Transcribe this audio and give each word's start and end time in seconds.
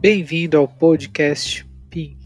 Bem-vindo 0.00 0.56
ao 0.56 0.68
podcast 0.68 1.68
PIN. 1.90 2.16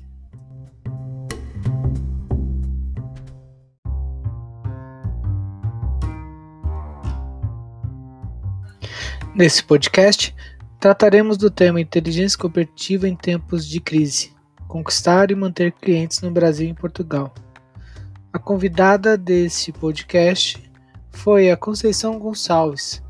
Nesse 9.35 9.65
podcast, 9.65 10.35
trataremos 10.79 11.39
do 11.39 11.51
tema 11.51 11.81
inteligência 11.81 12.39
competitiva 12.39 13.09
em 13.09 13.17
tempos 13.17 13.67
de 13.67 13.81
crise, 13.81 14.35
conquistar 14.69 15.31
e 15.31 15.35
manter 15.35 15.73
clientes 15.73 16.21
no 16.21 16.31
Brasil 16.31 16.67
e 16.67 16.71
em 16.73 16.75
Portugal. 16.75 17.33
A 18.31 18.39
convidada 18.39 19.17
desse 19.17 19.73
podcast 19.73 20.63
foi 21.11 21.51
a 21.51 21.57
Conceição 21.57 22.19
Gonçalves. 22.19 23.03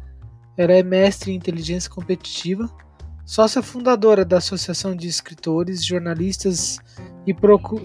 Ela 0.57 0.75
é 0.75 0.85
mestre 0.85 1.33
em 1.33 1.35
inteligência 1.35 1.91
competitiva 1.91 2.71
sócia 3.25 3.63
fundadora 3.63 4.25
da 4.25 4.39
Associação 4.39 4.97
de 4.97 5.07
Escritores, 5.07 5.85
Jornalistas 5.85 6.79
e, 7.27 7.35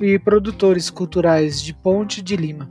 e, 0.01 0.19
Produtores 0.19 0.89
Culturais 0.89 1.61
de 1.61 1.73
Ponte 1.73 2.21
de 2.21 2.35
Lima, 2.35 2.69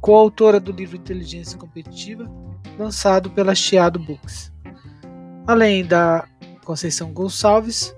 coautora 0.00 0.60
do 0.60 0.72
livro 0.72 0.96
Inteligência 0.96 1.58
Competitiva, 1.58 2.30
lançado 2.78 3.30
pela 3.30 3.54
Chiado 3.54 3.98
Books. 3.98 4.52
Além 5.46 5.84
da 5.84 6.26
Conceição 6.64 7.12
Gonçalves, 7.12 7.94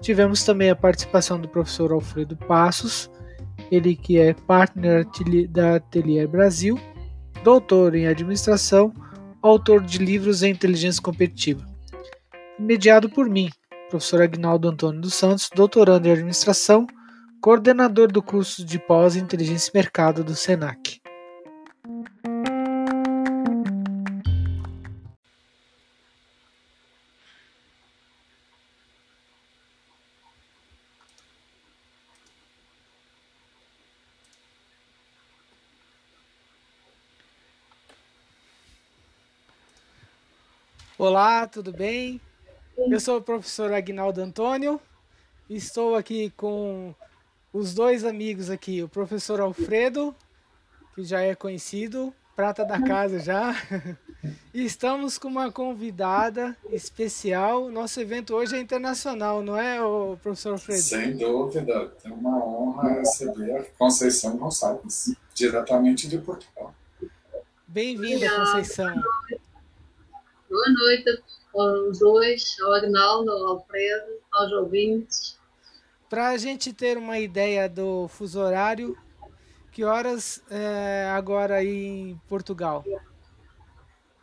tivemos 0.00 0.44
também 0.44 0.70
a 0.70 0.76
participação 0.76 1.40
do 1.40 1.48
professor 1.48 1.92
Alfredo 1.92 2.36
Passos, 2.36 3.10
ele 3.70 3.96
que 3.96 4.18
é 4.18 4.34
partner 4.34 5.06
da 5.48 5.76
Atelier 5.76 6.28
Brasil, 6.28 6.78
doutor 7.42 7.94
em 7.94 8.06
administração, 8.06 8.92
autor 9.40 9.82
de 9.82 9.98
livros 9.98 10.42
em 10.42 10.50
inteligência 10.50 11.00
competitiva 11.00 11.73
mediado 12.58 13.10
por 13.10 13.28
mim, 13.28 13.50
professor 13.90 14.22
Agnaldo 14.22 14.68
Antônio 14.68 15.00
dos 15.00 15.14
Santos, 15.14 15.50
doutorando 15.54 16.08
em 16.08 16.12
administração, 16.12 16.86
coordenador 17.40 18.10
do 18.10 18.22
curso 18.22 18.64
de 18.64 18.78
pós 18.78 19.16
Inteligência 19.16 19.70
e 19.72 19.76
Mercado 19.76 20.22
do 20.22 20.34
SENAC. 20.34 21.00
Olá, 40.96 41.46
tudo 41.46 41.70
bem? 41.72 42.20
Eu 42.76 42.98
sou 42.98 43.18
o 43.18 43.22
professor 43.22 43.72
Agnaldo 43.72 44.20
Antônio. 44.20 44.80
Estou 45.48 45.94
aqui 45.94 46.30
com 46.36 46.94
os 47.52 47.72
dois 47.72 48.04
amigos 48.04 48.50
aqui, 48.50 48.82
o 48.82 48.88
professor 48.88 49.40
Alfredo, 49.40 50.14
que 50.94 51.04
já 51.04 51.20
é 51.20 51.34
conhecido, 51.34 52.12
prata 52.34 52.64
da 52.64 52.82
casa 52.82 53.18
já. 53.20 53.54
E 54.54 54.64
estamos 54.64 55.18
com 55.18 55.28
uma 55.28 55.52
convidada 55.52 56.56
especial. 56.70 57.68
Nosso 57.70 58.00
evento 58.00 58.34
hoje 58.34 58.56
é 58.56 58.58
internacional, 58.58 59.42
não 59.42 59.56
é, 59.56 59.82
o 59.82 60.16
professor 60.16 60.52
Alfredo? 60.52 60.80
Sem 60.80 61.16
dúvida. 61.16 61.92
É 62.02 62.08
uma 62.08 62.42
honra 62.42 62.94
receber 62.94 63.56
a 63.56 63.64
Conceição 63.78 64.36
Gonçalves, 64.38 65.14
diretamente 65.34 66.08
de 66.08 66.18
Portugal. 66.18 66.74
Bem-vinda, 67.68 68.28
Conceição. 68.34 68.94
Boa 70.48 70.68
noite 70.70 71.22
aos 71.60 71.98
dois, 71.98 72.56
ao 72.62 72.74
Agnaldo, 72.74 73.30
ao 73.30 73.46
Alfredo, 73.46 74.20
aos 74.32 74.52
ouvintes. 74.52 75.38
Para 76.08 76.28
a 76.28 76.36
gente 76.36 76.72
ter 76.72 76.96
uma 76.96 77.18
ideia 77.18 77.68
do 77.68 78.08
fuso 78.08 78.40
horário, 78.40 78.96
que 79.72 79.84
horas 79.84 80.42
é 80.50 81.08
agora 81.10 81.56
aí 81.56 81.86
em 81.86 82.20
Portugal? 82.28 82.84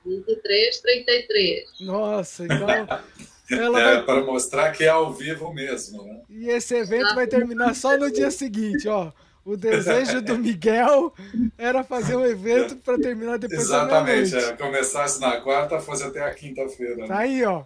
23, 0.05 0.79
33. 0.79 1.63
Nossa, 1.81 2.45
então. 2.45 2.67
Ela 3.51 3.81
é, 3.81 3.95
vai... 3.95 4.05
para 4.05 4.23
mostrar 4.23 4.71
que 4.71 4.85
é 4.85 4.87
ao 4.87 5.11
vivo 5.11 5.53
mesmo, 5.53 6.03
né? 6.03 6.21
E 6.29 6.47
esse 6.47 6.73
evento 6.73 7.13
vai 7.13 7.27
terminar 7.27 7.75
só 7.75 7.97
no 7.97 8.09
dia 8.09 8.31
seguinte, 8.31 8.87
ó. 8.87 9.11
O 9.43 9.57
desejo 9.57 10.21
do 10.21 10.37
Miguel 10.37 11.13
era 11.57 11.83
fazer 11.83 12.15
um 12.15 12.25
evento 12.25 12.75
para 12.75 12.99
terminar 12.99 13.39
depois 13.39 13.61
Exatamente, 13.61 14.31
da 14.31 14.39
é, 14.39 14.55
começasse 14.55 15.19
na 15.19 15.41
quarta, 15.41 15.79
fosse 15.79 16.03
até 16.03 16.23
a 16.23 16.33
quinta-feira. 16.33 16.95
Né? 16.95 17.07
Tá 17.07 17.19
aí, 17.19 17.43
ó. 17.43 17.63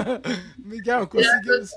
Miguel, 0.58 1.06
conseguimos. 1.06 1.70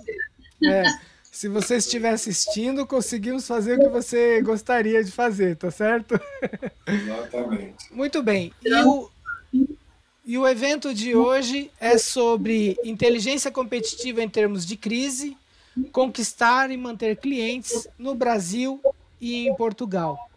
É, 0.63 0.83
se 1.29 1.49
você 1.49 1.75
estiver 1.75 2.11
assistindo, 2.11 2.87
conseguimos 2.87 3.45
fazer 3.45 3.77
o 3.77 3.81
que 3.81 3.89
você 3.89 4.41
gostaria 4.41 5.03
de 5.03 5.11
fazer, 5.11 5.57
tá 5.57 5.69
certo? 5.69 6.17
Exatamente. 6.87 7.91
Muito 7.91 8.23
bem. 8.23 8.53
E 8.63 8.73
o, 8.75 9.11
e 10.25 10.37
o 10.37 10.47
evento 10.47 10.93
de 10.93 11.15
hoje 11.15 11.69
é 11.81 11.97
sobre 11.97 12.77
inteligência 12.81 13.51
competitiva 13.51 14.23
em 14.23 14.29
termos 14.29 14.65
de 14.65 14.77
crise, 14.77 15.35
conquistar 15.91 16.71
e 16.71 16.77
manter 16.77 17.17
clientes 17.17 17.89
no 17.97 18.15
Brasil 18.15 18.79
e 19.23 19.47
em 19.47 19.55
Portugal. 19.55 20.29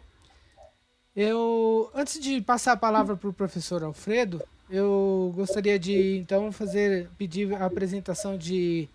Eu, 1.13 1.91
antes 1.93 2.21
de 2.21 2.39
passar 2.41 2.71
a 2.71 2.77
palavra 2.77 3.17
para 3.17 3.29
o 3.29 3.33
professor 3.33 3.83
Alfredo, 3.83 4.41
eu 4.69 5.33
gostaria 5.35 5.77
de 5.77 6.17
então 6.17 6.53
fazer 6.53 7.09
pedir 7.17 7.53
a 7.53 7.65
apresentação 7.65 8.37
de, 8.37 8.87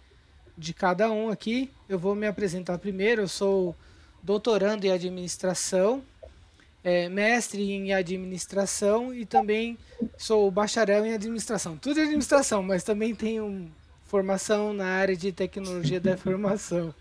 de 0.56 0.72
cada 0.72 1.10
um 1.10 1.28
aqui. 1.28 1.70
Eu 1.86 1.98
vou 1.98 2.14
me 2.14 2.26
apresentar 2.26 2.78
primeiro. 2.78 3.22
Eu 3.22 3.28
sou 3.28 3.76
doutorando 4.22 4.86
em 4.86 4.90
administração, 4.90 6.02
é, 6.82 7.10
mestre 7.10 7.70
em 7.70 7.92
administração 7.92 9.12
e 9.12 9.26
também 9.26 9.76
sou 10.16 10.50
bacharel 10.50 11.04
em 11.04 11.12
administração. 11.12 11.76
Tudo 11.76 12.00
é 12.00 12.04
administração, 12.04 12.62
mas 12.62 12.82
também 12.82 13.14
tenho 13.14 13.70
formação 14.06 14.72
na 14.72 14.86
área 14.86 15.16
de 15.16 15.32
tecnologia 15.32 16.00
da 16.00 16.12
informação. 16.12 16.94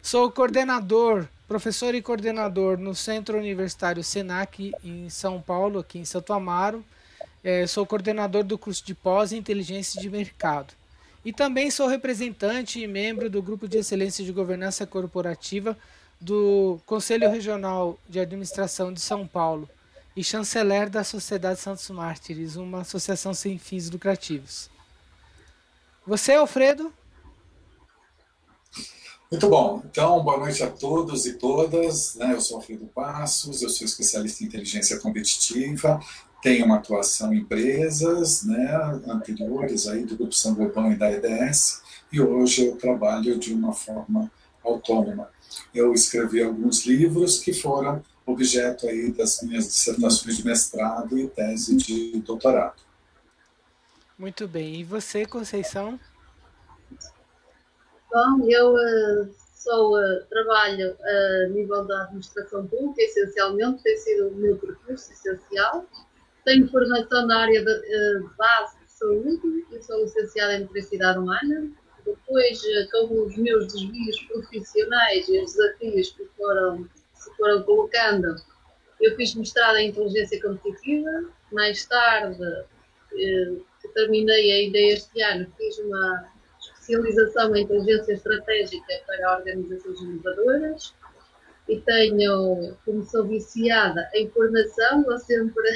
Sou 0.00 0.30
coordenador 0.30 1.26
professor 1.50 1.96
e 1.96 2.00
coordenador 2.00 2.78
no 2.78 2.94
Centro 2.94 3.36
Universitário 3.36 4.04
SENAC 4.04 4.72
em 4.84 5.10
São 5.10 5.42
Paulo, 5.42 5.80
aqui 5.80 5.98
em 5.98 6.04
Santo 6.04 6.32
Amaro. 6.32 6.84
É, 7.42 7.66
sou 7.66 7.84
coordenador 7.84 8.44
do 8.44 8.56
curso 8.56 8.86
de 8.86 8.94
pós 8.94 9.32
Inteligência 9.32 10.00
de 10.00 10.08
Mercado. 10.08 10.72
E 11.24 11.32
também 11.32 11.68
sou 11.68 11.88
representante 11.88 12.78
e 12.78 12.86
membro 12.86 13.28
do 13.28 13.42
Grupo 13.42 13.66
de 13.66 13.78
Excelência 13.78 14.24
de 14.24 14.30
Governança 14.30 14.86
Corporativa 14.86 15.76
do 16.20 16.78
Conselho 16.86 17.28
Regional 17.28 17.98
de 18.08 18.20
Administração 18.20 18.92
de 18.92 19.00
São 19.00 19.26
Paulo 19.26 19.68
e 20.16 20.22
chanceler 20.22 20.88
da 20.88 21.02
Sociedade 21.02 21.58
Santos 21.58 21.90
Mártires, 21.90 22.54
uma 22.54 22.82
associação 22.82 23.34
sem 23.34 23.58
fins 23.58 23.90
lucrativos. 23.90 24.70
Você, 26.06 26.32
Alfredo? 26.34 26.92
Muito 29.30 29.48
bom. 29.48 29.80
Então, 29.88 30.20
boa 30.24 30.38
noite 30.38 30.60
a 30.64 30.68
todos 30.68 31.24
e 31.24 31.34
todas. 31.34 32.16
Né? 32.16 32.32
Eu 32.34 32.40
sou 32.40 32.56
Alfredo 32.56 32.86
Passos, 32.86 33.62
eu 33.62 33.68
sou 33.68 33.84
especialista 33.86 34.42
em 34.42 34.48
inteligência 34.48 34.98
competitiva, 34.98 36.00
tenho 36.42 36.66
uma 36.66 36.78
atuação 36.78 37.32
em 37.32 37.38
empresas 37.38 38.42
né, 38.42 39.00
anteriores 39.06 39.86
aí 39.86 40.04
do 40.04 40.16
Grupo 40.16 40.32
São 40.32 40.52
Gorbão 40.52 40.90
e 40.90 40.96
da 40.96 41.12
EDS, 41.12 41.80
e 42.12 42.20
hoje 42.20 42.66
eu 42.66 42.76
trabalho 42.76 43.38
de 43.38 43.54
uma 43.54 43.72
forma 43.72 44.28
autônoma. 44.64 45.30
Eu 45.72 45.92
escrevi 45.94 46.42
alguns 46.42 46.84
livros 46.84 47.38
que 47.38 47.52
foram 47.52 48.02
objeto 48.26 48.88
aí 48.88 49.12
das 49.12 49.42
minhas 49.42 49.68
dissertações 49.68 50.38
de 50.38 50.44
mestrado 50.44 51.16
e 51.16 51.28
tese 51.28 51.76
de 51.76 52.18
doutorado. 52.20 52.82
Muito 54.18 54.48
bem. 54.48 54.80
E 54.80 54.84
você, 54.84 55.24
Conceição? 55.24 56.00
Bom, 58.12 58.44
eu 58.50 58.74
uh, 58.74 59.34
sou, 59.54 59.96
uh, 59.96 60.26
trabalho 60.28 60.96
a 61.00 61.48
nível 61.50 61.84
da 61.84 62.02
administração 62.02 62.66
pública, 62.66 63.02
essencialmente, 63.02 63.84
tem 63.84 63.96
sido 63.98 64.28
o 64.28 64.34
meu 64.34 64.58
percurso 64.58 65.12
essencial. 65.12 65.86
Tenho 66.44 66.68
formação 66.68 67.28
na 67.28 67.42
área 67.42 67.64
de, 67.64 67.70
uh, 67.70 68.30
base 68.36 68.76
de 68.80 68.90
saúde, 68.90 69.64
e 69.70 69.82
sou 69.82 70.02
licenciada 70.02 70.54
em 70.54 70.62
Eletricidade 70.62 71.20
Humana. 71.20 71.70
Depois, 72.04 72.60
com 72.90 73.26
os 73.26 73.36
meus 73.36 73.72
desvios 73.72 74.20
profissionais 74.24 75.28
e 75.28 75.38
os 75.38 75.52
desafios 75.52 76.10
que 76.10 76.24
foram, 76.36 76.88
se 77.14 77.30
foram 77.36 77.62
colocando, 77.62 78.34
eu 79.00 79.14
fiz 79.14 79.36
mestrado 79.36 79.76
em 79.76 79.90
Inteligência 79.90 80.42
Competitiva. 80.42 81.30
Mais 81.52 81.86
tarde, 81.86 82.40
que 83.10 83.88
terminei 83.94 84.50
ainda 84.50 84.78
este 84.78 85.22
ano, 85.22 85.46
fiz 85.56 85.78
uma 85.78 86.39
especialização 86.90 87.54
em 87.54 87.62
inteligência 87.62 88.12
estratégica 88.12 89.00
para 89.06 89.36
organizações 89.36 90.00
inovadoras 90.00 90.94
e 91.68 91.80
tenho, 91.80 92.76
como 92.84 93.04
sou 93.04 93.24
viciada 93.26 94.10
em 94.14 94.28
formação, 94.30 95.04
vou 95.04 95.18
sempre 95.18 95.70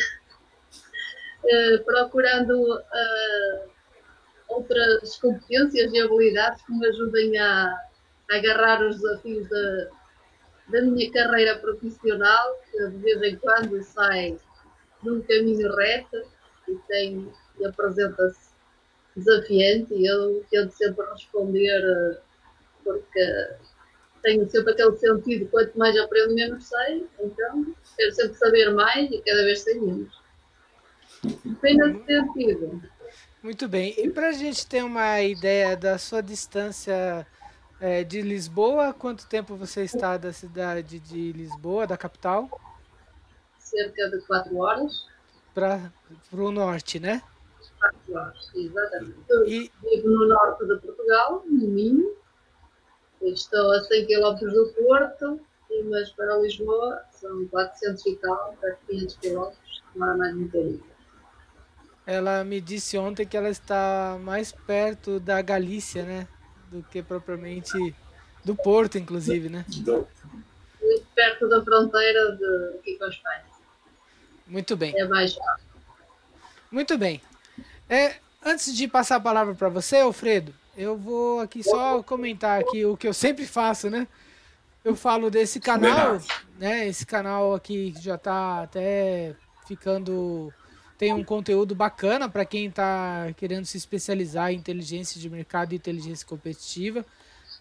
uh, 1.45 1.85
procurando 1.87 2.75
uh, 2.75 3.71
outras 4.49 5.17
competências 5.19 5.93
e 5.93 6.01
habilidades 6.01 6.63
que 6.63 6.73
me 6.73 6.87
ajudem 6.87 7.39
a, 7.39 7.67
a 8.31 8.37
agarrar 8.37 8.83
os 8.83 8.97
desafios 8.97 9.49
da, 9.49 9.89
da 10.69 10.83
minha 10.83 11.13
carreira 11.13 11.59
profissional, 11.59 12.57
que 12.71 12.89
de 12.89 12.99
vez 12.99 13.23
em 13.23 13.37
quando 13.37 13.83
sai 13.83 14.37
num 15.03 15.23
caminho 15.23 15.75
reto 15.77 16.23
e, 16.67 16.75
tem, 16.89 17.31
apresenta-se 17.65 18.44
desafiante 19.17 19.95
e 19.95 20.07
eu 20.07 20.45
tento 20.51 20.73
sempre 20.73 21.05
responder 21.13 22.21
porque 22.83 23.49
tenho 24.23 24.49
sempre 24.49 24.73
aquele 24.73 24.97
sentido, 24.97 25.49
quanto 25.51 25.79
mais 25.79 25.97
aprendo, 25.97 26.35
menos 26.35 26.65
sei, 26.65 27.07
então 27.21 27.75
quero 27.97 28.13
sempre 28.15 28.35
saber 28.35 28.71
mais 28.73 29.11
e 29.11 29.23
cada 29.23 29.45
vez 29.45 29.61
sei 29.61 29.79
menos. 29.81 30.23
Tem 31.61 31.77
nesse 31.77 32.05
sentido. 32.07 32.83
Muito 33.43 33.69
bem. 33.69 33.95
E 33.99 34.09
para 34.09 34.29
a 34.29 34.33
gente 34.33 34.67
ter 34.67 34.83
uma 34.83 35.21
ideia 35.21 35.77
da 35.77 35.99
sua 35.99 36.23
distância 36.23 37.27
é, 37.79 38.03
de 38.03 38.23
Lisboa, 38.23 38.95
quanto 38.95 39.27
tempo 39.27 39.57
você 39.57 39.83
está 39.83 40.17
da 40.17 40.33
cidade 40.33 40.99
de 40.99 41.33
Lisboa, 41.33 41.87
da 41.87 41.97
capital? 41.97 42.49
Cerca 43.59 44.09
de 44.09 44.21
quatro 44.27 44.57
horas. 44.57 45.07
Para 45.53 45.93
o 46.33 46.51
norte, 46.51 46.99
né? 46.99 47.23
Exatamente. 48.55 49.17
Eu 49.29 49.47
e... 49.47 49.71
vivo 49.83 50.09
no 50.09 50.29
norte 50.29 50.67
de 50.67 50.77
Portugal, 50.79 51.45
no 51.47 51.69
Minho. 51.69 52.17
Estou 53.23 53.73
a 53.73 53.81
100 53.81 54.07
km 54.07 54.35
do 54.53 54.73
Porto, 54.75 55.41
mas 55.89 56.11
para 56.11 56.39
Lisboa 56.39 57.03
são 57.11 57.47
400 57.49 58.07
e 58.07 58.17
tal, 58.17 58.57
para 58.61 58.75
500 58.87 59.17
km, 59.17 59.51
demora 59.95 60.17
mais 60.17 60.37
um 60.37 60.45
bocadinho. 60.45 60.85
Ela 62.07 62.45
me 62.45 62.61
disse 62.61 62.99
ontem 62.99 63.27
que 63.27 63.37
ela 63.37 63.49
está 63.49 64.19
mais 64.21 64.53
perto 64.53 65.19
da 65.19 65.41
Galícia, 65.41 66.05
né? 66.05 66.29
Do 66.71 66.83
que 66.83 67.03
propriamente 67.03 67.95
do 68.45 68.55
Porto, 68.55 68.99
inclusive, 68.99 69.49
né? 69.49 69.65
Muito 69.69 71.07
perto 71.15 71.49
da 71.49 71.65
fronteira 71.65 72.37
de, 72.37 72.79
aqui 72.79 72.99
com 72.99 73.05
a 73.05 73.09
Espanha. 73.09 73.45
Muito 74.47 74.77
bem. 74.77 74.95
É 74.99 75.09
mais 75.09 75.35
Muito 76.71 76.99
bem. 76.99 77.23
É, 77.89 78.17
antes 78.45 78.75
de 78.75 78.89
passar 78.89 79.17
a 79.17 79.21
palavra 79.21 79.55
para 79.55 79.69
você, 79.69 79.99
Alfredo, 79.99 80.55
eu 80.77 80.97
vou 80.97 81.41
aqui 81.41 81.63
só 81.63 82.03
comentar 82.03 82.61
aqui 82.61 82.85
o 82.85 82.97
que 82.97 83.07
eu 83.07 83.15
sempre 83.15 83.47
faço, 83.47 83.91
né? 83.91 84.07
Eu 84.85 84.95
falo 84.95 85.31
desse 85.31 85.61
canal, 85.61 86.19
né? 86.59 86.87
Esse 86.87 87.07
canal 87.07 87.55
aqui 87.55 87.95
já 88.01 88.17
está 88.17 88.63
até 88.63 89.35
ficando 89.67 90.53
tem 90.97 91.13
um 91.13 91.25
conteúdo 91.25 91.75
bacana 91.75 92.29
para 92.29 92.45
quem 92.45 92.67
está 92.67 93.33
querendo 93.37 93.65
se 93.65 93.77
especializar 93.77 94.53
em 94.53 94.57
inteligência 94.57 95.21
de 95.21 95.29
mercado 95.29 95.73
e 95.73 95.77
inteligência 95.77 96.27
competitiva. 96.27 97.05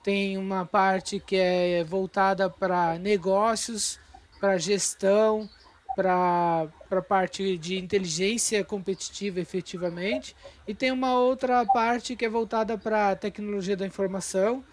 Tem 0.04 0.38
uma 0.38 0.66
parte 0.66 1.20
que 1.20 1.36
é 1.36 1.84
voltada 1.84 2.50
para 2.50 3.00
negócios, 3.00 4.00
para 4.40 4.58
gestão, 4.58 5.50
para 5.96 6.68
a 6.92 7.02
parte 7.02 7.58
de 7.58 7.78
inteligência 7.78 8.64
competitiva 8.64 9.40
efetivamente. 9.40 10.36
E 10.68 10.74
tem 10.74 10.92
uma 10.92 11.18
outra 11.18 11.66
parte 11.66 12.16
que 12.16 12.26
é 12.26 12.30
voltada 12.30 12.78
para 12.78 13.16
tecnologia 13.16 13.78
da 13.78 13.86
informação. 13.86 14.64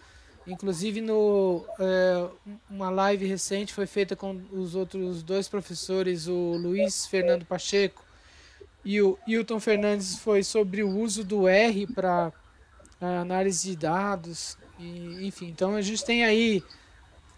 Inclusive, 0.46 1.00
no, 1.00 1.64
é, 1.78 2.28
uma 2.68 2.90
live 2.90 3.26
recente 3.26 3.74
foi 3.74 3.86
feita 3.86 4.16
com 4.16 4.40
os 4.50 4.74
outros 4.74 5.22
dois 5.22 5.48
professores, 5.48 6.26
o 6.26 6.56
Luiz 6.56 7.06
Fernando 7.06 7.44
Pacheco 7.44 8.04
e 8.84 9.00
o 9.02 9.18
Hilton 9.26 9.60
Fernandes 9.60 10.18
foi 10.18 10.42
sobre 10.42 10.82
o 10.82 10.88
uso 10.88 11.22
do 11.22 11.46
R 11.46 11.86
para 11.86 12.32
análise 13.00 13.70
de 13.70 13.76
dados. 13.76 14.56
E, 14.78 15.26
enfim, 15.26 15.48
então 15.48 15.74
a 15.74 15.82
gente 15.82 16.04
tem 16.04 16.24
aí. 16.24 16.62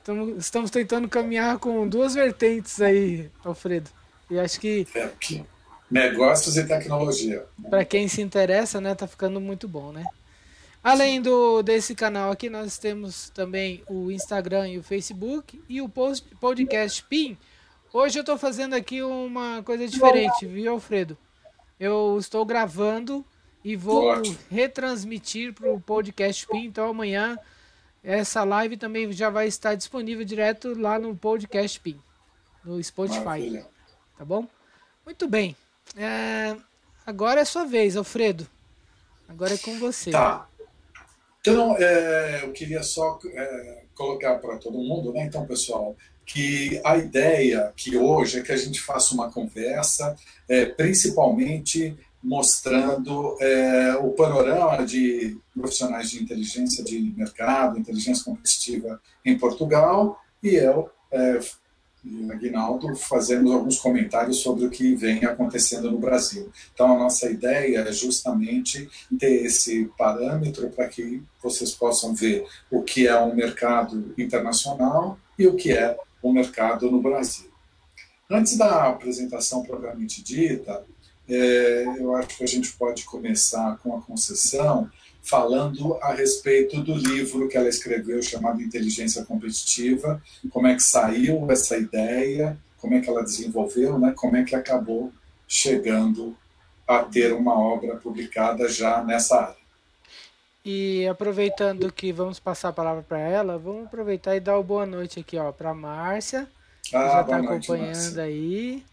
Tamo, 0.04 0.36
estamos 0.36 0.70
tentando 0.70 1.08
caminhar 1.08 1.58
com 1.58 1.86
duas 1.88 2.14
vertentes 2.14 2.80
aí, 2.80 3.30
Alfredo. 3.44 3.90
E 4.30 4.38
acho 4.38 4.60
que. 4.60 4.86
É, 4.94 5.08
que 5.20 5.44
negócios 5.90 6.56
e 6.56 6.66
tecnologia. 6.66 7.44
Para 7.68 7.84
quem 7.84 8.08
se 8.08 8.20
interessa, 8.22 8.80
né, 8.80 8.94
tá 8.94 9.06
ficando 9.06 9.40
muito 9.40 9.68
bom, 9.68 9.92
né? 9.92 10.04
Além 10.82 11.20
do 11.20 11.62
desse 11.62 11.94
canal 11.94 12.30
aqui, 12.30 12.50
nós 12.50 12.78
temos 12.78 13.30
também 13.30 13.82
o 13.88 14.10
Instagram 14.10 14.68
e 14.68 14.78
o 14.78 14.82
Facebook 14.82 15.62
e 15.68 15.80
o 15.80 15.88
post, 15.88 16.26
podcast 16.40 17.04
PIN. 17.04 17.36
Hoje 17.92 18.18
eu 18.18 18.22
estou 18.22 18.36
fazendo 18.36 18.74
aqui 18.74 19.02
uma 19.02 19.62
coisa 19.62 19.86
diferente, 19.86 20.46
viu, 20.46 20.72
Alfredo? 20.72 21.16
eu 21.82 22.16
estou 22.16 22.44
gravando 22.44 23.24
e 23.64 23.74
vou 23.74 24.04
Ótimo. 24.04 24.38
retransmitir 24.48 25.52
para 25.52 25.68
o 25.68 25.80
podcast 25.80 26.46
PIN. 26.46 26.66
Então 26.66 26.88
amanhã 26.88 27.36
essa 28.02 28.42
live 28.44 28.76
também 28.76 29.10
já 29.12 29.30
vai 29.30 29.46
estar 29.46 29.74
disponível 29.74 30.24
direto 30.24 30.78
lá 30.78 30.98
no 30.98 31.16
podcast 31.16 31.78
PIN, 31.80 32.00
no 32.64 32.82
Spotify. 32.82 33.24
Maravilha. 33.24 33.66
Tá 34.18 34.24
bom? 34.24 34.46
Muito 35.04 35.28
bem. 35.28 35.56
É, 35.96 36.56
agora 37.06 37.40
é 37.40 37.44
sua 37.44 37.64
vez, 37.64 37.96
Alfredo. 37.96 38.46
Agora 39.28 39.54
é 39.54 39.58
com 39.58 39.78
você. 39.78 40.10
Tá. 40.10 40.48
Então, 41.40 41.76
é, 41.76 42.44
eu 42.44 42.52
queria 42.52 42.82
só 42.82 43.18
é, 43.24 43.82
colocar 43.94 44.36
para 44.36 44.58
todo 44.58 44.78
mundo, 44.78 45.12
né? 45.12 45.24
Então, 45.24 45.46
pessoal, 45.46 45.96
que 46.24 46.80
a 46.84 46.96
ideia 46.96 47.72
que 47.76 47.96
hoje 47.96 48.38
é 48.38 48.42
que 48.42 48.52
a 48.52 48.56
gente 48.56 48.80
faça 48.80 49.14
uma 49.14 49.30
conversa, 49.30 50.16
é, 50.48 50.66
principalmente 50.66 51.96
mostrando 52.22 53.36
é, 53.40 53.96
o 53.96 54.10
panorama 54.10 54.84
de 54.84 55.36
profissionais 55.54 56.10
de 56.10 56.22
inteligência 56.22 56.84
de 56.84 57.00
mercado, 57.16 57.78
inteligência 57.78 58.24
competitiva 58.24 59.00
em 59.24 59.36
Portugal, 59.36 60.20
e 60.42 60.54
eu 60.54 60.88
é, 61.10 61.40
Aguinaldo 62.30 62.96
fazemos 62.96 63.52
alguns 63.52 63.78
comentários 63.78 64.38
sobre 64.38 64.64
o 64.64 64.70
que 64.70 64.94
vem 64.94 65.24
acontecendo 65.24 65.90
no 65.90 65.98
Brasil. 65.98 66.50
Então, 66.74 66.92
a 66.92 66.98
nossa 66.98 67.30
ideia 67.30 67.78
é 67.78 67.92
justamente 67.92 68.88
ter 69.18 69.44
esse 69.44 69.84
parâmetro 69.96 70.68
para 70.70 70.88
que 70.88 71.22
vocês 71.40 71.70
possam 71.70 72.12
ver 72.12 72.44
o 72.70 72.82
que 72.82 73.06
é 73.06 73.18
um 73.20 73.34
mercado 73.34 74.12
internacional 74.18 75.16
e 75.38 75.46
o 75.46 75.54
que 75.54 75.72
é 75.72 75.96
o 76.20 76.32
mercado 76.32 76.90
no 76.90 77.00
Brasil. 77.00 77.50
Antes 78.28 78.56
da 78.56 78.88
apresentação 78.88 79.62
propriamente 79.62 80.22
dita, 80.22 80.84
é, 81.34 81.84
eu 81.98 82.14
acho 82.14 82.36
que 82.36 82.44
a 82.44 82.48
gente 82.48 82.72
pode 82.72 83.04
começar 83.04 83.78
com 83.78 83.96
a 83.96 84.00
concessão 84.02 84.90
falando 85.22 85.96
a 86.02 86.12
respeito 86.12 86.80
do 86.82 86.94
livro 86.94 87.48
que 87.48 87.56
ela 87.56 87.68
escreveu 87.68 88.20
chamado 88.22 88.60
Inteligência 88.60 89.24
Competitiva, 89.24 90.20
como 90.50 90.66
é 90.66 90.74
que 90.74 90.82
saiu 90.82 91.48
essa 91.50 91.76
ideia, 91.76 92.58
como 92.78 92.94
é 92.94 93.00
que 93.00 93.08
ela 93.08 93.22
desenvolveu, 93.22 93.98
né, 93.98 94.12
como 94.16 94.36
é 94.36 94.42
que 94.42 94.56
acabou 94.56 95.12
chegando 95.46 96.36
a 96.86 96.98
ter 96.98 97.32
uma 97.32 97.58
obra 97.58 97.96
publicada 97.96 98.68
já 98.68 99.02
nessa 99.04 99.40
área. 99.40 99.62
E 100.64 101.06
aproveitando 101.08 101.90
que 101.92 102.12
vamos 102.12 102.38
passar 102.38 102.68
a 102.68 102.72
palavra 102.72 103.02
para 103.02 103.18
ela, 103.18 103.58
vamos 103.58 103.86
aproveitar 103.86 104.36
e 104.36 104.40
dar 104.40 104.56
uma 104.56 104.62
boa 104.62 104.86
noite 104.86 105.20
aqui, 105.20 105.36
ó, 105.36 105.50
para 105.50 105.72
Márcia, 105.74 106.48
que 106.82 106.96
ah, 106.96 107.08
já 107.08 107.20
está 107.22 107.36
acompanhando 107.38 108.18
aí, 108.18 108.84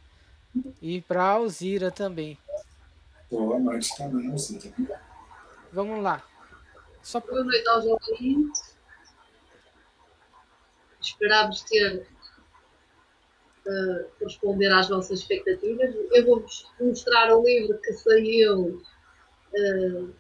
e 0.82 1.02
para 1.02 1.24
Alzira 1.24 1.92
também. 1.92 2.38
Boa 3.30 3.60
noite 3.60 3.96
também, 3.98 4.32
Alzira. 4.32 4.74
Vamos 5.72 6.04
lá. 6.04 6.24
Só 7.04 7.20
boa 7.20 7.44
noite 7.44 7.68
aos 7.68 7.86
ouvintes. 7.86 8.78
Esperávamos 11.02 11.62
ter 11.64 12.08
uh, 13.66 14.24
responder 14.24 14.72
às 14.74 14.90
vossas 14.90 15.20
expectativas. 15.20 15.96
Eu 16.12 16.26
vou-vos 16.26 16.68
mostrar 16.80 17.34
o 17.36 17.44
livro 17.44 17.78
que 17.80 17.94
saiu. 17.94 18.82
Uh, 19.54 20.14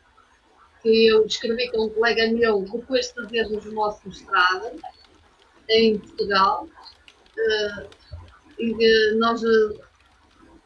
que 0.82 1.08
eu 1.08 1.26
escrevi 1.26 1.70
com 1.72 1.86
um 1.86 1.90
colega 1.90 2.32
meu 2.32 2.62
depois 2.62 3.08
de 3.08 3.16
fazermos 3.16 3.66
o 3.66 3.72
nosso 3.72 4.08
mestrado 4.08 4.80
em 5.68 6.00
Portugal. 6.00 6.68
Uh, 7.38 7.90
e 8.58 9.16
nós, 9.16 9.42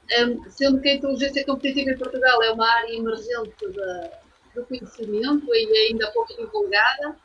uh, 0.04 0.50
sendo 0.50 0.82
que 0.82 0.90
a 0.90 0.96
inteligência 0.96 1.46
competitiva 1.46 1.92
em 1.92 1.98
Portugal 1.98 2.44
é 2.44 2.52
uma 2.52 2.68
área 2.68 2.96
emergente 2.96 3.70
da, 3.76 4.12
do 4.56 4.66
conhecimento 4.66 5.46
e 5.54 5.88
ainda 5.90 6.12
pouco 6.12 6.36
divulgada, 6.36 7.16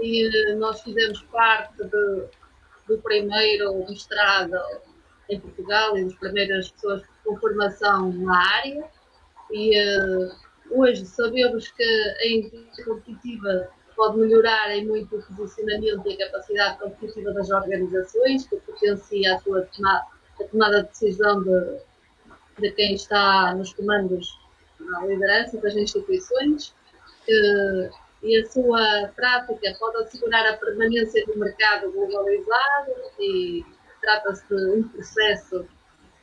e 0.00 0.52
uh, 0.52 0.58
nós 0.58 0.82
fizemos 0.82 1.22
parte 1.24 1.76
de, 1.84 2.24
do 2.88 2.98
primeiro 3.02 3.78
mestrado 3.88 4.56
em 5.28 5.40
Portugal 5.40 5.96
e 5.98 6.04
das 6.04 6.14
primeiras 6.14 6.70
pessoas 6.70 7.02
com 7.24 7.36
formação 7.38 8.12
na 8.12 8.38
área. 8.58 8.84
E, 9.50 9.74
Hoje 10.70 11.06
sabemos 11.06 11.68
que 11.68 11.82
a 11.82 12.26
inteligência 12.26 12.84
competitiva 12.84 13.68
pode 13.94 14.18
melhorar 14.18 14.70
em 14.76 14.86
muito 14.86 15.16
o 15.16 15.36
posicionamento 15.36 16.02
e 16.06 16.22
a 16.22 16.26
capacidade 16.26 16.78
competitiva 16.78 17.32
das 17.32 17.50
organizações, 17.50 18.46
que 18.46 18.56
potencia 18.56 19.34
a 19.34 19.38
sua 19.40 19.62
tomada, 19.62 20.06
a 20.40 20.44
tomada 20.44 20.82
de 20.82 20.88
decisão 20.88 21.42
de, 21.42 21.78
de 22.58 22.70
quem 22.72 22.94
está 22.94 23.54
nos 23.54 23.72
comandos 23.74 24.38
na 24.80 25.06
liderança 25.06 25.58
das 25.58 25.74
instituições. 25.74 26.74
e 28.22 28.40
a 28.40 28.46
sua 28.46 29.12
prática 29.14 29.76
pode 29.78 29.96
assegurar 29.98 30.46
a 30.46 30.56
permanência 30.56 31.24
do 31.26 31.38
mercado 31.38 31.92
globalizado 31.92 32.92
e 33.20 33.64
trata-se 34.00 34.46
de 34.48 34.70
um 34.70 34.88
processo 34.88 35.66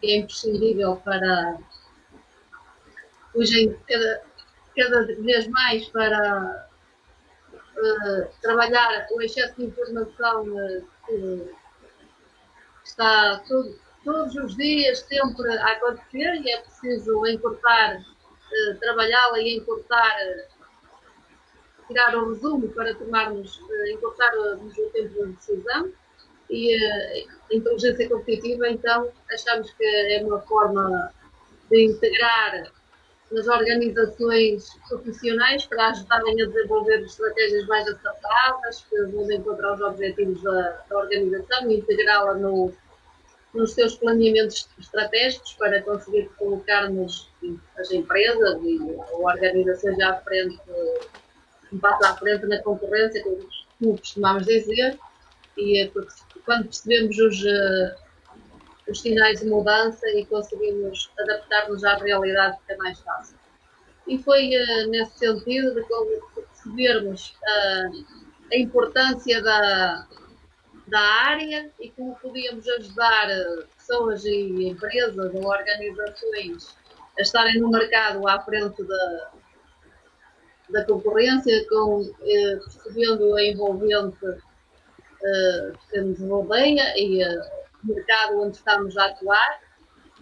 que 0.01 0.11
é 0.11 0.17
imprescindível 0.17 0.95
para 0.97 1.57
hoje 3.33 3.77
cada, 3.87 4.23
cada 4.75 5.05
vez 5.05 5.47
mais 5.47 5.87
para 5.89 6.67
uh, 7.77 8.41
trabalhar 8.41 9.07
o 9.11 9.21
excesso 9.21 9.55
de 9.57 9.65
informação 9.65 10.43
uh, 10.47 10.87
que 11.07 11.51
está 12.83 13.41
todo, 13.47 13.79
todos 14.03 14.35
os 14.35 14.55
dias 14.55 14.99
sempre 14.99 15.49
a 15.57 15.71
acontecer 15.71 16.41
e 16.41 16.51
é 16.51 16.61
preciso 16.61 17.25
encurtar, 17.27 17.97
uh, 17.97 18.79
trabalhá-la 18.79 19.39
e 19.39 19.57
encurtar, 19.57 20.17
tirar 21.87 22.15
o 22.15 22.29
resumo 22.29 22.69
para 22.69 22.93
tomarmos, 22.95 23.59
encurtarmos 23.91 24.77
o 24.77 24.89
tempo 24.89 25.25
de 25.25 25.33
decisão. 25.33 25.91
E 26.49 26.75
a 27.51 27.55
inteligência 27.55 28.07
competitiva 28.09 28.67
então 28.69 29.09
achamos 29.31 29.71
que 29.71 29.83
é 29.83 30.21
uma 30.23 30.39
forma 30.41 31.11
de 31.69 31.85
integrar 31.85 32.71
nas 33.31 33.47
organizações 33.47 34.69
profissionais 34.87 35.65
para 35.65 35.89
ajudarem 35.89 36.41
a 36.41 36.45
desenvolver 36.45 37.01
estratégias 37.01 37.65
mais 37.65 37.87
acertadas, 37.87 38.85
que 38.87 39.01
vão 39.05 39.31
encontrar 39.31 39.73
os 39.73 39.81
objetivos 39.81 40.41
da, 40.43 40.83
da 40.87 40.97
organização 40.97 41.71
e 41.71 41.79
integrá-la 41.79 42.35
no, 42.35 42.71
nos 43.53 43.73
seus 43.73 43.95
planeamentos 43.95 44.67
estratégicos 44.79 45.53
para 45.53 45.81
conseguir 45.83 46.29
colocar-nos 46.37 47.29
as 47.77 47.91
empresas 47.91 48.59
e 48.63 48.79
a 48.99 49.17
organização 49.17 49.95
já 49.95 50.11
à 50.11 50.15
frente, 50.21 50.59
um 51.71 51.77
passo 51.77 52.05
à 52.05 52.15
frente 52.17 52.45
na 52.47 52.61
concorrência, 52.61 53.23
como 53.23 53.97
costumamos 53.97 54.45
dizer, 54.45 54.97
e 55.57 55.81
é 55.81 55.91
quando 56.45 56.65
percebemos 56.65 57.17
os, 57.19 57.45
eh, 57.45 57.95
os 58.87 59.01
sinais 59.01 59.39
de 59.39 59.45
mudança 59.47 60.07
e 60.09 60.25
conseguimos 60.25 61.11
adaptar-nos 61.19 61.83
à 61.83 61.95
realidade 61.97 62.57
fica 62.61 62.77
mais 62.77 62.99
fácil. 62.99 63.37
E 64.07 64.17
foi 64.17 64.49
uh, 64.49 64.89
nesse 64.89 65.17
sentido 65.19 65.73
de 65.75 65.85
percebermos 66.35 67.29
uh, 67.29 68.05
a 68.51 68.57
importância 68.57 69.41
da, 69.41 70.05
da 70.93 71.01
área 71.01 71.71
e 71.79 71.89
como 71.89 72.15
podíamos 72.21 72.69
ajudar 72.69 73.27
uh, 73.27 73.65
pessoas 73.75 74.23
e 74.25 74.67
empresas 74.67 75.33
ou 75.33 75.43
organizações 75.43 76.77
a 77.17 77.21
estarem 77.23 77.59
no 77.59 77.71
mercado 77.71 78.27
à 78.27 78.39
frente 78.41 78.83
da, 78.83 79.31
da 80.69 80.85
concorrência, 80.85 81.67
com, 81.67 82.13
percebendo 82.19 83.35
a 83.35 83.43
envolvente 83.43 84.17
que 85.89 86.01
nos 86.01 86.19
rodeia 86.19 86.93
e 86.95 87.23
mercado 87.83 88.41
onde 88.41 88.57
estamos 88.57 88.95
a 88.95 89.05
atuar. 89.05 89.61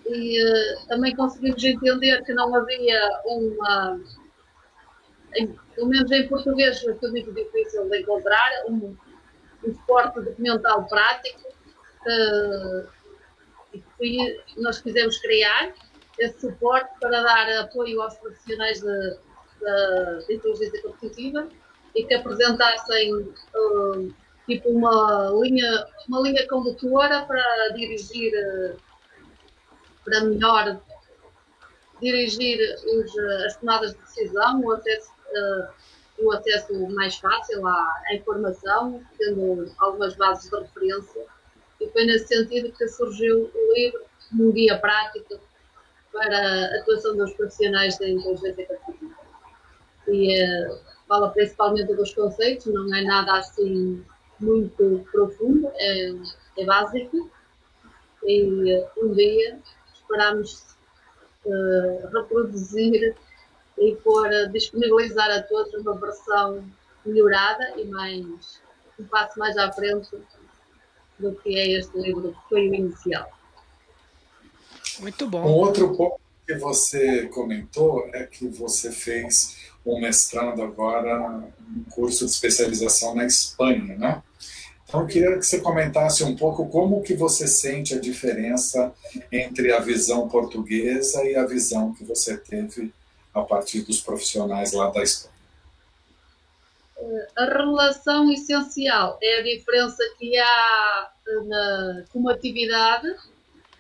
E 0.05 0.41
uh, 0.41 0.87
também 0.87 1.13
conseguimos 1.15 1.61
entender 1.61 2.23
que 2.23 2.33
não 2.33 2.55
havia 2.55 3.21
uma, 3.25 3.99
em, 5.35 5.53
pelo 5.75 5.87
menos 5.89 6.09
em 6.11 6.27
português 6.29 6.79
foi 6.79 6.95
muito 7.09 7.33
difícil 7.33 7.89
de 7.89 7.99
encontrar, 7.99 8.49
um, 8.69 8.95
um 9.63 9.73
suporte 9.73 10.21
documental 10.21 10.85
prático 10.87 11.47
uh, 12.07 12.87
e 14.01 14.41
nós 14.57 14.81
quisemos 14.81 15.17
criar 15.19 15.73
esse 16.19 16.41
suporte 16.41 16.89
para 16.99 17.21
dar 17.21 17.59
apoio 17.61 18.01
aos 18.01 18.15
profissionais 18.15 18.81
de, 18.81 19.17
de 20.27 20.33
inteligência 20.35 20.81
competitiva 20.81 21.47
e 21.95 22.03
que 22.03 22.13
apresentassem 22.13 23.13
uh, 23.13 24.13
tipo 24.47 24.69
uma 24.69 25.29
linha, 25.41 25.85
uma 26.07 26.21
linha 26.21 26.47
condutora 26.47 27.25
para 27.25 27.69
dirigir, 27.69 28.31
para 30.03 30.21
melhor 30.25 30.81
dirigir 32.01 32.59
os, 32.85 33.17
as 33.45 33.57
tomadas 33.57 33.93
de 33.93 33.99
decisão, 33.99 34.61
o 34.61 34.71
acesso, 34.73 35.11
uh, 35.11 35.67
o 36.21 36.31
acesso 36.31 36.73
mais 36.89 37.15
fácil 37.15 37.65
à, 37.67 38.01
à, 38.07 38.15
informação, 38.15 39.01
tendo 39.17 39.71
algumas 39.77 40.15
bases 40.15 40.49
de 40.49 40.57
referência. 40.57 41.25
E 41.79 41.89
foi 41.89 42.05
nesse 42.05 42.27
sentido 42.27 42.71
que 42.71 42.87
surgiu 42.87 43.51
o 43.53 43.73
livro 43.73 44.01
um 44.33 44.51
guia 44.51 44.77
prático 44.77 45.39
para 46.13 46.37
a 46.37 46.79
atuação 46.79 47.15
dos 47.17 47.33
profissionais 47.33 47.97
da 47.97 48.07
inteligência 48.07 48.67
artificial. 48.69 49.25
E 50.07 50.43
uh, 50.43 50.79
fala 51.07 51.29
principalmente 51.29 51.93
dos 51.93 52.13
conceitos, 52.13 52.65
não 52.67 52.93
é 52.95 53.03
nada 53.03 53.37
assim 53.37 54.03
muito 54.39 55.05
profundo, 55.11 55.71
é, 55.75 56.11
é 56.57 56.65
básico 56.65 57.29
e 58.23 58.83
um 58.97 59.13
dia 59.13 59.59
esperamos 59.93 60.75
uh, 61.45 62.07
reproduzir 62.13 63.15
e 63.81 63.95
pôr, 63.95 64.29
disponibilizar 64.51 65.29
a 65.31 65.41
todos 65.41 65.73
uma 65.73 65.97
versão 65.97 66.63
melhorada 67.03 67.73
e 67.77 67.85
mais 67.85 68.61
um 68.99 69.03
passo 69.05 69.39
mais 69.39 69.57
à 69.57 69.71
frente 69.71 70.15
do 71.17 71.33
que 71.35 71.57
é 71.57 71.79
este 71.79 71.97
livro 71.97 72.31
que 72.31 72.49
foi 72.49 72.69
o 72.69 72.75
inicial. 72.75 73.27
Muito 74.99 75.27
bom. 75.27 75.41
Um 75.41 75.53
outro 75.53 75.95
ponto 75.97 76.21
que 76.45 76.53
você 76.55 77.25
comentou 77.27 78.07
é 78.13 78.23
que 78.27 78.47
você 78.47 78.91
fez 78.91 79.57
um 79.83 79.99
mestrado 79.99 80.61
agora, 80.61 81.43
um 81.59 81.83
curso 81.89 82.25
de 82.25 82.31
especialização 82.31 83.15
na 83.15 83.25
Espanha, 83.25 83.97
né? 83.97 84.21
Então, 84.83 85.01
eu 85.01 85.07
queria 85.07 85.37
que 85.37 85.45
você 85.45 85.59
comentasse 85.59 86.23
um 86.23 86.35
pouco 86.35 86.67
como 86.67 87.01
que 87.01 87.15
você 87.15 87.47
sente 87.47 87.95
a 87.95 87.99
diferença 87.99 88.93
entre 89.31 89.71
a 89.71 89.79
visão 89.79 90.27
portuguesa 90.27 91.23
e 91.23 91.35
a 91.35 91.45
visão 91.45 91.93
que 91.93 92.03
você 92.03 92.37
teve 92.37 92.93
a 93.33 93.41
partir 93.41 93.81
dos 93.81 94.01
profissionais 94.01 94.73
lá 94.73 94.89
da 94.89 95.03
Espanha. 95.03 95.31
A 97.35 97.45
relação 97.45 98.31
essencial 98.31 99.17
é 99.21 99.39
a 99.39 99.41
diferença 99.41 100.03
que 100.19 100.37
há 100.37 101.11
na, 101.45 102.03
como 102.11 102.29
atividade, 102.29 103.07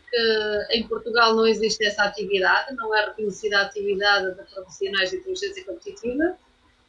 que 0.09 0.67
em 0.71 0.87
Portugal 0.87 1.35
não 1.35 1.45
existe 1.45 1.85
essa 1.85 2.03
atividade, 2.03 2.75
não 2.75 2.95
é 2.95 3.05
reconhecida 3.05 3.59
a 3.59 3.61
atividade 3.63 4.35
de 4.35 4.43
profissionais 4.51 5.11
de 5.11 5.17
inteligência 5.17 5.63
competitiva 5.65 6.35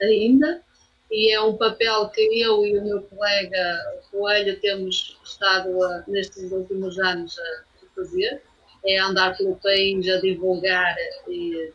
ainda, 0.00 0.62
e 1.11 1.31
é 1.31 1.40
um 1.40 1.57
papel 1.57 2.09
que 2.09 2.40
eu 2.40 2.64
e 2.64 2.78
o 2.78 2.85
meu 2.85 3.02
colega 3.02 4.00
Coelho 4.11 4.59
temos 4.61 5.19
estado 5.23 5.85
a, 5.85 6.04
nestes 6.09 6.50
últimos 6.50 6.99
anos 6.99 7.38
a 7.38 7.95
fazer, 7.95 8.42
é 8.85 8.99
andar 8.99 9.37
pelo 9.37 9.57
país 9.57 10.09
a 10.09 10.21
divulgar 10.21 10.97
e, 11.28 11.73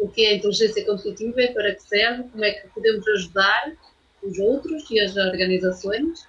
o 0.00 0.08
que 0.08 0.24
é 0.24 0.30
a 0.30 0.34
inteligência 0.36 0.84
competitiva 0.84 1.42
e 1.42 1.52
para 1.52 1.74
que 1.74 1.82
serve, 1.82 2.24
como 2.30 2.44
é 2.44 2.52
que 2.52 2.68
podemos 2.68 3.06
ajudar 3.08 3.72
os 4.22 4.38
outros 4.38 4.90
e 4.90 5.00
as 5.00 5.16
organizações. 5.16 6.26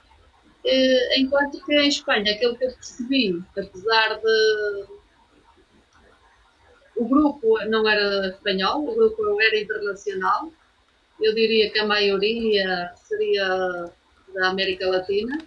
Enquanto 1.18 1.64
que 1.66 1.74
em 1.74 1.88
Espanha, 1.88 2.34
aquilo 2.34 2.56
que 2.56 2.66
eu 2.66 2.74
percebi, 2.74 3.42
apesar 3.58 4.20
de 4.20 4.86
o 6.96 7.06
grupo 7.08 7.58
não 7.66 7.88
era 7.90 8.28
espanhol, 8.28 8.88
o 8.88 8.94
grupo 8.94 9.42
era 9.42 9.60
internacional, 9.60 10.52
eu 11.20 11.34
diria 11.34 11.72
que 11.72 11.80
a 11.80 11.86
maioria 11.86 12.92
seria 12.96 13.92
da 14.34 14.50
América 14.50 14.88
Latina. 14.88 15.38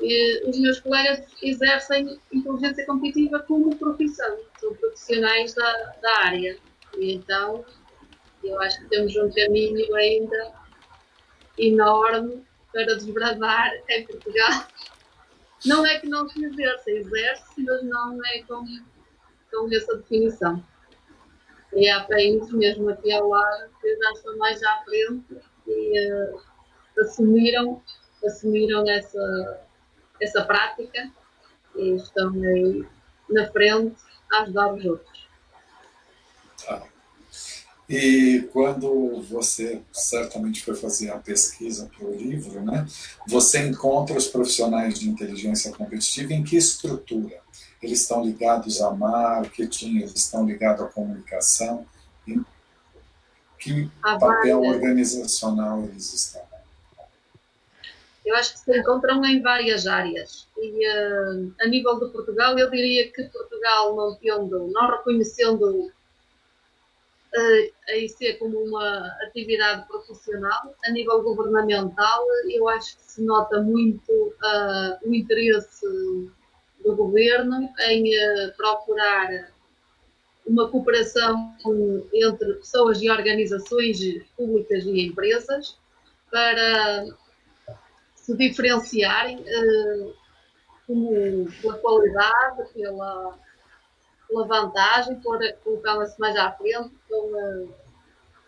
E 0.00 0.48
os 0.48 0.58
meus 0.58 0.80
colegas 0.80 1.22
exercem 1.42 2.18
inteligência 2.32 2.86
competitiva 2.86 3.40
como 3.40 3.76
profissão, 3.76 4.38
são 4.58 4.74
profissionais 4.74 5.54
da, 5.54 5.72
da 6.00 6.18
área. 6.24 6.56
E 6.98 7.14
então, 7.14 7.64
eu 8.42 8.60
acho 8.60 8.80
que 8.80 8.88
temos 8.88 9.14
um 9.16 9.30
caminho 9.32 9.94
ainda 9.94 10.52
enorme 11.58 12.44
para 12.72 12.96
desbravar 12.96 13.70
em 13.88 14.06
Portugal. 14.06 14.66
Não 15.66 15.84
é 15.84 15.98
que 15.98 16.08
não 16.08 16.28
se 16.28 16.42
exerça, 16.42 16.90
exerce, 16.90 17.62
mas 17.62 17.82
não 17.84 18.18
é 18.24 18.42
com, 18.42 18.64
com 19.50 19.74
essa 19.74 19.96
definição. 19.96 20.64
E 21.74 21.88
há 21.88 22.02
países, 22.04 22.50
mesmo 22.52 22.88
aqui 22.88 23.12
ao 23.12 23.28
lado, 23.28 23.70
que 23.80 23.96
já 23.96 24.10
estão 24.12 24.36
mais 24.38 24.62
à 24.62 24.82
frente 24.84 25.36
e 25.66 26.12
uh, 26.12 26.40
assumiram, 26.98 27.82
assumiram 28.24 28.88
essa, 28.88 29.60
essa 30.20 30.44
prática 30.44 31.10
e 31.76 31.94
estão 31.94 32.32
aí 32.32 32.86
na 33.28 33.48
frente 33.52 34.00
a 34.32 34.42
ajudar 34.42 34.74
os 34.74 34.84
outros. 34.84 35.19
E 37.90 38.48
quando 38.52 39.20
você 39.22 39.82
certamente 39.92 40.64
foi 40.64 40.76
fazer 40.76 41.10
a 41.10 41.18
pesquisa 41.18 41.90
para 41.94 42.06
o 42.06 42.14
livro, 42.14 42.62
né, 42.62 42.86
você 43.26 43.66
encontra 43.66 44.16
os 44.16 44.28
profissionais 44.28 44.98
de 44.98 45.08
inteligência 45.08 45.72
competitiva 45.72 46.32
em 46.32 46.44
que 46.44 46.56
estrutura? 46.56 47.40
eles 47.82 48.02
estão 48.02 48.24
ligados 48.24 48.80
a 48.80 48.90
marketing, 48.90 49.98
eles 49.98 50.14
estão 50.14 50.44
ligados 50.46 50.84
à 50.84 50.88
comunicação. 50.88 51.86
Que 53.58 53.90
papel 54.02 54.62
organizacional 54.62 55.84
eles 55.84 56.12
estão? 56.12 56.42
Eu 58.24 58.36
acho 58.36 58.52
que 58.52 58.58
se 58.60 58.78
encontram 58.78 59.24
em 59.24 59.42
várias 59.42 59.86
áreas. 59.86 60.46
E 60.58 60.86
uh, 60.86 61.54
a 61.60 61.66
nível 61.66 61.98
de 61.98 62.12
Portugal, 62.12 62.58
eu 62.58 62.70
diria 62.70 63.10
que 63.10 63.24
Portugal, 63.24 63.96
não 63.96 64.14
tendo, 64.16 64.68
não 64.68 64.90
reconhecendo 64.90 65.90
a 67.88 67.96
IC 67.96 68.38
como 68.38 68.58
uma 68.58 69.06
atividade 69.22 69.86
profissional. 69.86 70.74
A 70.84 70.90
nível 70.90 71.22
governamental, 71.22 72.24
eu 72.48 72.68
acho 72.68 72.96
que 72.96 73.04
se 73.04 73.22
nota 73.22 73.60
muito 73.60 74.10
uh, 74.12 75.08
o 75.08 75.14
interesse 75.14 75.86
do 76.82 76.96
governo 76.96 77.68
em 77.86 78.08
uh, 78.08 78.56
procurar 78.56 79.52
uma 80.46 80.68
cooperação 80.68 81.54
entre 82.12 82.54
pessoas 82.54 83.00
e 83.00 83.10
organizações 83.10 83.98
públicas 84.36 84.84
e 84.84 85.06
empresas 85.06 85.78
para 86.30 87.06
se 88.16 88.36
diferenciarem 88.36 89.38
uh, 89.38 90.14
como, 90.86 91.46
pela 91.60 91.78
qualidade, 91.78 92.72
pela 92.74 93.38
pela 94.30 94.46
vantagem, 94.46 95.20
por 95.20 95.38
colocá-la-se 95.64 96.18
mais 96.18 96.36
à 96.36 96.52
frente, 96.52 96.94
com, 97.08 97.68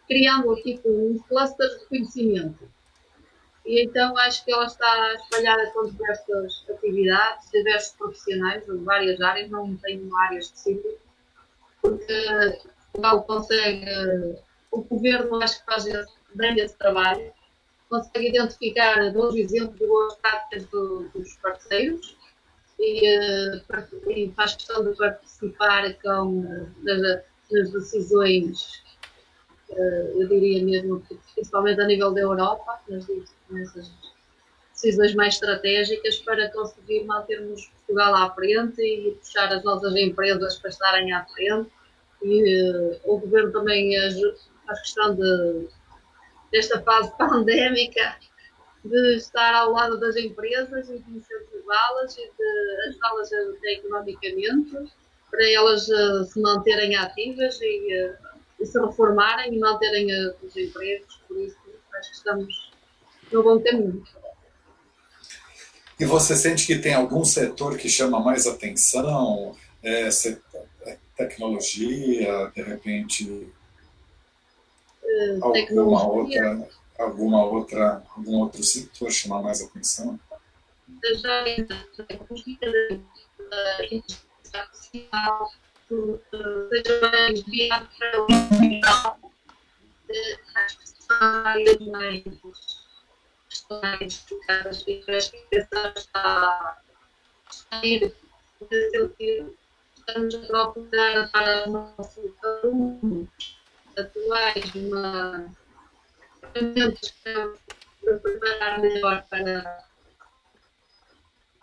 criando 0.07 0.55
tipo 0.63 0.89
um 0.89 1.19
cluster 1.29 1.69
de 1.79 1.87
conhecimento. 1.87 2.71
E 3.67 3.85
então 3.85 4.17
acho 4.19 4.45
que 4.45 4.53
ela 4.53 4.67
está 4.67 5.15
espalhada 5.15 5.71
com 5.73 5.85
diversas 5.85 6.65
atividades, 6.69 7.51
diversos 7.51 7.93
profissionais 7.97 8.65
de 8.65 8.77
várias 8.79 9.21
áreas, 9.21 9.51
não 9.51 9.77
tem 9.77 10.01
uma 10.01 10.25
área 10.25 10.39
específica, 10.39 10.97
porque 11.81 12.59
Portugal 12.93 13.23
consegue, 13.23 13.87
o 14.71 14.83
governo 14.83 15.43
acho 15.43 15.61
que 15.61 15.67
faz 15.67 15.85
bem 16.35 16.59
esse 16.59 16.77
trabalho, 16.77 17.33
consegue 17.89 18.29
identificar 18.29 19.13
dois 19.13 19.35
exemplos 19.37 19.79
de 19.79 19.87
boas 19.87 20.15
práticas 20.17 20.67
do, 20.67 21.09
dos 21.11 21.35
parceiros 21.37 22.17
e, 22.83 23.07
eh, 23.07 23.63
e 24.09 24.33
faz 24.33 24.57
questão 24.57 24.85
de 24.85 24.97
participar 24.97 25.95
com, 26.03 26.43
nas, 26.83 27.23
nas 27.51 27.71
decisões, 27.71 28.83
eh, 29.71 30.13
eu 30.17 30.29
diria 30.29 30.65
mesmo, 30.65 31.03
principalmente 31.35 31.81
a 31.81 31.87
nível 31.87 32.13
da 32.13 32.21
Europa, 32.21 32.81
nas, 32.89 33.07
decisões 34.73 35.15
mais 35.15 35.35
estratégicas 35.35 36.19
para 36.19 36.51
conseguir 36.51 37.05
mantermos 37.05 37.67
Portugal 37.67 38.17
à 38.17 38.35
frente 38.35 38.83
e 38.83 39.13
puxar 39.13 39.53
as 39.53 39.63
nossas 39.63 39.95
empresas 39.95 40.59
para 40.59 40.71
estarem 40.71 41.13
à 41.13 41.25
frente. 41.27 41.71
E 42.25 42.99
o 43.05 43.19
governo 43.19 43.53
também 43.53 43.93
faz 44.67 44.81
questão 44.81 45.15
de, 45.15 45.69
desta 46.51 46.83
fase 46.83 47.13
pandémica 47.17 48.17
de 48.85 49.17
estar 49.17 49.55
ao 49.55 49.73
lado 49.73 49.99
das 49.99 50.17
empresas 50.17 50.89
e 50.89 50.99
de 50.99 51.11
incentivá-las 51.11 52.17
e 52.17 52.31
de 52.37 52.89
ajudá-las 52.89 53.31
economicamente 53.65 54.77
para 55.33 55.51
elas 55.51 55.89
uh, 55.89 56.25
se 56.25 56.41
manterem 56.41 56.95
ativas 56.95 57.59
e, 57.63 58.05
uh, 58.05 58.17
e, 58.61 58.67
se 58.67 58.79
reformarem 58.79 59.55
e 59.55 59.59
manterem 59.59 60.07
uh, 60.13 60.35
os 60.43 60.55
empregos. 60.57 61.21
Por 61.27 61.41
isso, 61.41 61.57
acho 61.95 62.11
que 62.11 62.17
estamos 62.17 62.73
no 63.33 63.43
bom 63.43 63.59
caminho. 63.61 64.05
E 65.99 66.05
você 66.05 66.37
sente 66.37 66.67
que 66.67 66.79
tem 66.79 66.93
algum 66.93 67.25
setor 67.25 67.79
que 67.79 67.89
chama 67.89 68.21
mais 68.21 68.47
atenção? 68.47 69.57
É, 69.83 70.09
tecnologia, 71.17 72.53
de 72.55 72.63
repente, 72.63 73.53
alguma 75.41 76.07
outra 76.07 76.69
alguma 77.03 77.45
outra, 77.45 78.03
algum 78.17 78.39
outro 78.39 78.63
setor 78.63 79.11
chamar 79.11 79.43
mais 79.43 79.61
atenção? 79.63 80.19
Seja 81.01 81.49
enviado 81.49 81.89
para 87.99 88.21
o 88.21 88.27
as 90.55 90.77
questões 90.77 91.81
mais 91.81 92.23
está 95.53 95.95
a 97.71 97.87
ir 97.87 98.15
estamos 100.07 100.35
a 100.35 100.39
procurar 100.41 101.31
para 101.31 101.67
os 101.67 101.73
nossos 101.73 102.33
alunos 102.45 103.29
atuais 103.97 104.75
uma 104.75 105.47
para 106.53 108.19
preparar 108.19 108.81
melhor 108.81 109.25
para, 109.31 109.85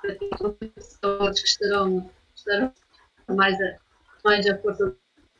para 0.01 0.49
pessoas 0.75 1.39
que 1.39 1.47
estarão, 1.47 2.11
estarão 2.35 2.73
mais, 3.27 3.59
a, 3.61 3.77
mais 4.23 4.47
a 4.47 4.57
força 4.57 4.85
do 4.87 4.97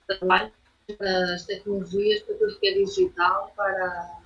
trabalho, 0.08 0.52
para 0.98 1.36
as 1.36 1.46
tecnologias, 1.46 2.24
para 2.24 2.36
tudo 2.36 2.60
que 2.60 2.68
é 2.68 2.74
digital, 2.74 3.54
para, 3.56 4.22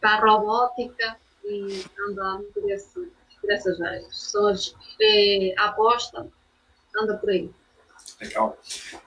para 0.00 0.10
a 0.10 0.20
robótica 0.20 1.16
e 1.44 1.84
andando 2.08 2.44
por, 2.52 2.70
esse, 2.70 3.12
por 3.40 3.50
essas 3.50 3.80
áreas. 3.80 4.16
São 4.16 4.48
as, 4.48 4.74
é, 5.00 5.54
a 5.58 5.66
aposta 5.66 6.28
anda 6.96 7.16
por 7.16 7.30
aí. 7.30 7.50
Legal. 8.20 8.56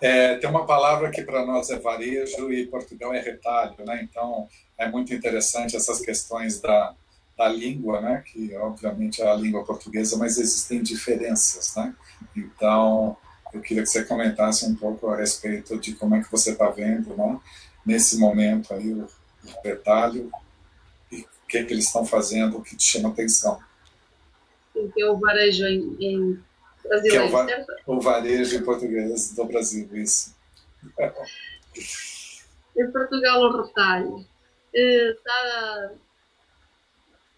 É, 0.01 0.35
tem 0.35 0.49
uma 0.49 0.65
palavra 0.65 1.09
que 1.09 1.21
para 1.21 1.45
nós 1.45 1.69
é 1.69 1.79
varejo 1.79 2.51
e 2.51 2.67
Portugal 2.67 3.13
é 3.13 3.19
retalho, 3.19 3.75
né? 3.85 4.01
Então 4.03 4.47
é 4.77 4.89
muito 4.89 5.13
interessante 5.13 5.75
essas 5.75 5.99
questões 6.01 6.59
da, 6.59 6.93
da 7.37 7.47
língua, 7.47 8.01
né? 8.01 8.23
Que 8.25 8.55
obviamente 8.57 9.21
é 9.21 9.29
a 9.29 9.35
língua 9.35 9.63
portuguesa, 9.63 10.17
mas 10.17 10.37
existem 10.37 10.81
diferenças, 10.81 11.75
né? 11.75 11.95
Então 12.35 13.15
eu 13.53 13.61
queria 13.61 13.83
que 13.83 13.89
você 13.89 14.03
comentasse 14.03 14.65
um 14.65 14.75
pouco 14.75 15.07
a 15.09 15.17
respeito 15.17 15.77
de 15.79 15.95
como 15.95 16.15
é 16.15 16.21
que 16.21 16.31
você 16.31 16.51
está 16.51 16.69
vendo, 16.69 17.15
né? 17.15 17.39
Nesse 17.85 18.17
momento 18.17 18.73
aí 18.73 18.91
o, 18.91 19.05
o 19.05 19.61
retalho 19.63 20.29
e 21.09 21.21
o 21.21 21.47
que, 21.47 21.57
é 21.57 21.63
que 21.63 21.73
eles 21.73 21.85
estão 21.85 22.05
fazendo, 22.05 22.57
o 22.57 22.61
que 22.61 22.75
te 22.75 22.83
chama 22.83 23.09
atenção. 23.09 23.59
É 24.75 25.05
o 25.09 25.17
varejo 25.17 25.65
em, 25.65 25.95
em 25.99 26.39
brasileiro, 26.87 27.17
que 27.17 27.17
é 27.17 27.29
o, 27.29 27.31
va 27.31 27.45
certo? 27.45 27.73
o 27.85 28.01
varejo 28.01 28.57
em 28.57 28.63
português 28.63 29.33
do 29.33 29.45
Brasil, 29.45 29.89
isso. 29.93 30.35
em 32.77 32.91
Portugal, 32.91 33.41
o 33.41 33.63
retalho. 33.63 34.25
Está, 34.73 35.91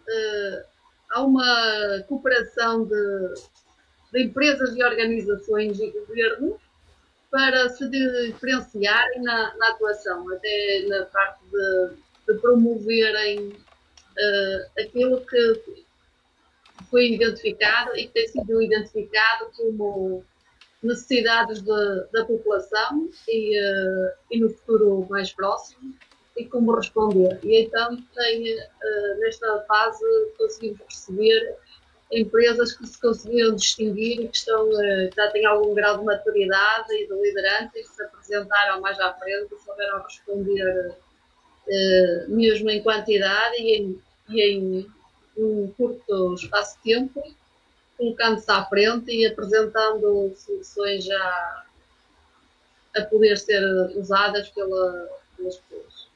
uh, 0.08 0.64
há 1.12 1.24
uma 1.24 2.04
cooperação 2.08 2.86
de, 2.86 3.34
de 4.12 4.24
empresas 4.24 4.76
e 4.76 4.84
organizações 4.84 5.80
e 5.80 5.92
governo 5.92 6.60
para 7.32 7.70
se 7.70 7.88
diferenciarem 7.90 9.22
na, 9.22 9.56
na 9.58 9.70
atuação, 9.70 10.30
até 10.34 10.86
na 10.88 11.06
parte 11.06 11.40
de, 11.52 11.96
de 12.28 12.40
promoverem 12.40 13.50
uh, 13.50 14.82
aquilo 14.82 15.26
que 15.26 15.86
foi 16.90 17.14
identificado 17.14 17.96
e 17.96 18.08
que 18.08 18.14
tem 18.14 18.28
sido 18.28 18.62
identificado 18.62 19.52
como 19.56 20.24
necessidades 20.82 21.62
de, 21.62 22.08
da 22.12 22.26
população 22.26 23.10
e, 23.28 23.60
uh, 23.60 24.12
e 24.32 24.40
no 24.40 24.50
futuro 24.50 25.06
mais 25.10 25.32
próximo 25.32 25.94
e 26.38 26.46
como 26.46 26.74
responder. 26.74 27.40
E 27.44 27.64
então 27.64 27.98
tem, 28.16 28.56
uh, 28.56 29.20
nesta 29.20 29.60
fase 29.68 30.06
conseguimos 30.38 30.80
perceber 30.80 31.56
empresas 32.12 32.74
que 32.74 32.88
se 32.88 33.00
conseguiram 33.00 33.56
distinguir 33.56 34.22
e 34.22 34.28
que 34.30 34.38
estão, 34.38 34.70
uh, 34.70 35.10
já 35.16 35.30
têm 35.32 35.46
algum 35.46 35.74
grau 35.74 35.98
de 36.00 36.06
maturidade 36.06 36.94
e 36.94 37.08
de 37.08 37.14
liderança 37.14 37.72
e 37.76 37.84
se 37.84 38.04
apresentaram 38.04 38.82
mais 38.82 39.00
à 39.00 39.14
frente 39.14 39.54
e 39.54 39.60
souberam 39.64 40.02
responder 40.04 40.96
mesmo 42.30 42.68
em 42.72 42.82
quantidade 42.82 43.58
e 43.58 43.76
em, 43.76 44.02
e 44.30 44.42
em 44.42 44.92
num 45.40 45.74
curto 45.78 46.34
espaço 46.36 46.78
de 46.78 46.94
tempo, 46.94 47.24
colocando-se 47.98 48.52
à 48.52 48.66
frente 48.66 49.12
e 49.12 49.26
apresentando 49.26 50.34
soluções 50.36 51.06
já 51.06 51.66
a 52.96 53.02
poder 53.04 53.38
ser 53.38 53.64
usadas 53.96 54.50
pela, 54.50 55.10
pelas 55.38 55.58
pessoas. 55.58 56.10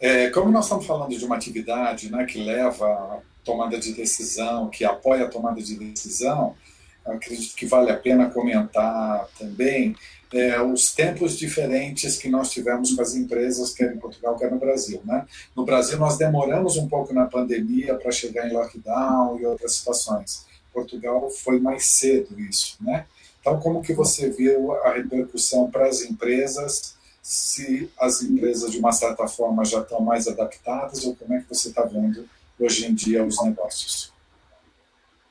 É, 0.00 0.30
como 0.30 0.50
nós 0.50 0.64
estamos 0.64 0.84
falando 0.84 1.16
de 1.16 1.24
uma 1.24 1.36
atividade 1.36 2.10
né, 2.10 2.24
que 2.24 2.42
leva 2.42 2.86
à 2.86 3.20
tomada 3.44 3.78
de 3.78 3.92
decisão, 3.92 4.68
que 4.68 4.84
apoia 4.84 5.24
a 5.24 5.28
tomada 5.28 5.62
de 5.62 5.76
decisão, 5.76 6.56
acredito 7.04 7.54
que 7.54 7.66
vale 7.66 7.90
a 7.90 7.96
pena 7.96 8.30
comentar 8.30 9.28
também 9.38 9.96
é, 10.32 10.60
os 10.62 10.92
tempos 10.92 11.36
diferentes 11.36 12.16
que 12.16 12.28
nós 12.28 12.50
tivemos 12.50 12.94
com 12.94 13.02
as 13.02 13.14
empresas, 13.14 13.72
quer 13.72 13.94
em 13.94 13.98
Portugal, 13.98 14.36
quer 14.36 14.50
no 14.50 14.58
Brasil. 14.58 15.00
Né? 15.04 15.26
No 15.54 15.64
Brasil, 15.64 15.98
nós 15.98 16.16
demoramos 16.16 16.76
um 16.76 16.88
pouco 16.88 17.12
na 17.12 17.26
pandemia 17.26 17.94
para 17.94 18.10
chegar 18.10 18.48
em 18.48 18.52
lockdown 18.52 19.38
e 19.38 19.46
outras 19.46 19.76
situações. 19.76 20.46
Portugal 20.72 21.28
foi 21.30 21.60
mais 21.60 21.84
cedo 21.86 22.38
isso. 22.40 22.76
Né? 22.80 23.04
Então, 23.40 23.60
como 23.60 23.82
que 23.82 23.92
você 23.92 24.30
viu 24.30 24.72
a 24.72 24.92
repercussão 24.92 25.70
para 25.70 25.86
as 25.86 26.00
empresas 26.02 26.94
se 27.22 27.90
as 28.00 28.20
empresas, 28.22 28.72
de 28.72 28.78
uma 28.78 28.92
certa 28.92 29.28
forma, 29.28 29.64
já 29.64 29.80
estão 29.80 30.00
mais 30.00 30.26
adaptadas 30.26 31.04
ou 31.04 31.14
como 31.14 31.34
é 31.34 31.40
que 31.40 31.48
você 31.48 31.68
está 31.68 31.84
vendo 31.84 32.28
hoje 32.58 32.86
em 32.86 32.94
dia 32.94 33.24
os 33.24 33.40
negócios? 33.44 34.12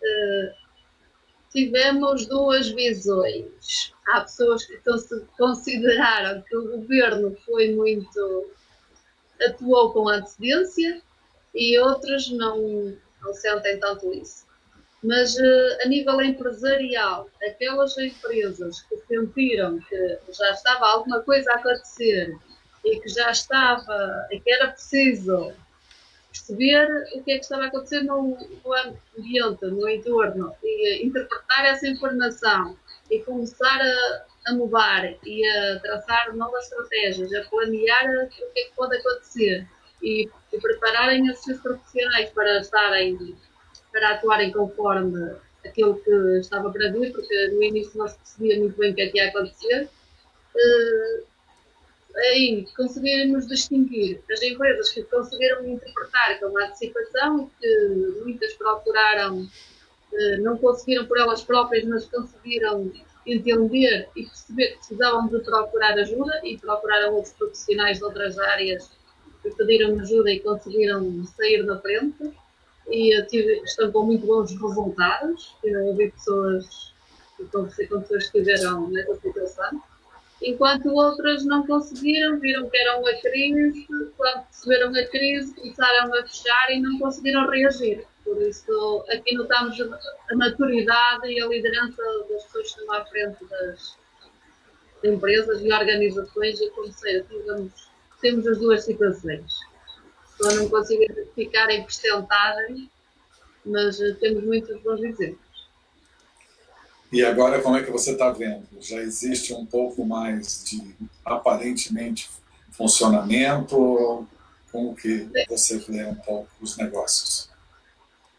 Uh, 0.01 0.60
tivemos 1.51 2.25
duas 2.25 2.69
visões. 2.69 3.93
Há 4.07 4.21
pessoas 4.21 4.65
que 4.65 4.79
consideraram 5.37 6.41
que 6.41 6.55
o 6.55 6.77
governo 6.77 7.35
foi 7.45 7.73
muito. 7.73 8.51
atuou 9.41 9.91
com 9.91 10.07
antecedência 10.07 11.01
e 11.53 11.77
outras 11.79 12.29
não, 12.29 12.95
não 13.21 13.33
sentem 13.33 13.79
tanto 13.79 14.13
isso. 14.13 14.45
Mas 15.03 15.35
uh, 15.35 15.77
a 15.83 15.87
nível 15.87 16.21
empresarial, 16.21 17.27
aquelas 17.43 17.97
empresas 17.97 18.81
que 18.83 18.97
sentiram 19.07 19.79
que 19.79 20.19
já 20.31 20.51
estava 20.51 20.85
alguma 20.85 21.21
coisa 21.21 21.51
a 21.51 21.55
acontecer 21.55 22.37
e 22.85 22.99
que 22.99 23.09
já 23.09 23.31
estava, 23.31 24.27
e 24.31 24.39
que 24.39 24.51
era 24.51 24.67
preciso 24.67 25.53
perceber 26.31 26.87
o 27.13 27.23
que 27.23 27.33
é 27.33 27.35
que 27.35 27.43
estava 27.43 27.63
a 27.63 27.67
acontecer 27.67 28.01
no, 28.01 28.37
no 28.63 28.73
ambiente, 29.17 29.65
no 29.65 29.87
entorno, 29.87 30.53
e 30.63 31.05
interpretar 31.05 31.65
essa 31.65 31.87
informação 31.87 32.77
e 33.09 33.19
começar 33.19 33.79
a, 33.81 34.25
a 34.47 34.53
mudar 34.53 35.13
e 35.25 35.45
a 35.45 35.79
traçar 35.79 36.35
novas 36.35 36.65
estratégias, 36.65 37.33
a 37.33 37.43
planear 37.49 38.05
o 38.25 38.29
que 38.29 38.59
é 38.59 38.63
que 38.63 38.75
pode 38.75 38.97
acontecer 38.97 39.67
e, 40.01 40.29
e 40.51 40.59
prepararem 40.59 41.29
os 41.29 41.39
seus 41.39 41.59
profissionais 41.59 42.29
para 42.31 42.61
estarem, 42.61 43.35
para 43.91 44.11
atuarem 44.11 44.51
conforme 44.51 45.35
aquilo 45.65 46.01
que 46.01 46.11
estava 46.39 46.71
para 46.71 46.91
vir, 46.91 47.11
porque 47.11 47.47
no 47.49 47.61
início 47.61 47.97
não 47.97 48.07
se 48.07 48.17
percebia 48.17 48.59
muito 48.59 48.77
bem 48.77 48.91
o 48.91 48.95
que 48.95 49.01
é 49.01 49.09
que 49.09 49.17
ia 49.17 49.27
acontecer. 49.27 49.89
Uh, 50.55 51.30
aí 52.15 52.65
conseguirmos 52.75 53.47
distinguir 53.47 54.21
as 54.31 54.41
empresas 54.41 54.89
que 54.91 55.03
conseguiram 55.03 55.65
interpretar 55.67 56.39
com 56.39 56.57
a 56.57 56.65
antecipação 56.65 57.49
e 57.61 57.61
que 57.61 58.21
muitas 58.23 58.53
procuraram, 58.53 59.47
eh, 60.13 60.37
não 60.37 60.57
conseguiram 60.57 61.05
por 61.05 61.17
elas 61.19 61.43
próprias, 61.43 61.85
mas 61.85 62.05
conseguiram 62.05 62.91
entender 63.25 64.09
e 64.15 64.23
perceber 64.25 64.67
que 64.67 64.77
precisavam 64.77 65.27
de 65.27 65.39
procurar 65.39 65.93
ajuda 65.93 66.41
e 66.43 66.57
procuraram 66.57 67.15
outros 67.15 67.33
profissionais 67.33 67.97
de 67.97 68.03
outras 68.03 68.37
áreas 68.37 68.89
que 69.41 69.49
pediram 69.51 69.99
ajuda 69.99 70.31
e 70.31 70.39
conseguiram 70.39 71.23
sair 71.25 71.63
da 71.63 71.79
frente 71.79 72.31
e 72.87 73.21
tive, 73.27 73.61
estão 73.63 73.91
com 73.91 74.05
muito 74.05 74.25
bons 74.25 74.51
resultados. 74.51 75.55
Eu 75.63 75.85
ouvi 75.85 76.11
pessoas, 76.11 76.93
com 77.51 77.65
pessoas 77.65 78.29
que 78.29 78.39
estiveram 78.39 78.89
nessa 78.89 79.15
situação 79.15 79.81
enquanto 80.41 80.89
outras 80.89 81.45
não 81.45 81.65
conseguiram, 81.65 82.39
viram 82.39 82.69
que 82.69 82.77
era 82.77 82.97
uma 82.97 83.13
crise, 83.21 83.87
quando 84.17 84.43
perceberam 84.45 84.89
a 84.89 85.05
crise, 85.07 85.53
começaram 85.53 86.13
a 86.15 86.23
fechar 86.23 86.71
e 86.71 86.81
não 86.81 86.99
conseguiram 86.99 87.49
reagir. 87.49 88.05
Por 88.23 88.41
isso, 88.41 89.05
aqui 89.09 89.35
notamos 89.35 89.79
a 89.81 90.35
maturidade 90.35 91.27
e 91.27 91.41
a 91.41 91.47
liderança 91.47 92.01
das 92.29 92.43
pessoas 92.45 92.73
que 92.73 92.79
estão 92.79 92.93
à 92.95 93.05
frente 93.05 93.45
das 93.45 93.97
empresas 95.03 95.61
e 95.61 95.73
organizações 95.73 96.61
e 96.61 96.69
como 96.71 96.91
sei, 96.91 97.23
temos, 98.21 98.47
as 98.47 98.59
duas 98.59 98.83
situações. 98.83 99.51
Só 100.39 100.53
não 100.55 100.69
consigo 100.69 101.03
identificar 101.03 101.69
em 101.71 101.81
porcentagem, 101.81 102.89
mas 103.65 103.97
temos 104.19 104.43
muitos 104.43 104.79
bons 104.81 105.01
exemplos. 105.01 105.50
E 107.11 107.25
agora, 107.25 107.61
como 107.61 107.75
é 107.75 107.83
que 107.83 107.91
você 107.91 108.11
está 108.11 108.31
vendo? 108.31 108.65
Já 108.79 109.01
existe 109.01 109.53
um 109.53 109.65
pouco 109.65 110.05
mais 110.05 110.63
de, 110.63 110.95
aparentemente, 111.25 112.29
funcionamento? 112.71 114.25
Como 114.71 114.95
que 114.95 115.27
você 115.49 115.77
vê 115.79 116.05
um 116.05 116.15
pouco 116.15 116.47
os 116.61 116.77
negócios? 116.77 117.49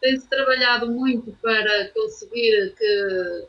Tem-se 0.01 0.25
trabalhado 0.27 0.91
muito 0.91 1.37
para 1.39 1.89
conseguir 1.89 2.73
que 2.75 3.47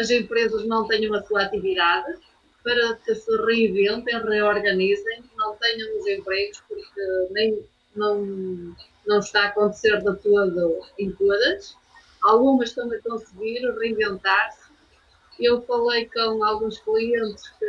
as 0.00 0.10
empresas 0.10 0.66
não 0.66 0.88
tenham 0.88 1.12
a 1.14 1.22
sua 1.22 1.42
atividade, 1.42 2.18
para 2.64 2.94
que 3.04 3.14
se 3.14 3.36
reinventem, 3.44 4.18
reorganizem, 4.18 5.24
não 5.36 5.54
tenham 5.56 5.98
os 5.98 6.06
empregos, 6.06 6.62
porque 6.66 7.28
nem, 7.32 7.62
não, 7.94 8.74
não 9.06 9.18
está 9.18 9.42
a 9.42 9.46
acontecer 9.48 9.98
de 9.98 10.16
todo 10.16 10.86
em 10.98 11.12
todas 11.12 11.76
Algumas 12.28 12.68
estão 12.68 12.92
a 12.92 12.98
conseguir 13.00 13.60
reinventar-se. 13.78 14.70
Eu 15.40 15.62
falei 15.62 16.04
com 16.10 16.44
alguns 16.44 16.78
clientes 16.78 17.48
que 17.58 17.64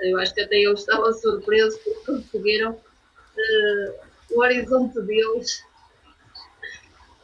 eu 0.00 0.18
acho 0.18 0.32
que 0.32 0.40
até 0.40 0.56
eles 0.56 0.80
estavam 0.80 1.12
surpresos 1.12 1.78
porque 1.80 2.06
conseguiram 2.06 2.72
uh, 2.72 3.94
o 4.30 4.40
horizonte 4.40 4.98
deles 5.02 5.62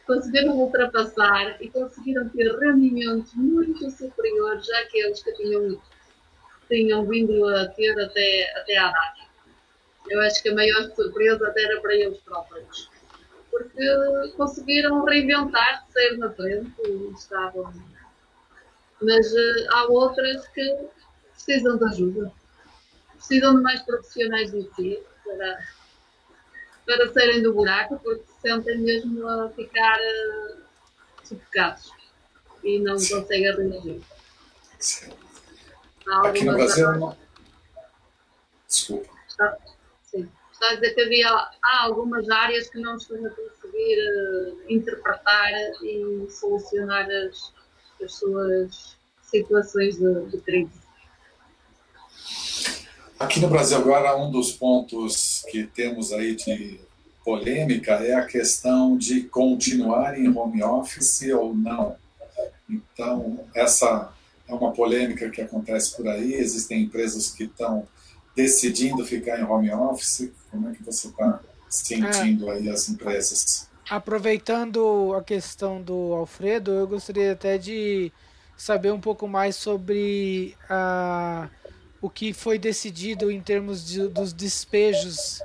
conseguiram 0.07 0.59
ultrapassar 0.59 1.57
e 1.62 1.71
conseguiram 1.71 2.29
ter 2.29 2.55
rendimentos 2.59 3.33
muito 3.33 3.90
superiores 3.90 4.69
àqueles 4.73 5.23
que 5.23 5.33
tinham, 5.33 5.81
tinham 6.69 7.07
vindo 7.07 7.49
a 7.49 7.69
ter 7.69 7.99
até, 7.99 8.59
até 8.59 8.77
à 8.77 8.90
data. 8.90 9.23
Eu 10.11 10.21
acho 10.21 10.43
que 10.43 10.51
a 10.51 10.55
maior 10.55 10.90
surpresa 10.95 11.49
até 11.49 11.62
era 11.62 11.81
para 11.81 11.95
eles 11.95 12.19
próprios 12.19 12.90
porque 13.55 14.33
conseguiram 14.37 15.05
reinventar, 15.05 15.87
sair 15.93 16.17
na 16.19 16.29
frente 16.31 16.73
e 16.85 17.12
estavam. 17.14 17.73
Mas 19.01 19.33
uh, 19.33 19.69
há 19.71 19.85
outras 19.85 20.49
que 20.49 20.88
precisam 21.33 21.77
de 21.79 21.85
ajuda, 21.85 22.33
precisam 23.12 23.55
de 23.57 23.62
mais 23.62 23.81
profissionais 23.83 24.51
de 24.51 24.69
si 24.75 25.01
para, 25.25 25.59
para 26.85 27.12
saírem 27.12 27.43
do 27.43 27.53
buraco, 27.53 28.01
porque 28.03 28.25
se 28.27 28.40
sentem 28.40 28.79
mesmo 28.79 29.29
a 29.29 29.49
ficar 29.51 29.99
uh, 30.01 30.57
sufocados 31.23 31.93
e 32.64 32.81
não 32.81 32.99
Sim. 32.99 33.21
conseguem 33.21 33.71
reagir. 33.71 34.03
Sim. 34.81 35.12
Aqui 36.25 36.45
no 36.45 36.55
Brasil, 36.55 36.93
não... 36.99 37.17
desculpa. 38.67 39.14
Está 39.29 39.57
está 40.55 40.71
a 40.71 40.75
dizer 40.75 40.95
que 40.95 41.01
havia, 41.03 41.29
há 41.29 41.83
algumas 41.83 42.29
áreas 42.31 42.69
que 42.71 42.79
não 42.79 42.97
estão 42.97 43.17
a 43.27 43.31
conseguir 43.31 43.99
uh, 43.99 44.73
interpretar 44.73 45.53
e 45.83 46.27
solucionar 46.31 47.07
as, 47.11 47.53
as 48.03 48.14
suas 48.14 48.97
situações 49.23 49.97
de, 49.99 50.27
de 50.27 50.38
crise. 50.38 50.85
Aqui 53.19 53.40
no 53.40 53.49
Brasil 53.49 53.79
agora 53.79 54.17
um 54.17 54.31
dos 54.31 54.53
pontos 54.53 55.45
que 55.51 55.64
temos 55.64 56.12
aí 56.12 56.35
de 56.35 56.81
polêmica 57.25 57.95
é 57.95 58.14
a 58.14 58.27
questão 58.27 58.97
de 58.97 59.23
continuar 59.23 60.19
em 60.19 60.29
home 60.29 60.62
office 60.62 61.23
ou 61.33 61.55
não. 61.55 61.97
Então, 62.69 63.45
essa 63.55 64.12
é 64.47 64.55
uma 64.55 64.73
polêmica 64.73 65.31
que 65.31 65.40
acontece 65.40 65.97
por 65.97 66.07
aí. 66.07 66.35
Existem 66.35 66.83
empresas 66.83 67.31
que 67.31 67.45
estão 67.45 67.87
decidindo 68.35 69.05
ficar 69.05 69.38
em 69.38 69.44
home 69.44 69.70
office? 69.73 70.31
Como 70.51 70.68
é 70.68 70.75
que 70.75 70.83
você 70.83 71.09
está 71.09 71.40
sentindo 71.68 72.51
é, 72.51 72.55
aí 72.55 72.68
as 72.68 72.88
empresas? 72.88 73.68
Aproveitando 73.88 75.14
a 75.14 75.23
questão 75.23 75.81
do 75.81 76.14
Alfredo, 76.14 76.73
eu 76.73 76.87
gostaria 76.87 77.33
até 77.33 77.59
de 77.59 78.12
saber 78.57 78.92
um 78.92 79.01
pouco 79.01 79.27
mais 79.29 79.57
sobre 79.57 80.57
a, 80.68 81.49
o 82.01 82.09
que 82.09 82.33
foi 82.33 82.59
decidido 82.59 83.31
em 83.31 83.40
termos 83.40 83.87
de, 83.87 84.09
dos 84.09 84.33
despejos 84.33 85.42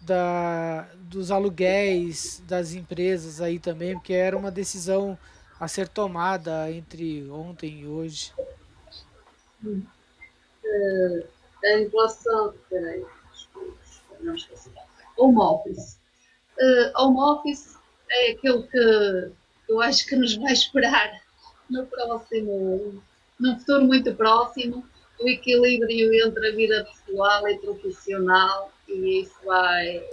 da, 0.00 0.88
dos 0.96 1.30
aluguéis 1.30 2.42
das 2.46 2.74
empresas 2.74 3.40
aí 3.40 3.58
também, 3.58 3.94
porque 3.94 4.12
era 4.12 4.36
uma 4.36 4.50
decisão 4.50 5.18
a 5.58 5.68
ser 5.68 5.88
tomada 5.88 6.70
entre 6.70 7.28
ontem 7.30 7.80
e 7.80 7.86
hoje. 7.86 8.32
Hum. 9.64 9.82
Uh 11.64 11.76
a 11.76 11.80
inflação. 11.80 12.54
Peraí, 12.68 13.04
não 14.20 14.34
esqueci. 14.34 14.70
Home 15.16 15.38
office. 15.38 15.98
Uh, 16.58 16.92
home 16.96 17.18
office 17.18 17.76
é 18.10 18.32
aquilo 18.32 18.66
que 18.68 19.32
eu 19.68 19.80
acho 19.80 20.06
que 20.06 20.16
nos 20.16 20.36
vai 20.36 20.52
esperar 20.52 21.22
no 21.70 21.86
próximo, 21.86 23.02
num 23.40 23.58
futuro 23.58 23.84
muito 23.84 24.14
próximo, 24.14 24.86
o 25.18 25.28
equilíbrio 25.28 26.14
entre 26.26 26.48
a 26.48 26.52
vida 26.52 26.84
pessoal 26.84 27.48
e 27.48 27.58
profissional, 27.58 28.72
e 28.88 29.22
isso 29.22 29.34
vai, 29.44 30.04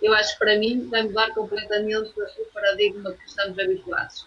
eu 0.00 0.14
acho 0.14 0.32
que 0.32 0.38
para 0.38 0.58
mim 0.58 0.88
vai 0.88 1.02
mudar 1.02 1.32
completamente 1.34 2.12
o 2.18 2.44
paradigma 2.54 3.12
que 3.12 3.24
estamos 3.26 3.58
habituados. 3.58 4.26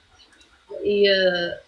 E 0.84 1.10
uh, 1.10 1.65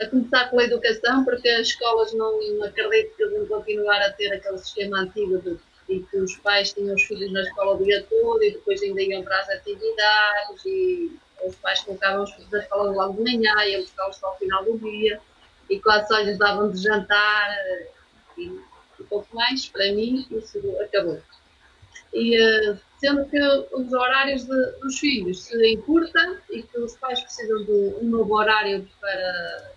a 0.00 0.06
começar 0.06 0.48
pela 0.50 0.64
educação, 0.64 1.24
porque 1.24 1.48
as 1.48 1.68
escolas 1.68 2.12
não 2.14 2.38
acredito 2.64 3.16
que 3.16 3.26
vão 3.26 3.46
continuar 3.46 4.00
a 4.00 4.12
ter 4.12 4.32
aquele 4.32 4.58
sistema 4.58 5.00
antigo 5.00 5.38
de, 5.38 5.58
de 5.88 6.06
que 6.06 6.16
os 6.18 6.36
pais 6.36 6.72
tinham 6.72 6.94
os 6.94 7.02
filhos 7.02 7.32
na 7.32 7.42
escola 7.42 7.74
o 7.74 7.84
dia 7.84 8.04
todo 8.08 8.42
e 8.42 8.52
depois 8.52 8.80
ainda 8.82 9.02
iam 9.02 9.22
para 9.22 9.40
as 9.40 9.48
atividades 9.50 10.64
e 10.64 11.18
os 11.44 11.54
pais 11.56 11.80
colocavam 11.80 12.24
os 12.24 12.32
filhos 12.32 12.50
na 12.50 12.58
escola 12.60 12.92
logo 12.92 13.14
de 13.14 13.22
manhã 13.22 13.54
e 13.64 13.72
iam 13.72 13.82
buscá-los 13.82 14.16
só 14.16 14.28
ao 14.28 14.38
final 14.38 14.64
do 14.64 14.78
dia 14.78 15.20
e 15.68 15.80
quase 15.80 16.08
só 16.08 16.18
lhes 16.20 16.38
davam 16.38 16.70
de 16.70 16.82
jantar 16.82 17.56
e, 18.36 18.44
e 19.00 19.02
pouco 19.04 19.34
mais, 19.34 19.68
para 19.68 19.92
mim 19.92 20.26
isso 20.30 20.58
acabou. 20.80 21.20
E 22.14 22.40
uh, 22.40 22.78
sendo 22.98 23.24
que 23.26 23.38
os 23.72 23.92
horários 23.92 24.44
de, 24.44 24.72
dos 24.80 24.98
filhos 24.98 25.44
se 25.44 25.72
encurtam 25.72 26.38
e 26.50 26.62
que 26.62 26.78
os 26.78 26.96
pais 26.96 27.20
precisam 27.20 27.64
de 27.64 27.72
um 28.00 28.04
novo 28.04 28.34
horário 28.34 28.88
para 29.00 29.72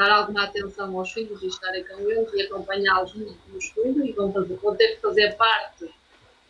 dar 0.00 0.12
alguma 0.12 0.44
atenção 0.44 0.98
aos 0.98 1.12
filhos 1.12 1.42
e 1.42 1.48
estarem 1.48 1.84
com 1.84 2.10
eles 2.10 2.32
e 2.32 2.40
acompanhá-los 2.40 3.14
no, 3.14 3.36
no, 3.48 3.58
estudo 3.58 4.02
e 4.02 4.12
vão, 4.12 4.32
fazer, 4.32 4.54
vão 4.54 4.74
ter 4.74 4.94
que 4.94 5.02
fazer 5.02 5.36
parte 5.36 5.90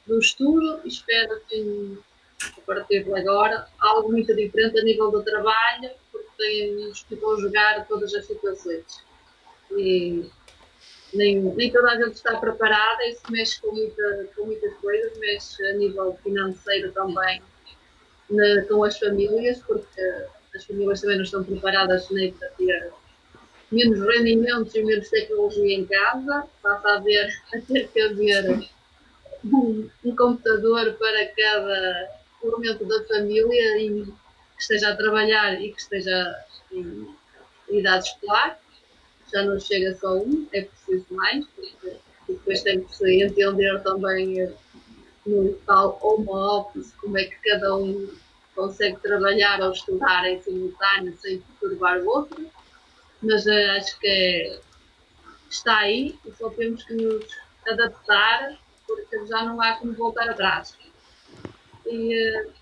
do 0.07 0.21
estudo. 0.21 0.81
Espero 0.85 1.41
que 1.49 1.99
a 2.57 2.61
partir 2.61 3.03
de 3.03 3.13
agora 3.13 3.67
algo 3.81 4.13
muito 4.13 4.37
diferente 4.37 4.79
a 4.79 4.85
nível 4.85 5.11
do 5.11 5.25
trabalho, 5.25 5.91
porque 6.13 6.29
temos 6.39 7.03
que 7.03 7.17
conjugar 7.17 7.85
todas 7.89 8.15
as 8.15 8.25
situações. 8.25 9.05
E 9.73 10.31
nem, 11.13 11.41
nem 11.41 11.73
toda 11.73 11.91
a 11.91 11.97
gente 11.97 12.15
está 12.15 12.37
preparada, 12.39 13.05
isso 13.09 13.23
mexe 13.31 13.61
com, 13.61 13.73
muita, 13.73 14.29
com 14.37 14.47
muitas 14.47 14.73
coisas, 14.75 15.19
mexe 15.19 15.67
a 15.67 15.73
nível 15.73 16.17
financeiro 16.23 16.93
também 16.93 17.43
na, 18.31 18.63
com 18.69 18.85
as 18.85 18.97
famílias, 18.97 19.61
porque 19.67 20.01
as 20.55 20.65
famílias 20.65 21.01
também 21.01 21.17
não 21.17 21.25
estão 21.25 21.43
preparadas 21.43 22.09
nem 22.11 22.33
para 22.33 22.49
ter 22.51 22.93
menos 23.71 24.01
rendimentos 24.01 24.75
e 24.75 24.83
menos 24.83 25.09
tecnologia 25.09 25.77
em 25.77 25.87
casa, 25.87 26.45
passa 26.63 26.89
a, 26.89 26.99
ver, 26.99 27.29
a 27.55 27.61
ter 27.61 27.89
que 27.89 28.01
haver 28.01 28.69
um, 29.45 29.89
um 30.05 30.17
computador 30.17 30.93
para 30.95 31.27
cada 31.27 32.11
elemento 32.43 32.85
da 32.87 33.05
família 33.05 33.79
e 33.79 34.05
que 34.05 34.63
esteja 34.63 34.91
a 34.91 34.97
trabalhar 34.97 35.61
e 35.61 35.73
que 35.73 35.81
esteja 35.81 36.45
em 36.73 37.09
idade 37.71 38.09
escolar. 38.09 38.59
Já 39.33 39.43
não 39.45 39.61
chega 39.61 39.95
só 39.95 40.17
um, 40.17 40.47
é 40.53 40.63
preciso 40.63 41.07
mais, 41.11 41.47
porque 41.55 41.97
depois 42.29 42.63
tem 42.63 42.83
que 42.83 42.97
se 42.97 43.23
entender 43.23 43.81
também 43.83 44.53
no 45.25 45.53
tal 45.67 45.99
home 46.03 46.29
office 46.29 46.93
como 47.01 47.17
é 47.17 47.25
que 47.25 47.37
cada 47.49 47.77
um 47.77 48.09
consegue 48.55 48.99
trabalhar 49.01 49.61
ou 49.63 49.73
estudar 49.73 50.29
em 50.29 50.43
simultâneo 50.43 51.17
sem 51.19 51.39
perturbar 51.39 52.01
o 52.01 52.09
outro, 52.09 52.51
mas 53.23 53.47
uh, 53.47 53.71
acho 53.77 53.99
que 53.99 54.61
está 55.49 55.79
aí 55.79 56.19
e 56.25 56.33
só 56.33 56.51
temos 56.51 56.83
que 56.85 56.95
nos 56.95 57.27
adaptar 57.67 58.59
porque 58.87 59.27
já 59.27 59.45
não 59.45 59.61
há 59.61 59.75
como 59.75 59.93
voltar 59.95 60.29
atrás. 60.29 60.77
E 61.87 62.15
uh, 62.15 62.53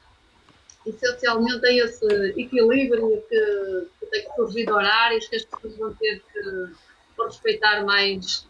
essencialmente 0.87 1.66
é 1.66 1.77
esse 1.77 2.07
equilíbrio 2.37 3.23
que 3.29 4.07
tem 4.11 4.25
que 4.25 4.35
surgir 4.37 4.64
de 4.64 4.73
horários, 4.73 5.29
que 5.29 5.37
as 5.37 5.44
pessoas 5.44 5.77
vão 5.77 5.94
ter 5.94 6.23
que 6.33 7.23
respeitar 7.23 7.85
mais. 7.85 8.47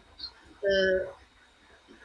Uh, 0.63 1.19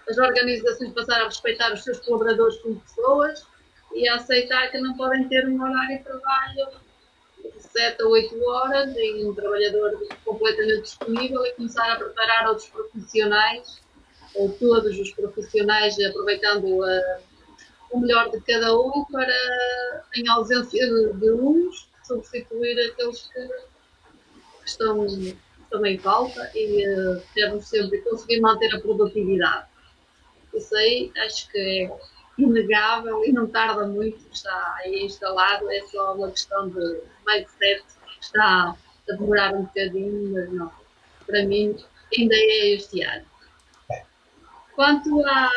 as 0.09 0.19
organizações 0.19 0.93
passar 0.93 1.23
a 1.23 1.25
respeitar 1.25 1.73
os 1.73 1.83
seus 1.83 1.99
colaboradores 2.01 2.59
como 2.59 2.79
pessoas 2.81 3.47
e 3.95 4.07
a 4.09 4.17
aceitar 4.17 4.71
que 4.71 4.79
não 4.79 4.95
podem 4.97 5.27
ter 5.29 5.49
um 5.49 5.63
horário 5.63 5.99
de 5.99 6.05
trabalho 6.05 6.84
7 7.59 8.03
a 8.03 8.07
8 8.07 8.45
horas 8.45 8.95
e 8.97 9.25
um 9.25 9.35
trabalhador 9.35 10.07
completamente 10.25 10.83
disponível 10.83 11.45
e 11.45 11.53
começar 11.53 11.93
a 11.93 11.97
preparar 11.97 12.49
outros 12.49 12.69
profissionais, 12.69 13.81
ou 14.35 14.51
todos 14.53 14.99
os 14.99 15.11
profissionais, 15.13 15.97
aproveitando 16.01 16.83
a, 16.83 17.19
o 17.91 18.01
melhor 18.01 18.31
de 18.31 18.41
cada 18.41 18.77
um 18.77 19.05
para, 19.11 20.05
em 20.17 20.29
ausência 20.29 20.87
de, 21.15 21.33
uns, 21.33 21.89
substituir 22.03 22.91
aqueles 22.91 23.29
que, 23.29 23.47
que 23.47 24.69
estão 24.69 25.07
também 25.71 25.99
falta 25.99 26.51
e 26.55 26.87
uh, 26.87 27.63
sempre 27.63 27.99
conseguir 28.03 28.41
manter 28.41 28.75
a 28.75 28.81
produtividade. 28.81 29.67
Isso 30.53 30.75
aí 30.77 31.11
acho 31.17 31.51
que 31.51 31.59
é 31.59 32.14
inegável 32.39 33.25
e 33.25 33.33
não 33.33 33.47
tarda 33.47 33.87
muito, 33.87 34.19
está 34.33 34.77
aí 34.79 35.05
instalado, 35.05 35.71
é 35.71 35.81
só 35.83 36.15
uma 36.15 36.31
questão 36.31 36.69
de 36.69 37.01
mindset 37.27 37.85
está 38.21 38.77
a 39.09 39.13
demorar 39.13 39.55
um 39.55 39.65
bocadinho, 39.65 40.33
mas 40.33 40.53
não, 40.53 40.73
para 41.27 41.45
mim 41.45 41.77
ainda 42.17 42.35
é 42.35 42.69
este 42.75 43.03
ano. 43.03 43.27
Quanto 44.75 45.25
a, 45.27 45.51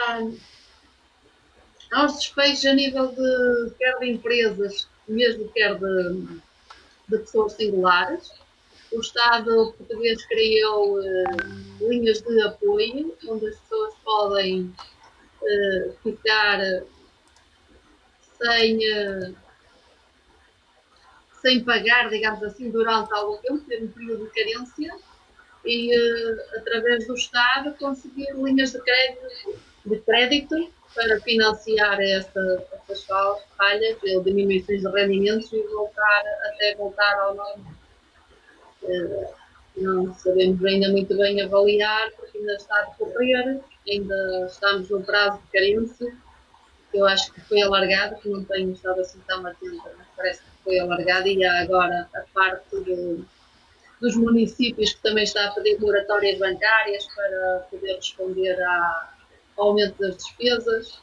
aos 1.93 2.13
despejos 2.17 2.65
a 2.65 2.73
nível 2.73 3.07
de 3.07 3.73
quer 3.77 3.97
de 3.99 4.11
empresas, 4.11 4.87
mesmo 5.07 5.49
quer 5.49 5.75
de, 5.75 6.25
de 7.07 7.17
pessoas 7.17 7.53
singulares, 7.53 8.31
o 8.91 8.99
Estado 9.01 9.73
português 9.77 10.23
criou 10.25 10.99
uh, 10.99 11.89
linhas 11.89 12.21
de 12.21 12.41
apoio, 12.41 13.15
onde 13.27 13.47
as 13.47 13.59
pessoas 13.59 13.93
podem 14.03 14.73
uh, 15.41 15.93
ficar 16.03 16.59
sem, 18.41 18.77
uh, 18.77 19.35
sem 21.41 21.63
pagar, 21.63 22.09
digamos 22.09 22.43
assim, 22.43 22.69
durante 22.69 23.13
algum 23.13 23.37
tempo, 23.37 23.59
ter 23.67 23.83
um 23.83 23.87
período 23.87 24.25
de 24.25 24.31
carência, 24.31 24.95
e 25.65 25.91
através 26.55 27.07
do 27.07 27.13
Estado 27.15 27.73
conseguir 27.77 28.31
linhas 28.35 28.71
de 28.71 28.79
crédito, 28.79 29.59
de 29.85 29.99
crédito 29.99 30.71
para 30.95 31.19
financiar 31.21 31.99
esta, 32.01 32.65
estas 32.73 33.05
falhas, 33.57 33.97
diminuições 34.23 34.81
de 34.81 34.89
rendimentos 34.89 35.51
e 35.51 35.61
voltar 35.63 36.23
até 36.45 36.75
voltar 36.75 37.13
ao 37.19 37.35
normal. 37.35 37.77
Eh, 38.83 39.31
não 39.77 40.13
sabemos 40.15 40.63
ainda 40.65 40.89
muito 40.89 41.15
bem 41.15 41.41
avaliar, 41.41 42.11
porque 42.13 42.39
ainda 42.39 42.53
está 42.55 42.75
a 42.79 42.85
decorrer, 42.85 43.59
ainda 43.89 44.47
estamos 44.47 44.89
no 44.89 45.03
prazo 45.03 45.39
de 45.39 45.51
carência, 45.51 46.13
eu 46.93 47.05
acho 47.05 47.31
que 47.33 47.41
foi 47.41 47.61
alargado, 47.61 48.15
que 48.17 48.29
não 48.29 48.43
tenho 48.43 48.71
estado 48.71 49.01
assim 49.01 49.19
tão 49.27 49.45
atenta, 49.45 49.91
parece 50.15 50.41
que 50.41 50.49
foi 50.63 50.79
alargado. 50.79 51.27
E 51.27 51.43
há 51.43 51.61
agora 51.61 52.07
a 52.13 52.21
parte 52.33 52.79
de, 52.83 53.23
dos 54.01 54.15
municípios 54.15 54.93
que 54.93 55.01
também 55.01 55.23
está 55.23 55.47
a 55.47 55.51
pedir 55.51 55.79
moratórias 55.79 56.37
bancárias 56.39 57.05
para 57.13 57.67
poder 57.69 57.95
responder 57.95 58.57
ao 59.55 59.67
aumento 59.67 59.99
das 59.99 60.17
despesas, 60.17 60.99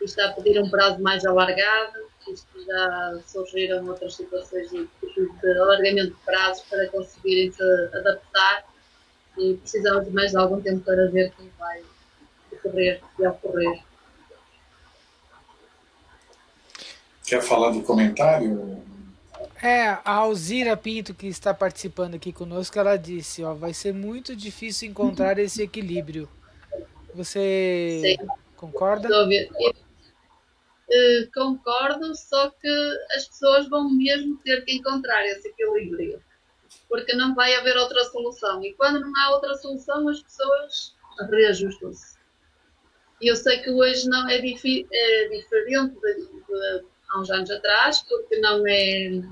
e 0.00 0.04
está 0.04 0.26
a 0.26 0.32
pedir 0.32 0.60
um 0.60 0.70
prazo 0.70 1.00
mais 1.00 1.24
alargado. 1.24 2.04
Isto 2.28 2.64
já 2.64 3.18
surgiram 3.26 3.86
outras 3.86 4.14
situações 4.14 4.70
de, 4.70 4.86
de 4.86 5.58
alargamento 5.58 6.14
de 6.14 6.24
prazos 6.24 6.64
para 6.68 6.88
conseguirem 6.88 7.52
se 7.52 7.62
adaptar. 7.94 8.64
E 9.36 9.54
precisamos 9.54 10.06
de 10.06 10.12
mais 10.12 10.34
algum 10.34 10.60
tempo 10.60 10.84
para 10.84 11.10
ver 11.10 11.32
como 11.32 11.50
vai 11.58 11.82
ocorrer 12.64 13.00
e 13.18 13.26
ocorrer. 13.26 13.82
Quer 17.26 17.42
falar 17.42 17.70
do 17.70 17.82
comentário? 17.82 18.82
É, 19.62 19.88
a 20.04 20.12
Alzira 20.12 20.76
Pinto, 20.76 21.14
que 21.14 21.26
está 21.26 21.54
participando 21.54 22.14
aqui 22.16 22.32
conosco, 22.32 22.78
ela 22.78 22.96
disse, 22.96 23.42
ó, 23.42 23.54
vai 23.54 23.72
ser 23.72 23.94
muito 23.94 24.36
difícil 24.36 24.90
encontrar 24.90 25.38
esse 25.38 25.62
equilíbrio. 25.62 26.28
Você 27.14 28.02
Sim. 28.02 28.26
concorda? 28.56 29.08
Uh, 30.86 31.30
concordo, 31.32 32.14
só 32.14 32.50
que 32.50 32.68
as 33.16 33.26
pessoas 33.26 33.66
vão 33.70 33.90
mesmo 33.90 34.36
ter 34.44 34.64
que 34.66 34.76
encontrar 34.76 35.24
esse 35.26 35.48
equilíbrio, 35.48 36.22
porque 36.88 37.14
não 37.14 37.34
vai 37.34 37.54
haver 37.54 37.74
outra 37.78 38.04
solução. 38.04 38.62
E 38.62 38.74
quando 38.74 39.00
não 39.00 39.16
há 39.16 39.30
outra 39.30 39.54
solução, 39.56 40.06
as 40.08 40.22
pessoas 40.22 40.94
reajustam-se. 41.30 42.13
E 43.20 43.30
eu 43.30 43.36
sei 43.36 43.58
que 43.58 43.70
hoje 43.70 44.08
não 44.08 44.28
é, 44.28 44.36
é 44.36 45.28
diferente 45.28 45.94
de, 46.00 46.14
de, 46.14 46.84
há 47.10 47.20
uns 47.20 47.30
anos 47.30 47.50
atrás, 47.50 48.02
porque 48.08 48.38
não 48.38 48.66
é. 48.66 49.22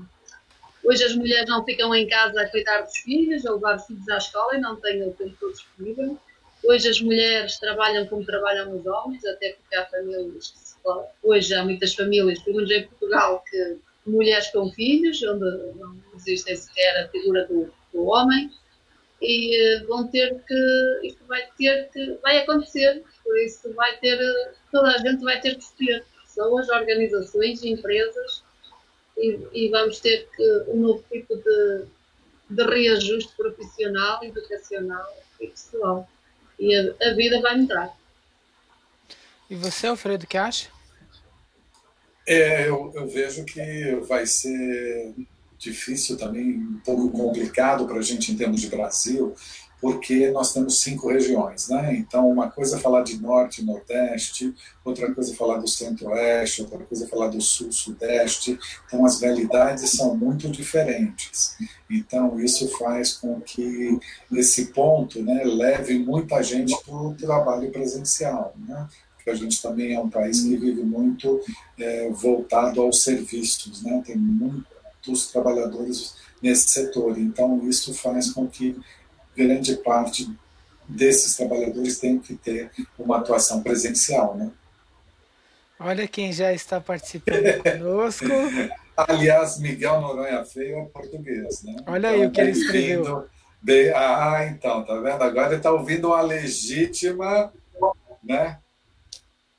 Hoje 0.83 1.03
as 1.03 1.15
mulheres 1.15 1.49
não 1.49 1.63
ficam 1.63 1.95
em 1.95 2.07
casa 2.07 2.41
a 2.41 2.49
cuidar 2.49 2.81
dos 2.81 2.97
filhos, 2.97 3.45
a 3.45 3.53
levar 3.53 3.77
os 3.77 3.85
filhos 3.85 4.09
à 4.09 4.17
escola 4.17 4.55
e 4.55 4.59
não 4.59 4.75
têm 4.77 5.01
o 5.07 5.13
tempo 5.13 5.35
todo 5.39 5.53
disponível. 5.53 6.17
Hoje 6.63 6.89
as 6.89 7.01
mulheres 7.01 7.57
trabalham 7.57 8.05
como 8.07 8.25
trabalham 8.25 8.75
os 8.75 8.85
homens, 8.85 9.25
até 9.25 9.53
porque 9.53 9.75
há 9.75 9.85
famílias 9.85 10.53
que 10.83 11.27
hoje 11.27 11.53
há 11.53 11.63
muitas 11.63 11.93
famílias, 11.93 12.39
pelo 12.39 12.57
menos 12.57 12.71
em 12.71 12.87
Portugal, 12.87 13.43
que 13.49 13.77
mulheres 14.05 14.49
com 14.49 14.69
filhos, 14.71 15.21
onde 15.23 15.45
não 15.77 15.95
existe 16.15 16.55
sequer 16.55 17.03
a 17.03 17.09
figura 17.09 17.45
do, 17.47 17.71
do 17.93 18.05
homem, 18.05 18.51
e 19.23 19.77
uh, 19.81 19.87
vão 19.87 20.05
ter 20.07 20.37
que, 20.45 20.99
isto 21.07 21.25
vai 21.25 21.47
ter 21.57 21.89
que, 21.91 22.19
vai 22.21 22.39
acontecer, 22.39 23.01
por 23.23 23.37
isso 23.39 23.73
vai 23.73 23.97
ter, 23.97 24.19
toda 24.69 24.89
a 24.89 24.97
gente 24.97 25.23
vai 25.23 25.39
ter 25.39 25.55
que 25.55 25.63
escolher 25.63 26.03
pessoas, 26.21 26.67
organizações, 26.67 27.63
empresas, 27.63 28.43
e, 29.17 29.39
e, 29.53 29.69
vamos 29.69 29.99
ter 29.99 30.27
que 30.35 30.63
um 30.67 30.81
novo 30.81 31.03
tipo 31.09 31.35
de, 31.37 31.85
de 32.49 32.63
reajuste 32.63 33.33
profissional, 33.37 34.23
educacional 34.23 35.07
e 35.39 35.47
pessoal. 35.47 36.09
E 36.59 36.75
a, 36.75 37.09
a 37.09 37.13
vida 37.13 37.39
vai 37.39 37.57
entrar. 37.57 37.95
E 39.49 39.55
você, 39.55 39.87
Alfredo, 39.87 40.25
o 40.25 40.27
que 40.27 40.35
acha? 40.35 40.69
É, 42.25 42.67
eu, 42.67 42.91
eu, 42.95 43.07
vejo 43.07 43.45
que 43.45 43.95
vai 44.07 44.25
ser 44.25 45.13
difícil 45.63 46.17
também, 46.17 46.57
um 46.57 46.79
pouco 46.85 47.09
complicado 47.09 47.85
para 47.85 47.97
a 47.97 48.01
gente 48.01 48.31
em 48.31 48.35
termos 48.35 48.61
de 48.61 48.67
Brasil, 48.67 49.33
porque 49.83 50.31
nós 50.31 50.53
temos 50.53 50.79
cinco 50.79 51.09
regiões, 51.09 51.67
né? 51.67 51.93
Então, 51.97 52.29
uma 52.29 52.49
coisa 52.49 52.77
é 52.77 52.79
falar 52.79 53.03
de 53.03 53.21
norte 53.21 53.61
e 53.61 53.65
nordeste, 53.65 54.55
outra 54.85 55.13
coisa 55.13 55.33
é 55.33 55.35
falar 55.35 55.57
do 55.57 55.67
centro-oeste, 55.67 56.61
outra 56.61 56.79
coisa 56.85 57.03
é 57.03 57.07
falar 57.09 57.27
do 57.27 57.41
sul-sudeste. 57.41 58.57
Então, 58.87 59.05
as 59.05 59.19
realidades 59.19 59.89
são 59.89 60.15
muito 60.15 60.47
diferentes. 60.47 61.57
Então, 61.89 62.39
isso 62.39 62.69
faz 62.77 63.11
com 63.11 63.41
que 63.41 63.99
esse 64.31 64.67
ponto 64.67 65.21
né, 65.21 65.43
leve 65.43 65.99
muita 65.99 66.41
gente 66.41 66.73
para 66.85 66.95
o 66.95 67.13
trabalho 67.13 67.69
presencial, 67.69 68.55
né? 68.65 68.87
Porque 69.17 69.31
a 69.31 69.35
gente 69.35 69.61
também 69.61 69.95
é 69.95 69.99
um 69.99 70.09
país 70.09 70.43
que 70.43 70.55
vive 70.55 70.81
muito 70.81 71.41
é, 71.77 72.09
voltado 72.09 72.81
aos 72.81 73.03
serviços, 73.03 73.83
né? 73.83 74.01
Tem 74.05 74.15
muitos 75.05 75.27
trabalhadores 75.27 76.15
nesse 76.41 76.69
setor. 76.69 77.17
Então, 77.17 77.67
isso 77.67 77.93
faz 77.93 78.31
com 78.31 78.47
que 78.47 78.79
grande 79.35 79.75
parte 79.77 80.29
desses 80.87 81.35
trabalhadores 81.35 81.99
tem 81.99 82.19
que 82.19 82.35
ter 82.35 82.71
uma 82.97 83.17
atuação 83.17 83.61
presencial, 83.61 84.35
né? 84.35 84.51
Olha 85.79 86.07
quem 86.07 86.31
já 86.31 86.53
está 86.53 86.79
participando 86.79 87.61
conosco. 87.63 88.25
Aliás, 88.95 89.59
Miguel 89.59 90.01
Noronha 90.01 90.45
Feio 90.45 90.79
é 90.79 90.85
português, 90.85 91.63
né? 91.63 91.75
Olha 91.87 92.09
então, 92.09 92.21
aí 92.21 92.27
o 92.27 92.31
que 92.31 92.41
ele 92.41 92.51
escreveu. 92.51 93.27
De... 93.61 93.91
Ah, 93.93 94.45
então, 94.49 94.85
tá 94.85 94.95
vendo? 94.99 95.21
Agora 95.21 95.47
ele 95.47 95.55
está 95.55 95.71
ouvindo 95.71 96.09
uma 96.09 96.21
legítima, 96.21 97.51
né? 98.23 98.59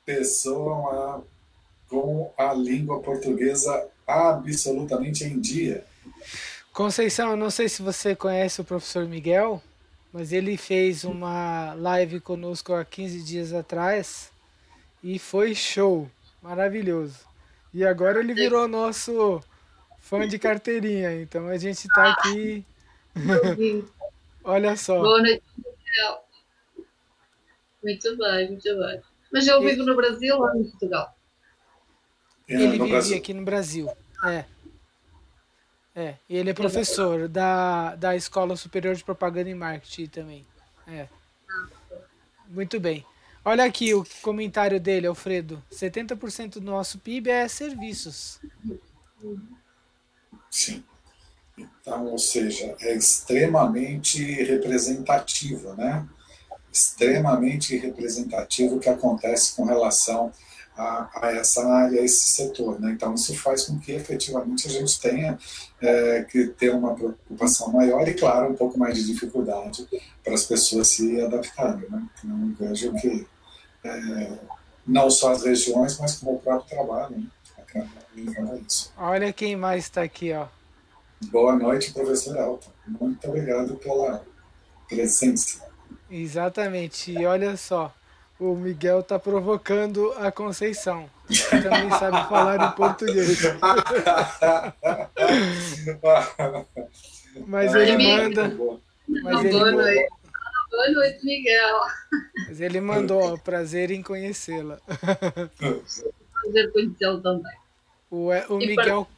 Pessoa 0.05 1.25
com 1.89 2.33
a 2.37 2.53
língua 2.53 3.01
portuguesa 3.01 3.89
absolutamente 4.07 5.25
em 5.25 5.41
dia. 5.41 5.85
Conceição, 6.73 7.31
eu 7.31 7.37
não 7.37 7.51
sei 7.51 7.69
se 7.69 7.83
você 7.83 8.17
conhece 8.17 8.61
o 8.61 8.65
professor 8.65 9.07
Miguel, 9.07 9.63
mas 10.13 10.33
ele 10.33 10.57
fez 10.57 11.05
uma 11.05 11.75
live 11.75 12.21
conosco 12.21 12.73
há 12.73 12.85
15 12.85 13.23
dias 13.23 13.53
atrás 13.53 14.31
e 15.03 15.19
foi 15.19 15.55
show, 15.55 16.11
maravilhoso. 16.43 17.19
E 17.73 17.85
agora 17.85 18.21
ele 18.21 18.35
virou 18.35 18.69
nosso 18.69 19.43
fã 20.01 20.27
de 20.27 20.39
carteirinha, 20.39 21.21
então 21.21 21.49
a 21.49 21.57
gente 21.57 21.87
está 21.87 22.13
aqui. 22.13 22.65
Olha 24.45 24.77
só. 24.77 24.99
Boa 25.01 25.21
noite, 25.21 25.43
Miguel. 25.57 26.25
Muito 27.83 28.17
bem, 28.17 28.51
muito 28.51 28.79
bem. 28.79 29.01
Mas 29.33 29.47
eu 29.47 29.61
vivo 29.61 29.85
no 29.85 29.97
Brasil 29.97 30.37
ou 30.37 30.57
em 30.57 30.65
Portugal? 30.65 31.15
Ele 32.47 32.79
vive 32.79 33.15
aqui 33.15 33.33
no 33.33 33.45
Brasil. 33.45 33.91
É. 34.25 34.45
É, 35.97 36.17
e 36.29 36.37
ele 36.37 36.51
é 36.51 36.55
professor 36.55 37.29
da, 37.29 37.95
da 37.95 38.17
Escola 38.17 38.57
Superior 38.57 38.97
de 38.97 39.05
Propaganda 39.05 39.49
e 39.49 39.55
Marketing 39.55 40.07
também. 40.07 40.45
É. 40.89 41.07
Muito 42.49 42.81
bem. 42.81 43.07
Olha 43.45 43.65
aqui 43.65 43.95
o 43.95 44.05
comentário 44.21 44.81
dele, 44.81 45.07
Alfredo. 45.07 45.63
70% 45.71 46.55
do 46.55 46.63
nosso 46.63 46.99
PIB 46.99 47.31
é 47.31 47.47
serviços. 47.47 48.41
Sim. 50.51 50.83
Então, 51.57 52.07
ou 52.07 52.19
seja, 52.19 52.75
é 52.81 52.95
extremamente 52.95 54.21
representativo, 54.43 55.75
né? 55.75 56.07
Extremamente 56.73 57.77
representativo 57.77 58.77
o 58.77 58.81
que 58.81 58.89
acontece 58.89 59.55
com 59.55 59.65
relação 59.65 60.33
a, 60.77 61.09
a, 61.15 61.33
essa 61.33 61.67
área, 61.67 62.01
a 62.01 62.05
esse 62.05 62.31
setor. 62.31 62.81
Né? 62.81 62.93
Então, 62.93 63.15
isso 63.15 63.35
faz 63.37 63.65
com 63.65 63.79
que 63.79 63.93
efetivamente 63.93 64.67
a 64.67 64.71
gente 64.71 65.01
tenha 65.01 65.39
é, 65.81 66.23
que 66.23 66.49
ter 66.49 66.71
uma 66.71 66.95
preocupação 66.95 67.73
maior 67.73 68.07
e, 68.09 68.15
claro, 68.15 68.51
um 68.51 68.55
pouco 68.55 68.79
mais 68.79 68.97
de 68.97 69.05
dificuldade 69.05 69.87
para 70.23 70.35
as 70.35 70.45
pessoas 70.45 70.89
se 70.89 71.21
adaptarem. 71.21 71.89
Né? 71.89 72.03
Então, 72.25 72.55
vejo 72.59 72.93
que 72.95 73.27
é, 73.85 74.39
não 74.87 75.11
só 75.11 75.33
as 75.33 75.45
regiões, 75.45 75.99
mas 75.99 76.17
como 76.17 76.35
o 76.35 76.41
próprio 76.41 76.69
trabalho. 76.69 77.17
Né? 77.17 77.89
Isso. 78.67 78.93
Olha 78.97 79.33
quem 79.33 79.57
mais 79.57 79.85
está 79.85 80.03
aqui. 80.03 80.33
Ó. 80.33 80.47
Boa 81.31 81.57
noite, 81.57 81.93
professor 81.93 82.37
Elton. 82.37 82.71
Muito 82.87 83.29
obrigado 83.29 83.75
pela 83.77 84.25
presença. 84.89 85.65
Exatamente. 86.11 87.11
E 87.11 87.27
olha 87.27 87.57
só, 87.57 87.93
o 88.45 88.57
Miguel 88.57 89.03
tá 89.03 89.19
provocando 89.19 90.13
a 90.19 90.31
Conceição. 90.31 91.11
Que 91.27 91.63
também 91.63 91.89
sabe 91.99 92.29
falar 92.29 92.61
em 92.61 92.71
português. 92.77 93.41
Mas 97.47 97.75
ele 97.75 97.97
manda. 97.97 98.55
Mas 99.09 99.45
ele, 99.45 99.59
Boa 99.59 99.73
noite. 99.73 100.07
Boa 100.71 100.91
noite, 100.91 101.25
Miguel. 101.25 101.81
Mas 102.49 102.61
ele 102.61 102.79
mandou, 102.81 103.39
prazer 103.39 103.91
em 103.91 104.03
conhecê-la. 104.03 104.79
Prazer 106.43 106.71
conhecê-lo 106.73 107.23
também. 107.23 107.57
O, 108.11 108.29
o 108.51 108.59
Miguel. 108.59 109.09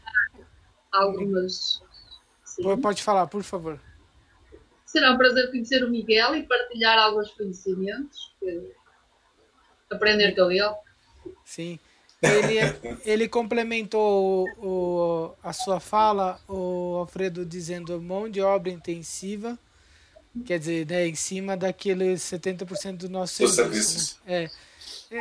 Algumas. 0.93 1.83
Sim. 2.45 2.81
Pode 2.81 3.03
falar, 3.03 3.27
por 3.27 3.43
favor. 3.43 3.81
Será 4.85 5.11
um 5.13 5.19
prazer 5.19 5.51
conhecer 5.51 5.83
o 5.83 5.91
Miguel 5.91 6.37
e 6.37 6.45
partilhar 6.45 6.97
alguns 6.99 7.33
conhecimentos. 7.33 8.33
Que 8.39 8.76
aprender 9.91 10.35
com 10.35 10.51
ele. 10.51 10.65
Sim. 11.45 11.79
Ele, 12.23 12.99
ele 13.05 13.29
complementou 13.29 14.49
o, 14.59 14.67
o, 14.67 15.35
a 15.43 15.53
sua 15.53 15.79
fala, 15.79 16.41
o 16.49 16.97
Alfredo, 16.99 17.45
dizendo 17.45 18.01
mão 18.01 18.29
de 18.29 18.41
obra 18.41 18.71
intensiva, 18.71 19.59
quer 20.45 20.59
dizer, 20.59 20.87
né, 20.87 21.07
em 21.07 21.15
cima 21.15 21.57
daqueles 21.57 22.23
70% 22.23 22.97
do 22.97 23.09
nosso 23.09 23.47
serviço. 23.47 24.19
Né? 24.27 24.45
É. 24.45 24.51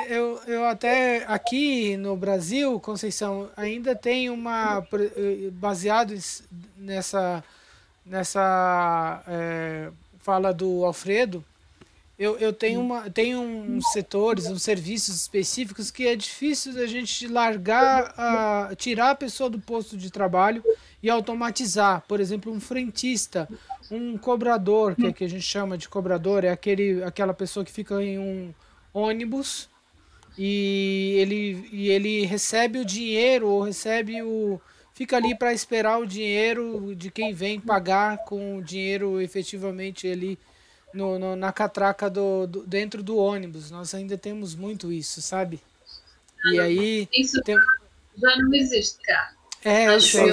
Eu, 0.09 0.41
eu 0.47 0.65
até 0.65 1.23
aqui 1.27 1.95
no 1.95 2.17
Brasil, 2.17 2.79
Conceição, 2.79 3.51
ainda 3.55 3.95
tem 3.95 4.31
uma 4.31 4.83
baseado 5.53 6.15
nessa 6.75 7.43
nessa 8.03 9.23
é, 9.27 9.91
fala 10.19 10.51
do 10.51 10.83
Alfredo, 10.85 11.43
eu, 12.17 12.37
eu 12.37 12.53
tenho, 12.53 12.79
uma, 12.79 13.09
tenho 13.09 13.41
uns 13.41 13.91
setores, 13.91 14.45
uns 14.45 14.63
serviços 14.63 15.15
específicos 15.15 15.91
que 15.91 16.07
é 16.07 16.15
difícil 16.15 16.73
da 16.73 16.85
gente 16.85 17.27
largar, 17.27 18.13
a, 18.17 18.75
tirar 18.75 19.11
a 19.11 19.15
pessoa 19.15 19.49
do 19.49 19.59
posto 19.59 19.97
de 19.97 20.09
trabalho 20.09 20.63
e 21.03 21.09
automatizar. 21.09 22.03
Por 22.07 22.21
exemplo, 22.21 22.53
um 22.53 22.59
frentista, 22.59 23.49
um 23.91 24.17
cobrador, 24.17 24.95
que 24.95 25.07
é 25.07 25.13
que 25.13 25.23
a 25.25 25.29
gente 25.29 25.43
chama 25.43 25.77
de 25.77 25.89
cobrador, 25.89 26.45
é 26.45 26.49
aquele, 26.49 27.03
aquela 27.03 27.33
pessoa 27.33 27.65
que 27.65 27.71
fica 27.71 28.01
em 28.01 28.17
um 28.17 28.53
ônibus 28.93 29.69
e 30.37 31.15
ele, 31.17 31.67
e 31.69 31.89
ele 31.89 32.25
recebe 32.25 32.79
o 32.79 32.85
dinheiro 32.85 33.49
ou 33.49 33.61
recebe 33.61 34.21
o. 34.21 34.59
fica 34.93 35.17
ali 35.17 35.37
para 35.37 35.53
esperar 35.53 35.99
o 35.99 36.07
dinheiro 36.07 36.95
de 36.95 37.11
quem 37.11 37.33
vem 37.33 37.59
pagar 37.59 38.19
com 38.19 38.57
o 38.57 38.63
dinheiro 38.63 39.19
efetivamente 39.19 40.07
ali 40.07 40.39
no, 40.95 41.19
no, 41.19 41.35
na 41.35 41.51
catraca 41.51 42.09
do, 42.09 42.47
do, 42.47 42.65
dentro 42.65 43.03
do 43.03 43.17
ônibus. 43.17 43.69
Nós 43.69 43.93
ainda 43.93 44.17
temos 44.17 44.55
muito 44.55 44.91
isso, 44.91 45.21
sabe? 45.21 45.59
E 46.51 46.59
aí. 46.59 47.09
Isso 47.13 47.41
tem... 47.43 47.57
já 48.17 48.35
não 48.37 48.53
existe 48.53 48.99
cá. 49.03 49.33
É, 49.63 49.87
eu 49.87 49.99
sei. 49.99 50.27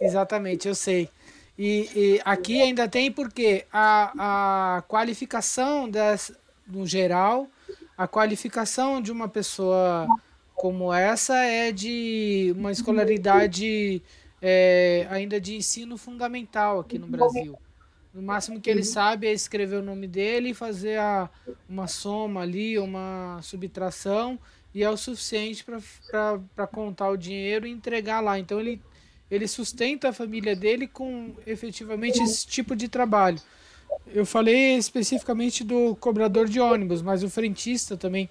Exatamente, 0.00 0.68
eu 0.68 0.74
sei. 0.74 1.08
E, 1.56 1.88
e, 1.94 2.20
aqui 2.24 2.60
ainda 2.60 2.88
tem 2.88 3.10
porque 3.10 3.64
a, 3.72 4.76
a 4.76 4.82
qualificação 4.82 5.88
das, 5.88 6.32
no 6.66 6.84
geral, 6.84 7.48
a 7.96 8.08
qualificação 8.08 9.00
de 9.00 9.12
uma 9.12 9.28
pessoa 9.28 10.08
como 10.52 10.92
essa 10.92 11.36
é 11.36 11.70
de 11.70 12.52
uma 12.56 12.72
escolaridade 12.72 14.02
é, 14.42 15.06
ainda 15.10 15.40
de 15.40 15.54
ensino 15.54 15.96
fundamental 15.96 16.80
aqui 16.80 16.98
no 16.98 17.06
Brasil. 17.06 17.56
No 18.14 18.22
máximo 18.22 18.60
que 18.60 18.70
ele 18.70 18.80
uhum. 18.80 18.86
sabe 18.86 19.26
é 19.26 19.32
escrever 19.32 19.80
o 19.80 19.82
nome 19.82 20.06
dele 20.06 20.50
e 20.50 20.54
fazer 20.54 21.00
a, 21.00 21.28
uma 21.68 21.88
soma 21.88 22.42
ali, 22.42 22.78
uma 22.78 23.40
subtração, 23.42 24.38
e 24.72 24.84
é 24.84 24.88
o 24.88 24.96
suficiente 24.96 25.64
para 25.64 26.66
contar 26.68 27.10
o 27.10 27.16
dinheiro 27.16 27.66
e 27.66 27.70
entregar 27.70 28.20
lá. 28.20 28.38
Então 28.38 28.60
ele, 28.60 28.80
ele 29.28 29.48
sustenta 29.48 30.10
a 30.10 30.12
família 30.12 30.54
dele 30.54 30.86
com 30.86 31.34
efetivamente 31.44 32.22
esse 32.22 32.46
tipo 32.46 32.76
de 32.76 32.86
trabalho. 32.86 33.40
Eu 34.06 34.24
falei 34.24 34.76
especificamente 34.76 35.64
do 35.64 35.96
cobrador 35.96 36.48
de 36.48 36.60
ônibus, 36.60 37.02
mas 37.02 37.24
o 37.24 37.30
frentista 37.30 37.96
também. 37.96 38.30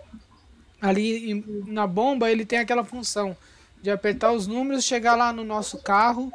Ali 0.82 1.44
na 1.68 1.88
bomba 1.88 2.32
ele 2.32 2.46
tem 2.46 2.60
aquela 2.60 2.84
função 2.86 3.36
de 3.82 3.90
apertar 3.90 4.32
os 4.32 4.48
números, 4.48 4.86
chegar 4.86 5.16
lá 5.16 5.34
no 5.34 5.44
nosso 5.44 5.78
carro 5.78 6.32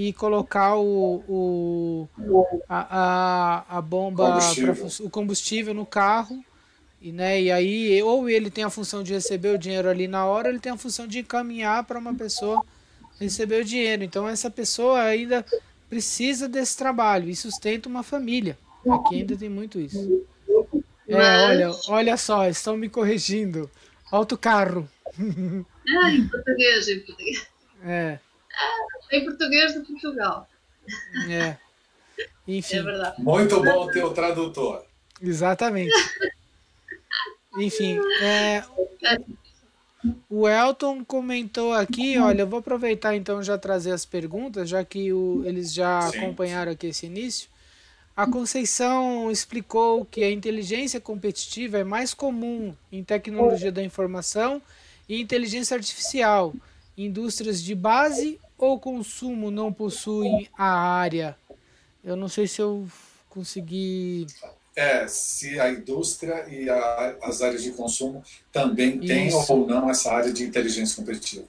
e 0.00 0.12
colocar 0.12 0.76
o, 0.76 1.24
o 1.28 2.08
a, 2.68 3.64
a, 3.68 3.78
a 3.78 3.82
bomba, 3.82 4.28
combustível. 4.28 4.74
Pra, 4.76 5.06
o 5.06 5.10
combustível 5.10 5.74
no 5.74 5.84
carro. 5.84 6.44
E, 7.02 7.10
né, 7.10 7.42
e 7.42 7.50
aí, 7.50 8.00
ou 8.00 8.30
ele 8.30 8.48
tem 8.48 8.62
a 8.62 8.70
função 8.70 9.02
de 9.02 9.12
receber 9.12 9.48
o 9.54 9.58
dinheiro 9.58 9.88
ali 9.88 10.06
na 10.06 10.24
hora, 10.24 10.48
ou 10.48 10.52
ele 10.52 10.60
tem 10.60 10.70
a 10.70 10.76
função 10.76 11.04
de 11.04 11.18
encaminhar 11.18 11.82
para 11.82 11.98
uma 11.98 12.14
pessoa 12.14 12.62
receber 13.18 13.62
o 13.62 13.64
dinheiro. 13.64 14.04
Então, 14.04 14.28
essa 14.28 14.48
pessoa 14.48 15.00
ainda 15.00 15.44
precisa 15.90 16.48
desse 16.48 16.76
trabalho 16.76 17.28
e 17.28 17.34
sustenta 17.34 17.88
uma 17.88 18.04
família. 18.04 18.56
Aqui 18.88 19.16
ainda 19.16 19.36
tem 19.36 19.48
muito 19.48 19.80
isso. 19.80 20.24
É, 21.08 21.46
olha, 21.46 21.70
olha 21.88 22.16
só, 22.16 22.48
estão 22.48 22.76
me 22.76 22.88
corrigindo. 22.88 23.68
Autocarro. 24.12 24.88
Ah, 25.18 26.12
em 26.12 26.28
português, 26.28 26.88
em 26.88 27.00
português. 27.00 27.46
É. 27.84 28.18
Em 29.10 29.24
português 29.24 29.74
de 29.74 29.80
Portugal. 29.80 30.48
É. 31.30 31.56
Enfim. 32.46 32.76
É 32.76 32.82
verdade. 32.82 33.22
Muito 33.22 33.62
bom 33.62 33.90
ter 33.90 34.04
o 34.04 34.10
tradutor. 34.10 34.84
Exatamente. 35.20 35.94
Enfim, 37.56 37.98
é, 38.22 38.62
o 40.30 40.48
Elton 40.48 41.04
comentou 41.04 41.72
aqui, 41.72 42.18
olha, 42.18 42.42
eu 42.42 42.46
vou 42.46 42.60
aproveitar 42.60 43.16
então 43.16 43.42
já 43.42 43.58
trazer 43.58 43.90
as 43.90 44.04
perguntas, 44.04 44.68
já 44.68 44.84
que 44.84 45.12
o, 45.12 45.42
eles 45.44 45.72
já 45.72 46.02
Sim. 46.02 46.18
acompanharam 46.18 46.72
aqui 46.72 46.86
esse 46.88 47.06
início. 47.06 47.48
A 48.16 48.26
Conceição 48.26 49.30
explicou 49.30 50.04
que 50.04 50.22
a 50.24 50.30
inteligência 50.30 51.00
competitiva 51.00 51.78
é 51.78 51.84
mais 51.84 52.12
comum 52.12 52.74
em 52.90 53.02
tecnologia 53.02 53.70
da 53.70 53.82
informação 53.82 54.60
e 55.08 55.20
inteligência 55.20 55.76
artificial. 55.76 56.52
Indústrias 56.96 57.62
de 57.62 57.74
base 57.76 58.40
ou 58.58 58.78
consumo 58.78 59.50
não 59.50 59.72
possuem 59.72 60.48
a 60.56 60.68
área? 60.68 61.36
Eu 62.02 62.16
não 62.16 62.28
sei 62.28 62.46
se 62.46 62.60
eu 62.60 62.86
consegui 63.28 64.26
é 64.78 65.08
se 65.08 65.58
a 65.58 65.70
indústria 65.70 66.48
e 66.48 66.70
a, 66.70 67.18
as 67.22 67.42
áreas 67.42 67.64
de 67.64 67.72
consumo 67.72 68.22
também 68.52 69.00
têm 69.00 69.28
ou 69.34 69.66
não 69.66 69.90
essa 69.90 70.12
área 70.12 70.32
de 70.32 70.44
inteligência 70.44 70.96
competitiva. 70.96 71.48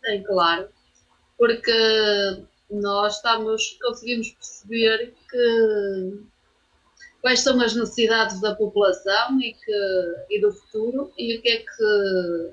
Tem, 0.00 0.22
claro. 0.22 0.68
Porque 1.36 1.72
nós 2.70 3.16
estamos, 3.16 3.78
conseguimos 3.82 4.30
perceber 4.30 5.14
que 5.30 6.22
quais 7.20 7.40
são 7.40 7.60
as 7.60 7.74
necessidades 7.74 8.40
da 8.40 8.54
população 8.54 9.38
e, 9.38 9.52
que, 9.52 10.14
e 10.30 10.40
do 10.40 10.52
futuro 10.52 11.12
e 11.18 11.36
o 11.36 11.42
que 11.42 11.48
é 11.50 11.56
que 11.58 12.52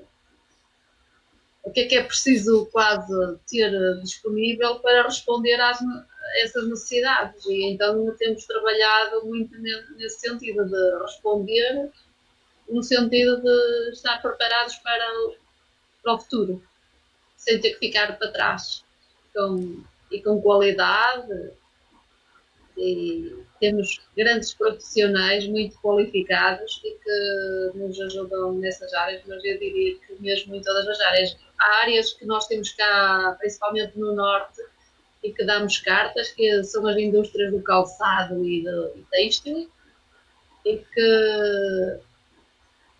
o 1.62 1.70
que 1.70 1.80
é 1.80 1.86
que 1.86 1.96
é 1.96 2.02
preciso 2.02 2.66
quase 2.72 3.12
ter 3.48 3.70
disponível 4.00 4.80
para 4.80 5.04
responder 5.04 5.60
às, 5.60 5.78
essas 6.42 6.68
necessidades 6.68 7.44
e 7.46 7.64
então 7.72 8.14
temos 8.16 8.44
trabalhado 8.44 9.24
muito 9.26 9.56
nesse 9.58 10.20
sentido 10.20 10.64
de 10.64 11.02
responder 11.02 11.90
no 12.68 12.82
sentido 12.82 13.40
de 13.40 13.90
estar 13.92 14.20
preparados 14.20 14.76
para 14.76 15.06
para 16.02 16.14
o 16.14 16.20
futuro 16.20 16.62
sem 17.36 17.60
ter 17.60 17.74
que 17.74 17.86
ficar 17.86 18.18
para 18.18 18.32
trás 18.32 18.84
com, 19.34 19.82
e 20.10 20.20
com 20.20 20.40
qualidade 20.40 21.52
e 22.76 23.44
temos 23.60 24.00
grandes 24.16 24.54
profissionais 24.54 25.46
muito 25.46 25.78
qualificados 25.80 26.80
e 26.84 26.90
que 26.90 27.78
nos 27.78 28.00
ajudam 28.00 28.54
nessas 28.54 28.92
áreas, 28.92 29.22
mas 29.26 29.44
eu 29.44 29.58
diria 29.58 29.96
que 29.98 30.20
mesmo 30.20 30.54
em 30.56 30.62
todas 30.62 30.88
as 30.88 31.00
áreas. 31.00 31.36
Áreas 31.82 32.12
que 32.12 32.24
nós 32.24 32.46
temos 32.46 32.72
cá, 32.72 33.36
principalmente 33.38 33.98
no 33.98 34.14
Norte, 34.14 34.60
e 35.22 35.32
que 35.32 35.44
damos 35.44 35.78
cartas, 35.78 36.28
que 36.30 36.62
são 36.64 36.86
as 36.86 36.96
indústrias 36.96 37.52
do 37.52 37.62
calçado 37.62 38.44
e 38.44 38.62
do 38.62 38.92
e 38.96 39.04
têxtil, 39.10 39.70
e 40.64 40.76
que, 40.78 42.00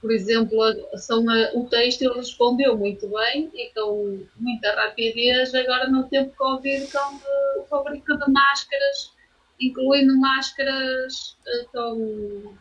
por 0.01 0.13
exemplo, 0.13 0.59
são 0.97 1.29
a, 1.29 1.51
o 1.55 1.69
têxtil 1.69 2.13
respondeu 2.15 2.77
muito 2.77 3.09
bem 3.09 3.51
e 3.55 3.73
com 3.75 4.25
muita 4.37 4.75
rapidez, 4.75 5.55
agora 5.55 5.89
no 5.89 6.09
tempo 6.09 6.35
Covid, 6.37 6.87
com 6.93 7.61
o 7.61 7.65
fabrico 7.67 8.17
de 8.17 8.31
máscaras, 8.31 9.13
incluindo 9.61 10.17
máscaras 10.19 11.37
eh, 11.47 11.65
com. 11.73 12.55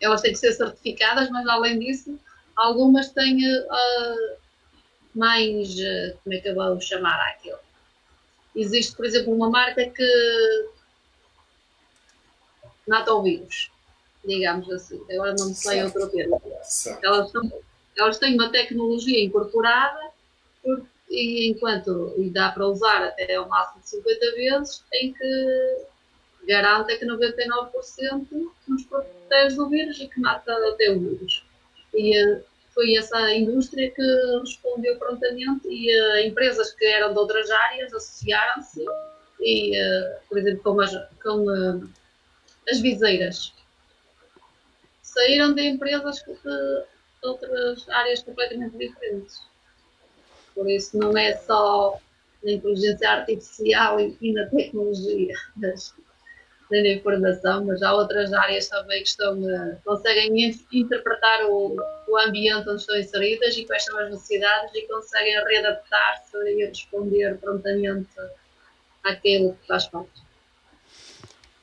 elas 0.00 0.20
têm 0.20 0.32
que 0.32 0.38
ser 0.38 0.52
certificadas, 0.52 1.30
mas 1.30 1.46
além 1.46 1.78
disso, 1.78 2.18
algumas 2.56 3.10
têm 3.10 3.38
uh, 3.46 4.36
mais. 5.14 5.74
Uh, 5.74 6.18
como 6.22 6.34
é 6.34 6.38
que 6.38 6.48
eu 6.48 6.54
vou 6.54 6.80
chamar 6.80 7.20
aquilo? 7.28 7.58
Existe, 8.54 8.96
por 8.96 9.04
exemplo, 9.04 9.34
uma 9.34 9.50
marca 9.50 9.88
que 9.88 10.68
mata 12.88 13.12
o 13.12 13.22
vírus, 13.22 13.70
digamos 14.24 14.70
assim. 14.70 15.00
Agora 15.10 15.34
não 15.38 15.48
me 15.48 15.54
sei 15.54 15.82
outro 15.82 16.08
termo. 16.08 16.40
Elas, 17.02 17.30
são, 17.30 17.52
elas 17.96 18.18
têm 18.18 18.34
uma 18.34 18.50
tecnologia 18.50 19.22
incorporada 19.22 20.10
e 21.10 21.50
enquanto 21.50 22.14
e 22.16 22.30
dá 22.30 22.50
para 22.50 22.66
usar 22.66 23.04
até 23.04 23.34
ao 23.34 23.48
máximo 23.48 23.82
de 23.82 23.88
50 23.90 24.32
vezes, 24.32 24.84
tem 24.90 25.12
que 25.12 25.86
garanta 26.46 26.96
que 26.96 27.04
99% 27.04 28.50
nos 28.68 28.84
protege 28.84 29.56
do 29.56 29.68
vírus 29.68 30.00
e 30.00 30.08
que 30.08 30.20
mata 30.20 30.52
até 30.72 30.90
o 30.90 30.98
vírus. 30.98 31.44
E 31.96 32.14
eh, 32.14 32.42
foi 32.74 32.94
essa 32.94 33.32
indústria 33.32 33.90
que 33.90 34.02
respondeu 34.40 34.98
prontamente 34.98 35.66
e 35.66 35.88
uh, 35.98 36.26
empresas 36.26 36.72
que 36.72 36.84
eram 36.84 37.12
de 37.14 37.18
outras 37.18 37.50
áreas 37.50 37.92
associaram-se 37.94 38.84
e, 39.40 39.80
uh, 39.80 40.16
por 40.28 40.38
exemplo, 40.38 40.62
com 40.62 40.80
as, 40.80 40.92
com, 41.22 41.46
as 42.68 42.80
viseiras. 42.80 43.54
Saíram 45.02 45.54
de 45.54 45.62
empresas 45.62 46.16
de, 46.16 46.34
de 46.34 46.84
outras 47.22 47.88
áreas 47.88 48.22
completamente 48.22 48.76
diferentes. 48.76 49.40
Por 50.54 50.68
isso 50.68 50.98
não 50.98 51.16
é 51.16 51.34
só 51.34 51.98
na 52.44 52.52
inteligência 52.52 53.10
artificial 53.10 53.98
e, 53.98 54.16
e 54.20 54.32
na 54.32 54.46
tecnologia, 54.46 55.34
mas 55.56 55.94
da 56.70 56.88
informação, 56.88 57.64
mas 57.64 57.82
há 57.82 57.94
outras 57.94 58.32
áreas 58.32 58.68
também 58.68 59.02
que 59.02 59.08
estão, 59.08 59.38
uh, 59.38 59.76
conseguem 59.84 60.54
interpretar 60.72 61.44
o, 61.46 61.76
o 62.08 62.18
ambiente 62.18 62.68
onde 62.68 62.80
estão 62.80 62.98
inseridas 62.98 63.56
e 63.56 63.64
quais 63.64 63.84
são 63.84 63.98
as 63.98 64.10
necessidades 64.10 64.74
e 64.74 64.82
conseguem 64.88 65.34
readaptar-se 65.44 66.36
e 66.36 66.66
responder 66.66 67.38
prontamente 67.38 68.08
àquilo 69.04 69.56
que 69.60 69.66
faz 69.66 69.86
parte. 69.86 70.26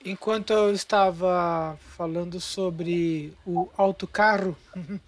Enquanto 0.06 0.52
eu 0.52 0.74
estava 0.74 1.78
falando 1.96 2.40
sobre 2.40 3.34
o 3.46 3.70
autocarro, 3.78 4.56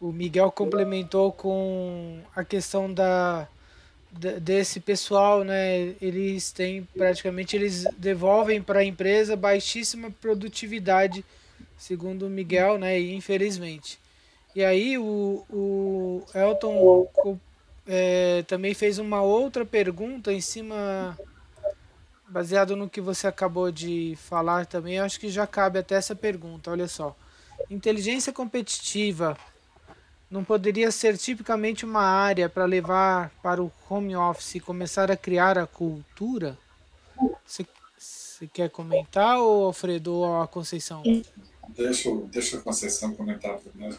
o 0.00 0.12
Miguel 0.12 0.52
complementou 0.52 1.32
com 1.32 2.20
a 2.34 2.44
questão 2.44 2.92
da 2.92 3.48
desse 4.10 4.80
pessoal, 4.80 5.44
né, 5.44 5.94
eles 6.00 6.50
têm 6.50 6.86
praticamente 6.96 7.54
eles 7.54 7.84
devolvem 7.96 8.62
para 8.62 8.80
a 8.80 8.84
empresa 8.84 9.36
baixíssima 9.36 10.10
produtividade, 10.10 11.24
segundo 11.76 12.26
o 12.26 12.30
Miguel, 12.30 12.78
né, 12.78 12.98
infelizmente. 12.98 13.98
E 14.54 14.64
aí 14.64 14.98
o, 14.98 15.44
o 15.50 16.22
Elton 16.34 17.08
é, 17.86 18.42
também 18.46 18.74
fez 18.74 18.98
uma 18.98 19.22
outra 19.22 19.64
pergunta 19.64 20.32
em 20.32 20.40
cima, 20.40 21.16
baseado 22.28 22.74
no 22.74 22.88
que 22.88 23.00
você 23.00 23.26
acabou 23.26 23.70
de 23.70 24.16
falar 24.16 24.66
também, 24.66 24.98
acho 24.98 25.20
que 25.20 25.28
já 25.28 25.46
cabe 25.46 25.78
até 25.78 25.94
essa 25.94 26.16
pergunta. 26.16 26.70
Olha 26.70 26.88
só, 26.88 27.14
inteligência 27.70 28.32
competitiva 28.32 29.36
não 30.30 30.44
poderia 30.44 30.90
ser 30.90 31.16
tipicamente 31.16 31.84
uma 31.84 32.02
área 32.02 32.48
para 32.48 32.64
levar 32.64 33.30
para 33.42 33.62
o 33.62 33.72
home 33.88 34.14
office 34.14 34.56
e 34.56 34.60
começar 34.60 35.10
a 35.10 35.16
criar 35.16 35.58
a 35.58 35.66
cultura? 35.66 36.56
Você 37.46 37.66
quer 38.52 38.70
comentar, 38.70 39.38
ou 39.38 39.66
Alfredo, 39.66 40.14
ou 40.14 40.40
a 40.40 40.46
Conceição? 40.46 41.02
Deixa, 41.70 42.10
deixa 42.26 42.58
a 42.58 42.60
Conceição 42.60 43.14
comentar 43.14 43.58
primeiro. 43.58 43.98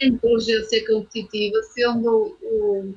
A 0.00 0.04
inteligência 0.04 0.86
competitiva 0.86 1.62
sendo 1.74 2.36
o, 2.42 2.94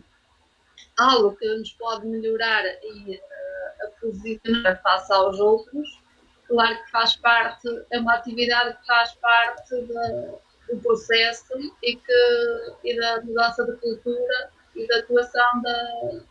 algo 0.98 1.36
que 1.36 1.46
nos 1.46 1.72
pode 1.74 2.08
melhorar 2.08 2.64
e 2.84 3.16
uh, 3.16 3.86
a 3.86 3.88
posicionar 4.02 4.82
face 4.82 5.14
aos 5.14 5.40
outros, 5.40 6.02
claro 6.48 6.84
que 6.84 6.92
faz 6.92 7.16
parte, 7.16 7.68
é 7.92 8.00
uma 8.00 8.16
atividade 8.16 8.78
que 8.78 8.88
faz 8.88 9.14
parte 9.14 9.82
da 9.86 10.40
do 10.70 10.80
processo 10.82 11.54
e, 11.84 11.96
que, 11.96 12.74
e 12.84 12.96
da 12.98 13.22
mudança 13.22 13.66
de 13.66 13.74
cultura 13.78 14.52
e 14.76 14.88
da 14.88 15.00
atuação 15.00 15.62
da, 15.62 16.22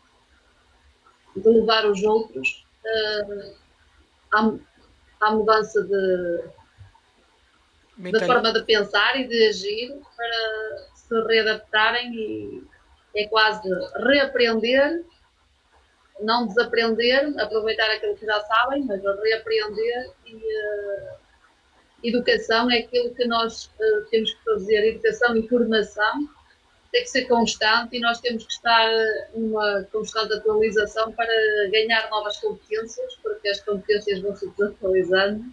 de 1.36 1.48
levar 1.48 1.86
os 1.86 2.02
outros 2.02 2.66
uh, 2.84 3.54
à, 4.32 4.52
à, 5.20 5.30
mudança 5.32 5.82
de, 5.82 6.44
de 8.10 8.26
forma 8.26 8.52
de 8.52 8.62
pensar 8.64 9.18
e 9.20 9.26
de 9.26 9.48
agir 9.48 10.00
para 10.16 10.88
se 10.94 11.20
readaptarem 11.26 12.14
e 12.14 12.68
é 13.16 13.26
quase 13.26 13.68
reaprender, 13.96 15.04
não 16.20 16.46
desaprender, 16.46 17.34
aproveitar 17.40 17.90
aquilo 17.90 18.16
que 18.16 18.26
já 18.26 18.40
sabem, 18.40 18.84
mas 18.84 19.02
reaprender 19.02 20.12
e 20.26 20.34
uh, 20.36 21.27
Educação 22.02 22.70
é 22.70 22.78
aquilo 22.78 23.14
que 23.14 23.26
nós 23.26 23.66
uh, 23.66 24.04
temos 24.10 24.32
que 24.32 24.44
fazer, 24.44 24.88
educação 24.88 25.36
e 25.36 25.48
formação 25.48 26.28
tem 26.90 27.02
que 27.02 27.10
ser 27.10 27.26
constante 27.26 27.96
e 27.96 28.00
nós 28.00 28.20
temos 28.20 28.46
que 28.46 28.52
estar 28.52 28.90
numa 29.34 29.84
constante 29.92 30.32
atualização 30.32 31.12
para 31.12 31.32
ganhar 31.70 32.08
novas 32.10 32.38
competências, 32.38 33.14
porque 33.22 33.48
as 33.48 33.60
competências 33.60 34.20
vão 34.20 34.34
se 34.34 34.48
desatualizando 34.50 35.44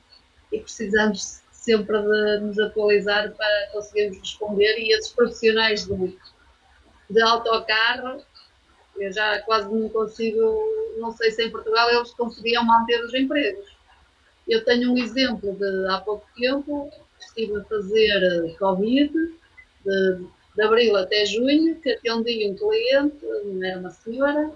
e 0.52 0.60
precisamos 0.60 1.42
sempre 1.52 1.98
de 2.02 2.40
nos 2.40 2.60
atualizar 2.60 3.32
para 3.34 3.70
conseguirmos 3.74 4.20
responder 4.20 4.78
e 4.78 4.94
esses 4.94 5.12
profissionais 5.12 5.86
do, 5.86 6.18
de 7.10 7.22
autocarro, 7.22 8.24
eu 8.98 9.12
já 9.12 9.42
quase 9.42 9.74
não 9.74 9.90
consigo, 9.90 10.96
não 10.98 11.12
sei 11.12 11.32
se 11.32 11.44
em 11.44 11.52
Portugal 11.52 11.90
eles 11.90 12.12
conseguiam 12.14 12.64
manter 12.64 13.04
os 13.04 13.14
empregos. 13.14 13.75
Eu 14.48 14.64
tenho 14.64 14.92
um 14.92 14.98
exemplo 14.98 15.54
de 15.56 15.88
há 15.90 16.00
pouco 16.00 16.26
tempo, 16.36 16.92
estive 17.20 17.58
a 17.58 17.64
fazer 17.64 18.56
Covid, 18.58 19.12
de 19.84 20.28
de 20.56 20.64
abril 20.64 20.96
até 20.96 21.26
junho, 21.26 21.80
que 21.82 21.90
atendi 21.92 22.50
um 22.50 22.56
cliente, 22.56 23.18
era 23.64 23.80
uma 23.80 23.92
senhora, 23.92 24.52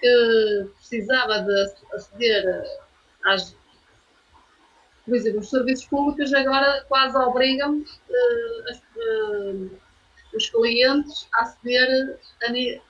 que 0.00 0.66
precisava 0.76 1.40
de 1.40 1.72
aceder 1.94 2.64
às, 3.24 3.56
por 5.04 5.14
exemplo, 5.14 5.40
os 5.40 5.50
serviços 5.50 5.86
públicos 5.86 6.34
agora 6.34 6.84
quase 6.88 7.16
obrigam 7.16 7.78
uh, 7.78 8.72
uh, 8.96 9.70
os 10.34 10.50
clientes 10.50 11.28
a 11.34 11.42
aceder 11.42 12.18
a, 12.42 12.80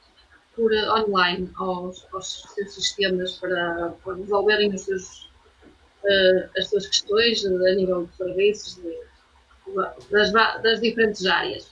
por 0.57 0.73
online 0.73 1.51
aos, 1.57 2.07
aos, 2.13 2.43
seus 2.55 2.75
sistemas 2.75 3.33
para, 3.35 3.95
para 4.03 4.15
resolverem 4.15 4.75
os 4.75 4.81
seus, 4.81 5.31
uh, 6.07 6.51
as 6.57 6.69
suas 6.69 6.87
questões 6.87 7.45
a 7.45 7.75
nível 7.75 8.07
de 8.07 8.17
serviços 8.17 8.77
de, 8.77 8.99
das, 10.11 10.33
das 10.63 10.81
diferentes 10.81 11.27
áreas. 11.27 11.71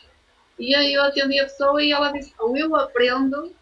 E 0.58 0.74
aí 0.74 0.94
eu 0.94 1.02
atendi 1.02 1.38
a 1.40 1.44
pessoa 1.44 1.82
e 1.82 1.92
ela 1.92 2.12
disse, 2.12 2.32
ou 2.38 2.56
eu 2.56 2.74
aprendo 2.76 3.54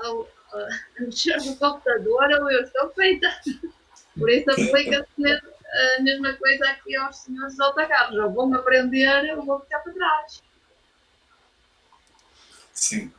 a, 0.00 0.06
a 0.56 1.00
mexer 1.00 1.36
no 1.38 1.56
computador 1.56 2.28
ou 2.40 2.50
eu 2.50 2.62
estou 2.62 2.90
feita. 2.90 3.28
Por 4.18 4.30
isso 4.30 4.50
aplica-se 4.50 5.26
a 5.28 6.02
mesma 6.02 6.32
coisa 6.34 6.70
aqui 6.70 6.96
aos 6.96 7.18
senhores 7.18 7.58
autocarros. 7.60 8.18
Ou 8.18 8.32
vão 8.32 8.54
aprender 8.54 9.36
ou 9.36 9.44
vão 9.44 9.60
ficar 9.60 9.78
para 9.80 9.92
trás. 9.92 10.42
Sim. 12.72 13.12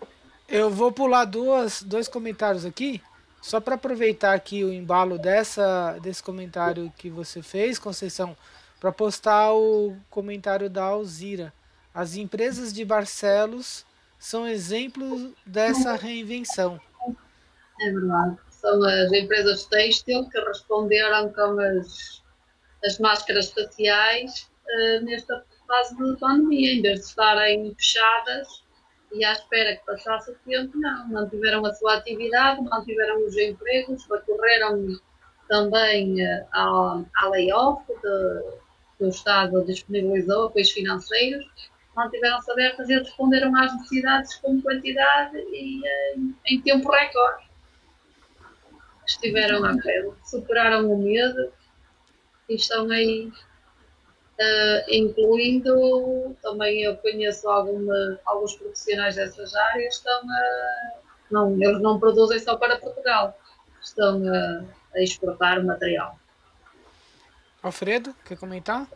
Eu 0.48 0.70
vou 0.70 0.92
pular 0.92 1.26
duas, 1.26 1.84
dois 1.84 2.08
comentários 2.08 2.66
aqui, 2.66 3.02
só 3.42 3.60
para 3.60 3.76
aproveitar 3.76 4.34
aqui 4.34 4.64
o 4.64 4.74
embalo 4.74 5.18
dessa, 5.18 5.98
desse 6.00 6.22
comentário 6.22 6.92
que 6.98 7.10
você 7.10 7.42
fez, 7.42 7.80
Conceição, 7.80 8.36
para 8.80 8.92
postar 8.92 9.54
o 9.54 9.96
comentário 10.10 10.70
da 10.70 10.84
Alzira. 10.84 11.54
As 11.94 12.16
empresas 12.16 12.74
de 12.74 12.84
Barcelos 12.84 13.86
são 14.18 14.48
exemplos 14.48 15.32
dessa 15.46 15.96
reinvenção. 15.96 16.80
É 17.82 17.92
verdade. 17.92 18.38
São 18.50 18.84
as 18.84 19.12
empresas 19.14 19.66
têxtil 19.66 20.30
que 20.30 20.40
responderam 20.42 21.32
com 21.32 21.60
as, 21.60 22.22
as 22.84 23.00
máscaras 23.00 23.52
faciais 23.52 24.50
uh, 24.68 25.06
nesta 25.06 25.46
fase 25.66 25.96
de 25.96 26.20
pandemia, 26.20 26.74
em 26.74 26.82
vez 26.82 27.00
de 27.00 27.06
estarem 27.06 27.74
fechadas 27.76 28.64
e 29.12 29.26
à 29.26 29.34
espera 29.34 29.76
que 29.76 29.86
passasse 29.86 30.32
o 30.32 30.36
tempo, 30.46 30.78
não. 30.78 31.08
Mantiveram 31.10 31.66
a 31.66 31.74
sua 31.74 31.96
atividade, 31.96 32.62
mantiveram 32.62 33.26
os 33.26 33.36
empregos, 33.38 34.06
recorreram 34.10 35.00
também 35.48 36.24
uh, 36.24 36.46
ao, 36.52 37.06
ao 37.16 37.32
layoff 37.32 37.84
que 38.98 39.04
o 39.04 39.10
Estado 39.10 39.64
disponibilizou, 39.66 40.48
apoios 40.48 40.72
financeiros, 40.72 41.46
mantiveram-se 41.96 42.52
abertas 42.52 42.90
e 42.90 43.00
responderam 43.00 43.56
às 43.56 43.74
necessidades 43.74 44.36
com 44.36 44.62
quantidade 44.62 45.38
e 45.38 45.82
em, 46.16 46.36
em 46.46 46.62
tempo 46.62 46.92
recorde. 46.92 47.50
Estiveram 49.08 49.66
à 49.66 49.74
frente, 49.74 50.14
superaram 50.24 50.92
o 50.92 50.98
medo 50.98 51.52
e 52.48 52.56
estão 52.56 52.90
aí, 52.92 53.32
uh, 54.40 54.86
incluindo, 54.88 56.36
também 56.42 56.84
eu 56.84 56.96
conheço 56.98 57.48
alguma, 57.50 58.20
alguns 58.26 58.56
profissionais 58.56 59.16
dessas 59.16 59.54
áreas, 59.54 59.96
estão 59.96 60.22
a, 60.22 61.00
não, 61.30 61.54
eles 61.62 61.82
não 61.82 62.00
produzem 62.00 62.40
só 62.40 62.56
para 62.56 62.78
Portugal, 62.78 63.38
estão 63.82 64.22
a, 64.28 64.64
a 64.96 65.04
exportar 65.04 65.64
material. 65.64 66.18
Alfredo, 67.62 68.16
quer 68.26 68.38
comentar? 68.38 68.88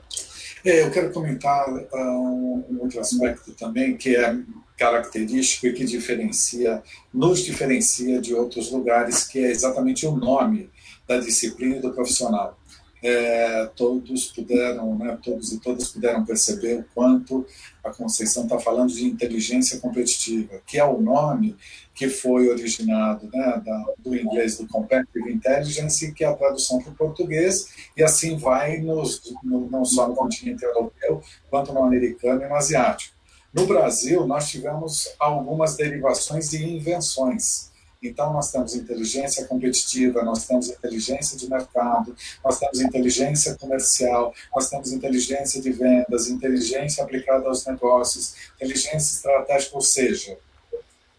É, 0.64 0.84
eu 0.84 0.92
quero 0.92 1.12
comentar 1.12 1.70
uh, 1.70 2.66
um 2.70 2.80
outro 2.80 3.02
aspecto 3.02 3.54
também 3.54 3.98
que 3.98 4.16
é 4.16 4.38
característico 4.78 5.68
e 5.68 5.74
que 5.74 5.84
diferencia, 5.84 6.82
nos 7.14 7.44
diferencia 7.44 8.22
de 8.22 8.34
outros 8.34 8.72
lugares, 8.72 9.26
que 9.26 9.44
é 9.44 9.52
exatamente 9.52 10.06
o 10.06 10.16
nome 10.16 10.70
da 11.06 11.18
disciplina 11.18 11.76
e 11.76 11.82
do 11.82 11.94
profissional 11.94 12.58
é, 13.04 13.70
todos 13.76 14.28
puderam, 14.28 14.98
né, 14.98 15.18
todos 15.22 15.52
e 15.52 15.60
todas 15.60 15.90
puderam 15.90 16.26
perceber 16.26 16.80
o 16.80 16.86
quanto 16.96 17.46
a 17.84 17.90
Conceição 17.90 18.44
está 18.44 18.58
falando 18.58 18.94
de 18.94 19.06
inteligência 19.06 19.78
competitiva, 19.80 20.62
que 20.66 20.80
é 20.80 20.86
o 20.86 21.02
nome 21.02 21.58
que 21.94 22.08
foi 22.08 22.48
originado 22.48 23.30
né, 23.32 23.62
da, 23.64 23.86
do 24.00 24.16
inglês 24.16 24.58
do 24.58 24.68
Competitive 24.68 25.34
Intelligence, 25.34 26.14
que 26.14 26.24
é 26.24 26.28
a 26.28 26.34
tradução 26.34 26.82
para 26.82 26.94
o 26.94 26.96
português, 26.96 27.68
e 27.96 28.02
assim 28.02 28.38
vai 28.38 28.78
nos, 28.78 29.22
no, 29.44 29.70
não 29.70 29.84
só 29.84 30.08
no 30.08 30.16
continente 30.16 30.64
europeu, 30.64 31.22
quanto 31.50 31.74
no 31.74 31.84
americano 31.84 32.42
e 32.42 32.48
no 32.48 32.56
asiático. 32.56 33.14
No 33.54 33.68
Brasil, 33.68 34.26
nós 34.26 34.50
tivemos 34.50 35.14
algumas 35.20 35.76
derivações 35.76 36.54
e 36.54 36.64
invenções. 36.64 37.73
Então, 38.04 38.34
nós 38.34 38.52
temos 38.52 38.76
inteligência 38.76 39.46
competitiva, 39.46 40.24
nós 40.24 40.46
temos 40.46 40.70
inteligência 40.70 41.38
de 41.38 41.50
mercado, 41.50 42.14
nós 42.44 42.60
temos 42.60 42.82
inteligência 42.82 43.56
comercial, 43.56 44.34
nós 44.54 44.70
temos 44.70 44.92
inteligência 44.92 45.62
de 45.62 45.72
vendas, 45.72 46.28
inteligência 46.28 47.02
aplicada 47.02 47.48
aos 47.48 47.66
negócios, 47.66 48.36
inteligência 48.58 49.16
estratégica, 49.16 49.76
ou 49.76 49.82
seja, 49.82 50.38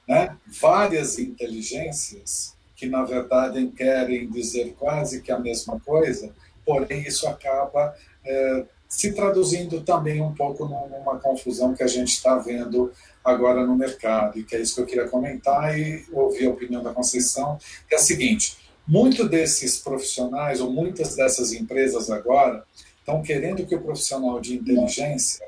né, 0.07 0.37
várias 0.61 1.19
inteligências 1.19 2.55
que, 2.77 2.87
na 2.87 3.03
verdade, 3.03 3.67
querem 3.69 4.31
dizer 4.31 4.75
quase 4.79 5.23
que 5.23 5.33
a 5.33 5.39
mesma 5.39 5.81
coisa, 5.81 6.35
porém, 6.67 7.03
isso 7.03 7.27
acaba. 7.27 7.97
É, 8.27 8.65
se 8.97 9.13
traduzindo 9.13 9.81
também 9.81 10.23
um 10.23 10.33
pouco 10.33 10.67
numa 10.67 11.19
confusão 11.19 11.75
que 11.75 11.83
a 11.83 11.87
gente 11.89 12.11
está 12.11 12.39
vendo 12.39 12.93
agora 13.25 13.67
no 13.67 13.75
mercado, 13.75 14.39
e 14.39 14.45
que 14.45 14.55
é 14.55 14.61
isso 14.61 14.77
que 14.77 14.81
eu 14.83 14.87
queria 14.87 15.09
comentar 15.09 15.77
e 15.77 16.05
ouvir 16.13 16.47
a 16.47 16.51
opinião 16.51 16.81
da 16.81 16.93
Conceição, 16.93 17.59
que 17.89 17.95
é 17.97 17.99
a 17.99 18.01
seguinte, 18.01 18.57
muitos 18.87 19.29
desses 19.29 19.79
profissionais, 19.79 20.61
ou 20.61 20.71
muitas 20.71 21.17
dessas 21.17 21.53
empresas 21.53 22.09
agora, 22.09 22.65
estão 23.01 23.21
querendo 23.21 23.67
que 23.67 23.75
o 23.75 23.83
profissional 23.83 24.41
de 24.41 24.55
inteligência 24.55 25.45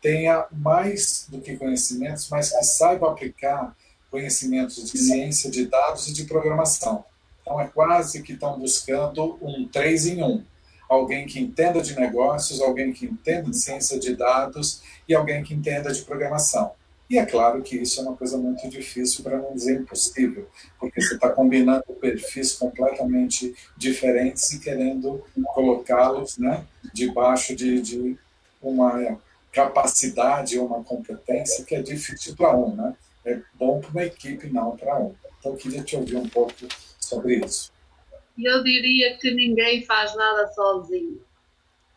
tenha 0.00 0.46
mais 0.50 1.26
do 1.28 1.38
que 1.38 1.54
conhecimentos, 1.54 2.30
mas 2.30 2.50
que 2.50 2.64
saiba 2.64 3.10
aplicar 3.10 3.76
conhecimentos 4.10 4.90
de 4.90 4.96
ciência, 4.96 5.50
de 5.50 5.66
dados 5.66 6.08
e 6.08 6.14
de 6.14 6.24
programação. 6.24 7.04
Então, 7.42 7.60
é 7.60 7.66
quase 7.66 8.22
que 8.22 8.32
estão 8.32 8.58
buscando 8.58 9.36
um 9.42 9.68
três 9.68 10.06
em 10.06 10.22
um 10.22 10.42
alguém 10.88 11.26
que 11.26 11.40
entenda 11.40 11.80
de 11.80 11.98
negócios, 11.98 12.60
alguém 12.60 12.92
que 12.92 13.06
entenda 13.06 13.50
de 13.50 13.56
ciência 13.56 13.98
de 13.98 14.14
dados 14.14 14.82
e 15.08 15.14
alguém 15.14 15.42
que 15.42 15.54
entenda 15.54 15.92
de 15.92 16.02
programação. 16.02 16.72
E 17.08 17.18
é 17.18 17.24
claro 17.24 17.62
que 17.62 17.76
isso 17.76 18.00
é 18.00 18.02
uma 18.02 18.16
coisa 18.16 18.36
muito 18.36 18.68
difícil, 18.68 19.22
para 19.22 19.38
não 19.38 19.54
dizer 19.54 19.80
impossível, 19.80 20.48
porque 20.78 21.00
você 21.00 21.14
está 21.14 21.30
combinando 21.30 21.84
perfis 22.00 22.52
completamente 22.52 23.54
diferentes 23.76 24.52
e 24.52 24.58
querendo 24.58 25.22
colocá-los 25.54 26.36
né, 26.36 26.64
debaixo 26.92 27.54
de, 27.54 27.80
de 27.80 28.18
uma 28.60 29.18
capacidade 29.52 30.58
uma 30.58 30.82
competência 30.82 31.64
que 31.64 31.74
é 31.74 31.80
difícil 31.80 32.34
para 32.36 32.54
um. 32.56 32.74
Né? 32.74 32.94
É 33.24 33.40
bom 33.54 33.80
para 33.80 33.90
uma 33.90 34.04
equipe, 34.04 34.48
não 34.48 34.76
para 34.76 34.98
um. 34.98 35.14
Então, 35.38 35.52
eu 35.52 35.56
queria 35.56 35.82
te 35.82 35.96
ouvir 35.96 36.16
um 36.16 36.28
pouco 36.28 36.52
sobre 36.98 37.36
isso. 37.36 37.72
Eu 38.38 38.62
diria 38.62 39.16
que 39.16 39.30
ninguém 39.30 39.84
faz 39.84 40.14
nada 40.14 40.46
sozinho. 40.48 41.24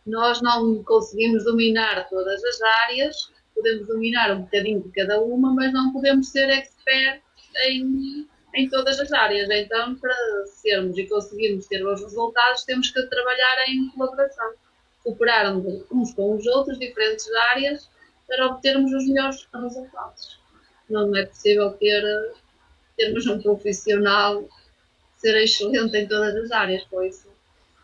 Nós 0.06 0.42
não 0.42 0.84
conseguimos 0.84 1.44
dominar 1.44 2.08
todas 2.10 2.44
as 2.44 2.62
áreas, 2.62 3.32
podemos 3.54 3.88
dominar 3.88 4.32
um 4.32 4.42
bocadinho 4.44 4.82
de 4.82 4.90
cada 4.92 5.22
uma, 5.22 5.54
mas 5.54 5.74
não 5.74 5.92
podemos 5.92 6.30
ser 6.30 6.50
expert 6.50 7.22
em, 7.66 8.28
em 8.56 8.70
todas 8.70 9.00
as 9.00 9.12
áreas. 9.12 9.50
Então, 9.50 9.96
para 9.96 10.16
sermos 10.48 10.98
e 10.98 11.08
conseguirmos 11.08 11.68
ter 11.68 11.84
bons 11.84 12.02
resultados, 12.02 12.64
temos 12.64 12.90
que 12.90 13.04
trabalhar 13.04 13.70
em 13.70 13.90
colaboração, 13.90 14.54
cooperar 15.04 15.56
uns 15.58 16.14
com 16.14 16.36
os 16.36 16.48
outros, 16.48 16.80
diferentes 16.80 17.30
áreas, 17.52 17.90
para 18.28 18.48
obtermos 18.48 18.94
os 18.94 19.08
melhores 19.08 19.48
resultados. 19.54 20.40
Não 20.90 21.16
é 21.16 21.26
possível 21.26 21.72
ter, 21.74 22.04
termos 22.96 23.28
um 23.28 23.42
profissional 23.42 24.48
ser 25.20 25.36
excelente 25.43 25.95
em 25.95 26.07
todas 26.07 26.36
as 26.36 26.51
áreas, 26.51 26.84
por 26.86 27.05
isso 27.05 27.28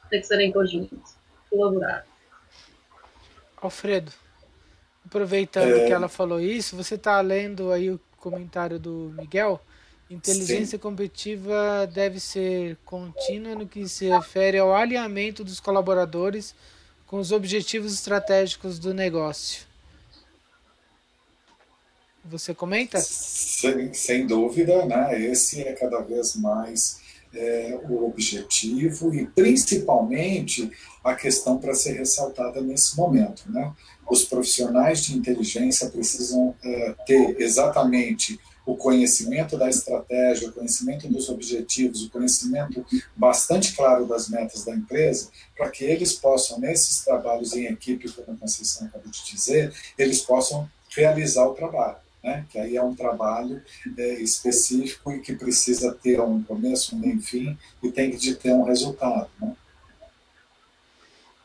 tem 0.09 0.21
que 0.21 0.27
ser 0.27 0.39
em 0.39 0.51
conjunto, 0.51 0.99
colaborar. 1.49 2.05
Alfredo, 3.57 4.11
aproveitando 5.05 5.75
é... 5.75 5.85
que 5.85 5.93
ela 5.93 6.07
falou 6.07 6.39
isso, 6.39 6.75
você 6.75 6.95
está 6.95 7.19
lendo 7.21 7.71
aí 7.71 7.91
o 7.91 7.99
comentário 8.17 8.79
do 8.79 9.13
Miguel, 9.17 9.59
inteligência 10.09 10.77
Sim. 10.77 10.81
competitiva 10.81 11.89
deve 11.91 12.19
ser 12.19 12.77
contínua 12.85 13.55
no 13.55 13.67
que 13.67 13.87
se 13.87 14.07
refere 14.07 14.57
ao 14.57 14.73
alinhamento 14.73 15.43
dos 15.43 15.59
colaboradores 15.59 16.55
com 17.07 17.17
os 17.17 17.31
objetivos 17.31 17.93
estratégicos 17.93 18.79
do 18.79 18.93
negócio. 18.93 19.65
Você 22.23 22.55
comenta? 22.55 22.99
Sem, 22.99 23.93
sem 23.93 24.25
dúvida, 24.25 24.85
né? 24.85 25.19
Esse 25.21 25.61
é 25.61 25.73
cada 25.73 25.99
vez 25.99 26.35
mais 26.35 27.04
é, 27.35 27.79
o 27.89 28.05
objetivo 28.05 29.13
e 29.13 29.25
principalmente 29.27 30.71
a 31.03 31.13
questão 31.13 31.57
para 31.57 31.73
ser 31.75 31.93
ressaltada 31.93 32.61
nesse 32.61 32.97
momento. 32.97 33.43
Né? 33.49 33.71
Os 34.09 34.23
profissionais 34.23 35.03
de 35.03 35.17
inteligência 35.17 35.89
precisam 35.89 36.55
é, 36.63 36.95
ter 37.05 37.39
exatamente 37.39 38.39
o 38.65 38.75
conhecimento 38.75 39.57
da 39.57 39.69
estratégia, 39.69 40.49
o 40.49 40.51
conhecimento 40.51 41.07
dos 41.07 41.29
objetivos, 41.29 42.03
o 42.03 42.09
conhecimento 42.09 42.83
bastante 43.15 43.75
claro 43.75 44.07
das 44.07 44.27
metas 44.27 44.65
da 44.65 44.73
empresa, 44.73 45.29
para 45.55 45.69
que 45.69 45.83
eles 45.83 46.13
possam, 46.13 46.59
nesses 46.59 47.03
trabalhos 47.03 47.53
em 47.53 47.65
equipe, 47.65 48.11
como 48.11 48.35
a 48.35 48.39
Conceição 48.39 48.87
acabou 48.87 49.11
de 49.11 49.23
dizer, 49.23 49.71
eles 49.97 50.21
possam 50.21 50.67
realizar 50.89 51.45
o 51.45 51.53
trabalho 51.53 52.04
né? 52.25 52.43
que 52.49 52.57
aí 52.57 52.75
é 52.75 52.83
um 52.83 52.95
trabalho 52.95 53.63
é, 53.97 54.13
específico 54.15 55.11
e 55.11 55.21
que 55.21 55.35
precisa 55.35 55.93
ter 55.93 56.19
um 56.19 56.41
começo, 56.41 56.95
um 56.95 56.99
meio 56.99 57.21
fim 57.21 57.55
e 57.83 57.91
tem 57.91 58.09
que 58.09 58.33
ter 58.33 58.51
um 58.51 58.63
resultado. 58.63 59.29
Né? 59.39 59.55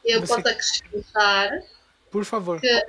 Eu 0.03 0.21
Você... 0.21 0.35
posso 0.35 0.49
acrescentar 0.49 1.63
Por 2.11 2.25
favor. 2.25 2.59
que 2.59 2.85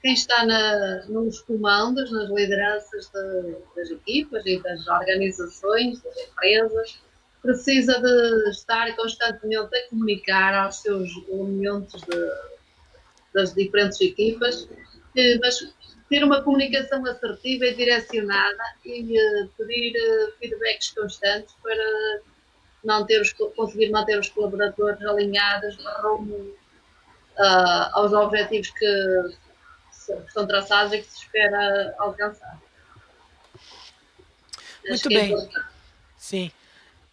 quem 0.00 0.14
está 0.14 0.46
na, 0.46 1.04
nos 1.06 1.40
comandos, 1.40 2.12
nas 2.12 2.30
lideranças 2.30 3.10
de, 3.10 3.56
das 3.74 3.90
equipas 3.90 4.46
e 4.46 4.62
das 4.62 4.86
organizações, 4.86 6.00
das 6.00 6.16
empresas, 6.28 7.00
precisa 7.42 8.00
de 8.00 8.50
estar 8.50 8.94
constantemente 8.94 9.74
a 9.74 9.88
comunicar 9.88 10.54
aos 10.54 10.76
seus 10.76 11.10
elementos 11.28 12.00
de, 12.02 12.30
das 13.34 13.52
diferentes 13.52 14.00
equipas, 14.00 14.68
mas 15.40 15.74
ter 16.08 16.22
uma 16.22 16.42
comunicação 16.42 17.04
assertiva 17.06 17.66
e 17.66 17.74
direcionada 17.74 18.62
e 18.84 19.18
uh, 19.18 19.48
pedir 19.58 19.92
uh, 19.96 20.32
feedbacks 20.38 20.90
constantes 20.90 21.54
para 21.62 22.20
manter 22.84 23.20
os, 23.20 23.32
conseguir 23.32 23.90
manter 23.90 24.18
os 24.18 24.28
colaboradores 24.28 25.02
alinhados 25.02 25.76
rumo 26.02 26.34
uh, 26.34 27.90
aos 27.92 28.12
objetivos 28.12 28.70
que, 28.70 29.36
que 30.06 30.32
são 30.32 30.46
traçados 30.46 30.92
e 30.92 30.98
que 30.98 31.10
se 31.10 31.18
espera 31.22 31.94
alcançar. 31.98 32.60
Muito 34.88 35.08
bem. 35.08 35.34
É 35.34 35.62
Sim. 36.16 36.52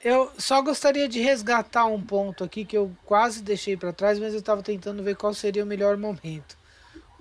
Eu 0.03 0.31
só 0.37 0.61
gostaria 0.61 1.07
de 1.07 1.19
resgatar 1.21 1.85
um 1.85 2.01
ponto 2.01 2.43
aqui 2.43 2.65
que 2.65 2.77
eu 2.77 2.95
quase 3.05 3.41
deixei 3.41 3.75
para 3.75 3.93
trás, 3.93 4.19
mas 4.19 4.33
eu 4.33 4.39
estava 4.39 4.61
tentando 4.61 5.01
ver 5.01 5.15
qual 5.15 5.33
seria 5.33 5.63
o 5.63 5.67
melhor 5.67 5.97
momento 5.97 6.57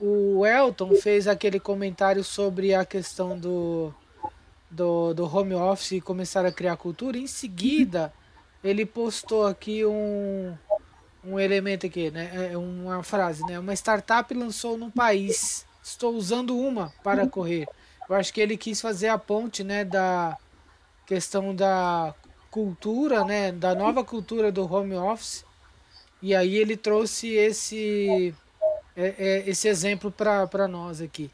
o 0.05 0.44
Elton 0.44 0.96
fez 0.96 1.28
aquele 1.28 1.61
comentário 1.61 2.24
sobre 2.24 2.74
a 2.74 2.84
questão 2.84 3.38
do, 3.38 3.94
do, 4.68 5.14
do 5.14 5.24
home 5.24 5.55
office 5.55 5.92
e 5.92 6.00
começar 6.00 6.44
a 6.44 6.50
criar 6.50 6.76
cultura. 6.76 7.16
Em 7.16 7.28
seguida, 7.28 8.12
ele 8.64 8.84
postou 8.84 9.46
aqui 9.46 9.86
um, 9.86 10.59
um 11.24 11.38
elemento 11.38 11.86
aqui, 11.86 12.11
né? 12.11 12.50
É 12.50 12.59
uma 12.59 13.05
frase, 13.05 13.44
né? 13.46 13.57
Uma 13.61 13.74
startup 13.74 14.34
lançou 14.34 14.76
no 14.76 14.90
país. 14.90 15.64
Estou 15.80 16.16
usando 16.16 16.59
uma 16.59 16.92
para 17.05 17.24
correr. 17.28 17.68
Eu 18.09 18.16
acho 18.16 18.34
que 18.34 18.40
ele 18.40 18.57
quis 18.57 18.80
fazer 18.80 19.07
a 19.07 19.16
ponte, 19.16 19.62
né, 19.62 19.84
da 19.84 20.36
questão 21.07 21.55
da 21.55 22.12
cultura, 22.50 23.24
né, 23.24 23.53
da 23.53 23.72
nova 23.72 24.03
cultura 24.03 24.50
do 24.50 24.70
home 24.70 24.96
office. 24.96 25.44
E 26.20 26.34
aí 26.34 26.57
ele 26.57 26.76
trouxe 26.76 27.28
esse 27.28 28.34
é, 28.97 29.14
é 29.18 29.49
esse 29.49 29.68
exemplo 29.68 30.11
para 30.11 30.68
nós 30.68 31.01
aqui. 31.01 31.30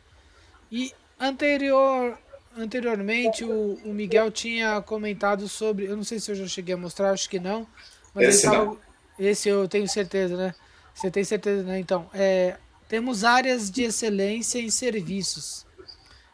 E 0.70 0.92
anterior, 1.18 2.18
anteriormente 2.56 3.44
o, 3.44 3.78
o, 3.84 3.92
Miguel 3.92 4.30
tinha 4.30 4.80
comentado 4.82 5.48
sobre, 5.48 5.86
eu 5.86 5.96
não 5.96 6.04
sei 6.04 6.20
se 6.20 6.30
eu 6.30 6.34
já 6.34 6.46
cheguei 6.46 6.74
a 6.74 6.78
mostrar, 6.78 7.10
acho 7.10 7.28
que 7.28 7.38
não, 7.38 7.66
mas 8.14 8.28
esse, 8.28 8.42
tava, 8.44 8.64
não. 8.64 8.78
esse 9.18 9.48
eu 9.48 9.68
tenho 9.68 9.88
certeza, 9.88 10.36
né? 10.36 10.54
Você 10.94 11.10
tem 11.10 11.24
certeza, 11.24 11.62
né? 11.62 11.78
Então, 11.78 12.08
é, 12.12 12.56
temos 12.88 13.24
áreas 13.24 13.70
de 13.70 13.84
excelência 13.84 14.58
em 14.58 14.70
serviços, 14.70 15.66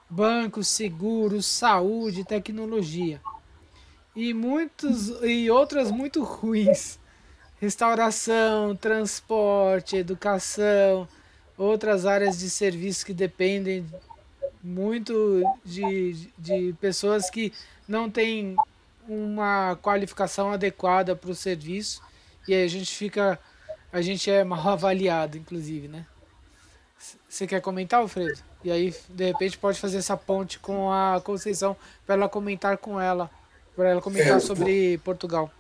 bancos, 0.09 0.69
seguros, 0.69 1.47
saúde, 1.47 2.25
tecnologia 2.25 3.21
e 4.17 4.33
muitos 4.33 5.09
e 5.23 5.51
outras 5.51 5.91
muito 5.91 6.23
ruins 6.25 6.99
restauração, 7.61 8.77
transporte, 8.77 9.97
educação, 9.97 11.09
outras 11.57 12.07
áreas 12.07 12.39
de 12.39 12.51
serviço 12.51 13.07
que 13.07 13.15
dependem 13.15 13.87
muito 14.63 15.43
de, 15.65 16.29
de 16.39 16.75
pessoas 16.81 17.29
que 17.29 17.53
não 17.87 18.11
têm 18.11 18.57
uma 19.07 19.77
qualificação 19.83 20.53
adequada 20.53 21.15
para 21.15 21.31
o 21.31 21.35
serviço. 21.35 22.03
E 22.49 22.55
aí 22.55 22.65
a 22.65 22.69
gente 22.69 22.95
fica 22.95 23.39
a 23.93 24.01
gente 24.01 24.31
é 24.31 24.43
mal 24.43 24.67
avaliado 24.69 25.37
inclusive 25.37 25.89
né? 25.89 26.07
Você 27.29 27.47
quer 27.47 27.61
comentar 27.61 28.01
Alfredo? 28.01 28.41
E 28.63 28.71
aí 28.71 28.95
de 29.11 29.27
repente 29.27 29.59
pode 29.59 29.79
fazer 29.79 29.99
essa 29.99 30.17
ponte 30.17 30.59
com 30.59 30.91
a 30.91 31.21
Conceição 31.23 31.77
para 32.07 32.15
ela 32.15 32.29
comentar 32.29 32.79
com 32.79 32.99
ela 32.99 33.31
para 33.77 33.91
ela 33.91 34.01
comentar 34.01 34.37
é, 34.37 34.41
sobre 34.41 34.99
Portugal 34.99 35.51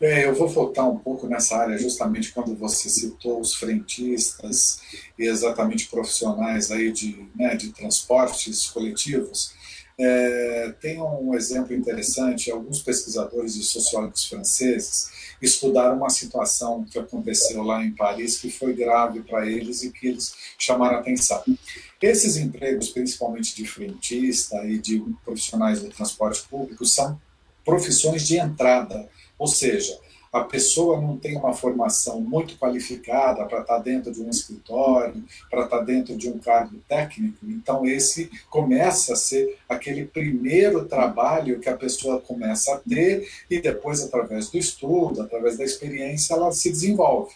é, 0.00 0.24
eu 0.24 0.34
vou 0.34 0.48
voltar 0.48 0.86
um 0.86 0.96
pouco 0.96 1.26
nessa 1.26 1.56
área, 1.56 1.76
justamente 1.76 2.32
quando 2.32 2.56
você 2.56 2.88
citou 2.88 3.38
os 3.38 3.54
frentistas 3.54 4.80
e 5.18 5.24
exatamente 5.26 5.88
profissionais 5.88 6.70
aí 6.70 6.90
de, 6.90 7.28
né, 7.34 7.54
de 7.54 7.70
transportes 7.72 8.68
coletivos. 8.70 9.52
É, 9.98 10.74
tem 10.80 10.98
um 10.98 11.34
exemplo 11.34 11.74
interessante: 11.74 12.50
alguns 12.50 12.82
pesquisadores 12.82 13.56
e 13.56 13.62
sociólogos 13.62 14.24
franceses 14.24 15.10
estudaram 15.42 15.98
uma 15.98 16.08
situação 16.08 16.84
que 16.84 16.98
aconteceu 16.98 17.62
lá 17.62 17.84
em 17.84 17.94
Paris 17.94 18.38
que 18.38 18.50
foi 18.50 18.72
grave 18.72 19.20
para 19.20 19.46
eles 19.46 19.82
e 19.82 19.92
que 19.92 20.08
eles 20.08 20.34
chamaram 20.58 20.98
atenção. 20.98 21.44
Esses 22.00 22.38
empregos, 22.38 22.88
principalmente 22.88 23.54
de 23.54 23.66
frentista 23.66 24.64
e 24.64 24.78
de 24.78 25.04
profissionais 25.22 25.82
do 25.82 25.90
transporte 25.90 26.42
público, 26.48 26.86
são 26.86 27.20
profissões 27.62 28.26
de 28.26 28.38
entrada 28.38 29.06
ou 29.40 29.46
seja, 29.46 29.98
a 30.30 30.42
pessoa 30.42 31.00
não 31.00 31.16
tem 31.16 31.34
uma 31.34 31.54
formação 31.54 32.20
muito 32.20 32.56
qualificada 32.58 33.46
para 33.46 33.62
estar 33.62 33.76
tá 33.76 33.80
dentro 33.80 34.12
de 34.12 34.20
um 34.20 34.28
escritório, 34.28 35.24
para 35.50 35.64
estar 35.64 35.78
tá 35.78 35.82
dentro 35.82 36.14
de 36.14 36.28
um 36.28 36.38
cargo 36.38 36.76
técnico, 36.86 37.38
então 37.44 37.86
esse 37.86 38.30
começa 38.50 39.14
a 39.14 39.16
ser 39.16 39.58
aquele 39.66 40.04
primeiro 40.04 40.84
trabalho 40.84 41.58
que 41.58 41.70
a 41.70 41.76
pessoa 41.76 42.20
começa 42.20 42.74
a 42.74 42.78
ter 42.78 43.26
e 43.50 43.60
depois, 43.60 44.02
através 44.02 44.50
do 44.50 44.58
estudo, 44.58 45.22
através 45.22 45.56
da 45.56 45.64
experiência, 45.64 46.34
ela 46.34 46.52
se 46.52 46.70
desenvolve. 46.70 47.34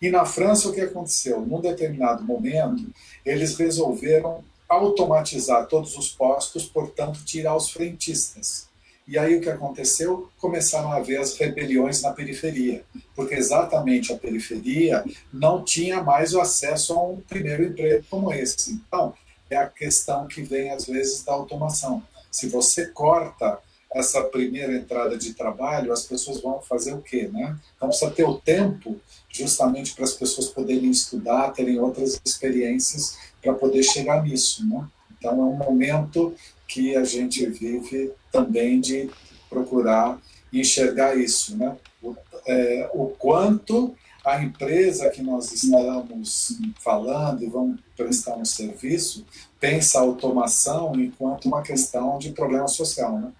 E 0.00 0.10
na 0.10 0.24
França, 0.24 0.70
o 0.70 0.72
que 0.72 0.80
aconteceu? 0.80 1.42
Num 1.42 1.60
determinado 1.60 2.24
momento, 2.24 2.90
eles 3.24 3.56
resolveram 3.56 4.42
automatizar 4.66 5.66
todos 5.66 5.96
os 5.98 6.08
postos, 6.08 6.64
portanto, 6.64 7.22
tirar 7.24 7.54
os 7.54 7.70
frentistas. 7.70 8.71
E 9.06 9.18
aí 9.18 9.36
o 9.36 9.40
que 9.40 9.50
aconteceu? 9.50 10.30
Começaram 10.38 10.92
a 10.92 10.96
haver 10.96 11.20
as 11.20 11.36
rebeliões 11.36 12.02
na 12.02 12.12
periferia, 12.12 12.84
porque 13.16 13.34
exatamente 13.34 14.12
a 14.12 14.16
periferia 14.16 15.04
não 15.32 15.64
tinha 15.64 16.02
mais 16.02 16.34
o 16.34 16.40
acesso 16.40 16.94
a 16.94 17.02
um 17.02 17.20
primeiro 17.20 17.64
emprego 17.64 18.04
como 18.08 18.32
esse. 18.32 18.72
Então, 18.72 19.14
é 19.50 19.56
a 19.56 19.66
questão 19.66 20.26
que 20.26 20.42
vem 20.42 20.70
às 20.70 20.86
vezes 20.86 21.22
da 21.24 21.32
automação. 21.32 22.02
Se 22.30 22.48
você 22.48 22.86
corta 22.86 23.58
essa 23.94 24.22
primeira 24.24 24.74
entrada 24.74 25.18
de 25.18 25.34
trabalho, 25.34 25.92
as 25.92 26.04
pessoas 26.04 26.40
vão 26.40 26.62
fazer 26.62 26.94
o 26.94 27.02
quê, 27.02 27.28
né? 27.30 27.58
Então 27.76 27.88
precisa 27.88 28.10
ter 28.10 28.24
o 28.24 28.38
tempo 28.38 28.98
justamente 29.28 29.94
para 29.94 30.04
as 30.04 30.14
pessoas 30.14 30.48
poderem 30.48 30.90
estudar, 30.90 31.52
terem 31.52 31.78
outras 31.78 32.18
experiências 32.24 33.18
para 33.42 33.52
poder 33.52 33.82
chegar 33.82 34.22
nisso, 34.22 34.66
né? 34.66 34.86
Então 35.18 35.32
é 35.32 35.44
um 35.44 35.56
momento 35.56 36.34
que 36.72 36.96
a 36.96 37.04
gente 37.04 37.44
vive 37.46 38.12
também 38.30 38.80
de 38.80 39.10
procurar 39.48 40.18
enxergar 40.50 41.16
isso, 41.16 41.56
né? 41.56 41.76
O, 42.02 42.16
é, 42.46 42.90
o 42.94 43.08
quanto 43.08 43.94
a 44.24 44.42
empresa 44.42 45.10
que 45.10 45.20
nós 45.22 45.52
estamos 45.52 46.56
falando 46.80 47.42
e 47.42 47.46
vamos 47.46 47.80
prestar 47.96 48.36
um 48.36 48.44
serviço 48.44 49.26
pensa 49.60 49.98
a 49.98 50.02
automação 50.02 50.98
enquanto 50.98 51.46
uma 51.46 51.62
questão 51.62 52.18
de 52.18 52.32
problema 52.32 52.68
social, 52.68 53.18
né? 53.18 53.32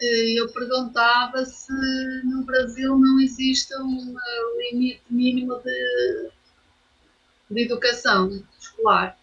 Eu 0.00 0.50
perguntava 0.52 1.44
se 1.44 1.72
no 2.24 2.42
Brasil 2.42 2.98
não 2.98 3.20
existe 3.20 3.74
um 3.76 4.16
limite 4.58 5.02
mínimo 5.10 5.58
de, 5.58 6.30
de 7.50 7.62
educação 7.62 8.42
escolar. 8.58 9.19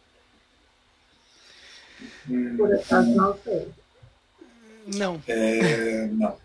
Por 2.57 2.73
acaso 2.73 3.15
não 3.15 3.38
sei. 3.43 3.67
Não. 4.95 5.21
É, 5.28 6.07
não. 6.07 6.38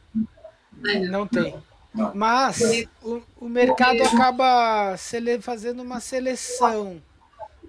Não 1.10 1.26
tem. 1.26 1.54
Não. 1.94 2.14
Mas 2.14 2.60
o, 3.02 3.22
o 3.38 3.48
mercado 3.48 4.02
acaba 4.02 4.96
sele, 4.96 5.40
fazendo 5.40 5.82
uma 5.82 6.00
seleção 6.00 7.00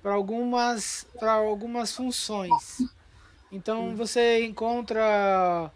para 0.01 0.13
algumas, 0.13 1.05
para 1.19 1.33
algumas 1.33 1.93
funções. 1.95 2.81
Então 3.51 3.95
você 3.95 4.45
encontra 4.45 5.71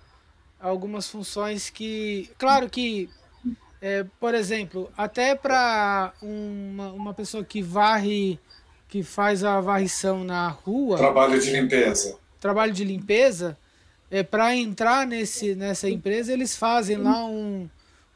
algumas 0.59 1.09
funções 1.09 1.69
que. 1.69 2.29
Claro 2.37 2.69
que, 2.69 3.09
é, 3.81 4.05
por 4.19 4.33
exemplo, 4.33 4.91
até 4.97 5.35
para 5.35 6.13
uma, 6.21 6.91
uma 6.91 7.13
pessoa 7.13 7.43
que 7.43 7.61
varre, 7.61 8.39
que 8.87 9.03
faz 9.03 9.43
a 9.43 9.59
varrição 9.61 10.23
na 10.23 10.47
rua. 10.49 10.97
Trabalho 10.97 11.39
de 11.39 11.51
limpeza. 11.51 12.17
Trabalho 12.47 12.71
de 12.71 12.85
limpeza. 12.85 13.57
É, 14.09 14.23
para 14.23 14.55
entrar 14.55 15.05
nesse, 15.05 15.53
nessa 15.53 15.89
empresa, 15.89 16.31
eles 16.31 16.55
fazem 16.55 16.95
lá 16.95 17.25
um 17.25 17.67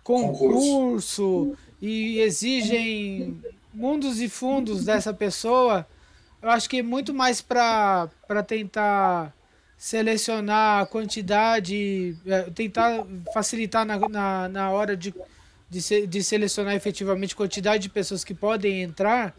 concurso, 0.06 1.54
e 1.82 2.18
exigem 2.22 3.38
mundos 3.74 4.22
e 4.22 4.30
fundos 4.30 4.86
dessa 4.86 5.14
pessoa. 5.14 5.86
Eu 6.42 6.50
acho 6.50 6.70
que 6.70 6.78
é 6.78 6.82
muito 6.82 7.14
mais 7.14 7.42
para 7.42 8.10
tentar 8.48 9.36
selecionar 9.78 10.84
a 10.84 10.86
quantidade, 10.86 12.16
é, 12.26 12.44
tentar 12.44 13.06
facilitar 13.34 13.86
na, 13.86 14.00
na, 14.00 14.48
na 14.48 14.72
hora 14.72 14.96
de, 14.96 15.14
de, 15.70 16.08
de 16.08 16.24
selecionar 16.24 16.74
efetivamente 16.74 17.36
quantidade 17.36 17.84
de 17.84 17.90
pessoas 17.90 18.24
que 18.24 18.34
podem 18.34 18.82
entrar, 18.82 19.36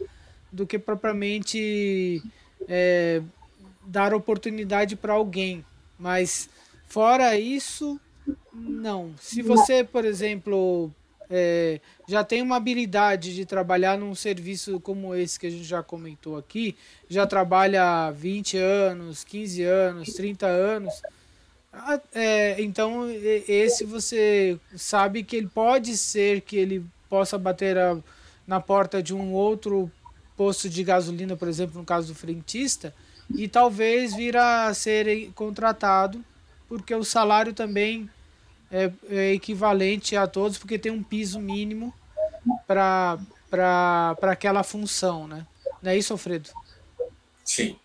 do 0.51 0.67
que 0.67 0.77
propriamente 0.77 2.21
é, 2.69 3.23
dar 3.85 4.13
oportunidade 4.13 4.95
para 4.95 5.13
alguém. 5.13 5.65
Mas 5.97 6.49
fora 6.87 7.37
isso, 7.37 7.99
não. 8.53 9.13
Se 9.19 9.41
você, 9.41 9.83
por 9.83 10.05
exemplo, 10.05 10.91
é, 11.29 11.79
já 12.07 12.23
tem 12.23 12.41
uma 12.41 12.57
habilidade 12.57 13.33
de 13.33 13.45
trabalhar 13.45 13.97
num 13.97 14.13
serviço 14.13 14.79
como 14.79 15.15
esse 15.15 15.39
que 15.39 15.47
a 15.47 15.49
gente 15.49 15.63
já 15.63 15.81
comentou 15.81 16.37
aqui, 16.37 16.75
já 17.09 17.25
trabalha 17.25 18.11
20 18.11 18.57
anos, 18.57 19.23
15 19.23 19.63
anos, 19.63 20.13
30 20.13 20.45
anos, 20.45 21.01
é, 22.13 22.61
então 22.61 23.09
esse 23.47 23.83
você 23.83 24.59
sabe 24.75 25.23
que 25.23 25.35
ele 25.35 25.47
pode 25.47 25.97
ser 25.97 26.41
que 26.41 26.55
ele 26.55 26.85
possa 27.09 27.37
bater 27.37 27.77
a, 27.77 27.97
na 28.45 28.59
porta 28.59 29.01
de 29.01 29.13
um 29.13 29.33
outro 29.33 29.91
posto 30.37 30.69
de 30.69 30.83
gasolina, 30.83 31.35
por 31.35 31.47
exemplo, 31.47 31.79
no 31.79 31.85
caso 31.85 32.09
do 32.09 32.15
frentista, 32.15 32.93
e 33.33 33.47
talvez 33.47 34.15
vir 34.15 34.37
a 34.37 34.73
ser 34.73 35.31
contratado, 35.33 36.23
porque 36.67 36.93
o 36.93 37.03
salário 37.03 37.53
também 37.53 38.09
é, 38.71 38.91
é 39.09 39.33
equivalente 39.33 40.15
a 40.15 40.27
todos, 40.27 40.57
porque 40.57 40.79
tem 40.79 40.91
um 40.91 41.03
piso 41.03 41.39
mínimo 41.39 41.93
para 42.67 43.19
aquela 44.21 44.63
função, 44.63 45.27
né? 45.27 45.45
Não 45.81 45.91
é 45.91 45.97
isso, 45.97 46.13
Alfredo? 46.13 46.49
Sim. 47.43 47.75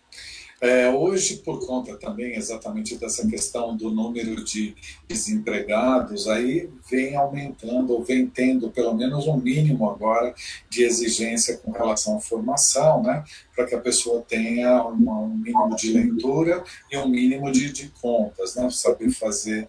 É, 0.61 0.89
hoje, 0.89 1.37
por 1.37 1.65
conta 1.65 1.95
também 1.95 2.35
exatamente 2.35 2.97
dessa 2.97 3.25
questão 3.25 3.77
do 3.77 3.89
número 3.89 4.43
de 4.43 4.75
desempregados, 5.07 6.27
aí 6.27 6.69
vem 6.91 7.15
aumentando, 7.15 7.93
ou 7.93 8.03
vem 8.03 8.27
tendo 8.27 8.69
pelo 8.69 8.93
menos 8.93 9.25
um 9.25 9.37
mínimo 9.37 9.89
agora 9.89 10.35
de 10.69 10.83
exigência 10.83 11.57
com 11.57 11.71
relação 11.71 12.17
à 12.17 12.19
formação, 12.19 13.01
né? 13.01 13.23
Para 13.55 13.65
que 13.67 13.75
a 13.75 13.79
pessoa 13.79 14.21
tenha 14.27 14.83
uma, 14.83 15.19
um 15.19 15.29
mínimo 15.29 15.75
de 15.77 15.93
leitura 15.93 16.61
e 16.91 16.97
um 16.97 17.07
mínimo 17.07 17.49
de, 17.51 17.71
de 17.71 17.87
contas, 18.01 18.55
né? 18.55 18.69
Saber 18.69 19.11
fazer. 19.11 19.65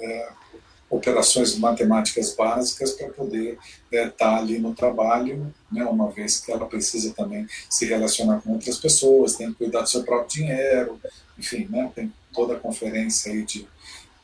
É, 0.00 0.28
operações 0.92 1.58
matemáticas 1.58 2.34
básicas 2.34 2.92
para 2.92 3.08
poder 3.08 3.58
estar 3.90 3.96
é, 3.96 4.08
tá 4.10 4.36
ali 4.36 4.58
no 4.58 4.74
trabalho, 4.74 5.52
né, 5.70 5.84
uma 5.86 6.10
vez 6.10 6.38
que 6.38 6.52
ela 6.52 6.66
precisa 6.66 7.14
também 7.14 7.46
se 7.68 7.86
relacionar 7.86 8.42
com 8.42 8.52
outras 8.52 8.76
pessoas, 8.76 9.34
tem 9.34 9.48
que 9.48 9.54
cuidar 9.54 9.80
do 9.80 9.88
seu 9.88 10.04
próprio 10.04 10.28
dinheiro, 10.28 11.00
enfim, 11.38 11.66
né, 11.70 11.90
tem 11.94 12.12
toda 12.30 12.54
a 12.54 12.60
conferência 12.60 13.32
aí 13.32 13.42
de, 13.42 13.66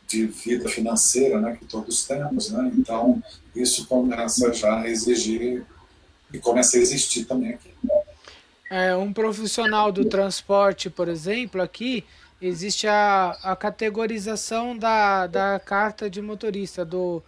de 0.06 0.26
vida 0.26 0.68
financeira 0.68 1.40
né, 1.40 1.56
que 1.58 1.64
todos 1.64 2.06
temos, 2.06 2.50
né, 2.50 2.70
então 2.76 3.22
isso 3.56 3.86
começa 3.86 4.52
já 4.52 4.82
a 4.82 4.88
exigir 4.90 5.64
e 6.30 6.38
começa 6.38 6.76
a 6.76 6.80
existir 6.80 7.24
também 7.24 7.54
aqui. 7.54 7.70
É, 8.70 8.94
um 8.94 9.10
profissional 9.10 9.90
do 9.90 10.04
transporte, 10.04 10.90
por 10.90 11.08
exemplo, 11.08 11.62
aqui, 11.62 12.04
existe 12.40 12.86
a, 12.86 13.36
a 13.42 13.56
categorização 13.56 14.76
da, 14.76 15.26
da 15.26 15.60
carta 15.64 16.08
de 16.08 16.22
motorista, 16.22 16.84
do, 16.84 17.22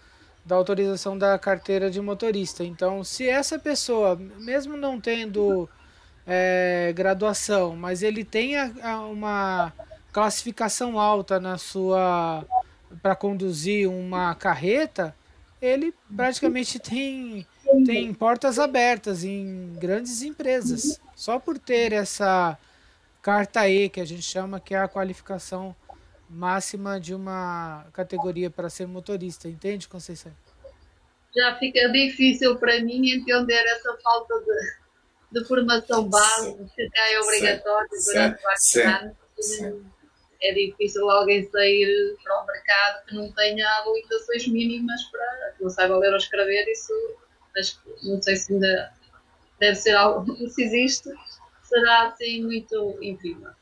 da 0.45 0.57
autorização 0.57 1.19
da 1.19 1.39
carteira 1.39 1.91
de 1.91 2.01
motorista. 2.01 2.65
Então, 2.65 3.03
se 3.03 3.29
essa 3.29 3.59
pessoa, 3.59 4.17
mesmo 4.39 4.77
não 4.77 5.01
tendo 5.01 5.69
é, 6.27 6.93
graduação, 6.95 7.77
mas 7.77 8.03
ele 8.03 8.25
tem 8.25 8.57
a, 8.57 8.71
a 8.83 9.01
uma 9.01 9.73
classificação 10.13 10.99
alta 10.99 11.39
na 11.39 11.59
sua 11.59 12.45
para 13.03 13.15
conduzir 13.15 13.89
uma 13.89 14.35
carreta, 14.35 15.15
ele 15.63 15.95
praticamente 16.17 16.79
tem, 16.79 17.47
tem 17.87 18.13
portas 18.13 18.59
abertas 18.59 19.23
em 19.23 19.75
grandes 19.79 20.23
empresas. 20.23 21.01
Só 21.15 21.39
por 21.39 21.59
ter 21.59 21.93
essa 21.93 22.59
carta 23.23 23.69
E, 23.69 23.89
que 23.89 24.01
a 24.01 24.05
gente 24.05 24.23
chama 24.23 24.61
que 24.61 24.75
é 24.75 24.79
a 24.79 24.89
qualificação 24.89 25.75
máxima 26.29 27.01
de 27.01 27.15
uma 27.15 27.87
categoria 27.93 28.51
para 28.51 28.71
ser 28.71 28.87
motorista, 28.87 29.49
entende, 29.49 29.89
Conceição? 29.89 30.33
Já 31.37 31.57
fica 31.59 31.89
difícil 31.91 32.57
para 32.57 32.81
mim 32.81 33.11
entender 33.11 33.65
essa 33.67 33.97
falta 34.03 34.35
de, 34.41 35.41
de 35.41 35.47
formação 35.47 36.09
base, 36.09 36.57
que 36.75 36.89
é 36.95 37.21
obrigatório 37.21 37.89
durante 38.05 38.43
quatro 38.43 38.83
anos. 38.83 39.17
É 40.43 40.55
difícil 40.55 41.09
alguém 41.11 41.49
sair 41.51 42.17
para 42.25 42.43
o 42.43 42.47
mercado 42.47 43.05
que 43.07 43.15
não 43.15 43.31
tenha 43.33 43.69
habilitações 43.79 44.47
mínimas 44.49 45.03
para 45.05 45.53
que 45.57 45.63
não 45.63 45.71
saiba 45.71 45.99
ler 45.99 46.11
ou 46.11 46.17
escrever, 46.17 46.67
isso 46.69 46.93
mas 47.55 47.79
não 48.03 48.21
sei 48.23 48.37
se 48.37 48.53
ainda 48.53 48.93
deve 49.59 49.75
ser 49.77 49.95
algo, 49.97 50.35
se 50.49 50.63
existe, 50.63 51.11
será 51.71 52.09
assim 52.09 52.43
muito 52.43 52.99
ínfima. 53.01 53.57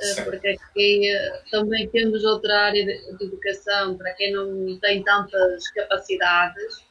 Eh, 0.00 0.22
porque 0.22 0.48
aqui 0.48 1.08
eh, 1.10 1.42
também 1.50 1.88
temos 1.88 2.24
outra 2.24 2.66
área 2.66 2.84
de 2.84 3.24
educação 3.24 3.96
para 3.96 4.12
quem 4.14 4.32
não 4.32 4.78
tem 4.78 5.02
tantas 5.02 5.68
capacidades. 5.70 6.84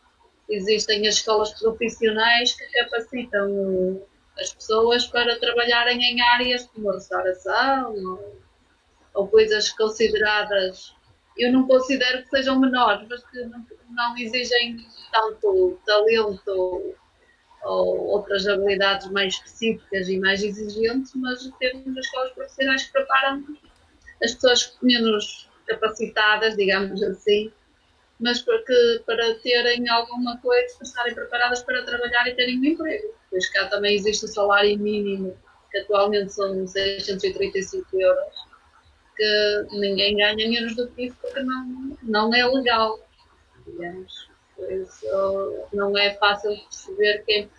Existem 0.49 1.07
as 1.07 1.15
escolas 1.15 1.51
profissionais 1.59 2.53
que 2.53 2.65
capacitam 2.79 4.01
as 4.37 4.53
pessoas 4.53 5.05
para 5.07 5.39
trabalharem 5.39 6.01
em 6.01 6.21
áreas 6.21 6.67
como 6.67 6.91
restauração 6.91 7.93
ou, 7.95 8.41
ou 9.13 9.27
coisas 9.27 9.69
consideradas. 9.69 10.95
Eu 11.37 11.51
não 11.53 11.67
considero 11.67 12.23
que 12.23 12.29
sejam 12.29 12.59
menores, 12.59 13.07
mas 13.09 13.23
que 13.29 13.39
não, 13.45 13.65
não 13.89 14.17
exigem 14.17 14.77
tanto 15.11 15.79
talento 15.85 16.95
ou 17.63 18.07
outras 18.07 18.47
habilidades 18.47 19.09
mais 19.11 19.33
específicas 19.33 20.07
e 20.09 20.19
mais 20.19 20.43
exigentes, 20.43 21.13
mas 21.15 21.49
temos 21.59 21.97
as 21.97 22.05
escolas 22.05 22.31
profissionais 22.33 22.83
que 22.83 22.91
preparam 22.91 23.43
as 24.23 24.33
pessoas 24.33 24.77
menos 24.81 25.49
capacitadas, 25.67 26.55
digamos 26.55 27.01
assim, 27.03 27.51
mas 28.19 28.41
para, 28.41 28.63
que, 28.63 29.01
para 29.05 29.35
terem 29.35 29.87
alguma 29.89 30.37
coisa, 30.37 30.75
para 30.77 30.87
estarem 30.87 31.15
preparadas 31.15 31.63
para 31.63 31.83
trabalhar 31.83 32.27
e 32.27 32.35
terem 32.35 32.59
um 32.59 32.65
emprego. 32.65 33.13
Pois 33.29 33.49
cá 33.49 33.67
também 33.67 33.95
existe 33.95 34.25
o 34.25 34.27
salário 34.27 34.77
mínimo, 34.77 35.35
que 35.71 35.79
atualmente 35.79 36.33
são 36.33 36.67
635 36.67 37.99
euros, 37.99 38.35
que 39.15 39.67
ninguém 39.71 40.17
ganha 40.17 40.35
menos 40.35 40.75
do 40.75 40.87
que 40.89 41.05
isso 41.05 41.17
porque 41.21 41.41
não, 41.41 41.97
não 42.03 42.33
é 42.33 42.45
legal, 42.45 42.99
digamos. 43.65 44.30
Não 45.73 45.97
é 45.97 46.13
fácil 46.15 46.51
perceber 46.69 47.23
quem 47.25 47.49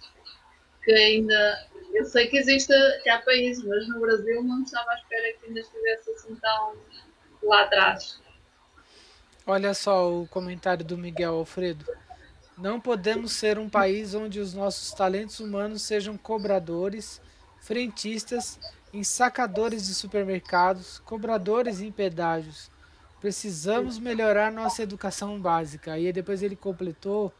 que 0.82 0.92
ainda. 0.92 1.68
Eu 1.92 2.04
sei 2.04 2.26
que 2.26 2.38
existe, 2.38 2.72
que 3.02 3.10
há 3.10 3.20
países, 3.20 3.62
mas 3.64 3.86
no 3.88 4.00
Brasil 4.00 4.42
não 4.42 4.62
estava 4.62 4.90
à 4.90 4.94
espera 4.94 5.32
que 5.34 5.46
ainda 5.46 5.60
estivesse 5.60 6.10
assim 6.10 6.34
tão 6.36 6.76
lá 7.42 7.62
atrás. 7.62 8.20
Olha 9.46 9.74
só 9.74 10.10
o 10.10 10.26
comentário 10.28 10.84
do 10.84 10.96
Miguel 10.96 11.34
Alfredo. 11.34 11.84
Não 12.56 12.80
podemos 12.80 13.32
ser 13.32 13.58
um 13.58 13.68
país 13.68 14.14
onde 14.14 14.40
os 14.40 14.54
nossos 14.54 14.92
talentos 14.92 15.40
humanos 15.40 15.82
sejam 15.82 16.16
cobradores, 16.16 17.20
frentistas, 17.60 18.58
ensacadores 18.92 19.86
de 19.86 19.94
supermercados, 19.94 20.98
cobradores 21.00 21.80
em 21.80 21.90
pedágios. 21.90 22.70
Precisamos 23.22 24.00
melhorar 24.00 24.50
nossa 24.50 24.82
educação 24.82 25.40
básica. 25.40 25.96
E 25.96 26.12
depois 26.12 26.42
ele 26.42 26.56
completou 26.56 27.32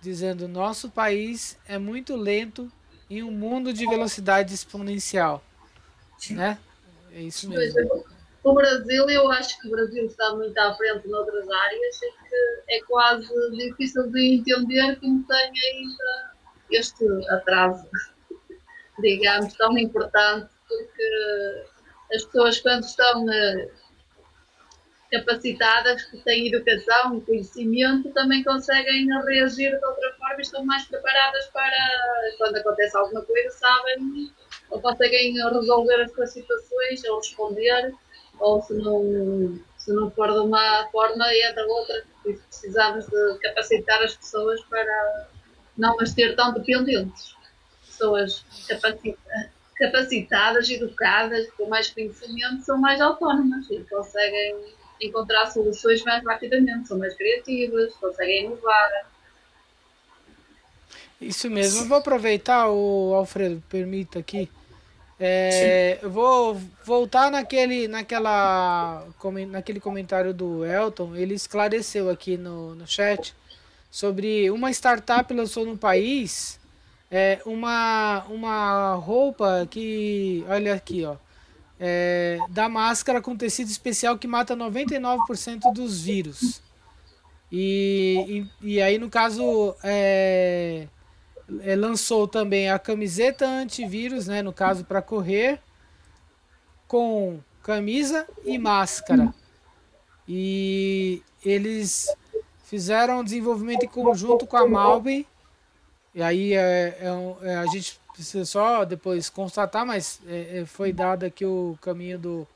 dizendo: 0.00 0.48
Nosso 0.48 0.88
país 0.88 1.58
é 1.68 1.76
muito 1.76 2.16
lento 2.16 2.72
em 3.10 3.22
um 3.22 3.30
mundo 3.30 3.70
de 3.70 3.86
velocidade 3.86 4.54
exponencial. 4.54 5.44
Né? 6.30 6.58
É 7.12 7.20
isso 7.20 7.50
mesmo. 7.50 8.02
o 8.42 8.54
Brasil, 8.54 9.10
eu 9.10 9.30
acho 9.30 9.60
que 9.60 9.68
o 9.68 9.70
Brasil 9.70 10.06
está 10.06 10.34
muito 10.34 10.56
à 10.56 10.74
frente 10.74 11.06
noutras 11.06 11.46
áreas 11.50 12.02
e 12.02 12.12
que 12.12 12.76
é 12.76 12.82
quase 12.84 13.28
difícil 13.58 14.10
de 14.10 14.36
entender 14.36 14.98
como 15.00 15.22
tem 15.24 15.38
ainda 15.38 16.32
este 16.70 17.04
atraso, 17.28 17.86
digamos, 19.00 19.52
tão 19.52 19.76
importante, 19.76 20.48
porque 20.66 21.64
as 22.14 22.24
pessoas 22.24 22.60
quando 22.60 22.84
estão 22.84 23.26
uh, 23.26 23.70
capacitadas, 25.10 26.04
que 26.04 26.18
têm 26.18 26.46
educação 26.46 27.20
conhecimento, 27.20 28.10
também 28.10 28.44
conseguem 28.44 29.06
reagir 29.26 29.70
de 29.70 29.84
outra 29.84 30.14
forma 30.18 30.36
e 30.38 30.42
estão 30.42 30.64
mais 30.64 30.84
preparadas 30.86 31.46
para, 31.46 32.32
quando 32.38 32.56
acontece 32.56 32.96
alguma 32.96 33.22
coisa, 33.22 33.50
sabem 33.50 34.30
ou 34.70 34.80
conseguem 34.80 35.34
resolver 35.34 36.02
as 36.02 36.12
suas 36.12 36.32
situações 36.32 37.04
ou 37.04 37.18
responder 37.18 37.92
ou 38.38 38.62
se 38.62 38.74
não, 38.74 39.58
se 39.76 39.92
não 39.92 40.10
for 40.12 40.32
de 40.32 40.38
uma 40.38 40.88
forma 40.90 41.26
é 41.26 41.52
da 41.52 41.66
outra. 41.66 42.04
Precisamos 42.22 43.06
de 43.06 43.38
capacitar 43.40 44.02
as 44.02 44.14
pessoas 44.14 44.60
para 44.64 45.28
não 45.76 45.98
as 46.00 46.14
ter 46.14 46.36
tão 46.36 46.52
dependentes. 46.52 47.34
Pessoas 47.84 48.44
capacitadas, 49.76 50.70
educadas, 50.70 51.50
com 51.52 51.68
mais 51.68 51.90
conhecimento, 51.90 52.62
são 52.62 52.78
mais 52.78 53.00
autónomas 53.00 53.68
e 53.70 53.80
conseguem 53.90 54.79
encontrar 55.00 55.46
soluções 55.50 56.02
mais 56.04 56.24
rapidamente, 56.24 56.88
são 56.88 56.98
mais 56.98 57.14
criativas, 57.14 57.92
conseguem 57.94 58.46
inovar. 58.46 59.06
Isso 61.20 61.50
mesmo. 61.50 61.82
Eu 61.82 61.88
vou 61.88 61.98
aproveitar, 61.98 62.68
o 62.70 63.14
Alfredo, 63.14 63.62
permita 63.68 64.18
aqui. 64.18 64.50
É, 65.18 65.98
eu 66.00 66.10
vou 66.10 66.54
voltar 66.82 67.30
naquele, 67.30 67.86
naquela, 67.86 69.06
naquele 69.48 69.78
comentário 69.78 70.32
do 70.32 70.64
Elton. 70.64 71.14
Ele 71.14 71.34
esclareceu 71.34 72.08
aqui 72.08 72.38
no, 72.38 72.74
no 72.74 72.86
chat 72.86 73.34
sobre 73.90 74.50
uma 74.50 74.70
startup 74.70 75.32
lançou 75.34 75.66
no 75.66 75.76
país 75.76 76.60
é, 77.10 77.40
uma, 77.44 78.24
uma 78.28 78.94
roupa 78.94 79.66
que, 79.68 80.44
olha 80.48 80.74
aqui, 80.74 81.04
ó, 81.04 81.16
é, 81.80 82.38
da 82.50 82.68
máscara 82.68 83.22
com 83.22 83.34
tecido 83.34 83.68
especial 83.68 84.18
que 84.18 84.28
mata 84.28 84.54
99% 84.54 85.72
dos 85.72 86.02
vírus. 86.02 86.62
E, 87.50 88.46
e, 88.62 88.74
e, 88.74 88.82
aí, 88.82 88.98
no 88.98 89.08
caso, 89.08 89.74
é, 89.82 90.86
é, 91.62 91.74
lançou 91.74 92.28
também 92.28 92.70
a 92.70 92.78
camiseta 92.78 93.46
antivírus, 93.46 94.26
né, 94.26 94.42
no 94.42 94.52
caso 94.52 94.84
para 94.84 95.00
correr, 95.00 95.58
com 96.86 97.40
camisa 97.62 98.26
e 98.44 98.58
máscara. 98.58 99.34
E 100.28 101.22
eles 101.44 102.06
fizeram 102.64 103.20
um 103.20 103.24
desenvolvimento 103.24 103.84
em 103.84 103.88
conjunto 103.88 104.46
com 104.46 104.56
a 104.56 104.68
Malbe. 104.68 105.26
E 106.14 106.22
aí 106.22 106.52
é, 106.52 106.98
é, 107.00 107.48
é, 107.48 107.56
a 107.56 107.66
gente 107.66 107.99
precisa 108.12 108.44
só 108.44 108.84
depois 108.84 109.28
constatar, 109.30 109.86
mas 109.86 110.20
é, 110.26 110.60
é, 110.60 110.66
foi 110.66 110.92
dado 110.92 111.24
aqui 111.24 111.44
o 111.44 111.78
caminho 111.80 112.18
do, 112.18 112.48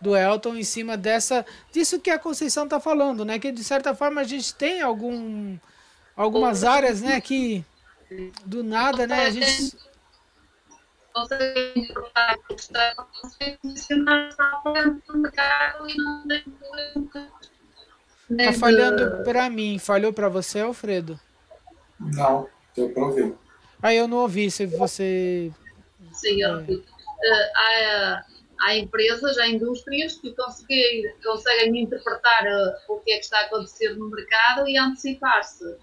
do 0.00 0.16
Elton 0.16 0.56
em 0.56 0.64
cima 0.64 0.96
dessa 0.96 1.44
disso 1.70 2.00
que 2.00 2.10
a 2.10 2.18
Conceição 2.18 2.64
está 2.64 2.80
falando, 2.80 3.24
né? 3.24 3.38
Que 3.38 3.52
de 3.52 3.62
certa 3.62 3.94
forma 3.94 4.20
a 4.20 4.24
gente 4.24 4.54
tem 4.54 4.82
algum 4.82 5.56
algumas 6.16 6.64
áreas, 6.64 7.00
né, 7.00 7.20
que 7.20 7.64
do 8.44 8.62
nada, 8.62 9.06
né? 9.06 9.26
A 9.26 9.30
gente. 9.30 9.76
Tá 18.36 18.52
falhando 18.58 19.22
pra 19.24 19.50
mim. 19.50 19.78
Falhou 19.78 20.12
pra 20.12 20.28
você, 20.28 20.60
Alfredo? 20.60 21.18
Não, 22.00 22.48
eu 22.76 22.88
pra 22.90 23.04
ouvir. 23.04 23.34
Ah, 23.82 23.92
eu 23.92 24.06
não 24.06 24.18
ouvi 24.18 24.48
se 24.48 24.64
você. 24.64 25.50
Sim, 26.12 26.40
eu 26.40 26.54
ouvi. 26.54 26.84
Há, 27.56 28.24
há 28.60 28.76
empresas, 28.76 29.36
há 29.38 29.48
indústrias 29.48 30.20
que 30.20 30.32
conseguem, 30.36 31.12
conseguem 31.24 31.82
interpretar 31.82 32.44
uh, 32.44 32.92
o 32.92 33.00
que 33.00 33.10
é 33.10 33.18
que 33.18 33.24
está 33.24 33.38
a 33.38 33.42
acontecer 33.42 33.96
no 33.96 34.08
mercado 34.08 34.68
e 34.68 34.78
antecipar-se 34.78 35.76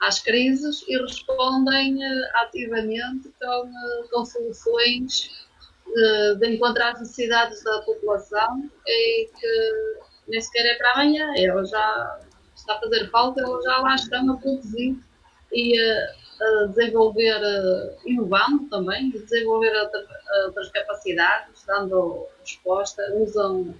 às 0.00 0.18
crises 0.18 0.82
e 0.88 0.96
respondem 0.96 1.96
uh, 1.96 2.28
ativamente 2.36 3.30
com, 3.38 3.72
com 4.10 4.24
soluções 4.24 5.42
de 6.38 6.48
encontrar 6.48 6.92
as 6.92 7.00
necessidades 7.00 7.62
da 7.64 7.82
população 7.82 8.70
e 8.86 9.28
que 9.38 10.00
nem 10.26 10.40
sequer 10.40 10.64
é 10.64 10.74
para 10.76 10.92
amanhã, 10.92 11.34
ela 11.36 11.62
já 11.66 12.20
está 12.56 12.76
a 12.76 12.80
fazer 12.80 13.10
falta, 13.10 13.42
elas 13.42 13.62
já 13.62 13.76
lá 13.78 13.94
estão 13.94 14.32
a 14.32 14.36
produzir 14.38 14.96
e 15.52 15.76
a 16.40 16.66
desenvolver, 16.66 17.40
inovando 18.04 18.68
também, 18.68 19.10
desenvolver 19.10 19.74
outra, 19.76 20.06
outras 20.46 20.68
capacidades, 20.70 21.62
dando 21.66 22.26
resposta, 22.40 23.02
usam 23.14 23.74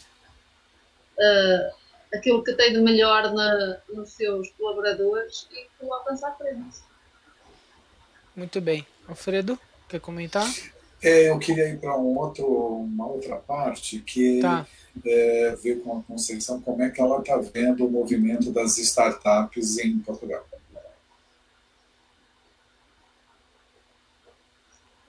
aquilo 2.15 2.43
que 2.45 2.53
tem 2.55 2.73
de 2.73 2.81
melhor 2.81 3.33
na, 3.33 3.79
nos 3.93 4.13
seus 4.13 4.51
colaboradores 4.53 5.49
e 5.53 5.67
colocam-se 5.79 6.25
à 6.25 6.33
frente. 6.33 6.81
Muito 8.37 8.61
bem. 8.61 8.87
Alfredo, 9.09 9.59
quer 9.89 10.01
comentar? 10.01 10.47
É, 11.03 11.31
eu 11.31 11.39
queria 11.39 11.69
ir 11.69 11.79
para 11.79 11.97
um 11.99 12.17
outro, 12.17 12.47
uma 12.47 13.07
outra 13.07 13.37
parte 13.37 13.99
que 13.99 14.41
tá. 14.41 14.67
é, 15.05 15.57
ver 15.61 15.83
com 15.83 15.99
a 15.99 16.03
Conceição 16.03 16.61
como 16.61 16.83
é 16.83 16.91
que 16.91 17.01
ela 17.01 17.19
está 17.19 17.37
vendo 17.37 17.85
o 17.85 17.91
movimento 17.91 18.53
das 18.53 18.79
startups 18.79 19.79
em 19.79 19.99
Portugal. 19.99 20.47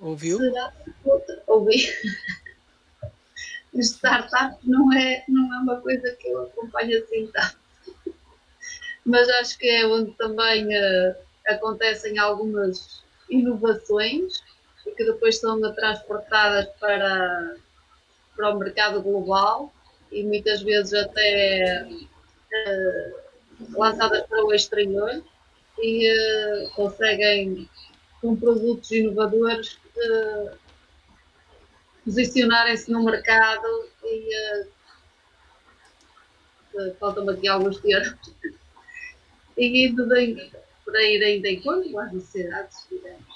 Ouviu? 0.04 0.38
Será? 0.38 0.74
Ouvi 1.47 1.89
startup 3.82 4.58
não 4.64 4.91
é, 4.91 5.24
não 5.30 5.54
é 5.56 5.60
uma 5.60 5.80
coisa 5.80 6.12
que 6.20 6.28
eu 6.28 6.43
acompanho 6.43 7.01
assim 7.01 7.28
tanto. 7.28 7.58
Mas 9.06 9.30
acho 9.30 9.58
que 9.58 9.68
é 9.68 9.88
onde 9.88 10.12
também 10.16 10.68
uh, 10.68 11.16
acontecem 11.47 12.18
algumas 12.20 13.01
inovações 13.30 14.43
e 14.86 14.91
que 14.91 15.06
depois 15.06 15.39
são 15.39 15.60
transportadas 15.74 16.68
para, 16.80 17.56
para 18.36 18.49
o 18.54 18.60
mercado 18.60 19.01
global 19.01 19.74
e 20.12 20.22
muitas 20.24 20.62
vezes 20.62 20.93
até 20.93 21.88
uh, 21.88 23.78
lançadas 23.78 24.28
para 24.28 24.43
o 24.43 24.54
exterior 24.54 25.24
e 25.80 26.12
uh, 26.12 26.70
conseguem 26.72 27.70
com 28.22 28.36
produtos 28.36 28.91
inovadores 28.91 29.78
posicionarem-se 32.06 32.91
no 32.91 33.04
mercado 33.04 33.89
e 34.04 34.30
uh, 36.76 36.96
faltam-me 37.00 37.34
aqui 37.34 37.48
alguns 37.48 37.80
termos 37.80 38.34
e 39.58 39.88
indo 39.88 40.08
de, 40.08 40.52
para 40.86 41.04
irem 41.04 41.41
de 41.41 41.54
encontro 41.54 41.98
às 42.00 42.12
necessidades, 42.12 42.86
digamos. 42.91 43.34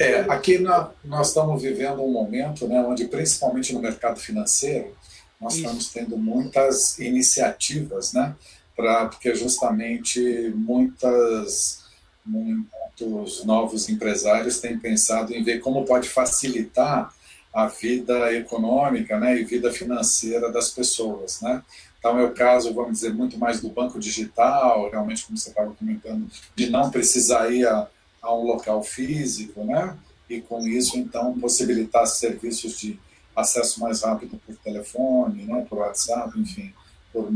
É, 0.00 0.20
aqui 0.20 0.58
na, 0.58 0.90
nós 1.04 1.28
estamos 1.28 1.60
vivendo 1.60 2.02
um 2.02 2.10
momento 2.10 2.66
né, 2.66 2.80
onde, 2.80 3.06
principalmente 3.06 3.72
no 3.72 3.80
mercado 3.80 4.18
financeiro, 4.18 4.96
nós 5.40 5.54
Isso. 5.54 5.62
estamos 5.62 5.88
tendo 5.88 6.16
muitas 6.16 6.98
iniciativas, 6.98 8.12
né, 8.12 8.34
pra, 8.74 9.06
porque 9.06 9.34
justamente 9.34 10.52
muitas 10.54 11.87
muitos 12.28 13.44
novos 13.44 13.88
empresários 13.88 14.60
têm 14.60 14.78
pensado 14.78 15.34
em 15.34 15.42
ver 15.42 15.60
como 15.60 15.84
pode 15.84 16.08
facilitar 16.08 17.12
a 17.52 17.66
vida 17.66 18.32
econômica 18.34 19.18
né, 19.18 19.40
e 19.40 19.44
vida 19.44 19.72
financeira 19.72 20.52
das 20.52 20.70
pessoas. 20.70 21.40
Né? 21.40 21.62
Então, 21.98 22.18
é 22.18 22.24
o 22.24 22.32
caso, 22.32 22.72
vamos 22.74 22.92
dizer, 22.92 23.12
muito 23.12 23.38
mais 23.38 23.60
do 23.60 23.68
banco 23.70 23.98
digital, 23.98 24.90
realmente, 24.90 25.24
como 25.24 25.36
você 25.36 25.48
estava 25.48 25.72
comentando, 25.72 26.28
de 26.54 26.70
não 26.70 26.90
precisar 26.90 27.50
ir 27.50 27.66
a, 27.66 27.88
a 28.22 28.34
um 28.34 28.44
local 28.44 28.82
físico, 28.82 29.64
né? 29.64 29.96
e 30.28 30.40
com 30.40 30.60
isso, 30.66 30.98
então, 30.98 31.38
possibilitar 31.40 32.06
serviços 32.06 32.78
de 32.78 32.98
acesso 33.34 33.80
mais 33.80 34.02
rápido 34.02 34.38
por 34.44 34.54
telefone, 34.56 35.44
né, 35.44 35.64
por 35.68 35.78
WhatsApp, 35.78 36.38
enfim, 36.38 36.72
por 37.12 37.30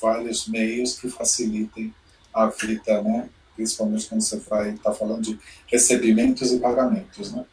vários 0.00 0.46
meios 0.46 0.98
que 0.98 1.08
facilitem 1.08 1.92
a 2.32 2.46
vida 2.46 3.02
né, 3.02 3.28
principalmente 3.56 4.06
quando 4.08 4.20
você 4.20 4.36
vai 4.38 4.70
estar 4.70 4.90
tá 4.90 4.96
falando 4.96 5.22
de 5.22 5.38
recebimentos 5.66 6.52
e 6.52 6.60
pagamentos, 6.60 7.32
né? 7.32 7.44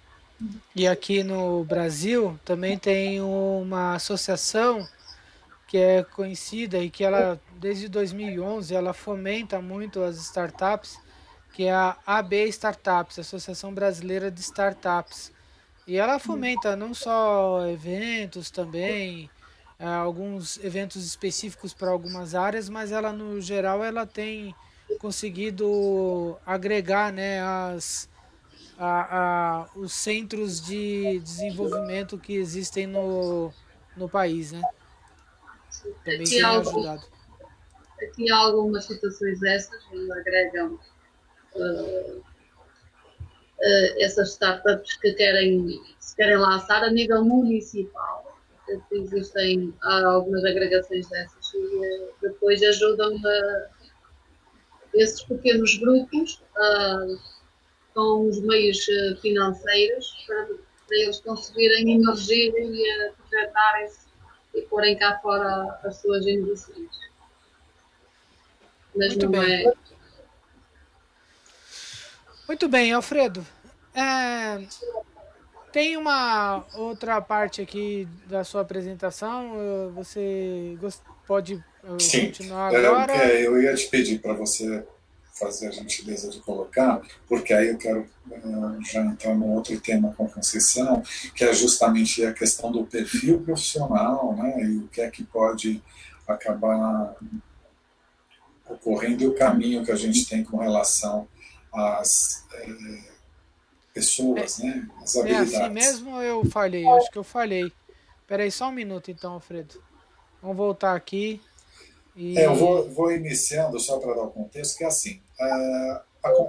E 0.75 0.87
aqui 0.87 1.23
no 1.23 1.63
Brasil 1.63 2.37
também 2.43 2.77
tem 2.77 3.21
uma 3.21 3.95
associação 3.95 4.85
que 5.67 5.77
é 5.77 6.03
conhecida 6.03 6.77
e 6.77 6.89
que 6.89 7.03
ela 7.03 7.39
desde 7.55 7.87
2011 7.87 8.75
ela 8.75 8.93
fomenta 8.93 9.61
muito 9.61 10.03
as 10.03 10.17
startups, 10.17 10.99
que 11.53 11.63
é 11.63 11.73
a 11.73 11.97
AB 12.05 12.47
Startups, 12.49 13.19
Associação 13.19 13.73
Brasileira 13.73 14.29
de 14.29 14.41
Startups. 14.41 15.31
E 15.87 15.97
ela 15.97 16.19
fomenta 16.19 16.75
não 16.75 16.93
só 16.93 17.67
eventos 17.67 18.49
também, 18.49 19.29
é, 19.79 19.85
alguns 19.85 20.63
eventos 20.63 21.05
específicos 21.05 21.73
para 21.73 21.89
algumas 21.89 22.35
áreas, 22.35 22.69
mas 22.69 22.91
ela 22.91 23.11
no 23.11 23.41
geral 23.41 23.83
ela 23.83 24.05
tem 24.05 24.55
conseguido 24.99 26.37
agregar 26.45 27.11
né, 27.11 27.41
as, 27.41 28.09
a, 28.77 29.17
a, 29.17 29.69
os 29.75 29.93
centros 29.93 30.61
de 30.61 31.19
desenvolvimento 31.19 32.17
que 32.17 32.33
existem 32.35 32.87
no, 32.87 33.51
no 33.95 34.09
país, 34.09 34.51
né? 34.51 34.61
Também 36.05 36.23
tem 36.23 36.43
ajudado. 36.43 37.03
Aqui 38.01 38.31
há 38.31 38.37
algumas 38.37 38.85
situações 38.85 39.39
dessas 39.39 39.83
que 39.85 40.11
agregam 40.11 40.79
uh, 41.55 42.17
uh, 42.17 42.23
essas 43.99 44.31
startups 44.31 44.97
que 44.97 45.13
querem, 45.13 45.81
se 45.99 46.15
querem 46.15 46.37
lançar 46.37 46.83
a 46.83 46.91
nível 46.91 47.23
municipal 47.23 48.33
existem 48.91 49.73
algumas 49.81 50.43
agregações 50.45 51.07
dessas 51.09 51.53
e 51.53 51.85
eh, 51.85 52.09
depois 52.21 52.61
ajudam 52.63 53.15
a, 53.15 53.67
esses 54.93 55.23
pequenos 55.23 55.77
grupos 55.77 56.41
uh, 56.57 57.19
com 57.93 58.27
os 58.27 58.39
meios 58.41 58.87
eh, 58.89 59.15
financeiros 59.21 60.23
para, 60.25 60.45
para 60.87 60.97
eles 60.97 61.19
conseguirem 61.19 61.93
emergir 61.93 62.51
e 62.57 63.11
projetarem-se 63.17 64.07
e 64.55 64.61
porem 64.63 64.97
cá 64.97 65.19
fora 65.19 65.79
as 65.83 65.97
suas 65.97 66.25
inovações. 66.25 66.89
Mas 68.95 69.09
Muito 69.09 69.29
não 69.29 69.31
bem. 69.41 69.67
é. 69.67 69.73
Muito 72.47 72.67
bem, 72.67 72.93
Alfredo. 72.93 73.45
É, 73.95 74.67
tem 75.71 75.97
uma 75.97 76.65
outra 76.75 77.21
parte 77.21 77.61
aqui 77.61 78.07
da 78.27 78.43
sua 78.43 78.61
apresentação. 78.61 79.91
Você 79.95 80.77
pode 81.25 81.63
uh, 81.83 81.99
Sim, 81.99 82.27
continuar 82.27 82.75
agora? 82.75 83.15
Eu, 83.33 83.55
eu 83.57 83.63
ia 83.63 83.75
te 83.75 83.87
pedir 83.87 84.19
para 84.19 84.33
você 84.33 84.83
fazer 85.33 85.67
a 85.67 85.71
gentileza 85.71 86.29
de 86.29 86.39
colocar, 86.39 87.01
porque 87.27 87.53
aí 87.53 87.69
eu 87.69 87.77
quero 87.77 88.01
uh, 88.01 88.85
já 88.85 89.03
entrar 89.03 89.33
num 89.33 89.51
outro 89.53 89.79
tema 89.79 90.13
com 90.15 90.27
Conceição, 90.27 91.01
que 91.35 91.43
é 91.43 91.53
justamente 91.53 92.23
a 92.23 92.33
questão 92.33 92.71
do 92.71 92.85
perfil 92.85 93.41
profissional, 93.41 94.35
né, 94.35 94.63
e 94.63 94.77
o 94.77 94.87
que 94.87 95.01
é 95.01 95.09
que 95.09 95.23
pode 95.23 95.81
acabar 96.27 97.15
ocorrendo 98.69 99.23
e 99.23 99.27
o 99.27 99.35
caminho 99.35 99.83
que 99.83 99.91
a 99.91 99.95
gente 99.95 100.25
tem 100.27 100.43
com 100.43 100.57
relação 100.57 101.27
às 101.73 102.45
eh, 102.53 103.03
pessoas, 103.93 104.59
é, 104.59 104.65
né? 104.65 104.87
As 105.01 105.15
habilidades. 105.15 105.53
É 105.53 105.63
assim 105.63 105.73
mesmo 105.73 106.21
eu 106.21 106.45
falhei, 106.45 106.87
acho 106.87 107.11
que 107.11 107.17
eu 107.17 107.23
falhei. 107.23 107.71
Peraí 108.27 108.51
só 108.51 108.69
um 108.69 108.71
minuto 108.71 109.11
então, 109.11 109.33
Alfredo. 109.33 109.81
Vamos 110.41 110.57
voltar 110.57 110.95
aqui. 110.95 111.41
E... 112.15 112.37
É, 112.37 112.45
eu 112.45 112.55
vou, 112.55 112.89
vou 112.89 113.11
iniciando 113.11 113.79
só 113.79 113.97
para 113.99 114.13
dar 114.13 114.23
o 114.23 114.31
contexto, 114.31 114.77
que 114.77 114.83
é 114.83 114.87
assim, 114.87 115.21
uh, 115.39 115.99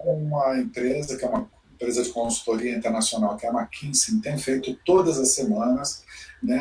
uma 0.06 0.58
empresa, 0.58 1.16
que 1.16 1.24
é 1.24 1.28
uma 1.28 1.48
empresa 1.74 2.02
de 2.02 2.10
consultoria 2.10 2.76
internacional, 2.76 3.36
que 3.36 3.46
é 3.46 3.48
a 3.48 3.52
McKinsey, 3.52 4.20
tem 4.20 4.38
feito 4.38 4.74
todas 4.84 5.18
as 5.18 5.30
semanas, 5.30 6.02
né, 6.42 6.60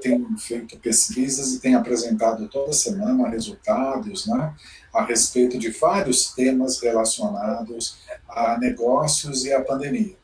tem 0.00 0.26
feito 0.38 0.78
pesquisas 0.78 1.52
e 1.52 1.60
tem 1.60 1.74
apresentado 1.74 2.48
toda 2.48 2.72
semana 2.72 3.28
resultados 3.28 4.26
né, 4.26 4.54
a 4.92 5.04
respeito 5.04 5.58
de 5.58 5.70
vários 5.70 6.32
temas 6.34 6.80
relacionados 6.80 7.98
a 8.28 8.58
negócios 8.58 9.44
e 9.44 9.52
a 9.52 9.62
pandemia. 9.62 10.18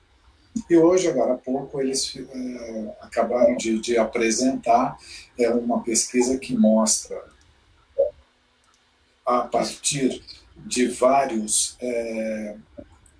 E 0.71 0.77
hoje, 0.77 1.09
agora 1.09 1.35
há 1.35 1.37
pouco, 1.37 1.81
eles 1.81 2.17
é, 2.17 2.97
acabaram 3.03 3.57
de, 3.57 3.79
de 3.79 3.99
apresentar 3.99 4.97
é, 5.39 5.51
uma 5.51 5.83
pesquisa 5.83 6.39
que 6.39 6.57
mostra, 6.57 7.23
a 9.27 9.41
partir 9.41 10.23
de 10.57 10.87
vários 10.87 11.77
é, 11.81 12.55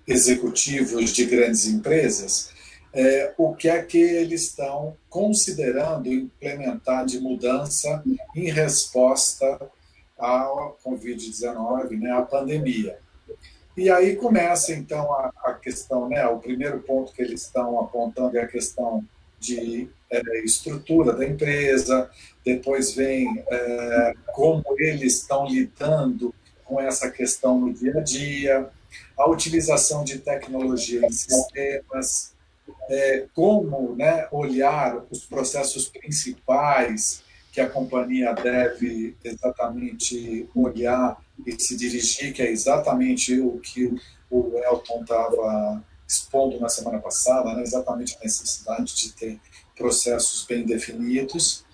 executivos 0.07 1.11
de 1.11 1.25
grandes 1.25 1.67
empresas, 1.67 2.51
é, 2.93 3.33
o 3.37 3.53
que 3.53 3.69
é 3.69 3.83
que 3.83 3.99
eles 3.99 4.43
estão 4.43 4.95
considerando 5.09 6.07
implementar 6.07 7.05
de 7.05 7.19
mudança 7.19 8.01
em 8.35 8.49
resposta 8.49 9.69
à 10.17 10.49
Covid-19, 10.83 11.99
né, 11.99 12.11
à 12.11 12.21
pandemia. 12.21 12.97
E 13.75 13.91
aí 13.91 14.15
começa, 14.15 14.73
então, 14.73 15.13
a, 15.13 15.31
a, 15.43 15.53
questão, 15.53 16.09
né, 16.09 16.25
o 16.25 16.39
primeiro 16.39 16.79
ponto 16.79 17.13
que 17.13 17.21
eles 17.21 17.43
estão 17.43 17.79
apontando 17.79 18.35
é 18.35 18.41
a 18.41 18.47
questão 18.47 19.05
de 19.39 19.87
é, 20.09 20.43
estrutura 20.43 21.13
da 21.13 21.25
empresa, 21.25 22.09
depois 22.43 22.93
vem 22.93 23.43
é, 23.49 24.13
como 24.33 24.63
eles 24.77 25.21
estão 25.21 25.47
lidando 25.47 26.33
com 26.63 26.79
essa 26.79 27.09
questão 27.09 27.59
no 27.59 27.73
dia 27.73 27.97
a 27.97 28.01
dia, 28.01 28.69
a 29.17 29.29
utilização 29.29 30.03
de 30.03 30.19
tecnologia 30.19 31.05
em 31.05 31.11
sistemas, 31.11 32.33
é, 32.89 33.25
como 33.33 33.95
né, 33.95 34.27
olhar 34.31 35.03
os 35.09 35.25
processos 35.25 35.87
principais 35.87 37.23
que 37.51 37.61
a 37.61 37.69
companhia 37.69 38.33
deve 38.33 39.15
exatamente 39.23 40.47
olhar 40.53 41.17
e 41.45 41.59
se 41.59 41.75
dirigir, 41.75 42.33
que 42.33 42.41
é 42.41 42.51
exatamente 42.51 43.39
o 43.39 43.59
que 43.59 43.93
o 44.29 44.57
Elton 44.63 45.01
estava 45.01 45.83
expondo 46.07 46.59
na 46.59 46.69
semana 46.69 46.99
passada, 46.99 47.53
né, 47.53 47.63
exatamente 47.63 48.15
a 48.15 48.23
necessidade 48.23 48.95
de 48.95 49.11
ter 49.13 49.39
processos 49.77 50.45
bem 50.45 50.65
definidos. 50.65 51.65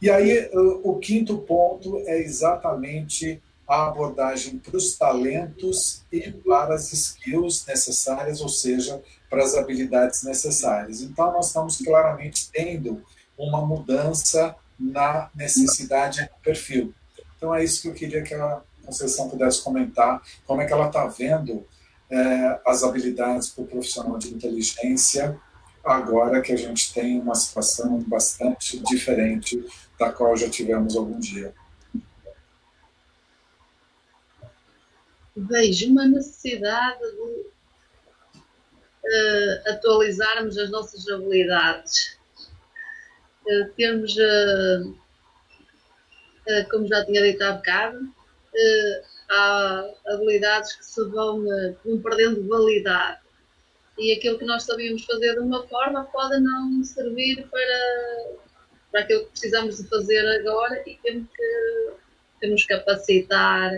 E 0.00 0.10
aí, 0.10 0.50
o, 0.52 0.98
quinto 0.98 1.38
ponto 1.38 1.98
é 2.06 2.20
exatamente 2.20 3.42
a 3.66 3.86
abordagem 3.86 4.58
para 4.58 4.76
os 4.76 4.96
talentos 4.96 6.02
e 6.12 6.30
para 6.30 6.74
as 6.74 6.92
skills 6.92 7.64
necessárias, 7.66 8.40
ou 8.40 8.48
seja, 8.48 9.02
para 9.30 9.42
as 9.42 9.54
habilidades 9.54 10.22
necessárias. 10.22 11.00
Então, 11.00 11.32
nós 11.32 11.48
estamos 11.48 11.78
claramente 11.78 12.50
tendo 12.52 13.02
uma 13.38 13.64
mudança 13.64 14.54
na 14.78 15.30
necessidade 15.34 16.22
do 16.22 16.42
perfil. 16.42 16.94
Então, 17.36 17.54
é 17.54 17.64
isso 17.64 17.82
que 17.82 17.88
eu 17.88 17.94
queria 17.94 18.22
que 18.22 18.34
a 18.34 18.60
Conceição 18.84 19.28
pudesse 19.28 19.62
comentar, 19.62 20.22
como 20.46 20.62
é 20.62 20.66
que 20.66 20.72
ela 20.72 20.86
está 20.86 21.06
vendo 21.06 21.66
é, 22.08 22.60
as 22.64 22.84
habilidades 22.84 23.48
para 23.48 23.64
o 23.64 23.66
profissional 23.66 24.16
de 24.16 24.32
inteligência, 24.32 25.40
agora 25.86 26.42
que 26.42 26.52
a 26.52 26.56
gente 26.56 26.92
tem 26.92 27.20
uma 27.20 27.36
situação 27.36 28.00
bastante 28.00 28.78
diferente 28.80 29.64
da 29.98 30.12
qual 30.12 30.36
já 30.36 30.50
tivemos 30.50 30.96
algum 30.96 31.18
dia. 31.20 31.54
Vejo 35.36 35.90
uma 35.90 36.06
necessidade 36.06 36.98
de 36.98 37.46
uh, 39.04 39.70
atualizarmos 39.70 40.58
as 40.58 40.70
nossas 40.70 41.08
habilidades, 41.08 42.18
uh, 43.46 43.70
termos, 43.76 44.16
uh, 44.16 44.94
como 46.70 46.88
já 46.88 47.04
tinha 47.04 47.22
dito 47.22 47.42
há 47.42 47.52
bocado, 47.52 48.12
há 49.30 49.84
habilidades 50.08 50.72
que 50.74 50.84
se 50.84 51.04
vão, 51.10 51.44
vão 51.84 52.00
perdendo 52.00 52.48
validade 52.48 53.25
e 53.98 54.12
aquilo 54.12 54.38
que 54.38 54.44
nós 54.44 54.64
sabíamos 54.64 55.04
fazer 55.04 55.34
de 55.34 55.40
uma 55.40 55.66
forma 55.66 56.04
pode 56.04 56.38
não 56.40 56.82
servir 56.84 57.46
para, 57.48 58.32
para 58.90 59.00
aquilo 59.00 59.24
que 59.24 59.30
precisamos 59.30 59.78
de 59.78 59.88
fazer 59.88 60.26
agora 60.40 60.82
e 60.86 60.98
temos 61.02 61.28
que, 61.34 61.92
que 62.40 62.46
nos 62.48 62.64
capacitar 62.64 63.72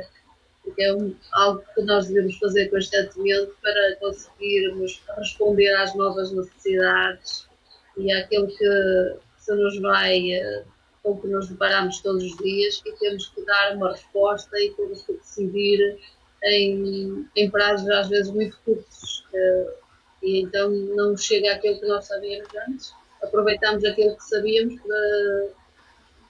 porque 0.68 0.82
é 0.82 0.94
um, 0.94 1.14
algo 1.32 1.64
que 1.74 1.82
nós 1.82 2.08
devemos 2.08 2.36
fazer 2.38 2.68
constantemente 2.68 3.52
para 3.62 3.96
conseguirmos 3.96 5.02
responder 5.16 5.74
às 5.76 5.94
novas 5.94 6.30
necessidades 6.30 7.48
e 7.96 8.12
àquilo 8.12 8.48
que 8.48 9.16
se 9.38 9.54
nos 9.54 9.80
vai, 9.80 10.32
eh, 10.32 10.64
com 11.02 11.18
que 11.18 11.26
nos 11.26 11.48
deparamos 11.48 12.00
todos 12.00 12.22
os 12.22 12.36
dias 12.36 12.82
e 12.84 12.92
temos 12.92 13.28
que 13.28 13.44
dar 13.44 13.76
uma 13.76 13.92
resposta 13.92 14.58
e 14.60 14.70
temos 14.74 15.02
que 15.02 15.14
decidir 15.14 15.98
em, 16.44 17.26
em 17.34 17.50
prazos 17.50 17.88
às 17.88 18.08
vezes 18.08 18.30
muito 18.30 18.58
curtos 18.64 19.24
eh, 19.32 19.74
e 20.22 20.42
então 20.42 20.70
não 20.70 21.16
chega 21.16 21.52
aquilo 21.52 21.78
que 21.80 21.86
nós 21.86 22.06
sabíamos 22.06 22.48
antes, 22.68 22.92
aproveitamos 23.22 23.84
aquilo 23.84 24.16
que 24.16 24.24
sabíamos 24.24 24.80
para, 24.80 25.48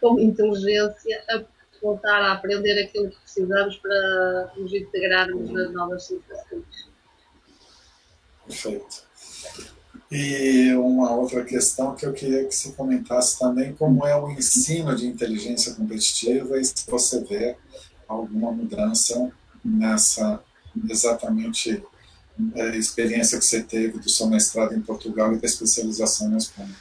com 0.01 0.20
inteligência, 0.20 1.47
voltar 1.82 2.20
a 2.20 2.32
aprender 2.32 2.82
aquilo 2.82 3.11
que 3.11 3.20
precisamos 3.20 3.76
para 3.76 4.53
nos 4.57 4.72
integrarmos 4.72 5.51
nas 5.51 5.72
novas 5.72 6.05
situações. 6.05 6.89
Perfeito. 8.47 9.09
E 10.11 10.72
uma 10.72 11.14
outra 11.14 11.45
questão 11.45 11.95
que 11.95 12.07
eu 12.07 12.14
queria 12.14 12.47
que 12.47 12.55
você 12.55 12.72
comentasse 12.72 13.39
também, 13.39 13.74
como 13.74 14.07
é 14.07 14.16
o 14.18 14.30
ensino 14.30 14.97
de 14.97 15.07
inteligência 15.07 15.74
competitiva 15.74 16.59
e 16.59 16.64
se 16.64 16.86
você 16.89 17.22
vê 17.24 17.57
alguma 18.07 18.51
mudança 18.51 19.30
nessa 19.62 20.43
exatamente 20.89 21.82
é, 22.55 22.76
experiência 22.76 23.39
que 23.39 23.45
você 23.45 23.62
teve 23.62 23.99
do 23.99 24.09
seu 24.09 24.26
mestrado 24.26 24.74
em 24.74 24.80
Portugal 24.80 25.32
e 25.34 25.39
da 25.39 25.47
especialização 25.47 26.28
na 26.28 26.39
Espanha. 26.39 26.74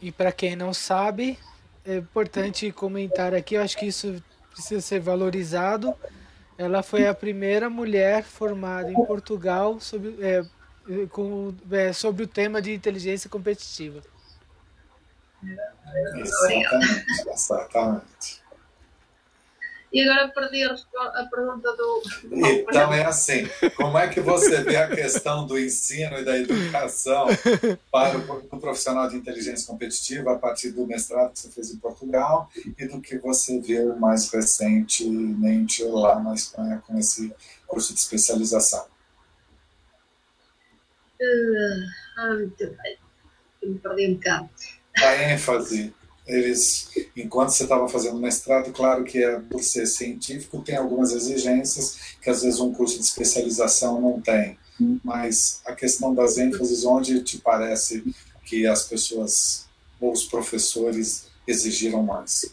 E 0.00 0.10
para 0.10 0.32
quem 0.32 0.56
não 0.56 0.74
sabe, 0.74 1.38
é 1.84 1.96
importante 1.96 2.70
comentar 2.72 3.34
aqui, 3.34 3.54
eu 3.54 3.62
acho 3.62 3.76
que 3.76 3.86
isso 3.86 4.22
precisa 4.50 4.80
ser 4.80 5.00
valorizado. 5.00 5.94
Ela 6.58 6.82
foi 6.82 7.06
a 7.06 7.14
primeira 7.14 7.68
mulher 7.68 8.24
formada 8.24 8.90
em 8.90 8.94
Portugal 8.94 9.78
sobre, 9.80 10.16
é, 10.20 10.42
com, 11.10 11.54
é, 11.70 11.92
sobre 11.92 12.24
o 12.24 12.26
tema 12.26 12.60
de 12.60 12.72
inteligência 12.72 13.28
competitiva. 13.28 14.02
Exatamente, 16.16 17.28
exatamente. 17.28 18.45
E 19.96 20.02
agora 20.02 20.28
perdi 20.28 20.62
a, 20.62 21.24
pergunta 21.24 21.74
do. 21.74 22.02
Então 22.30 22.92
é 22.92 23.06
assim: 23.06 23.48
como 23.74 23.96
é 23.96 24.06
que 24.06 24.20
você 24.20 24.62
vê 24.62 24.76
a 24.76 24.94
questão 24.94 25.46
do 25.46 25.58
ensino 25.58 26.18
e 26.18 26.22
da 26.22 26.36
educação 26.36 27.28
para 27.90 28.18
o 28.18 28.60
profissional 28.60 29.08
de 29.08 29.16
inteligência 29.16 29.66
competitiva 29.66 30.34
a 30.34 30.38
partir 30.38 30.72
do 30.72 30.86
mestrado 30.86 31.32
que 31.32 31.38
você 31.38 31.50
fez 31.50 31.70
em 31.70 31.78
Portugal 31.78 32.50
e 32.78 32.86
do 32.86 33.00
que 33.00 33.16
você 33.16 33.58
viu 33.58 33.96
mais 33.96 34.30
recentemente 34.30 35.82
lá 35.84 36.20
na 36.20 36.34
Espanha 36.34 36.82
com 36.86 36.98
esse 36.98 37.34
curso 37.66 37.94
de 37.94 38.00
especialização? 38.00 38.84
Uh, 41.18 42.18
ah, 42.18 42.34
muito 42.34 42.76
bem. 42.82 42.98
Me 43.62 43.78
perdi 43.78 44.08
um 44.08 44.14
bocado. 44.16 44.50
A 44.98 45.32
ênfase 45.32 45.94
eles, 46.26 46.90
enquanto 47.16 47.50
você 47.50 47.62
estava 47.62 47.88
fazendo 47.88 48.18
mestrado, 48.18 48.72
claro 48.72 49.04
que 49.04 49.22
é 49.22 49.38
por 49.38 49.62
ser 49.62 49.86
científico, 49.86 50.62
tem 50.62 50.76
algumas 50.76 51.12
exigências 51.12 52.16
que 52.20 52.28
às 52.28 52.42
vezes 52.42 52.58
um 52.58 52.72
curso 52.72 52.96
de 52.96 53.04
especialização 53.04 54.00
não 54.00 54.20
tem. 54.20 54.58
Mas 55.04 55.62
a 55.64 55.74
questão 55.74 56.14
das 56.14 56.36
ênfases, 56.36 56.84
onde 56.84 57.22
te 57.22 57.38
parece 57.38 58.04
que 58.44 58.66
as 58.66 58.84
pessoas 58.84 59.66
ou 60.00 60.12
os 60.12 60.24
professores 60.24 61.28
exigiram 61.46 62.02
mais? 62.02 62.52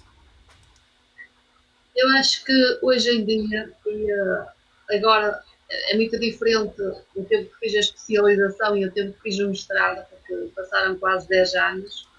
Eu 1.96 2.10
acho 2.12 2.46
que 2.46 2.80
hoje 2.82 3.10
em 3.10 3.26
dia, 3.26 3.72
e 3.86 4.12
eh, 4.12 4.96
agora 4.96 5.44
é 5.70 5.96
muito 5.96 6.20
diferente 6.20 6.82
o 7.16 7.24
tempo 7.26 7.50
que 7.50 7.60
fiz 7.60 7.76
a 7.76 7.80
especialização 7.80 8.78
e 8.78 8.86
o 8.86 8.92
tempo 8.92 9.14
que 9.14 9.22
fiz 9.30 9.40
o 9.40 9.50
mestrado, 9.50 10.06
porque 10.10 10.52
passaram 10.56 10.98
quase 10.98 11.28
10 11.28 11.56
anos 11.56 12.13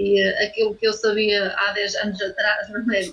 e 0.00 0.26
uh, 0.26 0.44
aquilo 0.46 0.74
que 0.74 0.88
eu 0.88 0.94
sabia 0.94 1.52
há 1.54 1.72
10 1.72 1.94
anos 1.96 2.22
atrás 2.22 2.70
não 2.70 2.94
é? 2.94 3.12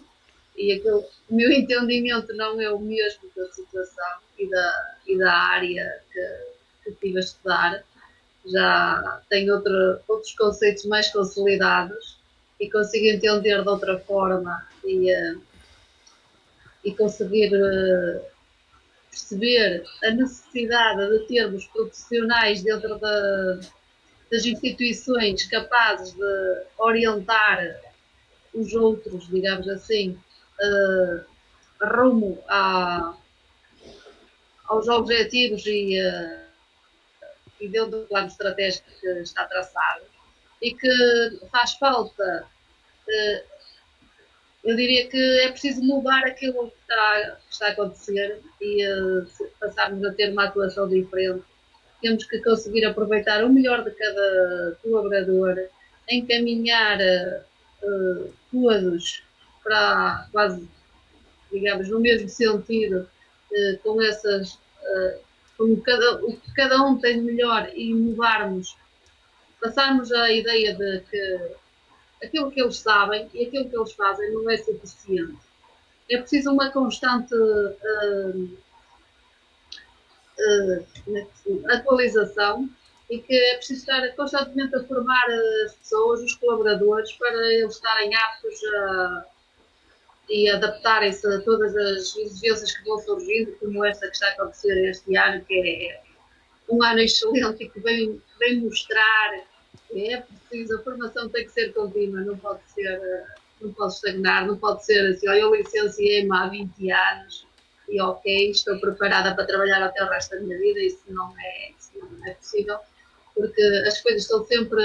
E 0.55 0.71
aquilo, 0.71 1.05
o 1.29 1.35
meu 1.35 1.51
entendimento 1.51 2.33
não 2.33 2.59
é 2.61 2.71
o 2.71 2.79
mesmo 2.79 3.29
da 3.35 3.45
situação 3.51 4.19
e 4.39 4.49
da, 4.49 4.95
e 5.05 5.17
da 5.17 5.31
área 5.31 6.01
que, 6.11 6.83
que 6.83 6.89
estive 6.91 7.17
a 7.17 7.19
estudar. 7.19 7.83
Já 8.45 9.21
tenho 9.29 9.53
outro, 9.53 9.99
outros 10.07 10.33
conceitos 10.33 10.85
mais 10.85 11.11
consolidados 11.11 12.17
e 12.59 12.71
consigo 12.71 13.05
entender 13.05 13.61
de 13.61 13.69
outra 13.69 13.99
forma 13.99 14.65
e, 14.85 15.13
uh, 15.13 15.41
e 16.85 16.95
conseguir 16.95 17.53
uh, 17.53 18.21
perceber 19.11 19.83
a 20.05 20.11
necessidade 20.11 21.09
de 21.09 21.27
termos 21.27 21.65
profissionais 21.67 22.63
dentro 22.63 22.97
da, 22.97 23.59
das 24.31 24.45
instituições 24.45 25.45
capazes 25.45 26.13
de 26.13 26.63
orientar 26.77 27.79
os 28.53 28.73
outros, 28.73 29.27
digamos 29.27 29.67
assim, 29.69 30.17
uh, 30.61 31.23
rumo 31.95 32.43
a, 32.47 33.15
aos 34.65 34.87
objetivos 34.87 35.65
e, 35.65 35.99
uh, 36.01 36.39
e 37.61 37.67
dentro 37.67 37.99
do 38.01 38.07
plano 38.07 38.27
estratégico 38.27 38.89
que 38.99 39.07
está 39.19 39.45
traçado 39.45 40.03
e 40.61 40.73
que 40.73 41.39
faz 41.51 41.73
falta, 41.73 42.45
uh, 43.07 43.57
eu 44.63 44.75
diria 44.75 45.07
que 45.07 45.39
é 45.41 45.51
preciso 45.51 45.81
mudar 45.83 46.25
aquilo 46.25 46.69
que 46.71 46.77
está, 46.81 47.37
que 47.47 47.53
está 47.53 47.67
a 47.67 47.71
acontecer 47.71 48.41
e 48.59 48.83
passarmos 49.61 50.03
a 50.03 50.13
ter 50.13 50.31
uma 50.31 50.45
atuação 50.45 50.89
diferente 50.89 51.45
temos 52.01 52.25
que 52.25 52.39
conseguir 52.39 52.85
aproveitar 52.85 53.43
o 53.43 53.49
melhor 53.49 53.83
de 53.83 53.91
cada 53.91 54.77
colaborador, 54.81 55.67
encaminhar 56.09 56.99
uh, 56.99 58.33
todos 58.51 59.23
para 59.63 60.27
quase, 60.31 60.67
digamos, 61.51 61.89
no 61.89 61.99
mesmo 61.99 62.29
sentido, 62.29 63.09
uh, 63.51 63.77
com 63.83 64.01
essas, 64.01 64.53
uh, 64.53 65.19
com 65.57 65.75
cada, 65.81 66.25
o 66.25 66.37
que 66.37 66.53
cada 66.53 66.81
um 66.83 66.97
tem 66.97 67.19
de 67.19 67.25
melhor 67.25 67.69
e 67.73 67.93
mudarmos, 67.93 68.77
passarmos 69.59 70.11
a 70.11 70.31
ideia 70.31 70.75
de 70.75 70.99
que 71.09 71.51
aquilo 72.23 72.51
que 72.51 72.61
eles 72.61 72.77
sabem 72.77 73.29
e 73.33 73.45
aquilo 73.45 73.69
que 73.69 73.77
eles 73.77 73.91
fazem 73.93 74.31
não 74.31 74.49
é 74.49 74.57
suficiente. 74.57 75.37
É 76.09 76.17
preciso 76.17 76.51
uma 76.51 76.71
constante 76.71 77.33
uh, 77.33 78.57
atualização 81.69 82.69
e 83.09 83.19
que 83.19 83.33
é 83.33 83.55
preciso 83.55 83.79
estar 83.81 84.07
constantemente 84.15 84.75
a 84.75 84.83
formar 84.83 85.25
as 85.65 85.75
pessoas, 85.75 86.21
os 86.21 86.35
colaboradores, 86.35 87.11
para 87.13 87.35
eles 87.53 87.75
estarem 87.75 88.13
aptos 88.13 88.59
a, 88.65 89.25
e 90.29 90.49
adaptarem-se 90.49 91.25
a 91.25 91.41
todas 91.41 91.75
as 91.75 92.15
exigências 92.17 92.75
que 92.75 92.83
vão 92.83 92.99
surgindo, 92.99 93.53
como 93.59 93.85
esta 93.85 94.07
que 94.07 94.13
está 94.13 94.27
a 94.27 94.31
acontecer 94.31 94.89
este 94.89 95.15
ano, 95.15 95.43
que 95.45 95.89
é 95.89 96.01
um 96.69 96.83
ano 96.83 96.99
excelente 96.99 97.63
e 97.63 97.69
que 97.69 97.79
vem, 97.79 98.21
vem 98.39 98.61
mostrar 98.61 99.45
que 99.87 100.13
é 100.13 100.21
preciso, 100.21 100.75
a 100.75 100.83
formação 100.83 101.29
tem 101.29 101.45
que 101.45 101.51
ser 101.51 101.73
contínua, 101.73 102.19
não 102.21 102.37
pode 102.37 102.59
ser, 102.73 103.23
não 103.61 103.71
pode 103.71 103.93
estagnar, 103.93 104.45
não 104.45 104.57
pode 104.57 104.85
ser 104.85 104.99
assim, 105.11 105.27
eu 105.27 105.55
licenciei-me 105.55 106.35
há 106.35 106.47
20 106.47 106.91
anos 106.91 107.46
e 107.89 108.01
ok, 108.01 108.51
estou 108.51 108.79
preparada 108.79 109.33
para 109.33 109.45
trabalhar 109.45 109.81
até 109.81 110.03
o 110.03 110.09
resto 110.09 110.35
da 110.35 110.41
minha 110.41 110.57
vida, 110.57 110.79
isso 110.79 111.01
não 111.07 111.33
é, 111.39 111.71
isso 111.71 111.91
não 111.95 112.25
é 112.27 112.33
possível, 112.33 112.77
porque 113.33 113.61
as 113.87 114.01
coisas 114.01 114.23
estão 114.23 114.45
sempre, 114.45 114.83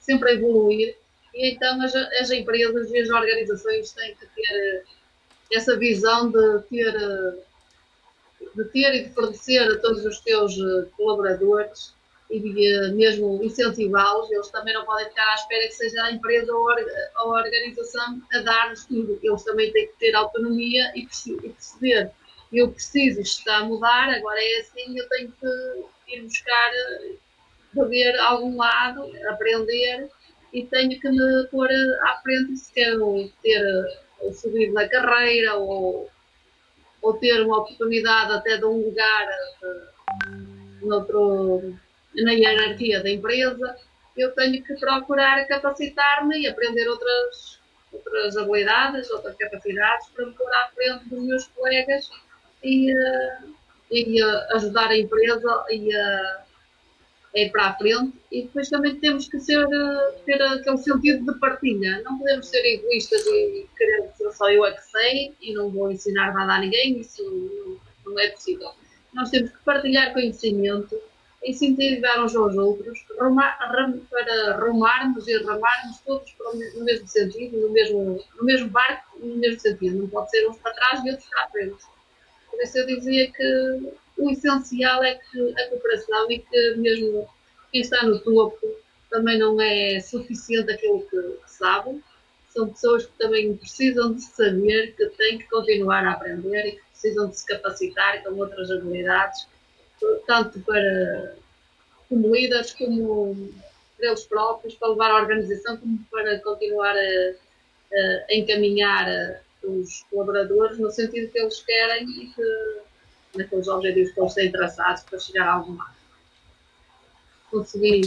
sempre 0.00 0.30
a 0.30 0.34
evoluir 0.34 0.96
e 1.34 1.50
então 1.54 1.82
as, 1.82 1.94
as 1.94 2.30
empresas 2.30 2.90
e 2.90 2.98
as 2.98 3.08
organizações 3.10 3.92
têm 3.92 4.14
que 4.14 4.26
ter 4.26 4.84
essa 5.52 5.76
visão 5.76 6.30
de 6.30 6.62
ter, 6.70 6.92
de 8.54 8.64
ter 8.66 8.94
e 8.94 9.04
de 9.04 9.14
fornecer 9.14 9.62
a 9.62 9.78
todos 9.78 10.04
os 10.04 10.20
teus 10.20 10.56
colaboradores 10.96 11.92
e 12.30 12.92
mesmo 12.92 13.42
incentivá-los, 13.42 14.30
eles 14.30 14.48
também 14.48 14.74
não 14.74 14.84
podem 14.84 15.08
ficar 15.08 15.30
à 15.30 15.34
espera 15.34 15.66
que 15.66 15.74
seja 15.74 16.02
a 16.04 16.12
empresa 16.12 16.52
ou 16.52 16.68
a 16.68 17.24
organização 17.24 18.20
a 18.32 18.40
dar-lhes 18.40 18.84
tudo. 18.84 19.18
Eles 19.22 19.42
também 19.44 19.72
têm 19.72 19.86
que 19.86 19.96
ter 19.98 20.14
autonomia 20.14 20.92
e 20.94 21.06
perceber 21.06 22.10
eu 22.52 22.70
preciso, 22.70 23.20
isto 23.20 23.38
está 23.40 23.58
a 23.58 23.64
mudar, 23.64 24.08
agora 24.08 24.38
é 24.40 24.60
assim, 24.60 24.98
eu 24.98 25.08
tenho 25.08 25.32
que 25.32 26.14
ir 26.14 26.22
buscar, 26.22 26.70
beber 27.72 28.18
a 28.18 28.28
algum 28.28 28.56
lado, 28.56 29.10
aprender 29.28 30.08
e 30.52 30.64
tenho 30.64 30.98
que 30.98 31.10
me 31.10 31.46
pôr 31.50 31.68
à 32.02 32.20
frente 32.22 32.56
se 32.56 32.72
quero 32.72 33.30
ter 33.42 33.62
ou 34.20 34.32
subir 34.32 34.72
na 34.72 34.88
carreira 34.88 35.54
ou, 35.56 36.10
ou 37.02 37.14
ter 37.14 37.42
uma 37.42 37.58
oportunidade 37.58 38.32
até 38.32 38.56
de 38.56 38.64
um 38.64 38.84
lugar 38.86 39.28
de, 39.60 40.86
noutro, 40.86 41.74
na 42.16 42.32
hierarquia 42.32 43.02
da 43.02 43.10
empresa, 43.10 43.76
eu 44.16 44.32
tenho 44.32 44.62
que 44.64 44.74
procurar 44.74 45.46
capacitar-me 45.46 46.40
e 46.40 46.46
aprender 46.48 46.88
outras, 46.88 47.60
outras 47.92 48.36
habilidades, 48.36 49.10
outras 49.10 49.36
capacidades 49.36 50.08
para 50.08 50.26
me 50.26 50.32
pôr 50.32 50.52
à 50.52 50.68
frente 50.74 51.08
dos 51.08 51.22
meus 51.22 51.46
colegas 51.48 52.10
e, 52.62 52.92
e 53.90 54.22
ajudar 54.52 54.88
a 54.88 54.98
empresa 54.98 55.64
e 55.70 55.94
a, 55.94 56.44
a 57.34 57.38
ir 57.38 57.50
para 57.50 57.68
a 57.68 57.74
frente. 57.74 58.12
E 58.30 58.42
depois 58.42 58.68
também 58.68 58.96
temos 58.96 59.28
que 59.28 59.38
ser, 59.40 59.66
ter 60.24 60.40
aquele 60.42 60.78
sentido 60.78 61.32
de 61.32 61.38
partilha. 61.38 62.02
Não 62.02 62.18
podemos 62.18 62.46
ser 62.48 62.64
egoístas 62.64 63.24
e 63.26 63.66
querer 63.76 64.10
ser 64.16 64.32
só 64.32 64.50
eu 64.50 64.64
é 64.64 64.72
que 64.72 64.82
sei 64.82 65.34
e 65.40 65.54
não 65.54 65.70
vou 65.70 65.90
ensinar 65.90 66.32
nada 66.34 66.54
a 66.54 66.60
ninguém, 66.60 67.00
isso 67.00 67.22
não, 67.24 68.12
não 68.12 68.20
é 68.20 68.28
possível. 68.28 68.70
Nós 69.14 69.30
temos 69.30 69.50
que 69.50 69.58
partilhar 69.64 70.12
conhecimento, 70.12 70.98
incentivar 71.44 72.22
uns 72.22 72.36
aos 72.36 72.56
outros, 72.56 72.98
rumar, 73.18 73.58
para 74.10 74.56
rumarmos 74.56 75.26
e 75.26 75.38
ramarmos 75.38 75.98
todos 76.04 76.34
no 76.74 76.84
mesmo 76.84 77.06
sentido, 77.08 77.58
no 77.58 77.70
mesmo, 77.70 78.22
no 78.36 78.44
mesmo 78.44 78.68
barco, 78.68 79.18
no 79.18 79.36
mesmo 79.36 79.60
sentido. 79.60 79.98
Não 79.98 80.08
pode 80.08 80.30
ser 80.30 80.48
uns 80.48 80.58
para 80.58 80.74
trás 80.74 81.04
e 81.04 81.10
outros 81.10 81.28
para 81.28 81.44
a 81.44 81.48
frente. 81.48 81.97
Por 82.58 82.64
isso 82.64 82.78
eu 82.78 82.86
dizia 82.86 83.30
que 83.30 83.92
o 84.18 84.30
essencial 84.30 85.04
é 85.04 85.14
que 85.14 85.54
a 85.60 85.68
cooperação 85.68 86.28
e 86.28 86.40
que 86.40 86.74
mesmo 86.74 87.28
quem 87.70 87.82
está 87.82 88.02
no 88.02 88.18
topo 88.18 88.66
também 89.08 89.38
não 89.38 89.60
é 89.60 90.00
suficiente 90.00 90.72
aquilo 90.72 91.06
que, 91.08 91.38
sabe. 91.46 92.02
São 92.50 92.68
pessoas 92.68 93.06
que 93.06 93.12
também 93.16 93.56
precisam 93.56 94.12
de 94.12 94.22
saber 94.22 94.92
que 94.96 95.06
têm 95.10 95.38
que 95.38 95.48
continuar 95.48 96.04
a 96.04 96.14
aprender 96.14 96.66
e 96.66 96.72
que 96.72 96.82
precisam 96.90 97.28
de 97.28 97.38
se 97.38 97.46
capacitar 97.46 98.24
com 98.24 98.30
outras 98.34 98.72
habilidades 98.72 99.46
tanto 100.26 100.58
para 100.60 101.36
como 102.08 102.34
líderes, 102.34 102.72
como 102.72 103.52
para 103.96 104.08
eles 104.08 104.24
próprios, 104.24 104.74
para 104.74 104.88
levar 104.88 105.10
a 105.12 105.16
organização, 105.16 105.76
como 105.76 105.98
para 106.10 106.40
continuar 106.40 106.96
a, 106.96 108.32
a 108.32 108.34
encaminhar 108.34 109.42
os 109.62 110.04
colaboradores 110.10 110.78
no 110.78 110.90
sentido 110.90 111.30
que 111.30 111.38
eles 111.38 111.60
querem 111.62 112.08
e 112.08 112.26
que, 112.28 112.80
naqueles 113.36 113.68
objetivos 113.68 114.12
que 114.12 114.20
eles 114.20 114.34
têm 114.34 114.52
traçados 114.52 115.02
para 115.02 115.18
chegar 115.18 115.48
a 115.48 115.52
algum 115.54 115.76
lado. 115.76 115.96
Consegui 117.50 118.02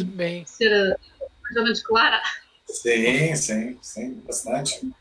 ser 0.46 0.98
mais 1.44 1.56
ou 1.56 1.64
menos 1.64 1.82
clara. 1.84 2.22
Sim, 2.68 3.36
sim, 3.36 3.78
sim, 3.82 4.14
bastante. 4.26 4.92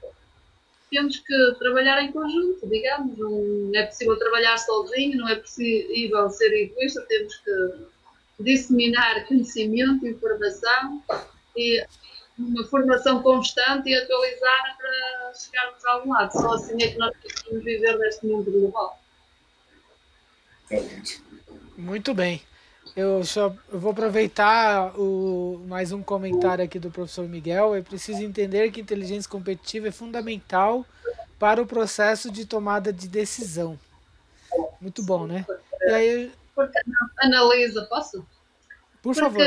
Temos 0.91 1.19
que 1.19 1.55
trabalhar 1.59 2.03
em 2.03 2.11
conjunto, 2.11 2.67
digamos. 2.67 3.17
Não 3.17 3.71
é 3.75 3.87
possível 3.87 4.19
trabalhar 4.19 4.59
sozinho, 4.59 5.19
não 5.19 5.29
é 5.29 5.37
possível 5.37 6.29
ser 6.31 6.53
egoísta, 6.53 7.01
temos 7.03 7.37
que 7.37 7.87
disseminar 8.41 9.27
conhecimento, 9.27 10.07
informação 10.07 11.03
e 11.57 11.85
uma 12.49 12.65
formação 12.65 13.23
constante 13.23 13.91
e 13.91 13.95
atualizada 13.95 14.75
para 14.77 15.35
chegarmos 15.35 15.85
a 15.85 15.93
algum 15.93 16.12
lado. 16.12 16.33
Só 16.33 16.55
assim 16.55 16.83
é 16.83 16.89
que 16.89 16.99
nós 16.99 17.15
conseguimos 17.23 17.65
viver 17.65 17.99
neste 17.99 18.27
mundo 18.27 18.51
global. 18.51 19.01
Muito 21.77 22.15
bem. 22.15 22.43
Eu 22.97 23.25
só 23.25 23.55
eu 23.73 23.79
vou 23.79 23.93
aproveitar 23.93 24.99
o, 24.99 25.65
mais 25.67 25.93
um 25.93 26.03
comentário 26.03 26.65
aqui 26.65 26.79
do 26.79 26.91
professor 26.91 27.29
Miguel. 27.29 27.75
É 27.75 27.83
preciso 27.83 28.23
entender 28.23 28.71
que 28.71 28.81
inteligência 28.81 29.31
competitiva 29.31 29.89
é 29.89 29.93
fundamental 29.93 30.85
para 31.39 31.62
o 31.62 31.67
processo 31.67 32.31
de 32.31 32.45
tomada 32.45 32.93
de 32.93 33.09
decisão. 33.09 33.79
Muito 34.81 35.03
bom, 35.03 35.27
né? 35.27 35.47
E 35.83 35.91
aí, 35.91 36.33
porque 36.55 36.79
analisa, 37.19 37.85
posso? 37.87 38.27
Por 39.01 39.15
porque, 39.15 39.21
favor. 39.21 39.47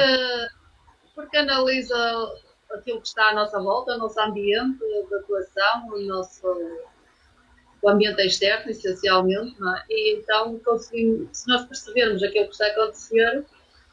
Porque 1.14 1.38
analisa 1.38 2.34
aquilo 2.74 3.02
que 3.02 3.08
está 3.08 3.30
à 3.30 3.36
nossa 3.36 3.60
volta, 3.60 3.94
o 3.94 3.98
nosso 3.98 4.20
ambiente 4.20 4.80
de 4.80 5.16
atuação, 5.16 5.88
o 5.90 6.00
nosso 6.02 6.48
o 7.82 7.90
ambiente 7.90 8.22
externo, 8.26 8.72
essencialmente, 8.72 9.58
é? 9.62 9.84
e 9.90 10.16
então 10.16 10.58
conseguimos, 10.60 11.38
se 11.38 11.48
nós 11.50 11.66
percebermos 11.66 12.24
aquilo 12.24 12.46
que 12.46 12.54
está 12.54 12.66
a 12.66 12.70
acontecer, 12.70 13.46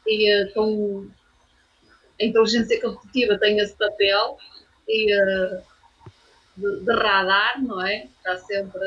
e 0.07 0.43
uh, 0.43 0.53
com 0.53 1.07
a 2.19 2.23
inteligência 2.23 2.79
competitiva 2.81 3.37
tem 3.37 3.59
esse 3.59 3.75
papel 3.75 4.37
e, 4.87 5.13
uh, 5.13 5.61
de, 6.55 6.79
de, 6.85 6.93
radar, 6.93 7.61
não 7.61 7.85
é? 7.85 8.05
Está 8.17 8.37
sempre 8.37 8.81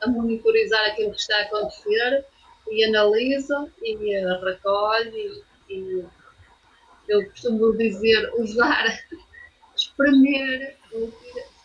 a 0.00 0.08
monitorizar 0.08 0.84
aquilo 0.86 1.12
que 1.12 1.20
está 1.20 1.36
a 1.36 1.42
acontecer 1.42 2.24
e 2.70 2.84
analisa 2.84 3.70
e 3.82 4.26
uh, 4.26 4.44
recolhe 4.44 5.42
e 5.70 6.04
eu 7.08 7.24
costumo 7.30 7.72
dizer 7.76 8.32
usar, 8.34 8.84
espremer, 9.98 10.76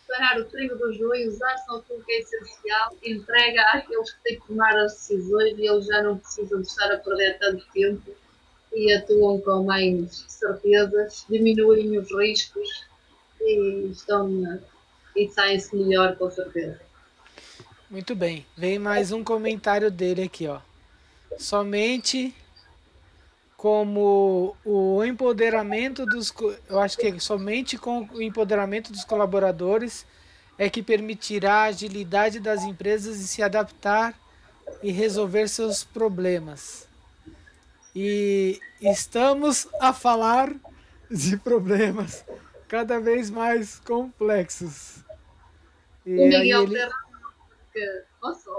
separar 0.06 0.40
o 0.40 0.44
trigo 0.46 0.76
do 0.76 0.92
joio, 0.92 1.28
usar 1.28 1.56
só 1.58 1.76
aquilo 1.76 2.02
que 2.04 2.12
é 2.12 2.18
essencial, 2.20 2.96
entrega 3.02 3.62
àqueles 3.72 4.12
que 4.12 4.22
têm 4.22 4.40
que 4.40 4.46
tomar 4.48 4.76
as 4.76 4.92
decisões 4.92 5.58
e 5.58 5.66
eles 5.66 5.86
já 5.86 6.02
não 6.02 6.18
precisam 6.18 6.60
de 6.60 6.66
estar 6.66 6.90
a 6.92 6.98
perder 6.98 7.38
tanto 7.38 7.64
tempo 7.72 8.10
e 8.72 8.92
atuam 8.92 9.40
com 9.40 9.62
mais 9.62 10.24
certezas, 10.28 11.24
diminuem 11.28 11.96
os 11.96 12.08
riscos 12.12 12.84
e 13.40 13.88
estão 13.90 14.60
e 15.14 15.28
saem-se 15.28 15.76
melhor 15.76 16.16
com 16.16 16.28
certeza. 16.28 16.80
Muito 17.88 18.16
bem. 18.16 18.44
Vem 18.56 18.80
mais 18.80 19.12
um 19.12 19.22
comentário 19.22 19.90
dele 19.90 20.22
aqui, 20.22 20.48
ó. 20.48 20.58
Somente 21.38 22.34
como 23.64 24.54
o 24.62 25.02
empoderamento 25.02 26.04
dos 26.04 26.30
eu 26.68 26.78
acho 26.78 26.98
que 26.98 27.18
somente 27.18 27.78
com 27.78 28.06
o 28.12 28.20
empoderamento 28.20 28.92
dos 28.92 29.06
colaboradores 29.06 30.04
é 30.58 30.68
que 30.68 30.82
permitirá 30.82 31.54
a 31.54 31.64
agilidade 31.68 32.40
das 32.40 32.62
empresas 32.62 33.18
em 33.18 33.22
se 33.22 33.42
adaptar 33.42 34.14
e 34.82 34.92
resolver 34.92 35.48
seus 35.48 35.82
problemas. 35.82 36.86
E 37.96 38.60
estamos 38.82 39.66
a 39.80 39.94
falar 39.94 40.54
de 41.10 41.38
problemas 41.38 42.22
cada 42.68 43.00
vez 43.00 43.30
mais 43.30 43.80
complexos. 43.80 45.02
E 46.04 46.12
o 46.12 46.28
Miguel 46.28 46.64
ele... 46.64 46.90
Posso? 48.20 48.50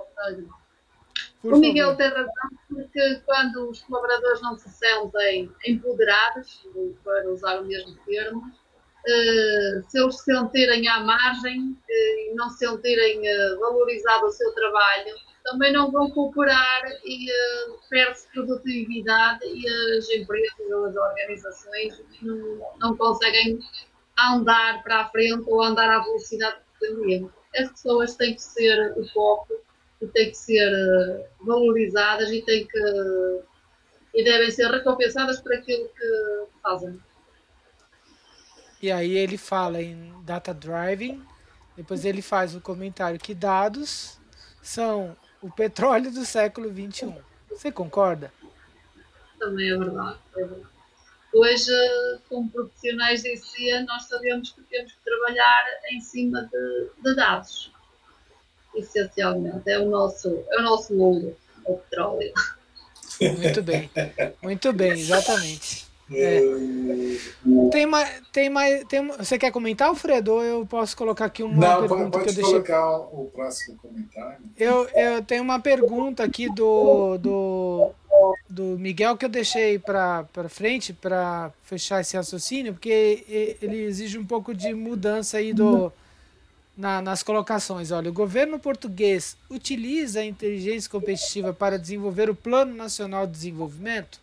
Por 1.43 1.53
o 1.53 1.59
Miguel 1.59 1.95
tem 1.95 2.09
razão, 2.09 2.33
porque 2.75 3.21
quando 3.25 3.69
os 3.69 3.81
colaboradores 3.83 4.41
não 4.41 4.57
se 4.57 4.69
sentem 4.69 5.49
empoderados, 5.65 6.67
para 7.03 7.29
usar 7.29 7.61
o 7.61 7.65
mesmo 7.65 7.95
termo, 8.05 8.39
uh, 8.41 9.89
se 9.89 9.97
eles 9.97 10.17
se 10.17 10.23
sentirem 10.25 10.87
à 10.89 10.99
margem 10.99 11.61
uh, 11.61 11.81
e 11.89 12.33
não 12.35 12.49
se 12.49 12.67
sentirem 12.67 13.19
uh, 13.21 13.59
valorizado 13.59 14.25
o 14.25 14.31
seu 14.31 14.53
trabalho, 14.53 15.15
também 15.45 15.71
não 15.71 15.89
vão 15.89 16.11
cooperar 16.11 16.81
e 17.05 17.27
perde-se 17.89 18.27
produtividade 18.31 19.45
e 19.45 19.69
as 19.95 20.09
empresas 20.09 20.71
ou 20.71 20.85
as 20.85 20.95
organizações 20.95 22.03
não, 22.79 22.97
conseguem 22.97 23.59
andar 24.17 24.81
para 24.81 25.01
a 25.01 25.09
frente 25.09 25.43
ou 25.45 25.61
andar 25.61 25.87
à 25.87 25.99
velocidade 25.99 26.57
que 26.57 26.87
pretendem. 26.87 27.29
As 27.55 27.69
pessoas 27.69 28.15
têm 28.15 28.33
que 28.33 28.41
ser 28.41 28.97
o 28.97 29.07
foco 29.13 29.64
e 30.05 30.07
têm 30.09 30.29
que 30.29 30.37
ser 30.37 30.71
eh, 30.71 31.29
valorizadas 31.41 32.29
e 32.29 32.41
têm 32.41 32.65
que 32.65 32.79
e 34.13 34.23
devem 34.23 34.49
ser 34.49 34.71
recompensadas 34.71 35.41
por 35.41 35.53
aquilo 35.53 35.89
que 35.89 36.45
fazem. 36.63 36.97
E 38.81 38.89
aí 38.89 39.17
ele 39.17 39.37
fala 39.37 39.81
em 39.81 40.13
data 40.23 40.53
driving, 40.53 41.21
depois 41.75 42.05
ele 42.05 42.21
faz 42.21 42.55
o 42.55 42.61
comentário 42.61 43.19
que 43.19 43.33
dados 43.33 44.17
são 44.61 45.17
o 45.41 45.51
petróleo 45.51 46.11
do 46.11 46.23
século 46.23 46.71
21. 46.71 47.17
Você 47.49 47.71
concorda? 47.71 48.31
Também 49.37 49.69
é 49.69 49.77
verdade. 49.77 50.17
É 50.37 50.45
verdade. 50.45 50.75
Hoje, 51.33 51.71
como 52.29 52.49
profissionais 52.49 53.21
de 53.21 53.35
CIA, 53.35 53.83
nós 53.83 54.05
sabemos 54.05 54.51
que 54.51 54.61
temos 54.63 54.93
que 54.93 55.03
trabalhar 55.03 55.65
em 55.91 55.99
cima 55.99 56.43
de, 56.43 56.89
de 57.03 57.15
dados 57.15 57.74
essencialmente. 58.75 59.69
É 59.69 59.79
o 59.79 59.89
nosso, 59.89 60.43
é 60.51 60.59
o 60.59 60.63
nosso 60.63 60.97
ouro, 60.97 61.35
o 61.65 61.77
petróleo. 61.77 62.33
Muito 63.37 63.63
bem, 63.63 63.89
muito 64.41 64.73
bem, 64.73 64.91
exatamente. 64.91 65.85
É. 66.11 66.39
Tem 67.71 67.85
mais, 67.85 68.21
tem 68.31 68.49
mais, 68.49 68.83
tem, 68.85 69.07
você 69.07 69.39
quer 69.39 69.51
comentar, 69.51 69.87
Alfredo? 69.87 70.33
Ou 70.33 70.43
eu 70.43 70.65
posso 70.65 70.95
colocar 70.95 71.25
aqui 71.25 71.41
uma 71.41 71.55
Não, 71.55 71.87
pergunta 71.87 72.19
pode, 72.19 72.23
que 72.25 72.29
eu 72.29 72.35
deixei... 72.35 72.51
colocar 72.51 72.97
o 72.99 73.31
próximo 73.33 73.77
comentário. 73.77 74.37
Eu, 74.55 74.87
eu 74.89 75.23
tenho 75.23 75.41
uma 75.41 75.59
pergunta 75.59 76.23
aqui 76.23 76.47
do, 76.53 77.17
do, 77.17 77.91
do 78.47 78.63
Miguel 78.77 79.17
que 79.17 79.25
eu 79.25 79.29
deixei 79.29 79.79
para 79.79 80.27
frente 80.47 80.93
para 80.93 81.51
fechar 81.63 82.01
esse 82.01 82.15
raciocínio, 82.15 82.73
porque 82.73 83.57
ele 83.59 83.83
exige 83.83 84.19
um 84.19 84.25
pouco 84.25 84.53
de 84.53 84.73
mudança 84.75 85.37
aí 85.37 85.53
do 85.53 85.91
na, 86.77 87.01
nas 87.01 87.23
colocações. 87.23 87.91
Olha, 87.91 88.09
o 88.09 88.13
governo 88.13 88.59
português 88.59 89.37
utiliza 89.49 90.19
a 90.19 90.25
inteligência 90.25 90.89
competitiva 90.89 91.53
para 91.53 91.79
desenvolver 91.79 92.29
o 92.29 92.35
Plano 92.35 92.73
Nacional 92.73 93.25
de 93.25 93.33
Desenvolvimento? 93.33 94.19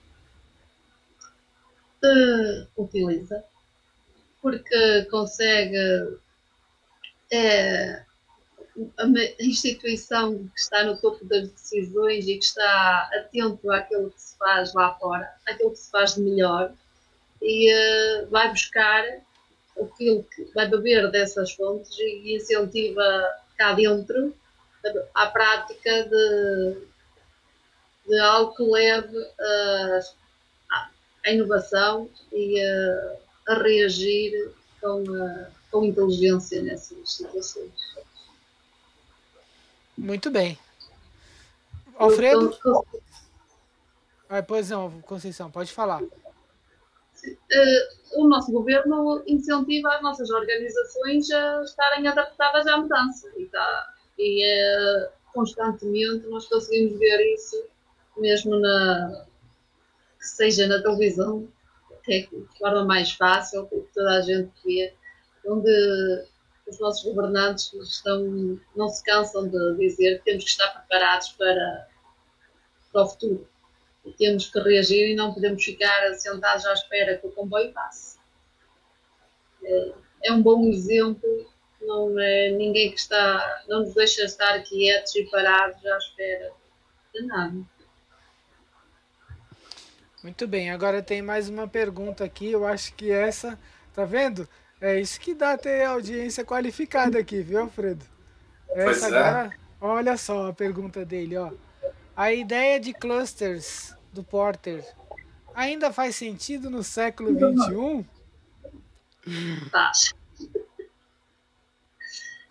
Uh, 2.05 2.83
utiliza, 2.83 3.45
porque 4.41 5.07
consegue. 5.11 5.77
É, 7.31 8.05
a 8.99 9.07
instituição 9.41 10.39
que 10.49 10.61
está 10.61 10.85
no 10.85 10.97
topo 10.97 11.25
das 11.25 11.49
decisões 11.49 12.27
e 12.27 12.39
que 12.39 12.45
está 12.45 13.11
atento 13.15 13.71
àquilo 13.71 14.11
que 14.11 14.21
se 14.21 14.37
faz 14.37 14.75
lá 14.75 14.95
fora, 14.95 15.31
àquilo 15.47 15.71
que 15.71 15.79
se 15.79 15.91
faz 15.91 16.15
de 16.15 16.23
melhor, 16.23 16.73
e 17.41 17.73
uh, 17.73 18.31
vai 18.31 18.51
buscar 18.51 19.05
aquilo 19.85 20.25
que 20.25 20.45
vai 20.55 20.69
beber 20.69 21.11
dessas 21.11 21.53
fontes 21.53 21.97
e 21.99 22.37
incentiva 22.37 23.03
cá 23.57 23.73
dentro 23.73 24.35
a, 25.15 25.27
prática 25.27 26.05
de, 26.05 26.77
de 28.07 28.19
algo 28.19 28.55
que 28.55 28.63
leve 28.63 29.17
a, 29.41 30.01
a 31.27 31.31
inovação 31.31 32.09
e 32.33 32.61
a, 32.61 33.53
a 33.53 33.63
reagir 33.63 34.53
com, 34.81 35.05
a, 35.15 35.47
com 35.71 35.85
inteligência 35.85 36.63
nessas 36.63 37.13
situações. 37.13 37.73
Muito 39.97 40.31
bem. 40.31 40.59
Alfredo? 41.97 42.59
Ah, 44.29 44.43
pois 44.43 44.71
não, 44.71 45.01
Conceição, 45.03 45.51
pode 45.51 45.71
falar. 45.71 46.03
Uh, 47.25 48.23
o 48.23 48.29
nosso 48.29 48.51
governo 48.53 49.23
incentiva 49.27 49.95
as 49.95 50.03
nossas 50.03 50.31
organizações 50.31 51.31
a 51.31 51.63
estarem 51.63 52.07
adaptadas 52.07 52.67
à 52.67 52.77
mudança 52.77 53.31
e, 53.37 53.47
tá, 53.47 53.95
e 54.19 54.45
é, 54.45 55.11
constantemente 55.33 56.27
nós 56.27 56.47
conseguimos 56.47 56.99
ver 56.99 57.35
isso 57.35 57.65
mesmo 58.17 58.59
na, 58.59 59.25
que 60.19 60.27
seja 60.27 60.67
na 60.67 60.83
televisão, 60.83 61.49
até 61.91 62.21
de 62.21 62.59
forma 62.59 62.85
mais 62.85 63.13
fácil, 63.13 63.67
que 63.67 63.81
toda 63.95 64.19
a 64.19 64.23
gente 64.23 64.53
vê, 64.65 64.95
onde 65.47 66.27
os 66.67 66.79
nossos 66.79 67.05
governantes 67.05 67.73
estão, 67.75 68.59
não 68.77 68.89
se 68.89 69.03
cansam 69.05 69.49
de 69.49 69.77
dizer 69.79 70.19
que 70.19 70.25
temos 70.25 70.45
que 70.45 70.51
estar 70.51 70.69
preparados 70.69 71.31
para, 71.31 71.89
para 72.93 73.03
o 73.03 73.09
futuro. 73.09 73.49
E 74.05 74.13
temos 74.13 74.47
que 74.47 74.59
reagir 74.59 75.11
e 75.11 75.15
não 75.15 75.33
podemos 75.33 75.65
ficar 75.65 76.15
sentados 76.15 76.67
à 76.67 76.73
espera 76.73 77.19
que 77.19 77.27
o 77.27 77.31
comboio 77.31 77.73
passe. 77.73 78.19
É, 79.63 79.93
é 80.25 80.33
um 80.33 80.43
bom 80.43 80.67
exemplo, 80.67 81.47
não 81.81 82.19
é 82.19 82.51
ninguém 82.51 82.91
que 82.91 82.99
está, 82.99 83.63
não 83.69 83.81
nos 83.81 83.95
deixa 83.95 84.25
estar 84.25 84.61
quietos 84.63 85.15
e 85.15 85.25
parados 85.31 85.85
à 85.85 85.97
espera 85.99 86.53
de 87.15 87.27
nada. 87.27 87.63
Muito 90.23 90.47
bem, 90.47 90.71
agora 90.71 91.03
tem 91.03 91.21
mais 91.21 91.49
uma 91.49 91.67
pergunta 91.67 92.25
aqui. 92.25 92.53
Eu 92.53 92.65
acho 92.65 92.95
que 92.95 93.11
essa, 93.11 93.59
tá 93.93 94.05
vendo? 94.05 94.49
É 94.81 95.01
isso 95.01 95.21
que 95.21 95.35
dá 95.35 95.59
ter 95.59 95.85
audiência 95.85 96.45
qualificada 96.45 97.19
aqui, 97.19 97.43
viu, 97.43 97.61
Alfredo? 97.61 98.05
Essa 98.71 99.01
pois 99.01 99.03
é. 99.03 99.07
agora, 99.07 99.57
olha 99.81 100.17
só 100.17 100.49
a 100.49 100.53
pergunta 100.53 101.05
dele, 101.05 101.37
ó. 101.37 101.51
A 102.15 102.33
ideia 102.33 102.79
de 102.79 102.93
clusters 102.93 103.97
do 104.13 104.23
Porter 104.23 104.85
ainda 105.55 105.93
faz 105.93 106.17
sentido 106.17 106.69
no 106.69 106.83
século 106.83 107.31
XXI? 107.33 108.07
Faz. 109.71 110.15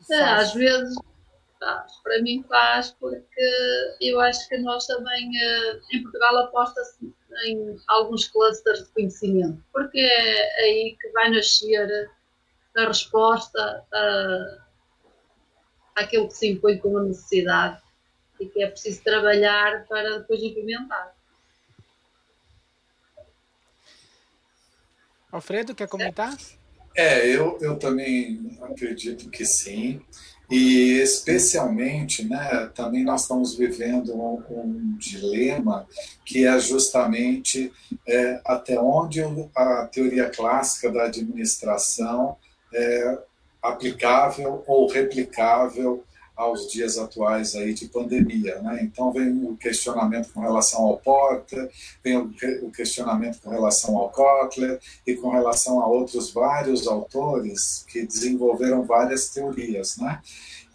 É, 0.10 0.24
às 0.24 0.54
vezes 0.54 0.96
faz. 1.60 1.92
Para 2.04 2.22
mim 2.24 2.44
faz 2.50 2.92
porque 3.00 3.98
eu 4.02 4.20
acho 4.20 4.50
que 4.50 4.58
nós 4.58 4.88
também 4.88 5.32
eh, 5.40 5.80
em 5.94 6.02
Portugal 6.02 6.38
aposta-se 6.40 7.14
em 7.46 7.78
alguns 7.88 8.28
clusters 8.28 8.86
de 8.86 8.92
conhecimento, 8.94 9.64
porque 9.72 10.00
é 10.00 10.64
aí 10.64 10.98
que 11.00 11.10
vai 11.12 11.30
nascer 11.30 12.10
a 12.78 12.88
resposta 12.88 13.86
a, 13.94 14.58
àquilo 15.96 16.28
que 16.28 16.34
se 16.34 16.50
impõe 16.50 16.80
como 16.80 17.00
necessidade 17.02 17.82
e 18.42 18.48
que 18.48 18.64
é 18.64 18.68
preciso 18.68 19.04
trabalhar 19.04 19.86
para 19.88 20.18
depois 20.18 20.42
implementar. 20.42 21.16
Alfredo, 25.32 25.76
quer 25.76 25.88
comentar? 25.88 26.36
É, 26.96 27.26
eu, 27.26 27.58
eu 27.62 27.78
também 27.78 28.58
acredito 28.62 29.30
que 29.30 29.46
sim. 29.46 30.02
E 30.50 31.00
especialmente, 31.00 32.28
né, 32.28 32.70
também 32.76 33.06
nós 33.06 33.22
estamos 33.22 33.56
vivendo 33.56 34.14
um, 34.14 34.44
um 34.50 34.98
dilema 34.98 35.88
que 36.26 36.46
é 36.46 36.60
justamente 36.60 37.72
é, 38.06 38.42
até 38.44 38.78
onde 38.78 39.22
a 39.56 39.88
teoria 39.90 40.30
clássica 40.30 40.92
da 40.92 41.06
administração 41.06 42.36
é 42.74 43.18
aplicável 43.62 44.62
ou 44.68 44.90
replicável 44.90 46.04
aos 46.42 46.72
dias 46.72 46.98
atuais 46.98 47.56
aí 47.56 47.74
de 47.74 47.88
pandemia, 47.88 48.60
né? 48.62 48.80
Então 48.82 49.12
vem 49.12 49.32
o 49.46 49.56
questionamento 49.56 50.34
com 50.34 50.42
relação 50.42 50.82
ao 50.82 50.98
Porter, 50.98 51.70
vem 52.04 52.18
o 52.18 52.72
questionamento 52.72 53.40
com 53.42 53.52
relação 53.52 53.96
ao 53.96 54.10
Kotler 54.10 54.80
e 55.06 55.16
com 55.16 55.30
relação 55.30 55.80
a 55.80 55.88
outros 55.88 56.32
vários 56.32 56.88
autores 56.88 57.86
que 57.88 58.06
desenvolveram 58.06 58.84
várias 58.84 59.30
teorias, 59.30 59.98
né? 59.98 60.20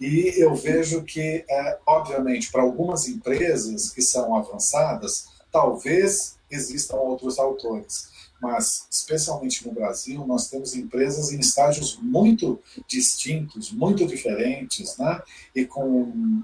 E 0.01 0.35
eu 0.37 0.55
vejo 0.55 1.03
que, 1.03 1.45
é, 1.49 1.79
obviamente, 1.85 2.53
para 2.53 2.63
algumas 2.63 3.09
empresas 3.09 3.91
que 3.91 4.03
são 4.03 4.37
avançadas, 4.37 5.27
talvez 5.51 6.37
existam 6.49 6.97
outros 6.97 7.39
autores 7.39 8.16
mas 8.41 8.87
especialmente 8.91 9.67
no 9.67 9.73
Brasil, 9.73 10.27
nós 10.27 10.49
temos 10.49 10.75
empresas 10.75 11.33
em 11.33 11.41
estágios 11.41 11.99
muito 12.01 12.61
distintos, 12.87 13.73
muito 13.73 14.07
diferentes, 14.07 14.97
né? 14.99 15.21
e 15.55 15.65
com 15.65 16.43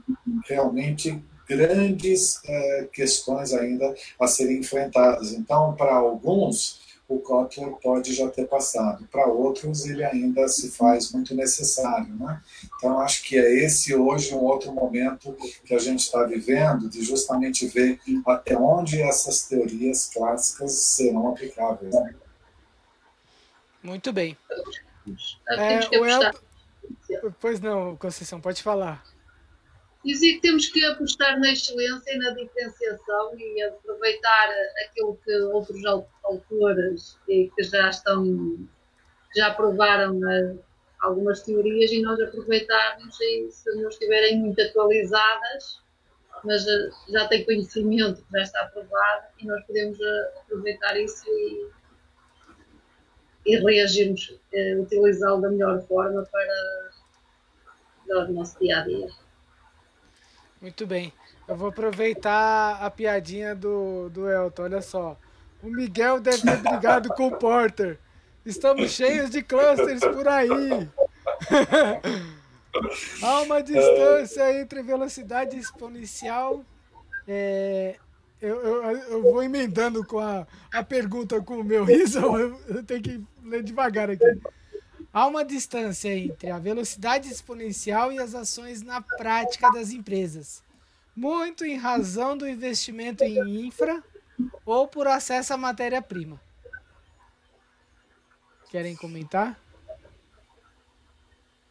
realmente 0.49 1.23
grandes 1.49 2.41
é, 2.45 2.89
questões 2.93 3.53
ainda 3.53 3.95
a 4.19 4.27
serem 4.27 4.59
enfrentadas. 4.59 5.33
Então, 5.33 5.75
para 5.75 5.95
alguns, 5.95 6.82
o 7.15 7.21
Kotler 7.21 7.73
pode 7.83 8.15
já 8.15 8.29
ter 8.29 8.47
passado. 8.47 9.07
Para 9.11 9.27
outros, 9.27 9.85
ele 9.87 10.05
ainda 10.05 10.49
se 10.49 10.71
faz 10.71 11.13
muito 11.13 11.35
necessário. 11.35 12.15
Né? 12.15 12.41
Então, 12.77 12.99
acho 13.01 13.23
que 13.23 13.37
é 13.37 13.65
esse 13.65 13.95
hoje 13.95 14.35
um 14.35 14.43
outro 14.43 14.73
momento 14.73 15.37
que 15.65 15.75
a 15.75 15.79
gente 15.79 16.01
está 16.01 16.25
vivendo, 16.25 16.89
de 16.89 17.03
justamente 17.03 17.67
ver 17.67 18.01
até 18.27 18.57
onde 18.57 19.03
essas 19.03 19.47
teorias 19.47 20.09
clássicas 20.13 20.73
serão 20.73 21.29
aplicáveis. 21.29 21.95
Né? 21.95 22.15
Muito 23.83 24.13
bem. 24.13 24.37
É, 25.49 25.99
o 25.99 26.07
El... 26.07 26.33
Pois 27.41 27.61
não, 27.61 27.97
Conceição, 27.97 28.41
pode 28.41 28.63
falar. 28.63 29.05
Dizia 30.05 30.35
que 30.35 30.41
temos 30.41 30.69
que 30.69 30.85
apostar 30.85 31.39
na 31.39 31.53
excelência 31.53 32.13
e 32.13 32.19
na 32.19 32.31
diferenciação 32.31 33.39
e 33.39 33.63
aproveitar 33.63 34.51
aquilo 34.85 35.17
que 35.25 35.33
outros 35.43 35.85
autores 36.25 37.19
que 37.25 37.51
já 37.61 37.89
estão, 37.89 38.59
já 39.37 39.55
provaram 39.55 40.15
né, 40.15 40.59
algumas 41.03 41.43
teorias 41.43 41.93
e 41.93 42.03
nós 42.03 42.21
aproveitarmos 42.21 43.21
e 43.21 43.51
se 43.51 43.71
não 43.77 43.89
estiverem 43.89 44.41
muito 44.41 44.61
atualizadas, 44.61 45.83
mas 46.45 46.67
eh, 46.67 46.91
já 47.11 47.29
tem 47.29 47.45
conhecimento 47.45 48.25
que 48.25 48.33
já 48.33 48.43
está 48.43 48.61
aprovado 48.63 49.27
e 49.39 49.47
nós 49.47 49.65
podemos 49.67 50.01
eh, 50.01 50.33
aproveitar 50.41 50.99
isso 50.99 51.25
e, 51.29 51.71
e 53.47 53.57
reagirmos, 53.57 54.39
eh, 54.53 54.77
utilizá-lo 54.77 55.41
da 55.41 55.51
melhor 55.51 55.81
forma 55.87 56.27
para, 56.31 56.91
para 58.07 58.31
o 58.31 58.33
nosso 58.33 58.59
dia 58.59 58.79
a 58.79 58.85
dia. 58.85 59.22
Muito 60.63 60.87
bem. 60.87 61.13
Eu 61.49 61.57
vou 61.57 61.71
aproveitar 61.71 62.79
a 62.81 62.89
piadinha 62.89 63.53
do, 63.53 64.09
do 64.11 64.29
Elton. 64.31 64.63
Olha 64.63 64.81
só. 64.81 65.19
O 65.61 65.67
Miguel 65.67 66.21
deve 66.21 66.41
ter 66.41 66.57
brigado 66.59 67.09
com 67.11 67.27
o 67.27 67.37
Porter. 67.37 67.99
Estamos 68.47 68.93
cheios 68.93 69.29
de 69.29 69.43
clusters 69.43 70.01
por 70.01 70.29
aí. 70.29 70.49
Há 73.23 73.41
uma 73.43 73.61
distância 73.61 74.61
entre 74.61 74.83
velocidade 74.83 75.59
exponencial. 75.59 76.65
É, 77.27 77.97
eu, 78.41 78.61
eu, 78.61 78.83
eu, 78.85 79.23
vou 79.23 79.43
emendando 79.43 80.05
com 80.07 80.21
a, 80.21 80.47
a 80.73 80.83
pergunta 80.85 81.41
com 81.43 81.59
o 81.59 81.65
meu 81.65 81.85
riso. 81.85 82.19
Eu, 82.21 82.61
eu 82.77 82.85
tenho 82.85 83.03
que 83.03 83.21
ler 83.43 83.65
devagar 83.65 84.09
aqui. 84.11 84.41
Há 85.13 85.27
uma 85.27 85.45
distância 85.45 86.09
entre 86.17 86.51
a 86.51 86.59
velocidade 86.59 87.29
exponencial 87.29 88.11
e 88.11 88.19
as 88.19 88.35
ações 88.35 88.83
na 88.83 89.03
prática 89.03 89.71
das 89.71 89.91
empresas, 89.91 90.65
muito 91.15 91.67
em 91.67 91.77
razão 91.77 92.37
do 92.37 92.49
investimento 92.49 93.23
em 93.23 93.67
infra 93.67 94.03
ou 94.65 94.89
por 94.89 95.07
acesso 95.07 95.53
à 95.53 95.57
matéria-prima. 95.59 96.41
Querem 98.71 98.97
comentar? 98.97 99.61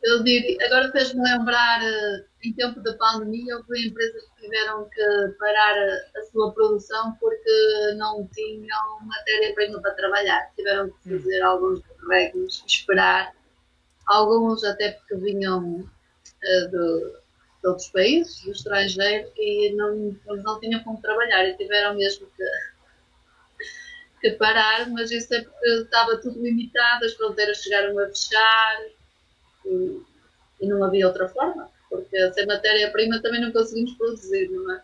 Eu 0.04 0.24
digo, 0.24 0.64
agora 0.64 0.92
fez-me 0.92 1.22
lembrar, 1.22 1.82
eh, 1.84 2.26
em 2.44 2.54
tempo 2.54 2.80
da 2.80 2.96
pandemia, 2.96 3.56
houve 3.58 3.88
empresas 3.88 4.24
que 4.24 4.42
tiveram 4.44 4.90
que 4.90 5.36
parar 5.38 5.78
a, 6.16 6.22
sua 6.32 6.52
produção 6.54 7.16
porque 7.20 7.94
não 7.98 8.28
tinham 8.34 9.00
matéria-prima 9.02 9.80
para 9.80 9.94
trabalhar. 9.94 10.52
Tiveram 10.56 10.90
que 10.90 11.14
hum. 11.14 11.20
fazer 11.20 11.42
alguns 11.42 11.82
regras, 12.08 12.64
esperar. 12.66 13.34
Alguns 14.08 14.64
até 14.64 14.92
porque 14.92 15.16
vinham 15.16 15.80
uh, 15.80 16.68
de, 16.70 17.12
de, 17.62 17.68
outros 17.68 17.88
países, 17.90 18.42
do 18.42 18.52
estrangeiro, 18.52 19.32
e 19.38 19.74
não, 19.74 20.16
não 20.28 20.60
tinham 20.60 20.84
como 20.84 21.02
trabalhar 21.02 21.46
e 21.46 21.58
tiveram 21.58 21.96
mesmo 21.96 22.28
que, 22.36 22.44
que 24.22 24.32
parar, 24.32 24.90
mas 24.90 25.12
isso 25.12 25.34
é 25.34 25.42
porque 25.42 25.68
estava 25.68 26.18
tudo 26.18 26.42
limitado, 26.42 27.06
as 27.06 27.14
fronteiras 27.14 27.62
chegaram 27.62 27.98
a 28.00 28.08
fechar 28.08 28.86
e, 29.66 30.02
e 30.62 30.68
não 30.68 30.84
havia 30.84 31.08
outra 31.08 31.30
forma, 31.30 31.70
porque 31.90 32.34
sem 32.34 32.46
matéria-prima 32.46 33.22
também 33.22 33.42
não 33.42 33.52
conseguimos 33.52 33.94
produzir, 33.94 34.50
não 34.50 34.74
é? 34.74 34.82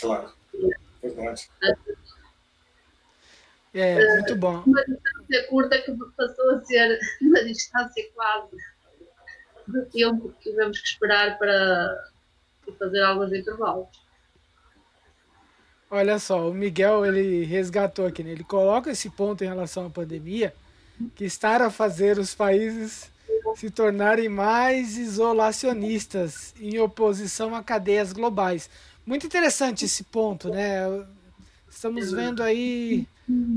Claro, 0.00 0.32
verdade. 1.02 1.48
É, 1.62 1.74
muito 3.72 4.36
bom. 4.36 4.62
Uma 4.66 4.84
distância 4.84 5.48
curta 5.48 5.78
que 5.78 5.96
passou 6.16 6.50
a 6.50 6.64
ser 6.64 6.98
uma 7.22 7.44
distância 7.44 8.04
quase 8.14 8.56
do 9.66 9.86
tempo 9.86 10.32
que 10.32 10.50
tivemos 10.50 10.80
que 10.80 10.88
esperar 10.88 11.38
para 11.38 12.10
fazer 12.78 13.02
alguns 13.02 13.32
intervalos. 13.32 13.88
Olha 15.90 16.18
só, 16.18 16.48
o 16.48 16.54
Miguel 16.54 17.04
ele 17.04 17.44
resgatou 17.44 18.06
aqui, 18.06 18.22
né? 18.22 18.30
ele 18.30 18.44
coloca 18.44 18.90
esse 18.90 19.10
ponto 19.10 19.42
em 19.42 19.48
relação 19.48 19.86
à 19.86 19.90
pandemia, 19.90 20.54
que 21.16 21.24
está 21.24 21.56
a 21.64 21.70
fazer 21.70 22.18
os 22.18 22.34
países 22.34 23.10
se 23.56 23.70
tornarem 23.70 24.28
mais 24.28 24.96
isolacionistas 24.96 26.54
em 26.60 26.78
oposição 26.78 27.54
a 27.54 27.62
cadeias 27.62 28.12
globais. 28.12 28.70
Muito 29.04 29.26
interessante 29.26 29.84
esse 29.84 30.04
ponto, 30.04 30.48
né? 30.50 30.84
Estamos 31.68 32.12
vendo 32.12 32.42
aí 32.42 33.06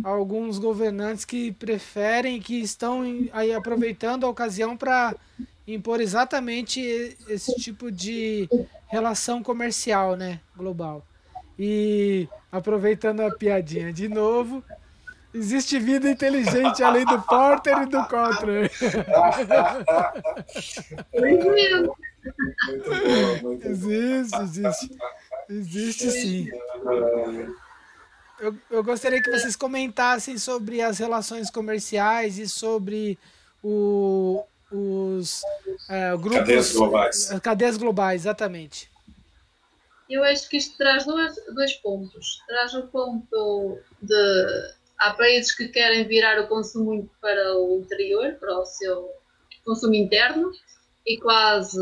alguns 0.03 0.59
governantes 0.59 1.25
que 1.25 1.51
preferem, 1.53 2.39
que 2.39 2.61
estão 2.61 3.03
aí 3.31 3.53
aproveitando 3.53 4.25
a 4.25 4.29
ocasião 4.29 4.75
para 4.75 5.15
impor 5.67 6.01
exatamente 6.01 6.81
esse 7.27 7.55
tipo 7.55 7.91
de 7.91 8.49
relação 8.87 9.41
comercial, 9.41 10.15
né, 10.15 10.39
global. 10.55 11.05
E 11.57 12.27
aproveitando 12.51 13.21
a 13.21 13.31
piadinha 13.31 13.93
de 13.93 14.07
novo, 14.07 14.63
existe 15.33 15.79
vida 15.79 16.09
inteligente 16.09 16.83
além 16.83 17.05
do 17.05 17.21
Porter 17.21 17.83
e 17.83 17.85
do 17.85 18.03
Kotler. 18.05 18.71
existe, 23.63 24.41
existe. 24.41 24.89
Existe 25.49 26.11
sim. 26.11 26.49
Eu, 28.43 28.57
eu 28.69 28.83
gostaria 28.83 29.23
que 29.23 29.31
vocês 29.31 29.55
comentassem 29.55 30.37
sobre 30.37 30.81
as 30.81 30.99
relações 30.99 31.49
comerciais 31.49 32.37
e 32.37 32.49
sobre 32.49 33.17
o, 33.63 34.43
os 34.69 35.41
é, 35.89 36.11
grupos. 36.17 36.39
Cadeias 36.39 36.73
globais. 36.73 37.29
Cadeias 37.41 37.77
globais, 37.77 38.21
exatamente. 38.23 38.91
Eu 40.09 40.25
acho 40.25 40.49
que 40.49 40.57
isto 40.57 40.77
traz 40.77 41.05
dois, 41.05 41.33
dois 41.55 41.73
pontos. 41.75 42.43
Traz 42.45 42.73
o 42.73 42.85
ponto 42.87 43.79
de. 44.01 44.73
Há 44.97 45.13
países 45.13 45.55
que 45.55 45.69
querem 45.69 46.05
virar 46.05 46.37
o 46.41 46.47
consumo 46.47 47.09
para 47.21 47.57
o 47.57 47.79
interior, 47.79 48.33
para 48.41 48.59
o 48.59 48.65
seu 48.65 49.09
consumo 49.63 49.95
interno, 49.95 50.51
e 51.07 51.17
quase, 51.17 51.79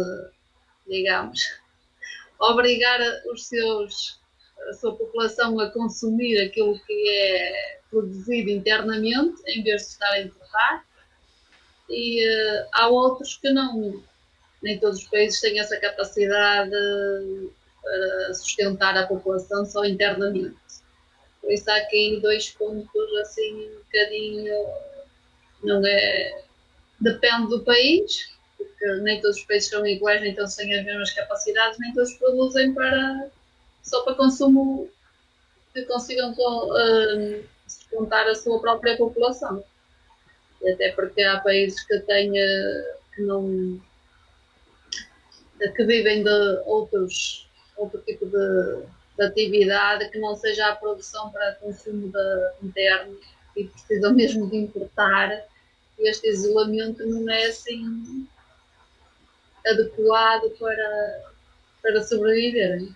digamos, 0.88 1.42
obrigar 2.40 3.00
os 3.34 3.48
seus, 3.48 4.21
a 4.70 4.74
sua 4.74 4.96
população 4.96 5.60
a 5.60 5.70
consumir 5.72 6.42
aquilo 6.42 6.80
que 6.86 7.10
é 7.10 7.80
produzido 7.90 8.50
internamente, 8.50 9.42
em 9.48 9.64
vez 9.64 9.82
de 9.82 9.88
estar 9.90 10.12
a 10.12 10.22
importar. 10.22 10.86
E 11.90 12.26
uh, 12.26 12.68
há 12.72 12.88
outros 12.88 13.38
que 13.38 13.50
não, 13.50 14.02
nem 14.62 14.80
todos 14.80 15.00
os 15.00 15.08
países 15.10 15.42
têm 15.42 15.60
essa 15.60 15.78
capacidade 15.78 16.72
para 17.82 18.34
sustentar 18.34 18.98
a 18.98 19.08
população 19.08 19.66
só 19.66 19.84
internamente. 19.84 20.56
Por 21.42 21.52
isso 21.52 21.70
há 21.70 21.78
aqui 21.78 22.20
dois 22.22 22.50
pontos 22.52 23.18
assim 23.22 23.68
um 23.68 23.78
bocadinho, 23.78 24.66
não 25.64 25.86
é, 25.86 26.44
depende 27.00 27.50
do 27.50 27.64
país, 27.64 28.30
porque 28.58 28.86
nem 29.02 29.20
todos 29.20 29.38
os 29.38 29.44
países 29.46 29.70
são 29.70 29.86
iguais, 29.86 30.22
nem 30.22 30.36
todos 30.36 30.56
têm 30.56 30.74
as 30.78 30.86
mesmas 30.86 31.12
capacidades, 31.12 31.80
nem 31.80 31.94
todos 31.94 32.14
produzem 32.14 32.74
para, 32.74 33.30
só 33.84 34.04
para 34.04 34.16
consumo 34.16 34.90
que 35.74 35.84
consigam 35.84 36.32
uh, 36.32 37.44
sustentar 37.68 38.28
a 38.28 38.36
sua 38.36 38.60
própria 38.60 38.98
população. 38.98 39.64
Até 40.74 40.92
porque 40.92 41.22
há 41.24 41.40
países 41.40 41.84
que 41.86 42.00
têm 42.02 42.32
que 42.32 43.22
não 43.22 43.82
que 45.76 45.84
vivem 45.84 46.24
de 46.24 46.62
outros 46.66 47.48
outro 47.78 48.02
tipo 48.02 48.26
de, 48.26 48.84
de, 49.18 49.24
atividade 49.24 50.10
que 50.10 50.20
não 50.20 50.36
seja 50.36 50.68
a 50.68 50.76
produção 50.76 51.30
para 51.32 51.56
consumo 51.56 52.12
de, 52.12 52.68
interno 52.68 53.18
e 53.56 53.66
precisam 53.66 54.14
mesmo 54.14 54.50
de 54.50 54.58
importar 54.58 55.46
este 56.00 56.30
isolamento 56.30 57.06
não 57.06 57.32
é 57.32 57.46
assim 57.46 58.28
adequado 59.66 60.50
para, 60.58 61.32
para 61.82 62.04
sobreviverem. 62.04 62.96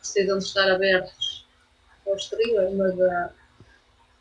Precisam 0.00 0.38
de 0.38 0.44
estar 0.44 0.70
abertos 0.70 1.46
ao 2.06 2.16
exterior, 2.16 2.70
mas 2.74 2.94
uh, 2.94 3.32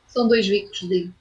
são 0.08 0.28
dois 0.28 0.48
bicos, 0.48 0.80
digo. 0.80 1.14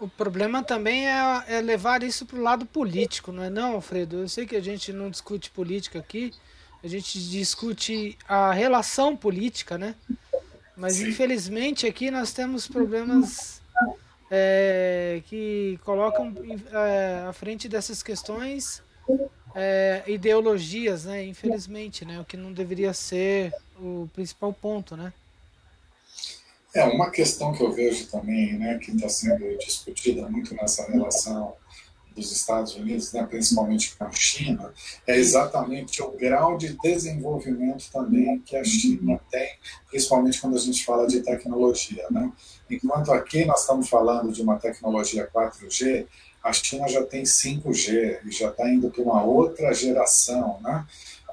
O 0.00 0.08
problema 0.08 0.64
também 0.64 1.06
é, 1.06 1.44
é 1.46 1.60
levar 1.60 2.02
isso 2.02 2.26
para 2.26 2.36
o 2.36 2.42
lado 2.42 2.66
político, 2.66 3.30
não 3.30 3.44
é 3.44 3.50
não, 3.50 3.74
Alfredo? 3.74 4.16
Eu 4.16 4.28
sei 4.28 4.44
que 4.46 4.56
a 4.56 4.60
gente 4.60 4.92
não 4.92 5.08
discute 5.08 5.48
política 5.50 6.00
aqui, 6.00 6.32
a 6.82 6.88
gente 6.88 7.20
discute 7.30 8.18
a 8.26 8.52
relação 8.52 9.16
política, 9.16 9.78
né? 9.78 9.94
Mas 10.76 10.94
Sim. 10.94 11.10
infelizmente 11.10 11.86
aqui 11.86 12.10
nós 12.10 12.32
temos 12.32 12.66
problemas 12.66 13.62
é, 14.28 15.22
que 15.26 15.78
colocam 15.84 16.34
é, 16.72 17.24
à 17.28 17.32
frente 17.32 17.68
dessas 17.68 18.02
questões 18.02 18.82
é, 19.54 20.02
ideologias, 20.06 21.04
né? 21.04 21.24
Infelizmente, 21.24 22.04
né? 22.04 22.20
O 22.20 22.24
que 22.24 22.36
não 22.36 22.52
deveria 22.52 22.92
ser 22.92 23.52
o 23.80 24.08
principal 24.12 24.52
ponto, 24.52 24.96
né? 24.96 25.12
É 26.74 26.84
uma 26.84 27.10
questão 27.10 27.52
que 27.52 27.62
eu 27.62 27.70
vejo 27.70 28.06
também, 28.06 28.54
né, 28.54 28.78
que 28.78 28.92
está 28.92 29.06
sendo 29.06 29.58
discutida 29.58 30.26
muito 30.26 30.54
nessa 30.54 30.90
relação 30.90 31.54
dos 32.14 32.32
Estados 32.32 32.74
Unidos, 32.76 33.12
né, 33.12 33.26
principalmente 33.28 33.94
com 33.96 34.04
a 34.04 34.12
China, 34.12 34.72
é 35.06 35.16
exatamente 35.16 36.02
o 36.02 36.10
grau 36.12 36.56
de 36.56 36.76
desenvolvimento 36.82 37.90
também 37.90 38.38
que 38.40 38.56
a 38.56 38.64
China 38.64 39.20
tem, 39.30 39.48
principalmente 39.90 40.40
quando 40.40 40.56
a 40.56 40.60
gente 40.60 40.84
fala 40.84 41.06
de 41.06 41.20
tecnologia. 41.20 42.06
Né? 42.10 42.30
Enquanto 42.70 43.12
aqui 43.12 43.44
nós 43.44 43.60
estamos 43.60 43.88
falando 43.88 44.32
de 44.32 44.42
uma 44.42 44.58
tecnologia 44.58 45.28
4G, 45.32 46.06
a 46.42 46.52
China 46.52 46.88
já 46.88 47.04
tem 47.04 47.22
5G 47.22 48.18
e 48.26 48.30
já 48.30 48.48
está 48.48 48.68
indo 48.68 48.90
para 48.90 49.02
uma 49.02 49.22
outra 49.22 49.72
geração, 49.72 50.58
né? 50.60 50.84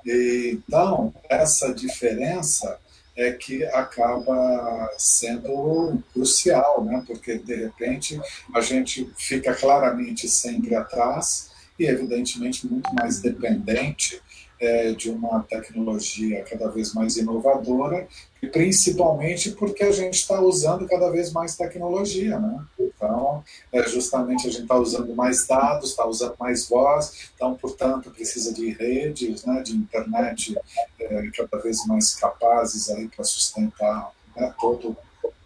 Então, 0.05 1.13
essa 1.29 1.73
diferença 1.73 2.79
é 3.15 3.31
que 3.31 3.65
acaba 3.65 4.89
sendo 4.97 6.01
crucial, 6.13 6.83
né? 6.85 7.03
Porque 7.05 7.37
de 7.37 7.55
repente 7.55 8.19
a 8.53 8.61
gente 8.61 9.11
fica 9.17 9.53
claramente 9.53 10.29
sempre 10.29 10.73
atrás 10.75 11.49
e 11.77 11.85
evidentemente 11.85 12.65
muito 12.67 12.93
mais 12.93 13.19
dependente 13.19 14.21
é, 14.59 14.91
de 14.91 15.09
uma 15.09 15.41
tecnologia 15.43 16.43
cada 16.43 16.69
vez 16.69 16.93
mais 16.93 17.15
inovadora, 17.17 18.07
e 18.41 18.47
principalmente 18.47 19.51
porque 19.51 19.83
a 19.83 19.91
gente 19.91 20.15
está 20.15 20.39
usando 20.41 20.87
cada 20.87 21.09
vez 21.09 21.31
mais 21.31 21.55
tecnologia. 21.55 22.39
Né? 22.39 22.65
Então, 22.79 23.43
é, 23.71 23.87
justamente 23.87 24.47
a 24.47 24.51
gente 24.51 24.63
está 24.63 24.75
usando 24.75 25.15
mais 25.15 25.45
dados, 25.47 25.91
está 25.91 26.05
usando 26.05 26.35
mais 26.39 26.67
voz, 26.67 27.29
então, 27.35 27.55
portanto, 27.55 28.11
precisa 28.11 28.53
de 28.53 28.69
redes, 28.69 29.45
né, 29.45 29.61
de 29.61 29.75
internet 29.75 30.57
é, 30.99 31.29
cada 31.35 31.61
vez 31.61 31.85
mais 31.85 32.15
capazes 32.15 32.87
para 33.15 33.23
sustentar 33.23 34.11
né, 34.35 34.53
todo 34.59 34.95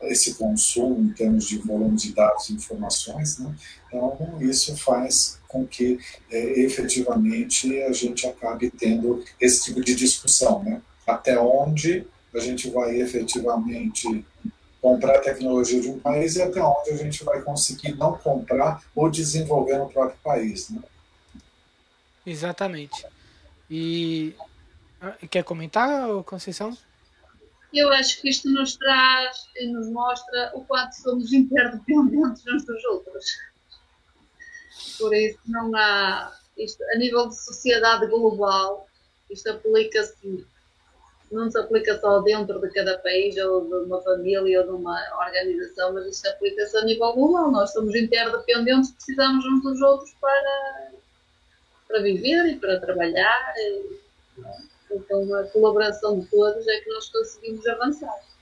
esse 0.02 0.36
consumo 0.36 1.00
em 1.00 1.14
termos 1.14 1.46
de 1.46 1.58
volume 1.60 1.96
de 1.96 2.14
dados 2.14 2.50
e 2.50 2.54
informações. 2.54 3.38
Né? 3.38 3.56
Então, 3.88 4.38
isso 4.42 4.76
faz 4.78 5.40
com 5.54 5.68
que 5.68 6.00
é, 6.32 6.60
efetivamente 6.62 7.80
a 7.84 7.92
gente 7.94 8.26
acabe 8.26 8.72
tendo 8.72 9.24
esse 9.40 9.66
tipo 9.66 9.82
de 9.82 9.94
discussão, 9.94 10.64
né? 10.64 10.82
Até 11.06 11.40
onde 11.40 12.08
a 12.34 12.40
gente 12.40 12.72
vai 12.72 13.00
efetivamente 13.00 14.26
comprar 14.82 15.18
a 15.18 15.22
tecnologia 15.22 15.80
de 15.80 15.90
um 15.90 16.00
país 16.00 16.36
e 16.36 16.42
até 16.42 16.62
onde 16.62 16.90
a 16.90 16.98
gente 16.98 17.24
vai 17.24 17.40
conseguir 17.44 17.96
não 17.96 18.18
comprar 18.18 18.84
ou 18.96 19.10
desenvolver 19.10 19.78
no 19.78 19.90
próprio 19.90 20.18
país, 20.24 20.72
né? 20.72 20.82
Exatamente. 22.26 23.06
E 23.70 24.34
ah, 25.00 25.16
quer 25.30 25.44
comentar, 25.44 26.08
Conceição? 26.24 26.76
Eu 27.72 27.92
acho 27.92 28.22
que 28.22 28.30
isto 28.30 28.50
nos 28.50 28.76
traz 28.78 29.48
e 29.56 29.68
nos 29.68 29.90
mostra 29.90 30.52
o 30.56 30.64
quanto 30.66 30.94
somos 30.94 31.32
interdependentes 31.34 32.44
uns 32.48 32.66
dos 32.66 32.84
outros. 32.86 33.26
Por 34.98 35.14
isso 35.14 35.40
não 35.46 35.76
há 35.76 36.32
isto, 36.58 36.84
a 36.94 36.98
nível 36.98 37.28
de 37.28 37.36
sociedade 37.36 38.08
global, 38.08 38.88
isto 39.30 39.50
aplica-se 39.50 40.46
não 41.34 41.50
se 41.50 41.58
aplica 41.58 42.00
só 42.00 42.22
dentro 42.22 42.60
de 42.62 42.70
cada 42.70 42.98
país 43.00 43.36
ou 43.38 43.66
de 43.66 43.74
uma 43.88 44.00
família 44.02 44.62
ou 44.62 44.68
de 44.68 44.72
uma 44.74 45.00
organização, 45.18 45.94
mas 45.94 46.06
isto 46.06 46.28
aplica-se 46.30 46.78
a 46.78 46.86
nível 46.86 47.12
global. 47.14 47.52
Nós 47.52 47.74
somos 47.74 47.96
interdependentes, 47.96 48.92
precisamos 48.92 49.44
uns 49.46 49.64
dos 49.64 49.82
outros 49.82 50.14
para, 50.22 50.92
para 51.88 52.02
viver 52.02 52.46
e 52.46 52.60
para 52.60 52.80
trabalhar. 52.80 53.54
E, 53.58 54.00
então, 54.92 55.36
a 55.36 55.44
colaboração 55.46 56.20
de 56.20 56.28
todos 56.28 56.68
é 56.68 56.82
que 56.82 56.90
nós 56.92 57.10
conseguimos 57.10 57.66
avançar. 57.66 58.33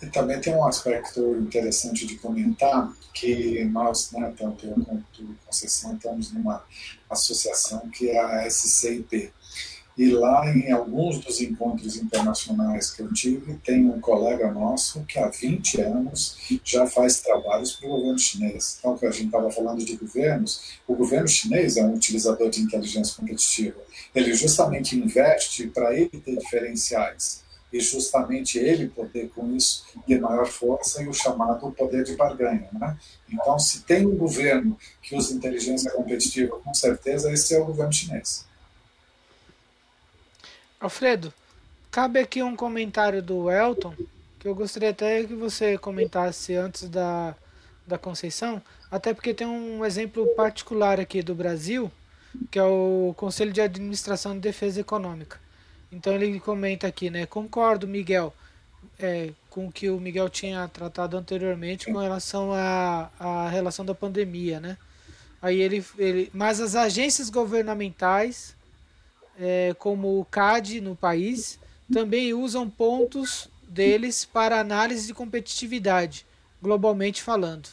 E 0.00 0.06
também 0.06 0.40
tem 0.40 0.54
um 0.54 0.64
aspecto 0.64 1.20
interessante 1.36 2.06
de 2.06 2.16
comentar, 2.16 2.92
que 3.12 3.64
nós, 3.64 4.12
né, 4.12 4.32
tanto 4.36 4.66
eu 4.66 4.74
quanto 4.84 5.36
Conceição, 5.44 5.94
estamos 5.94 6.32
numa 6.32 6.64
associação 7.10 7.88
que 7.90 8.10
é 8.10 8.20
a 8.20 8.46
SCIP. 8.48 9.32
E 9.96 10.10
lá, 10.10 10.48
em 10.48 10.70
alguns 10.70 11.18
dos 11.18 11.40
encontros 11.40 11.96
internacionais 11.96 12.92
que 12.92 13.02
eu 13.02 13.12
tive, 13.12 13.54
tem 13.64 13.84
um 13.84 14.00
colega 14.00 14.52
nosso 14.52 15.04
que 15.04 15.18
há 15.18 15.26
20 15.26 15.80
anos 15.80 16.36
já 16.62 16.86
faz 16.86 17.20
trabalhos 17.20 17.72
para 17.72 17.88
o 17.88 17.96
governo 17.96 18.18
chinês. 18.18 18.76
Então, 18.78 18.96
que 18.96 19.04
a 19.04 19.10
gente 19.10 19.26
estava 19.26 19.50
falando 19.50 19.84
de 19.84 19.96
governos, 19.96 20.78
o 20.86 20.94
governo 20.94 21.26
chinês 21.26 21.76
é 21.76 21.82
um 21.82 21.94
utilizador 21.94 22.48
de 22.48 22.60
inteligência 22.60 23.16
competitiva. 23.16 23.80
Ele 24.14 24.32
justamente 24.34 24.96
investe 24.96 25.66
para 25.66 25.92
ele 25.92 26.10
ter 26.10 26.36
diferenciais 26.36 27.47
e 27.72 27.80
justamente 27.80 28.58
ele 28.58 28.88
poder 28.88 29.28
com 29.30 29.54
isso 29.54 29.84
ter 30.06 30.20
maior 30.20 30.46
força 30.46 31.02
e 31.02 31.08
o 31.08 31.12
chamado 31.12 31.70
poder 31.72 32.04
de 32.04 32.16
barganha. 32.16 32.68
Né? 32.72 32.96
Então, 33.30 33.58
se 33.58 33.82
tem 33.82 34.06
um 34.06 34.16
governo 34.16 34.78
que 35.02 35.14
usa 35.14 35.34
inteligência 35.34 35.90
competitiva, 35.90 36.58
com 36.58 36.72
certeza 36.72 37.30
esse 37.32 37.54
é 37.54 37.58
o 37.58 37.66
governo 37.66 37.92
chinês. 37.92 38.46
Alfredo, 40.80 41.32
cabe 41.90 42.20
aqui 42.20 42.42
um 42.42 42.56
comentário 42.56 43.22
do 43.22 43.50
Elton, 43.50 43.94
que 44.38 44.46
eu 44.46 44.54
gostaria 44.54 44.90
até 44.90 45.24
que 45.24 45.34
você 45.34 45.76
comentasse 45.76 46.54
antes 46.54 46.88
da, 46.88 47.34
da 47.86 47.98
Conceição, 47.98 48.62
até 48.90 49.12
porque 49.12 49.34
tem 49.34 49.46
um 49.46 49.84
exemplo 49.84 50.26
particular 50.34 51.00
aqui 51.00 51.20
do 51.20 51.34
Brasil, 51.34 51.90
que 52.50 52.58
é 52.58 52.62
o 52.62 53.12
Conselho 53.16 53.52
de 53.52 53.60
Administração 53.60 54.34
de 54.34 54.40
Defesa 54.40 54.80
Econômica. 54.80 55.38
Então 55.90 56.14
ele 56.14 56.38
comenta 56.40 56.86
aqui, 56.86 57.10
né? 57.10 57.26
Concordo, 57.26 57.88
Miguel, 57.88 58.34
é, 58.98 59.30
com 59.48 59.66
o 59.66 59.72
que 59.72 59.88
o 59.88 59.98
Miguel 59.98 60.28
tinha 60.28 60.68
tratado 60.68 61.16
anteriormente 61.16 61.86
com 61.86 61.98
relação 61.98 62.52
à, 62.52 63.10
à 63.18 63.48
relação 63.48 63.84
da 63.84 63.94
pandemia, 63.94 64.60
né? 64.60 64.76
Aí 65.40 65.60
ele, 65.60 65.84
ele, 65.96 66.30
mas 66.34 66.60
as 66.60 66.74
agências 66.74 67.30
governamentais, 67.30 68.56
é, 69.38 69.74
como 69.78 70.20
o 70.20 70.24
CAD 70.24 70.80
no 70.80 70.96
país, 70.96 71.58
também 71.92 72.34
usam 72.34 72.68
pontos 72.68 73.48
deles 73.68 74.24
para 74.24 74.58
análise 74.58 75.06
de 75.06 75.14
competitividade, 75.14 76.26
globalmente 76.60 77.22
falando. 77.22 77.68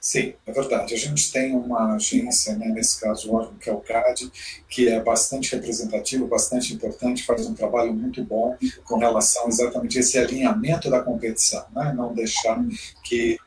Sim, 0.00 0.34
é 0.44 0.52
verdade. 0.52 0.94
A 0.94 0.98
gente 0.98 1.30
tem 1.30 1.54
uma 1.54 1.94
agência, 1.94 2.56
né, 2.56 2.66
nesse 2.66 3.00
caso 3.00 3.30
o 3.30 3.34
órgão 3.36 3.54
que 3.54 3.70
é 3.70 3.72
o 3.72 3.80
CAD, 3.80 4.32
que 4.68 4.88
é 4.88 5.00
bastante 5.00 5.54
representativo, 5.54 6.26
bastante 6.26 6.74
importante, 6.74 7.24
faz 7.24 7.46
um 7.46 7.54
trabalho 7.54 7.94
muito 7.94 8.24
bom 8.24 8.56
com 8.84 8.98
relação 8.98 9.48
exatamente 9.48 9.98
a 9.98 10.00
esse 10.00 10.18
alinhamento 10.18 10.90
da 10.90 11.00
competição, 11.00 11.64
né? 11.72 11.92
não 11.96 12.12
deixar 12.12 12.60
que 13.04 13.38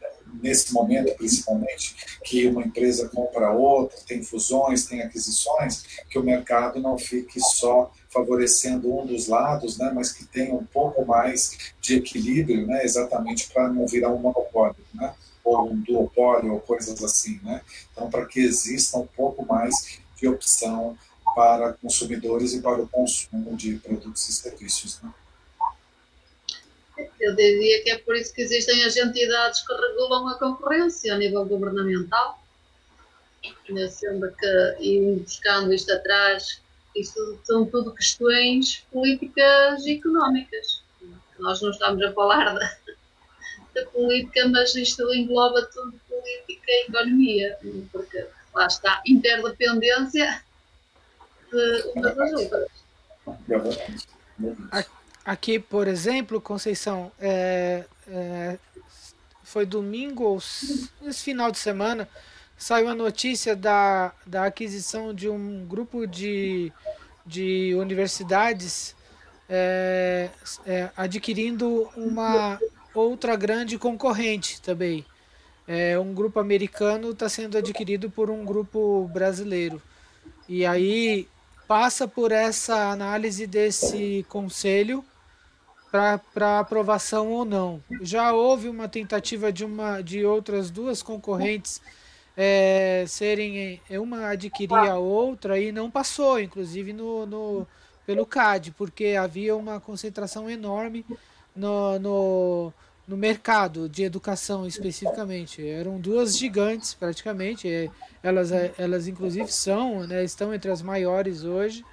nesse 0.41 0.73
momento, 0.73 1.13
principalmente, 1.15 1.95
que 2.23 2.47
uma 2.47 2.63
empresa 2.63 3.09
compra 3.09 3.51
outra, 3.51 3.97
tem 4.07 4.23
fusões, 4.23 4.85
tem 4.85 5.01
aquisições, 5.01 5.83
que 6.09 6.17
o 6.17 6.23
mercado 6.23 6.79
não 6.79 6.97
fique 6.97 7.39
só 7.39 7.91
favorecendo 8.09 8.97
um 8.97 9.05
dos 9.05 9.27
lados, 9.27 9.77
né, 9.77 9.91
mas 9.93 10.11
que 10.11 10.25
tenha 10.25 10.53
um 10.53 10.65
pouco 10.65 11.05
mais 11.05 11.73
de 11.81 11.97
equilíbrio, 11.97 12.65
né, 12.65 12.83
exatamente 12.83 13.49
para 13.51 13.67
não 13.69 13.85
virar 13.85 14.09
um 14.09 14.19
monopólio. 14.19 14.77
Né 14.93 15.13
ou 15.45 15.71
um 15.71 15.79
duopólio 15.79 16.53
ou 16.53 16.59
coisas 16.59 17.01
assim, 17.03 17.39
né? 17.43 17.61
Então, 17.91 18.09
para 18.09 18.25
que 18.25 18.39
exista 18.39 18.97
um 18.97 19.05
pouco 19.05 19.45
mais 19.45 19.99
de 20.17 20.27
opção 20.27 20.97
para 21.35 21.73
consumidores 21.73 22.53
e 22.53 22.61
para 22.61 22.81
o 22.81 22.87
consumo 22.87 23.55
de 23.55 23.75
produtos 23.75 24.27
e 24.27 24.33
serviços, 24.33 24.99
né? 25.01 25.13
Eu 27.19 27.35
diria 27.35 27.83
que 27.83 27.91
é 27.91 27.97
por 27.97 28.15
isso 28.15 28.33
que 28.33 28.41
existem 28.41 28.83
as 28.83 28.95
entidades 28.95 29.65
que 29.65 29.73
regulam 29.73 30.27
a 30.29 30.39
concorrência 30.39 31.13
a 31.13 31.17
nível 31.17 31.45
governamental, 31.45 32.41
sendo 33.89 34.31
que, 34.31 34.75
e 34.79 35.19
buscando 35.19 35.73
isto 35.73 35.91
atrás, 35.91 36.61
isto 36.95 37.37
são 37.43 37.65
tudo 37.65 37.93
questões 37.93 38.85
políticas 38.91 39.85
e 39.85 39.97
económicas. 39.97 40.81
Nós 41.37 41.61
não 41.61 41.71
estamos 41.71 42.01
a 42.01 42.13
falar 42.13 42.53
da, 42.53 42.77
da 43.75 43.85
política, 43.87 44.47
mas 44.47 44.73
isto 44.73 45.13
engloba 45.13 45.61
tudo 45.65 45.93
política 46.09 46.71
e 46.71 46.85
economia, 46.87 47.57
porque 47.91 48.25
lá 48.53 48.65
está 48.65 49.01
interdependência 49.05 50.41
de 51.51 51.83
umas 51.95 52.15
das 52.15 52.31
outras. 52.33 52.67
Aqui, 55.25 55.59
por 55.59 55.87
exemplo, 55.87 56.39
Conceição, 56.39 57.11
é, 57.19 57.83
é, 58.07 58.57
foi 59.43 59.65
domingo 59.65 60.23
ou 60.23 60.37
esse 60.37 61.23
final 61.23 61.51
de 61.51 61.57
semana 61.57 62.07
saiu 62.57 62.87
a 62.87 62.95
notícia 62.95 63.55
da, 63.55 64.13
da 64.25 64.45
aquisição 64.45 65.13
de 65.13 65.27
um 65.27 65.65
grupo 65.65 66.07
de, 66.07 66.71
de 67.25 67.75
universidades 67.75 68.95
é, 69.49 70.29
é 70.65 70.89
adquirindo 70.95 71.89
uma 71.95 72.59
outra 73.01 73.35
grande 73.35 73.77
concorrente 73.77 74.61
também. 74.61 75.05
É, 75.67 75.97
um 75.97 76.13
grupo 76.13 76.39
americano 76.39 77.11
está 77.11 77.27
sendo 77.27 77.57
adquirido 77.57 78.09
por 78.09 78.29
um 78.29 78.45
grupo 78.45 79.09
brasileiro. 79.11 79.81
E 80.47 80.65
aí 80.65 81.27
passa 81.67 82.07
por 82.07 82.31
essa 82.31 82.91
análise 82.91 83.47
desse 83.47 84.25
conselho 84.29 85.03
para 86.31 86.59
aprovação 86.59 87.31
ou 87.31 87.45
não. 87.45 87.81
Já 88.01 88.33
houve 88.33 88.67
uma 88.67 88.87
tentativa 88.87 89.51
de 89.51 89.63
uma 89.63 90.01
de 90.01 90.25
outras 90.25 90.69
duas 90.69 91.01
concorrentes 91.01 91.81
é, 92.35 93.05
serem 93.07 93.81
é, 93.89 93.99
uma 93.99 94.27
adquirir 94.27 94.75
a 94.75 94.97
outra 94.97 95.57
e 95.59 95.71
não 95.71 95.89
passou, 95.89 96.39
inclusive 96.39 96.91
no, 96.91 97.25
no 97.25 97.67
pelo 98.05 98.25
CAD, 98.25 98.71
porque 98.71 99.15
havia 99.17 99.55
uma 99.55 99.79
concentração 99.79 100.49
enorme 100.49 101.05
no, 101.55 101.99
no, 101.99 102.73
no 103.07 103.17
mercado 103.17 103.87
de 103.87 104.03
educação 104.03 104.65
especificamente. 104.65 105.65
Eram 105.65 105.99
duas 105.99 106.37
gigantes 106.37 106.93
praticamente. 106.93 107.89
Elas, 108.21 108.51
elas 108.77 109.07
inclusive 109.07 109.51
são, 109.51 110.05
né, 110.05 110.23
estão 110.23 110.53
entre 110.53 110.71
as 110.71 110.81
maiores 110.81 111.43
hoje. 111.43 111.83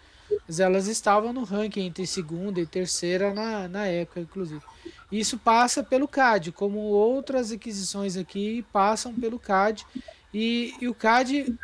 Mas 0.47 0.61
elas 0.61 0.87
estavam 0.87 1.33
no 1.33 1.45
ranking 1.45 1.87
entre 1.87 2.07
segunda 2.07 2.61
e 2.61 2.67
terceira 2.67 3.35
na, 3.35 3.69
na 3.69 3.87
época, 3.87 4.21
inclusive. 4.21 4.63
Isso 5.11 5.39
passa 5.39 5.83
pelo 5.83 6.09
CAD, 6.09 6.53
como 6.53 6.79
outras 6.79 7.53
aquisições 7.53 8.17
aqui 8.17 8.65
passam 8.73 9.15
pelo 9.15 9.39
CAD. 9.39 9.87
E, 10.33 10.75
e 10.81 10.89
o 10.89 10.95
CAD, 10.95 11.55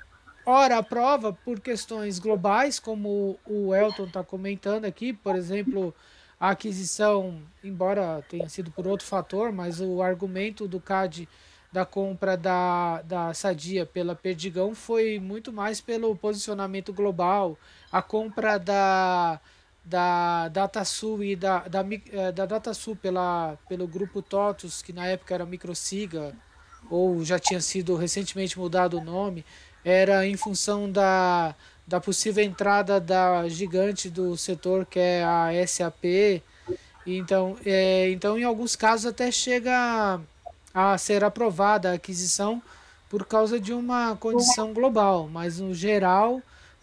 ora, 0.44 0.76
aprova 0.76 1.32
por 1.32 1.58
questões 1.60 2.18
globais, 2.18 2.78
como 2.78 3.38
o 3.46 3.74
Elton 3.74 4.04
está 4.04 4.22
comentando 4.22 4.84
aqui, 4.84 5.14
por 5.14 5.34
exemplo, 5.34 5.94
a 6.40 6.51
aquisição, 6.51 7.43
embora 7.65 8.24
tenha 8.28 8.48
sido 8.48 8.70
por 8.70 8.86
outro 8.86 9.06
fator, 9.06 9.52
mas 9.52 9.81
o 9.81 10.02
argumento 10.02 10.69
do 10.69 10.81
CAD 10.81 11.28
da 11.73 11.85
compra 11.85 12.36
da, 12.36 13.02
da 13.02 13.35
Sadia 13.35 13.85
pela 13.85 14.15
Perdigão 14.15 14.74
foi 14.74 15.19
muito 15.19 15.52
mais 15.52 15.81
pelo 15.81 16.15
posicionamento 16.16 16.93
global, 16.93 17.59
a 17.93 18.01
compra 18.01 18.59
da, 18.59 19.40
da 19.85 20.48
DataSul 20.48 21.23
e 21.23 21.36
da, 21.36 21.60
da, 21.69 21.85
eh, 22.12 22.32
da 22.32 22.47
DataSul 22.47 22.97
pela, 22.97 23.59
pelo 23.69 23.86
grupo 23.86 24.23
TOTUS, 24.23 24.81
que 24.81 24.93
na 24.93 25.06
época 25.06 25.35
era 25.35 25.44
Microsiga, 25.44 26.35
ou 26.90 27.23
já 27.24 27.39
tinha 27.39 27.60
sido 27.60 27.97
recentemente 27.97 28.59
mudado 28.59 28.98
o 28.98 29.05
nome, 29.05 29.44
era 29.85 30.27
em 30.27 30.36
função 30.36 30.90
da, 30.90 31.55
da 31.89 31.98
possível 31.98 32.44
entrada 32.44 33.01
da 33.01 33.48
gigante 33.48 34.10
do 34.10 34.36
setor 34.36 34.85
que 34.85 34.98
é 34.98 35.24
a 35.24 35.48
SAP. 35.66 36.43
Então, 37.06 37.56
é, 37.65 38.10
então 38.10 38.39
em 38.39 38.44
alguns 38.44 38.77
casos 38.77 39.06
até 39.06 39.32
chega 39.32 40.20
a 40.74 40.98
ser 40.98 41.24
aprovada 41.24 41.90
a 41.90 41.94
aquisição 41.94 42.62
por 43.09 43.24
causa 43.24 43.59
de 43.59 43.73
uma 43.73 44.15
condição 44.16 44.74
global, 44.74 45.31
mas 45.32 45.59
no 45.59 45.73
geral, 45.73 46.43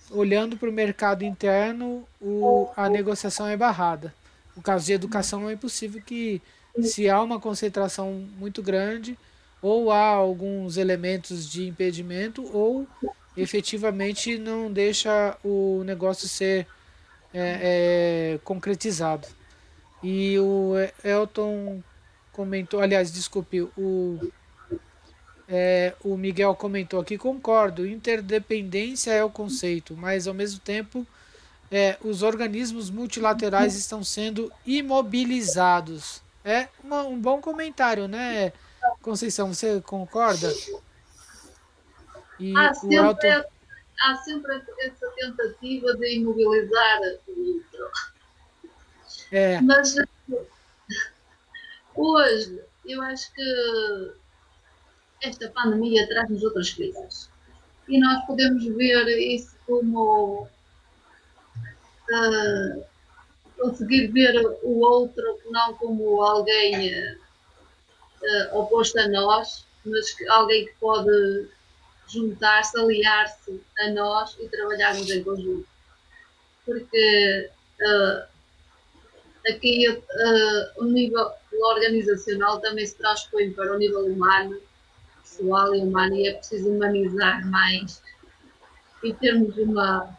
olhando 0.10 0.57
para 0.57 0.69
o 0.69 0.73
mercado 0.73 1.23
interno, 1.23 2.03
o, 2.19 2.68
a 2.76 2.90
negociação 2.90 3.48
é 3.48 3.56
barrada. 3.56 4.11
No 4.57 4.64
caso 4.64 4.88
de 4.88 4.94
educação 4.94 5.48
é 5.48 5.53
impossível 5.53 6.02
que 6.02 6.41
se 6.82 7.07
há 7.07 7.22
uma 7.22 7.40
concentração 7.40 8.26
muito 8.40 8.64
grande, 8.64 9.15
ou 9.61 9.91
há 9.91 10.07
alguns 10.07 10.77
elementos 10.77 11.48
de 11.48 11.68
impedimento, 11.68 12.44
ou 12.52 12.88
efetivamente 13.36 14.38
não 14.38 14.72
deixa 14.72 15.38
o 15.44 15.84
negócio 15.86 16.28
ser 16.28 16.68
é, 17.34 18.34
é, 18.34 18.40
concretizado. 18.44 19.28
E 20.03 20.38
o 20.40 20.74
Elton 21.03 21.84
comentou, 22.32 22.82
aliás, 22.82 23.12
desculpe, 23.12 23.62
o, 23.78 24.32
é, 25.48 25.94
o 26.03 26.16
Miguel 26.18 26.56
comentou 26.56 26.99
aqui, 26.99 27.18
concordo, 27.18 27.88
interdependência 27.88 29.12
é 29.12 29.24
o 29.24 29.30
conceito, 29.30 29.95
mas 29.95 30.28
ao 30.28 30.34
mesmo 30.34 30.60
tempo 30.60 31.06
é, 31.72 31.98
os 32.03 32.22
organismos 32.24 32.90
multilaterais 32.90 33.76
estão 33.76 34.03
sendo 34.03 34.52
imobilizados. 34.66 36.22
É 36.44 36.68
uma, 36.84 37.02
um 37.03 37.20
bom 37.20 37.41
comentário, 37.41 38.07
né, 38.07 38.53
Conceição? 39.02 39.53
Você 39.53 39.82
concorda? 39.82 40.53
E 42.40 42.57
há, 42.57 42.74
sempre, 42.74 42.98
Elton... 42.98 43.49
há 44.02 44.16
sempre 44.18 44.62
essa 44.80 45.07
tentativa 45.16 45.95
de 45.95 46.16
imobilizar 46.16 46.99
o 47.28 47.56
outro. 47.56 47.91
É. 49.32 49.62
Mas 49.62 49.95
hoje 51.95 52.62
eu 52.86 53.02
acho 53.02 53.34
que 53.34 54.14
esta 55.24 55.49
pandemia 55.49 56.07
traz-nos 56.07 56.44
outras 56.44 56.72
crises. 56.72 57.30
E 57.88 57.99
nós 57.99 58.26
podemos 58.26 58.66
ver 58.76 59.07
isso 59.18 59.56
como 59.66 60.48
uh, 62.12 62.86
conseguir 63.57 64.07
ver 64.07 64.36
o 64.64 64.80
outro 64.80 65.40
não 65.49 65.74
como 65.76 66.22
alguém 66.22 66.91
uh, 66.94 68.57
oposto 68.57 68.99
a 68.99 69.07
nós, 69.07 69.66
mas 69.86 70.16
alguém 70.30 70.66
que 70.66 70.74
pode 70.80 71.48
juntar-se, 72.07 72.77
aliar-se 72.80 73.61
a 73.80 73.90
nós 73.91 74.36
e 74.40 74.48
trabalharmos 74.49 75.10
em 75.10 75.23
conjunto. 75.23 75.68
Porque 76.65 77.49
uh, 77.82 78.23
aqui 79.49 79.88
uh, 79.90 80.84
o 80.84 80.86
nível 80.86 81.32
organizacional 81.52 82.60
também 82.60 82.86
se 82.86 82.95
transpõe 82.98 83.52
para 83.52 83.73
o 83.73 83.77
nível 83.77 84.06
humano, 84.06 84.60
pessoal 85.22 85.76
e 85.76 85.80
humano, 85.80 86.15
e 86.15 86.27
é 86.27 86.34
preciso 86.34 86.69
humanizar 86.69 87.45
mais 87.49 88.02
e 89.03 89.14
termos 89.14 89.56
uma, 89.57 90.10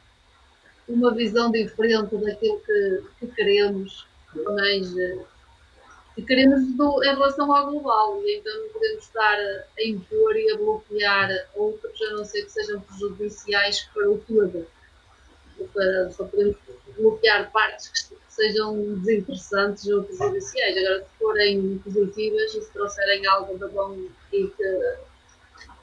uma 0.89 1.13
visão 1.15 1.51
diferente 1.51 2.17
daquilo 2.17 2.61
que, 2.61 3.03
que 3.19 3.27
queremos, 3.35 4.07
mas 4.35 4.95
que 6.17 6.23
queremos 6.23 6.75
do, 6.75 7.05
em 7.05 7.09
relação 7.09 7.55
ao 7.55 7.71
global, 7.71 8.23
e 8.25 8.39
então 8.39 8.59
não 8.63 8.69
podemos 8.71 9.05
estar 9.05 9.37
a 9.37 9.85
impor 9.85 10.35
e 10.35 10.51
a 10.51 10.57
bloquear 10.57 11.29
outros, 11.55 12.01
a 12.03 12.11
não 12.15 12.25
ser 12.25 12.43
que 12.45 12.53
sejam 12.53 12.81
prejudiciais 12.81 13.83
para 13.93 14.11
o 14.11 14.19
todo. 14.27 14.67
Para, 15.75 16.11
só 16.13 16.25
podemos 16.25 16.57
bloquear 16.97 17.53
partes 17.53 17.89
que 17.91 18.17
sejam 18.31 18.95
desinteressantes 18.95 19.87
ou 19.89 20.05
prejudiciais. 20.05 20.79
Agora, 20.79 21.05
se 21.05 21.19
forem 21.19 21.79
positivas 21.85 22.55
e 22.55 22.63
se 22.63 22.73
trouxerem 22.73 23.27
algo 23.27 23.59
de 23.59 23.69
bom 23.69 23.99
e 24.33 24.47
que, 24.47 24.97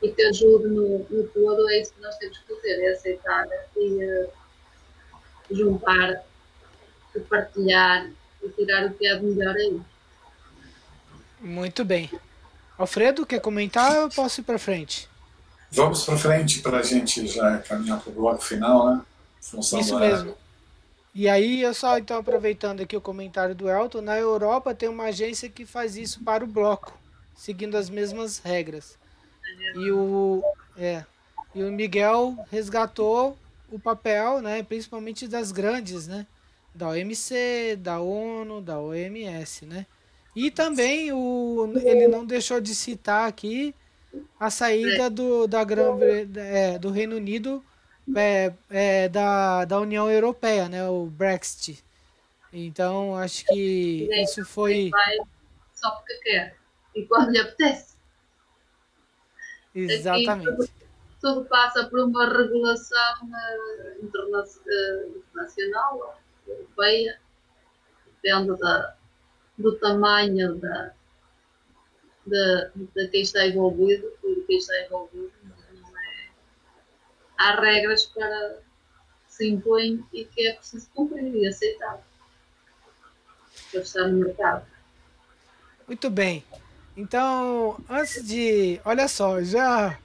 e 0.01 0.11
que 0.11 0.21
ajude 0.23 0.67
no, 0.67 1.05
no 1.11 1.27
todo, 1.27 1.69
é 1.69 1.79
isso 1.79 1.93
que 1.93 2.01
nós 2.01 2.17
temos 2.17 2.39
que 2.39 2.55
fazer, 2.55 2.81
é 2.81 2.91
aceitar 2.91 3.47
e 3.77 4.03
uh, 4.03 4.29
juntar, 5.51 6.25
e 7.15 7.19
partilhar 7.19 8.09
e 8.41 8.49
tirar 8.49 8.87
o 8.87 8.93
que 8.95 9.05
é 9.05 9.15
de 9.15 9.25
melhor 9.25 9.55
aí. 9.55 9.92
Muito 11.43 11.83
bem. 11.83 12.09
Alfredo, 12.77 13.25
quer 13.25 13.41
comentar 13.41 13.91
ou 13.91 14.03
eu 14.03 14.09
posso 14.09 14.39
ir 14.39 14.43
para 14.45 14.57
frente? 14.57 15.09
Vamos 15.69 16.05
para 16.05 16.17
frente 16.17 16.61
para 16.61 16.77
a 16.77 16.83
gente 16.83 17.27
já 17.27 17.57
caminhar 17.59 17.99
para 17.99 18.09
o 18.09 18.15
bloco 18.15 18.41
final, 18.41 18.89
né? 18.89 19.01
Função 19.41 19.79
Isso 19.81 19.99
mesmo. 19.99 20.35
E 21.13 21.27
aí, 21.27 21.61
eu 21.61 21.73
só 21.73 21.97
então 21.97 22.17
aproveitando 22.17 22.81
aqui 22.81 22.95
o 22.95 23.01
comentário 23.01 23.53
do 23.53 23.69
Elton, 23.69 24.01
na 24.01 24.17
Europa 24.17 24.73
tem 24.73 24.87
uma 24.87 25.05
agência 25.05 25.49
que 25.49 25.65
faz 25.65 25.97
isso 25.97 26.23
para 26.23 26.43
o 26.43 26.47
bloco, 26.47 26.97
seguindo 27.35 27.75
as 27.75 27.89
mesmas 27.89 28.39
regras. 28.39 28.97
E 29.75 29.91
o, 29.91 30.43
é, 30.77 31.03
e 31.53 31.61
o 31.61 31.71
Miguel 31.71 32.37
resgatou 32.49 33.37
o 33.69 33.77
papel, 33.77 34.41
né, 34.41 34.63
principalmente 34.63 35.27
das 35.27 35.51
grandes, 35.51 36.07
né, 36.07 36.25
da 36.73 36.89
OMC, 36.89 37.75
da 37.77 37.99
ONU, 37.99 38.61
da 38.61 38.79
OMS, 38.79 39.65
né. 39.65 39.85
E 40.35 40.49
também 40.49 41.11
o, 41.11 41.71
ele 41.83 42.07
não 42.07 42.25
deixou 42.25 42.59
de 42.59 42.73
citar 42.73 43.27
aqui 43.27 43.73
a 44.39 44.49
saída 44.49 45.09
do, 45.09 45.47
da 45.47 45.63
Gran, 45.63 45.97
é, 46.35 46.77
do 46.79 46.89
Reino 46.89 47.15
Unido 47.15 47.63
é, 48.15 48.53
é, 48.69 49.09
da, 49.09 49.65
da 49.65 49.79
União 49.79 50.09
Europeia, 50.09 50.67
né, 50.67 50.87
o 50.87 51.05
Brexit. 51.05 51.83
Então, 52.51 53.15
acho 53.15 53.45
que 53.45 54.09
isso 54.21 54.45
foi. 54.45 54.89
Vai 54.89 55.17
só 55.73 55.91
porque 55.91 56.15
quer 56.19 56.55
e 56.95 57.05
quando 57.05 57.31
lhe 57.31 57.39
apetece. 57.39 57.93
Exatamente. 59.73 60.55
Tudo, 60.55 60.69
tudo, 61.19 61.45
passa 61.45 61.85
por 61.87 61.99
uma 61.99 62.25
regulação 62.25 62.97
interna 64.01 64.43
uh, 64.43 65.17
internacional, 65.17 66.19
europeia, 66.47 67.19
depende 68.21 68.57
da, 68.59 68.95
do 69.57 69.77
tamanho 69.77 70.55
da, 70.55 70.93
de, 72.25 72.69
de 72.95 73.07
quem 73.09 73.21
está 73.21 73.45
envolvido 73.45 74.11
de 74.23 74.41
quem 74.47 74.57
está 74.57 74.73
envolvido 74.85 75.31
há 77.37 77.59
regras 77.59 78.05
para 78.05 78.57
que 79.27 79.33
se 79.33 79.49
impõem 79.49 80.03
e 80.13 80.25
que 80.25 80.47
é 80.47 80.53
preciso 80.53 80.89
cumprir 80.93 81.35
e 81.35 81.47
aceitar 81.47 82.01
para 83.71 83.81
estar 83.81 84.07
no 84.07 84.25
mercado. 84.25 84.65
Muito 85.87 86.09
bem. 86.09 86.43
Então, 86.95 87.77
antes 87.89 88.25
de. 88.25 88.79
Olha 88.85 89.07
só, 89.07 89.41
já, 89.43 89.99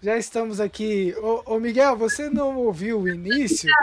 já 0.00 0.16
estamos 0.16 0.60
aqui. 0.60 1.14
Ô, 1.18 1.42
ô 1.54 1.60
Miguel, 1.60 1.96
você 1.96 2.30
não 2.30 2.56
ouviu 2.56 3.00
o 3.00 3.08
início? 3.08 3.68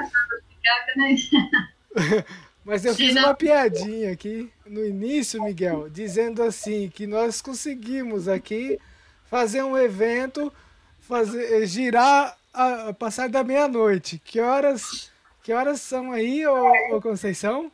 Mas 2.63 2.85
eu 2.85 2.95
fiz 2.95 3.15
uma 3.15 3.33
piadinha 3.33 4.11
aqui 4.11 4.51
no 4.69 4.85
início, 4.85 5.43
Miguel, 5.43 5.89
dizendo 5.89 6.43
assim 6.43 6.89
que 6.89 7.07
nós 7.07 7.41
conseguimos 7.41 8.27
aqui 8.27 8.79
fazer 9.25 9.63
um 9.63 9.77
evento, 9.77 10.51
fazer 10.99 11.65
girar 11.65 12.37
a, 12.53 12.93
passar 12.93 13.29
da 13.29 13.43
meia-noite. 13.43 14.21
Que 14.23 14.39
horas, 14.39 15.11
que 15.43 15.53
horas 15.53 15.81
são 15.81 16.11
aí, 16.11 16.45
ô, 16.45 16.95
ô 16.95 17.01
Conceição? 17.01 17.71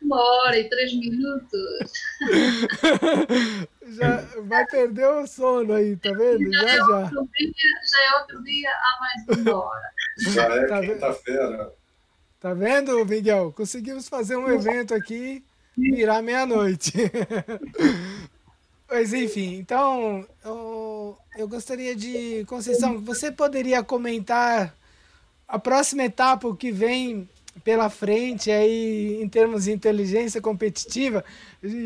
Uma 0.00 0.16
hora 0.16 0.58
e 0.58 0.68
três 0.68 0.94
minutos. 0.94 1.92
já 3.88 4.16
vai 4.44 4.66
perder 4.66 5.06
o 5.08 5.26
sono 5.26 5.74
aí, 5.74 5.94
tá 5.96 6.10
vendo? 6.12 6.50
Já, 6.52 6.66
já, 6.66 6.76
é, 6.76 7.02
outro 7.02 7.28
Dia, 7.34 7.52
já 7.84 8.02
é 8.02 8.18
outro 8.20 8.42
dia 8.42 8.70
há 8.70 8.98
mais 9.00 9.26
de 9.26 9.50
uma 9.50 9.64
hora. 9.64 9.90
Já 10.18 10.44
é 10.44 10.66
tá 10.66 10.80
quinta-feira. 10.80 11.72
Tá 12.40 12.54
vendo, 12.54 13.04
Miguel? 13.04 13.52
Conseguimos 13.54 14.08
fazer 14.08 14.36
um 14.36 14.48
evento 14.48 14.94
aqui 14.94 15.44
virar 15.80 16.22
meia-noite. 16.22 16.92
Mas 18.90 19.12
enfim, 19.12 19.54
então 19.54 20.26
eu, 20.44 21.16
eu 21.38 21.46
gostaria 21.46 21.94
de. 21.94 22.44
Conceição, 22.46 23.00
você 23.00 23.30
poderia 23.30 23.84
comentar 23.84 24.74
a 25.46 25.58
próxima 25.58 26.04
etapa, 26.04 26.48
o 26.48 26.56
que 26.56 26.72
vem 26.72 27.28
pela 27.62 27.88
frente 27.88 28.50
aí 28.50 29.22
em 29.22 29.28
termos 29.28 29.64
de 29.64 29.72
inteligência 29.72 30.40
competitiva, 30.40 31.24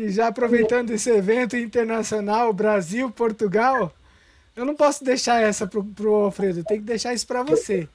já 0.07 0.27
aproveitando 0.27 0.91
esse 0.91 1.09
evento 1.09 1.55
internacional 1.55 2.51
Brasil, 2.53 3.11
Portugal? 3.11 3.93
Eu 4.55 4.65
não 4.65 4.75
posso 4.75 5.03
deixar 5.03 5.41
essa 5.41 5.67
pro, 5.67 5.83
pro 5.83 6.13
Alfredo, 6.15 6.63
tem 6.63 6.79
que 6.79 6.85
deixar 6.85 7.13
isso 7.13 7.27
para 7.27 7.43
você. 7.43 7.87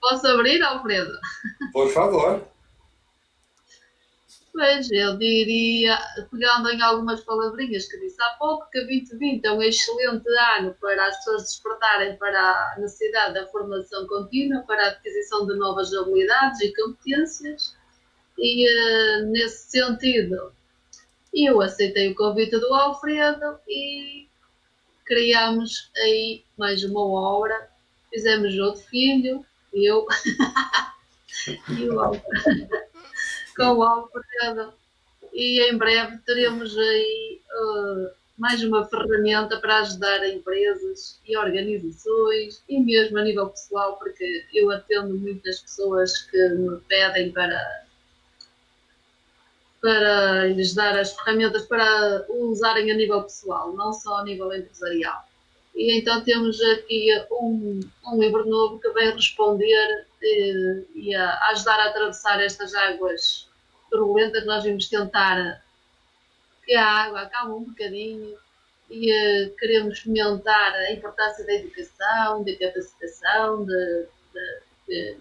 Posso 0.00 0.26
abrir, 0.26 0.62
Alfredo? 0.62 1.12
Por 1.72 1.88
favor. 1.90 2.51
Pois, 4.52 4.90
eu 4.90 5.16
diria, 5.16 5.98
pegando 6.30 6.68
em 6.68 6.82
algumas 6.82 7.22
palavrinhas 7.22 7.86
que 7.86 7.98
disse 7.98 8.20
há 8.20 8.36
pouco, 8.38 8.68
que 8.70 8.80
2020 8.80 9.46
é 9.46 9.52
um 9.52 9.62
excelente 9.62 10.28
ano 10.58 10.76
para 10.78 11.06
as 11.06 11.16
pessoas 11.16 11.44
despertarem 11.44 12.16
para 12.18 12.38
a 12.38 12.74
necessidade 12.78 13.32
da 13.32 13.46
formação 13.46 14.06
contínua, 14.06 14.62
para 14.64 14.84
a 14.84 14.88
aquisição 14.90 15.46
de 15.46 15.54
novas 15.54 15.94
habilidades 15.94 16.60
e 16.60 16.74
competências. 16.74 17.74
E, 18.36 18.68
uh, 18.68 19.26
nesse 19.30 19.70
sentido, 19.70 20.52
eu 21.32 21.62
aceitei 21.62 22.10
o 22.10 22.14
convite 22.14 22.58
do 22.58 22.74
Alfredo 22.74 23.58
e 23.66 24.28
criámos 25.06 25.90
aí 25.96 26.44
mais 26.58 26.84
uma 26.84 27.00
obra, 27.00 27.70
fizemos 28.10 28.58
outro 28.58 28.82
filho, 28.82 29.46
eu 29.72 30.06
e 31.70 31.88
o 31.88 31.98
Alfredo 31.98 32.91
com 33.54 33.74
o 33.74 33.82
Alfredo. 33.82 34.72
E 35.32 35.60
em 35.62 35.78
breve 35.78 36.18
teremos 36.26 36.76
aí 36.76 37.40
uh, 37.50 38.10
mais 38.36 38.62
uma 38.62 38.84
ferramenta 38.86 39.58
para 39.60 39.80
ajudar 39.80 40.28
empresas 40.28 41.20
e 41.26 41.36
organizações 41.36 42.62
e 42.68 42.80
mesmo 42.80 43.18
a 43.18 43.22
nível 43.22 43.48
pessoal, 43.48 43.96
porque 43.96 44.44
eu 44.52 44.70
atendo 44.70 45.14
muitas 45.14 45.60
pessoas 45.60 46.22
que 46.22 46.48
me 46.50 46.78
pedem 46.88 47.32
para 47.32 47.82
para 49.80 50.46
lhes 50.46 50.74
dar 50.74 50.96
as 50.96 51.12
ferramentas 51.12 51.66
para 51.66 52.24
usarem 52.28 52.92
a 52.92 52.94
nível 52.94 53.20
pessoal, 53.24 53.72
não 53.72 53.92
só 53.92 54.18
a 54.18 54.24
nível 54.24 54.52
empresarial. 54.54 55.24
E 55.74 55.98
então 55.98 56.22
temos 56.22 56.60
aqui 56.60 57.08
um, 57.30 57.80
um 58.06 58.20
livro 58.20 58.44
novo 58.48 58.78
que 58.78 58.90
vem 58.90 59.10
responder 59.10 60.06
e, 60.20 60.84
e 60.94 61.14
a 61.14 61.48
ajudar 61.50 61.80
a 61.80 61.86
atravessar 61.86 62.40
estas 62.42 62.74
águas 62.74 63.48
turbulentas. 63.90 64.44
Nós 64.44 64.64
vamos 64.64 64.88
tentar 64.88 65.62
que 66.64 66.74
a 66.74 66.86
água 66.86 67.22
acalme 67.22 67.54
um 67.54 67.64
bocadinho 67.64 68.36
e 68.90 69.10
uh, 69.10 69.56
queremos 69.56 70.00
fomentar 70.00 70.74
a 70.74 70.92
importância 70.92 71.44
da 71.46 71.54
educação, 71.54 72.44
da 72.44 72.56
capacitação, 72.56 73.64
de, 73.64 74.06
de, 74.34 74.60
de, 74.88 75.16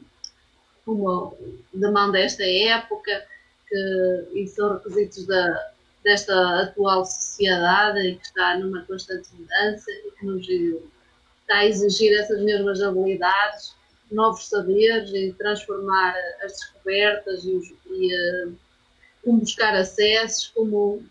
como 0.86 1.38
demanda 1.74 2.20
esta 2.20 2.44
época, 2.44 3.26
que, 3.68 4.28
e 4.34 4.48
são 4.48 4.74
requisitos 4.74 5.26
da, 5.26 5.71
desta 6.04 6.62
atual 6.62 7.06
sociedade 7.06 8.16
que 8.16 8.26
está 8.26 8.58
numa 8.58 8.82
constante 8.84 9.30
mudança 9.34 9.92
e 9.92 10.12
que 10.12 10.26
nos 10.26 10.48
está 11.42 11.58
a 11.58 11.66
exigir 11.66 12.18
essas 12.20 12.42
mesmas 12.42 12.82
habilidades, 12.82 13.76
novos 14.12 14.48
saberes 14.50 15.12
e 15.14 15.34
transformar 15.38 16.16
as 16.44 16.54
descobertas 16.54 17.46
e, 17.46 17.52
os, 17.52 17.70
e, 17.92 18.52
como 19.24 19.40
buscar 19.40 19.76
acessos, 19.76 20.48
como, 20.48 21.04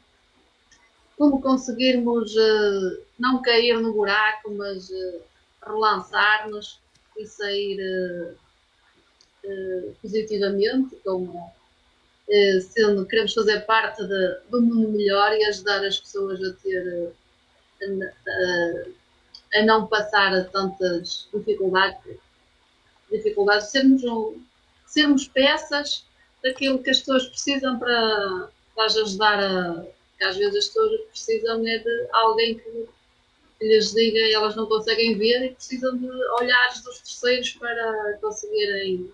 como 1.17 1.41
conseguirmos 1.41 2.35
uh, 2.35 3.03
não 3.19 3.41
cair 3.43 3.81
no 3.81 3.93
buraco, 3.93 4.51
mas 4.53 4.91
uh, 4.91 5.23
relançar-nos 5.65 6.81
e 7.17 7.27
sair 7.27 7.79
uh, 9.45 9.95
positivamente, 10.03 10.97
sendo 12.61 13.07
queremos 13.07 13.35
fazer 13.35 13.61
parte 13.61 14.05
de, 14.05 14.37
do 14.49 14.63
mundo 14.63 14.89
melhor 14.91 15.33
e 15.33 15.45
ajudar 15.47 15.85
as 15.85 15.99
pessoas 15.99 16.41
a 16.43 16.53
ter 16.63 17.13
a, 17.83 19.59
a 19.59 19.63
não 19.65 19.87
passar 19.87 20.35
a 20.35 20.45
tantas 20.45 21.29
dificuldades, 21.35 22.19
dificuldades 23.11 23.71
sermos, 23.71 24.05
um, 24.05 24.41
sermos 24.87 25.27
peças 25.27 26.05
daquilo 26.43 26.83
que 26.83 26.91
as 26.91 27.01
pessoas 27.01 27.27
precisam 27.27 27.79
para, 27.79 28.49
para 28.75 28.87
as 28.87 28.97
ajudar 28.97 29.41
a. 29.41 29.87
que 30.19 30.25
às 30.25 30.37
vezes 30.37 30.57
as 30.57 30.67
pessoas 30.67 31.01
precisam 31.11 31.67
é 31.67 31.79
de 31.79 32.09
alguém 32.13 32.59
que, 32.59 32.89
que 33.59 33.67
lhes 33.67 33.93
diga 33.93 34.19
e 34.19 34.33
elas 34.33 34.55
não 34.55 34.67
conseguem 34.67 35.19
ver 35.19 35.47
e 35.47 35.55
precisam 35.55 35.97
de 35.97 36.07
olhares 36.41 36.83
dos 36.83 37.01
terceiros 37.01 37.51
para 37.55 38.19
conseguirem 38.21 39.11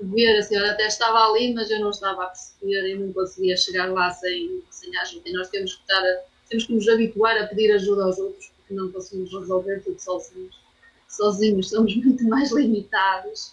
ver 0.00 0.38
assim, 0.38 0.56
olha, 0.56 0.72
até 0.72 0.86
estava 0.86 1.18
ali, 1.30 1.54
mas 1.54 1.70
eu 1.70 1.80
não 1.80 1.90
estava 1.90 2.24
a 2.24 2.26
perceber 2.26 2.90
e 2.90 2.98
não 2.98 3.12
conseguia 3.12 3.56
chegar 3.56 3.90
lá 3.92 4.10
sem, 4.10 4.62
sem 4.70 4.96
ajuda. 4.98 5.28
E 5.28 5.32
nós 5.32 5.48
temos 5.48 5.74
que 5.74 5.80
estar 5.80 6.00
a, 6.00 6.20
temos 6.48 6.66
que 6.66 6.74
nos 6.74 6.88
habituar 6.88 7.36
a 7.38 7.46
pedir 7.46 7.72
ajuda 7.72 8.04
aos 8.04 8.18
outros, 8.18 8.50
porque 8.56 8.74
não 8.74 8.90
conseguimos 8.92 9.32
resolver 9.32 9.82
tudo 9.82 9.98
sozinhos. 9.98 10.60
Sozinhos 11.08 11.70
somos 11.70 11.96
muito 12.04 12.24
mais 12.24 12.52
limitados 12.52 13.52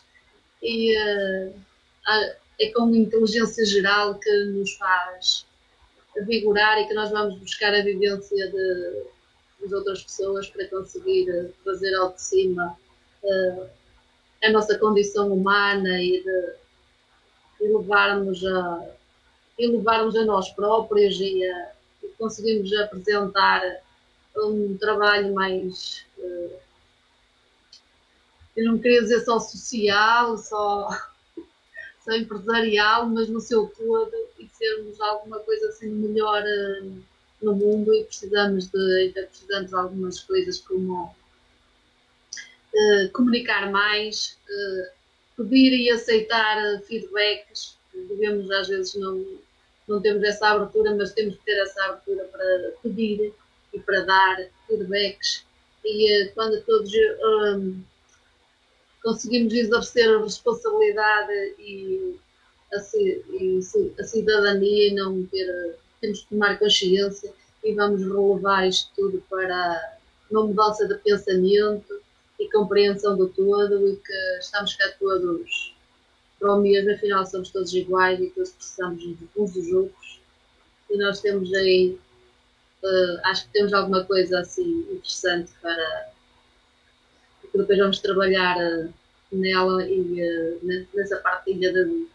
e 0.62 0.98
uh, 0.98 1.54
é 2.60 2.72
com 2.74 2.86
a 2.86 2.98
inteligência 2.98 3.66
geral 3.66 4.16
que 4.20 4.32
nos 4.46 4.74
faz 4.76 5.46
vigorar 6.26 6.80
e 6.80 6.88
que 6.88 6.94
nós 6.94 7.10
vamos 7.10 7.40
buscar 7.40 7.74
a 7.74 7.82
vivência 7.82 8.52
de, 8.52 9.04
das 9.62 9.72
outras 9.72 10.04
pessoas 10.04 10.48
para 10.48 10.68
conseguir 10.68 11.52
trazer 11.64 11.94
ao 11.96 12.14
de 12.14 12.22
cima 12.22 12.78
uh, 13.24 13.70
a 14.44 14.52
nossa 14.52 14.78
condição 14.78 15.32
humana 15.32 16.02
e 16.02 16.24
de 16.24 17.66
elevarmos 17.66 18.46
a, 18.46 18.90
elevarmos 19.58 20.16
a 20.16 20.26
nós 20.26 20.50
próprios 20.50 21.20
e, 21.20 21.44
a, 21.46 21.72
e 22.04 22.08
conseguirmos 22.18 22.74
apresentar 22.74 23.62
um 24.36 24.76
trabalho 24.78 25.34
mais 25.34 26.06
uh, 26.18 26.64
eu 28.56 28.66
não 28.66 28.78
queria 28.78 29.02
dizer 29.02 29.22
só 29.22 29.40
social, 29.40 30.38
só 30.38 30.90
só 32.04 32.12
empresarial, 32.12 33.08
mas 33.08 33.30
no 33.30 33.40
seu 33.40 33.68
todo 33.68 34.14
e 34.38 34.48
sermos 34.50 35.00
alguma 35.00 35.40
coisa 35.40 35.70
assim 35.70 35.90
melhor 35.90 36.44
uh, 36.44 37.02
no 37.42 37.56
mundo 37.56 37.94
e 37.94 38.04
precisamos 38.04 38.68
de, 38.68 39.00
ainda 39.00 39.24
precisamos 39.24 39.70
de 39.70 39.76
algumas 39.76 40.20
coisas 40.20 40.60
como 40.60 41.16
uh, 42.74 43.12
comunicar 43.12 43.72
mais, 43.72 44.38
uh, 44.50 44.92
pedir 45.38 45.74
e 45.74 45.90
aceitar 45.92 46.82
feedbacks, 46.84 47.78
devemos 47.94 48.50
às 48.52 48.68
vezes 48.68 48.96
não, 48.96 49.26
não 49.88 50.02
temos 50.02 50.24
essa 50.24 50.50
abertura, 50.50 50.96
mas 50.96 51.14
temos 51.14 51.36
que 51.36 51.46
ter 51.46 51.60
essa 51.62 51.84
abertura 51.86 52.24
para 52.26 52.72
pedir 52.82 53.34
e 53.74 53.80
para 53.80 54.02
dar 54.02 54.38
feedbacks. 54.68 55.46
E 55.86 56.32
quando 56.34 56.62
todos 56.62 56.92
conseguimos 59.04 59.54
exercer 59.54 60.10
a 60.16 60.24
responsabilidade 60.24 61.56
e 61.60 62.18
a, 62.74 62.98
e 62.98 63.60
a 64.00 64.04
cidadania 64.04 64.88
e 64.88 64.94
não 64.94 65.26
ter, 65.26 65.76
temos 66.00 66.22
que 66.22 66.30
tomar 66.30 66.58
consciência 66.58 67.34
e 67.64 67.74
vamos 67.74 68.02
relevar 68.02 68.68
isto 68.68 68.92
tudo 68.96 69.24
para 69.30 69.98
uma 70.32 70.48
mudança 70.48 70.88
de 70.88 70.96
pensamento 70.96 71.93
e 72.44 72.52
compreensão 72.52 73.18
do 73.18 73.28
todo 73.30 73.88
e 73.88 73.96
que 73.96 74.14
estamos 74.40 74.76
cá 74.76 74.92
todos 75.00 75.74
para 76.40 76.54
o 76.54 76.62
mesmo, 76.62 76.92
afinal 76.92 77.26
somos 77.26 77.50
todos 77.52 77.74
iguais 77.74 78.20
e 78.20 78.30
todos 78.32 78.52
precisamos 78.52 79.04
uns 79.36 79.54
dos 79.54 79.68
outros 79.72 80.20
e 80.90 80.98
nós 80.98 81.22
temos 81.22 81.54
aí 81.54 81.98
uh, 82.84 83.20
acho 83.26 83.46
que 83.46 83.54
temos 83.54 83.74
alguma 83.74 84.04
coisa 84.04 84.40
assim 84.40 84.86
interessante 84.92 85.52
para 85.62 86.12
que 87.52 87.58
depois 87.58 87.80
vamos 87.80 88.00
trabalhar 88.00 88.58
uh, 88.58 88.94
nela 89.32 89.88
e 89.88 90.22
uh, 90.22 90.86
nessa 90.94 91.18
partilha 91.18 91.72
de, 91.72 92.08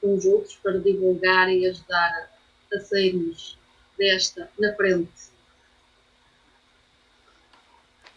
com 0.00 0.14
os 0.14 0.26
outros 0.26 0.56
para 0.56 0.78
divulgar 0.78 1.48
e 1.50 1.66
ajudar 1.66 2.30
a 2.72 2.80
sairmos 2.80 3.58
desta 3.96 4.50
na 4.58 4.74
frente. 4.74 5.10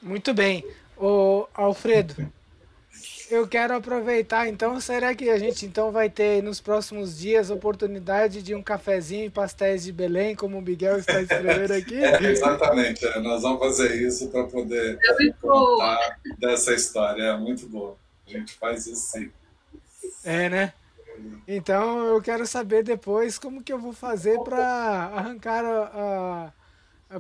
Muito 0.02 0.34
bem. 0.34 0.66
O 1.00 1.48
Alfredo, 1.54 2.30
eu 3.32 3.48
quero 3.48 3.74
aproveitar, 3.76 4.48
então, 4.50 4.82
será 4.82 5.16
que 5.16 5.30
a 5.30 5.38
gente 5.38 5.66
então 5.66 5.92
vai 5.92 6.10
ter 6.10 6.44
nos 6.44 6.60
próximos 6.60 7.18
dias 7.18 7.50
oportunidade 7.50 8.42
de 8.42 8.54
um 8.54 8.62
cafezinho 8.62 9.26
e 9.26 9.30
pastéis 9.30 9.84
de 9.84 9.94
Belém, 9.94 10.36
como 10.36 10.58
o 10.58 10.62
Miguel 10.62 10.98
está 10.98 11.22
escrevendo 11.22 11.72
aqui? 11.72 12.04
É, 12.04 12.22
exatamente, 12.30 13.06
é, 13.06 13.20
nós 13.20 13.44
vamos 13.44 13.60
fazer 13.60 13.96
isso 13.96 14.28
para 14.28 14.44
poder 14.46 15.00
é 15.02 15.32
contar 15.40 16.20
dessa 16.38 16.74
história, 16.74 17.24
é 17.24 17.38
muito 17.38 17.66
bom. 17.68 17.96
A 18.28 18.32
gente 18.32 18.54
faz 18.56 18.86
isso 18.86 19.12
sim. 19.12 19.32
É, 20.24 20.50
né? 20.50 20.74
Então 21.48 22.06
eu 22.08 22.22
quero 22.22 22.46
saber 22.46 22.84
depois 22.84 23.38
como 23.38 23.64
que 23.64 23.72
eu 23.72 23.80
vou 23.80 23.94
fazer 23.94 24.40
para 24.40 24.58
arrancar 25.14 25.64
a, 25.66 25.92
a 25.94 26.52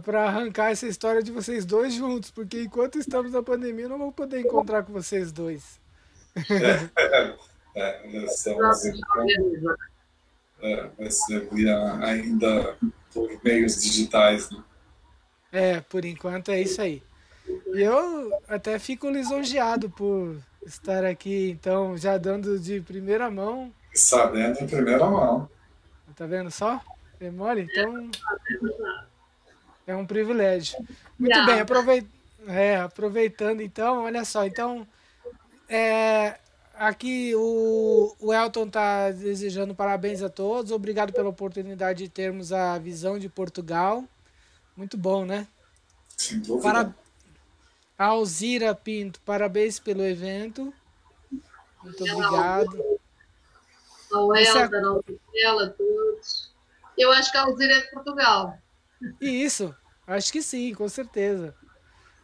para 0.03 0.25
arrancar 0.25 0.71
essa 0.71 0.87
história 0.87 1.23
de 1.23 1.31
vocês 1.31 1.65
dois 1.65 1.93
juntos, 1.95 2.29
porque 2.29 2.61
enquanto 2.61 2.99
estamos 2.99 3.31
na 3.31 3.41
pandemia 3.41 3.85
eu 3.85 3.89
não 3.89 3.97
vou 3.97 4.11
poder 4.11 4.41
encontrar 4.41 4.83
com 4.83 4.93
vocês 4.93 5.31
dois. 5.31 5.79
É, 7.75 8.07
é, 8.15 8.25
estamos 8.25 8.83
é, 10.61 10.89
vai 10.97 11.11
ser 11.11 11.47
via, 11.49 11.95
ainda 12.03 12.75
por 13.13 13.29
meios 13.43 13.81
digitais. 13.81 14.49
Né? 14.51 14.63
É, 15.51 15.81
por 15.81 16.03
enquanto 16.03 16.51
é 16.51 16.61
isso 16.61 16.81
aí. 16.81 17.01
E 17.47 17.81
eu 17.81 18.31
até 18.47 18.77
fico 18.77 19.09
lisonjeado 19.09 19.89
por 19.89 20.37
estar 20.65 21.05
aqui, 21.05 21.51
então, 21.51 21.97
já 21.97 22.17
dando 22.17 22.59
de 22.59 22.81
primeira 22.81 23.29
mão. 23.29 23.73
Sabendo 23.93 24.59
em 24.59 24.67
primeira 24.67 25.05
mão. 25.05 25.49
Tá 26.15 26.25
vendo 26.25 26.51
só? 26.51 26.81
É 27.19 27.29
mole? 27.31 27.67
Então. 27.69 28.11
É 29.89 29.95
um 29.95 30.05
privilégio. 30.05 30.77
Muito 31.17 31.45
bem, 31.47 31.61
aproveit... 31.61 32.07
é, 32.47 32.77
aproveitando 32.77 33.59
então, 33.61 34.03
olha 34.03 34.23
só, 34.23 34.45
então 34.45 34.87
é, 35.67 36.37
aqui 36.75 37.33
o, 37.33 38.15
o 38.19 38.31
Elton 38.31 38.67
está 38.67 39.09
desejando 39.09 39.73
parabéns 39.73 40.21
a 40.21 40.29
todos. 40.29 40.71
Obrigado 40.71 41.11
pela 41.11 41.29
oportunidade 41.29 42.03
de 42.03 42.09
termos 42.09 42.53
a 42.53 42.77
visão 42.77 43.17
de 43.17 43.27
Portugal. 43.27 44.03
Muito 44.77 44.95
bom, 44.95 45.25
né? 45.25 45.47
Sem 46.15 46.37
dúvida. 46.37 46.61
Para... 46.61 46.95
A 47.97 48.05
Alzira 48.05 48.75
Pinto, 48.75 49.19
parabéns 49.21 49.79
pelo 49.79 50.05
evento. 50.05 50.71
Muito 51.83 52.03
obrigado. 52.03 52.99
Ao 54.11 54.35
Helder, 54.35 54.85
ao 54.85 55.03
Miguel, 55.07 55.73
todos. 55.73 56.51
Eu 56.95 57.11
acho 57.11 57.31
que 57.31 57.37
a 57.39 57.41
Alzira 57.41 57.73
é 57.73 57.81
de 57.81 57.89
Portugal. 57.89 58.55
Isso, 59.21 59.75
acho 60.05 60.31
que 60.31 60.41
sim, 60.41 60.73
com 60.73 60.87
certeza. 60.87 61.55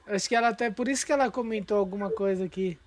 Acho 0.07 0.29
que 0.29 0.35
ela 0.35 0.49
até 0.49 0.69
por 0.69 0.87
isso 0.87 1.05
que 1.05 1.11
ela 1.11 1.31
comentou 1.31 1.77
alguma 1.77 2.09
coisa 2.11 2.45
aqui 2.45 2.77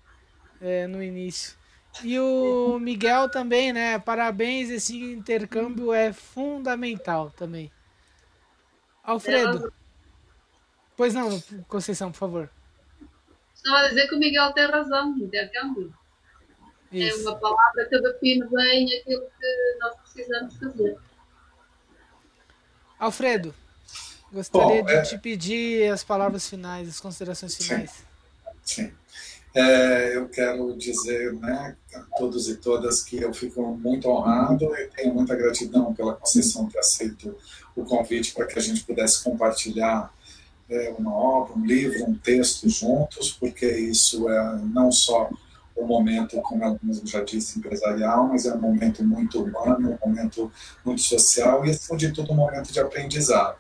é, 0.60 0.86
no 0.86 1.02
início. 1.02 1.56
E 2.02 2.19
o 2.19 2.78
Miguel 2.78 3.31
também, 3.31 3.73
né? 3.73 3.98
Parabéns, 3.98 4.70
esse 4.70 4.97
intercâmbio 4.97 5.93
é 5.93 6.12
fundamental 6.12 7.31
também. 7.31 7.73
Alfredo. 9.02 9.73
Pois 10.97 11.15
não, 11.15 11.40
Conceição, 11.66 12.12
por 12.12 12.19
favor. 12.19 12.51
Estava 13.55 13.81
a 13.81 13.89
dizer 13.89 14.06
que 14.09 14.15
o 14.15 14.19
Miguel 14.19 14.52
tem 14.52 14.66
razão, 14.66 15.16
intercâmbio. 15.19 15.93
É 16.93 16.98
Isso. 16.98 17.27
É 17.27 17.31
uma 17.31 17.39
palavra 17.39 17.86
que 17.86 18.01
define 18.01 18.47
bem 18.48 18.98
aquilo 18.98 19.23
que 19.23 19.78
nós 19.81 19.97
precisamos 20.01 20.56
fazer. 20.56 20.97
Alfredo, 22.98 23.55
gostaria 24.32 24.82
Bom, 24.82 24.86
de 24.86 24.92
é... 24.92 25.02
te 25.02 25.18
pedir 25.18 25.90
as 25.92 26.05
palavras 26.05 26.48
finais, 26.48 26.88
as 26.88 27.00
considerações 27.00 27.55
finais. 27.56 27.90
Sim. 28.64 28.84
Sim. 28.84 28.92
É, 29.55 30.14
eu 30.14 30.28
quero 30.28 30.76
dizer 30.76 31.32
né, 31.34 31.74
a 31.94 32.00
todos 32.16 32.48
e 32.48 32.56
todas 32.56 33.02
que 33.02 33.16
eu 33.16 33.32
fico 33.32 33.62
muito 33.74 34.09
honrado 34.09 34.64
e 34.76 34.86
tenho 34.88 35.14
muita 35.14 35.34
gratidão 35.34 35.92
pela 35.94 36.14
Conceição 36.14 36.68
ter 36.68 36.78
aceito 36.78 37.34
o 37.74 37.84
convite 37.84 38.34
para 38.34 38.46
que 38.46 38.59
a 38.59 38.62
gente 38.62 38.84
pudesse 38.84 39.24
compartilhar 39.24 40.12
é, 40.68 40.94
uma 40.98 41.14
obra, 41.14 41.55
um 41.55 41.64
livro, 41.64 42.05
um 42.05 42.14
texto 42.14 42.68
juntos, 42.68 43.32
porque 43.32 43.66
isso 43.66 44.28
é 44.28 44.59
não 44.72 44.92
só 44.92 45.30
um 45.76 45.86
momento, 45.86 46.40
como 46.42 46.62
ela 46.62 46.78
mesmo 46.82 47.06
já 47.06 47.22
disse, 47.22 47.59
empresarial, 47.59 48.28
mas 48.28 48.44
é 48.44 48.52
um 48.52 48.60
momento 48.60 49.02
muito 49.02 49.42
humano, 49.42 49.98
um 50.02 50.09
momento 50.09 50.52
muito 50.84 51.00
social 51.00 51.64
e, 51.64 51.70
acima 51.70 51.96
de 51.96 52.12
tudo, 52.12 52.32
um 52.32 52.36
momento 52.36 52.72
de 52.72 52.80
aprendizado. 52.80 53.56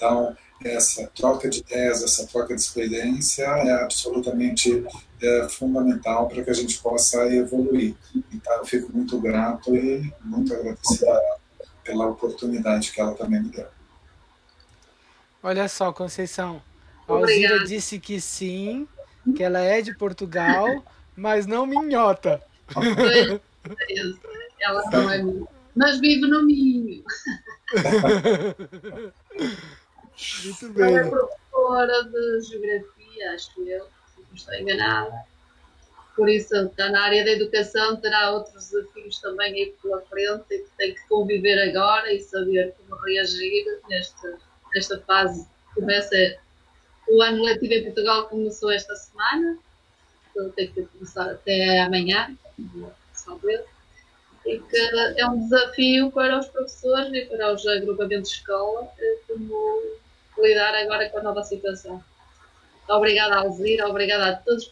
Então, 0.00 0.34
essa 0.64 1.06
troca 1.14 1.50
de 1.50 1.60
ideias, 1.60 2.02
essa 2.02 2.26
troca 2.26 2.54
de 2.54 2.60
experiência 2.62 3.44
é 3.44 3.82
absolutamente 3.82 4.82
é, 5.20 5.46
fundamental 5.50 6.26
para 6.26 6.42
que 6.42 6.48
a 6.48 6.54
gente 6.54 6.78
possa 6.78 7.26
evoluir. 7.26 7.94
Então, 8.32 8.54
eu 8.54 8.64
fico 8.64 8.90
muito 8.96 9.20
grato 9.20 9.76
e 9.76 10.10
muito 10.24 10.54
agradecido 10.54 11.04
pela 11.84 12.06
oportunidade 12.06 12.92
que 12.92 13.00
ela 13.00 13.12
também 13.12 13.42
me 13.42 13.50
deu. 13.50 13.66
Olha 15.42 15.68
só, 15.68 15.92
Conceição, 15.92 16.62
a 17.06 17.12
Alzira 17.12 17.62
disse 17.64 17.98
que 17.98 18.18
sim, 18.22 18.88
que 19.36 19.42
ela 19.42 19.60
é 19.60 19.82
de 19.82 19.94
Portugal, 19.94 20.82
mas 21.14 21.46
não 21.46 21.66
minhota. 21.66 22.42
ela 24.60 24.82
não 24.90 25.10
é 25.10 25.22
minha. 25.22 25.46
Mas 25.76 26.00
vive 26.00 26.26
no 26.26 26.42
Minho. 26.42 27.04
Muito 30.44 30.68
bem. 30.70 30.86
Ela 30.86 31.00
é 31.00 31.10
professora 31.10 32.04
de 32.04 32.40
geografia, 32.42 33.32
acho 33.32 33.62
eu, 33.62 33.84
se 33.84 34.20
não 34.20 34.34
estou 34.34 34.54
enganada. 34.54 35.24
Por 36.16 36.28
isso, 36.28 36.54
está 36.54 36.88
na 36.90 37.02
área 37.02 37.24
da 37.24 37.30
educação, 37.30 37.96
terá 37.96 38.32
outros 38.32 38.70
desafios 38.70 39.18
também 39.20 39.54
aí 39.54 39.74
pela 39.80 40.00
frente 40.02 40.44
e 40.50 40.58
que 40.58 40.70
tem 40.76 40.94
que 40.94 41.08
conviver 41.08 41.58
agora 41.70 42.12
e 42.12 42.20
saber 42.20 42.74
como 42.76 43.00
reagir 43.02 43.64
nesta, 43.88 44.38
nesta 44.74 45.00
fase. 45.02 45.46
Começa 45.74 46.16
o 47.10 47.22
ano 47.22 47.42
letivo 47.42 47.74
em 47.74 47.84
Portugal 47.84 48.28
começou 48.28 48.70
esta 48.70 48.94
semana, 48.94 49.58
então 50.30 50.50
tem 50.50 50.70
que 50.70 50.82
começar 50.82 51.28
até 51.28 51.80
amanhã, 51.80 52.36
talvez. 53.24 53.62
E 54.46 54.58
que 54.58 54.76
é 55.16 55.26
um 55.26 55.40
desafio 55.40 56.10
para 56.12 56.38
os 56.38 56.46
professores 56.48 57.12
e 57.12 57.26
para 57.26 57.52
os 57.52 57.66
agrupamentos 57.66 58.30
de 58.30 58.36
escola 58.36 58.88
eh, 58.98 59.18
como 59.28 59.98
lidar 60.42 60.74
agora 60.74 61.08
com 61.10 61.18
a 61.18 61.22
nova 61.22 61.42
situação. 61.42 62.02
Obrigada, 62.88 63.36
Alzira, 63.36 63.88
obrigada 63.88 64.30
a 64.30 64.36
todos 64.36 64.70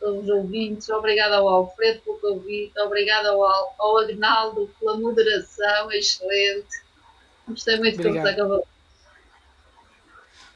os 0.00 0.28
ouvintes, 0.28 0.88
obrigada 0.88 1.36
ao 1.36 1.48
Alfredo 1.48 2.00
pelo 2.00 2.18
convite, 2.18 2.78
obrigada 2.80 3.30
ao, 3.30 3.74
ao 3.78 3.98
Agnaldo 3.98 4.70
pela 4.78 4.96
moderação, 4.96 5.92
excelente. 5.92 6.82
Gostei 7.46 7.78
muito 7.78 7.96
de 7.96 8.02
conversar 8.02 8.34
com 8.36 8.62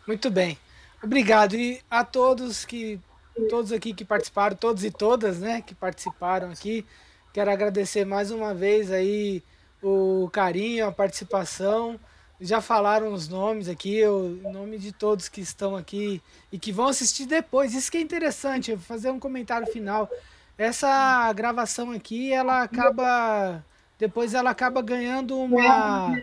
Muito 0.06 0.30
bem. 0.30 0.58
Obrigado. 1.02 1.54
E 1.54 1.82
a 1.90 2.04
todos 2.04 2.64
que 2.64 3.00
todos 3.48 3.72
aqui 3.72 3.92
que 3.92 4.04
participaram, 4.04 4.56
todos 4.56 4.84
e 4.84 4.90
todas, 4.90 5.40
né, 5.40 5.60
que 5.60 5.74
participaram 5.74 6.50
aqui. 6.50 6.86
Quero 7.32 7.50
agradecer 7.50 8.04
mais 8.04 8.30
uma 8.30 8.54
vez 8.54 8.92
aí 8.92 9.42
o 9.82 10.30
carinho, 10.32 10.86
a 10.86 10.92
participação. 10.92 11.98
Já 12.40 12.60
falaram 12.60 13.12
os 13.12 13.28
nomes 13.28 13.68
aqui, 13.68 14.04
o 14.06 14.40
nome 14.52 14.78
de 14.78 14.92
todos 14.92 15.28
que 15.28 15.40
estão 15.40 15.76
aqui 15.76 16.20
e 16.50 16.58
que 16.58 16.72
vão 16.72 16.88
assistir 16.88 17.26
depois. 17.26 17.74
Isso 17.74 17.90
que 17.90 17.98
é 17.98 18.00
interessante, 18.00 18.70
eu 18.70 18.76
vou 18.76 18.84
fazer 18.84 19.10
um 19.10 19.20
comentário 19.20 19.66
final. 19.66 20.10
Essa 20.58 21.32
gravação 21.32 21.90
aqui, 21.90 22.32
ela 22.32 22.62
acaba 22.62 23.64
depois 23.98 24.34
ela 24.34 24.50
acaba 24.50 24.82
ganhando 24.82 25.38
uma 25.38 26.20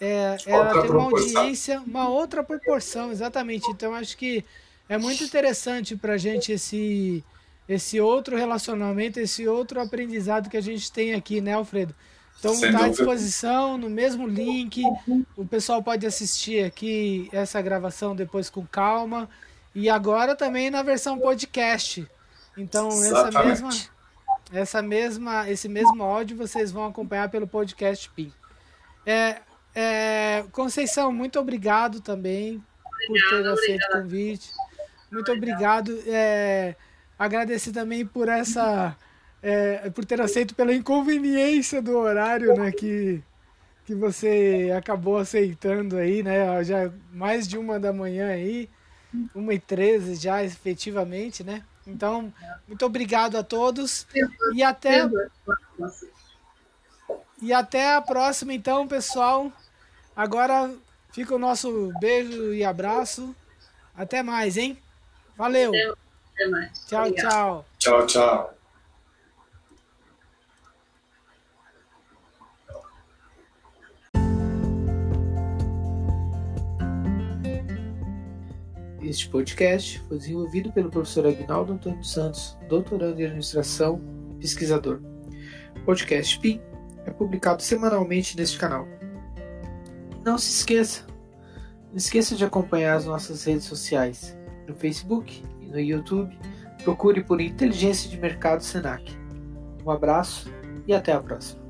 é, 0.00 0.36
ela 0.46 0.82
tem 0.82 0.90
uma 0.90 1.02
audiência, 1.04 1.80
uma 1.80 2.08
outra 2.08 2.44
proporção, 2.44 3.10
exatamente. 3.10 3.68
Então 3.70 3.94
acho 3.94 4.16
que 4.16 4.44
é 4.88 4.96
muito 4.96 5.24
interessante 5.24 5.96
para 5.96 6.14
a 6.14 6.18
gente 6.18 6.52
esse, 6.52 7.24
esse 7.68 8.00
outro 8.00 8.36
relacionamento, 8.36 9.18
esse 9.18 9.48
outro 9.48 9.80
aprendizado 9.80 10.48
que 10.48 10.56
a 10.56 10.62
gente 10.62 10.90
tem 10.92 11.14
aqui, 11.14 11.40
né, 11.40 11.54
Alfredo? 11.54 11.94
Então 12.38 12.54
está 12.54 12.84
à 12.84 12.88
disposição 12.88 13.76
no 13.76 13.90
mesmo 13.90 14.26
link. 14.26 14.82
O 15.36 15.44
pessoal 15.44 15.82
pode 15.82 16.06
assistir 16.06 16.64
aqui 16.64 17.28
essa 17.32 17.60
gravação 17.60 18.14
depois 18.14 18.48
com 18.48 18.64
calma. 18.66 19.28
E 19.74 19.90
agora 19.90 20.34
também 20.34 20.70
na 20.70 20.82
versão 20.82 21.18
podcast. 21.18 22.08
Então 22.56 22.88
essa 22.88 23.30
mesma, 23.44 23.70
essa 24.52 24.82
mesma, 24.82 25.50
esse 25.50 25.68
mesmo 25.68 26.02
áudio 26.02 26.36
vocês 26.36 26.70
vão 26.70 26.86
acompanhar 26.86 27.28
pelo 27.28 27.46
podcast 27.46 28.08
PIN. 28.10 28.32
É, 29.04 29.38
é, 29.74 30.44
Conceição, 30.52 31.12
muito 31.12 31.38
obrigado 31.38 32.00
também 32.00 32.62
por 33.06 33.20
ter 33.28 33.46
aceito 33.46 33.84
o 33.84 34.02
convite. 34.02 34.50
Muito 35.10 35.32
obrigado. 35.32 35.98
É, 36.06 36.74
agradecer 37.18 37.72
também 37.72 38.04
por 38.04 38.28
essa. 38.28 38.96
É, 39.42 39.88
por 39.90 40.04
ter 40.04 40.20
aceito 40.20 40.54
pela 40.54 40.74
inconveniência 40.74 41.80
do 41.80 41.96
horário, 41.96 42.56
né? 42.56 42.72
Que, 42.72 43.22
que 43.84 43.94
você 43.94 44.72
acabou 44.76 45.16
aceitando 45.16 45.96
aí, 45.96 46.22
né? 46.22 46.62
Já 46.64 46.90
mais 47.12 47.46
de 47.46 47.56
uma 47.56 47.78
da 47.78 47.92
manhã 47.92 48.28
aí, 48.28 48.68
uma 49.34 49.54
e 49.54 49.58
treze 49.58 50.16
já 50.16 50.42
efetivamente, 50.42 51.44
né? 51.44 51.62
Então, 51.86 52.32
muito 52.66 52.84
obrigado 52.84 53.36
a 53.36 53.42
todos 53.42 54.06
e 54.54 54.62
até 54.62 55.08
e 57.40 57.52
até 57.52 57.94
a 57.94 58.00
próxima, 58.00 58.52
então, 58.52 58.86
pessoal. 58.86 59.50
Agora 60.14 60.74
fica 61.12 61.34
o 61.34 61.38
nosso 61.38 61.92
beijo 62.00 62.52
e 62.52 62.64
abraço. 62.64 63.34
Até 63.96 64.22
mais, 64.22 64.56
hein? 64.56 64.78
Valeu. 65.36 65.72
Até 66.34 66.46
mais. 66.48 66.86
Tchau, 66.86 67.12
tchau. 67.12 67.66
Tchau, 67.78 68.06
tchau. 68.06 68.57
Este 79.08 79.26
podcast 79.30 80.00
foi 80.00 80.18
desenvolvido 80.18 80.70
pelo 80.70 80.90
professor 80.90 81.26
Agnaldo 81.26 81.72
Antônio 81.72 82.04
Santos, 82.04 82.58
doutorando 82.68 83.18
em 83.18 83.24
administração, 83.24 83.98
pesquisador. 84.38 85.00
O 85.76 85.80
podcast 85.86 86.38
PIN 86.38 86.60
é 87.06 87.10
publicado 87.10 87.62
semanalmente 87.62 88.36
neste 88.36 88.58
canal. 88.58 88.86
Não 90.22 90.36
se 90.36 90.50
esqueça, 90.50 91.06
não 91.88 91.96
esqueça 91.96 92.36
de 92.36 92.44
acompanhar 92.44 92.96
as 92.96 93.06
nossas 93.06 93.44
redes 93.44 93.64
sociais 93.64 94.36
no 94.66 94.74
Facebook 94.74 95.42
e 95.62 95.68
no 95.68 95.80
YouTube. 95.80 96.38
Procure 96.84 97.24
por 97.24 97.40
Inteligência 97.40 98.10
de 98.10 98.18
Mercado 98.18 98.62
Senac. 98.62 99.16
Um 99.86 99.90
abraço 99.90 100.52
e 100.86 100.92
até 100.92 101.12
a 101.12 101.20
próxima. 101.20 101.62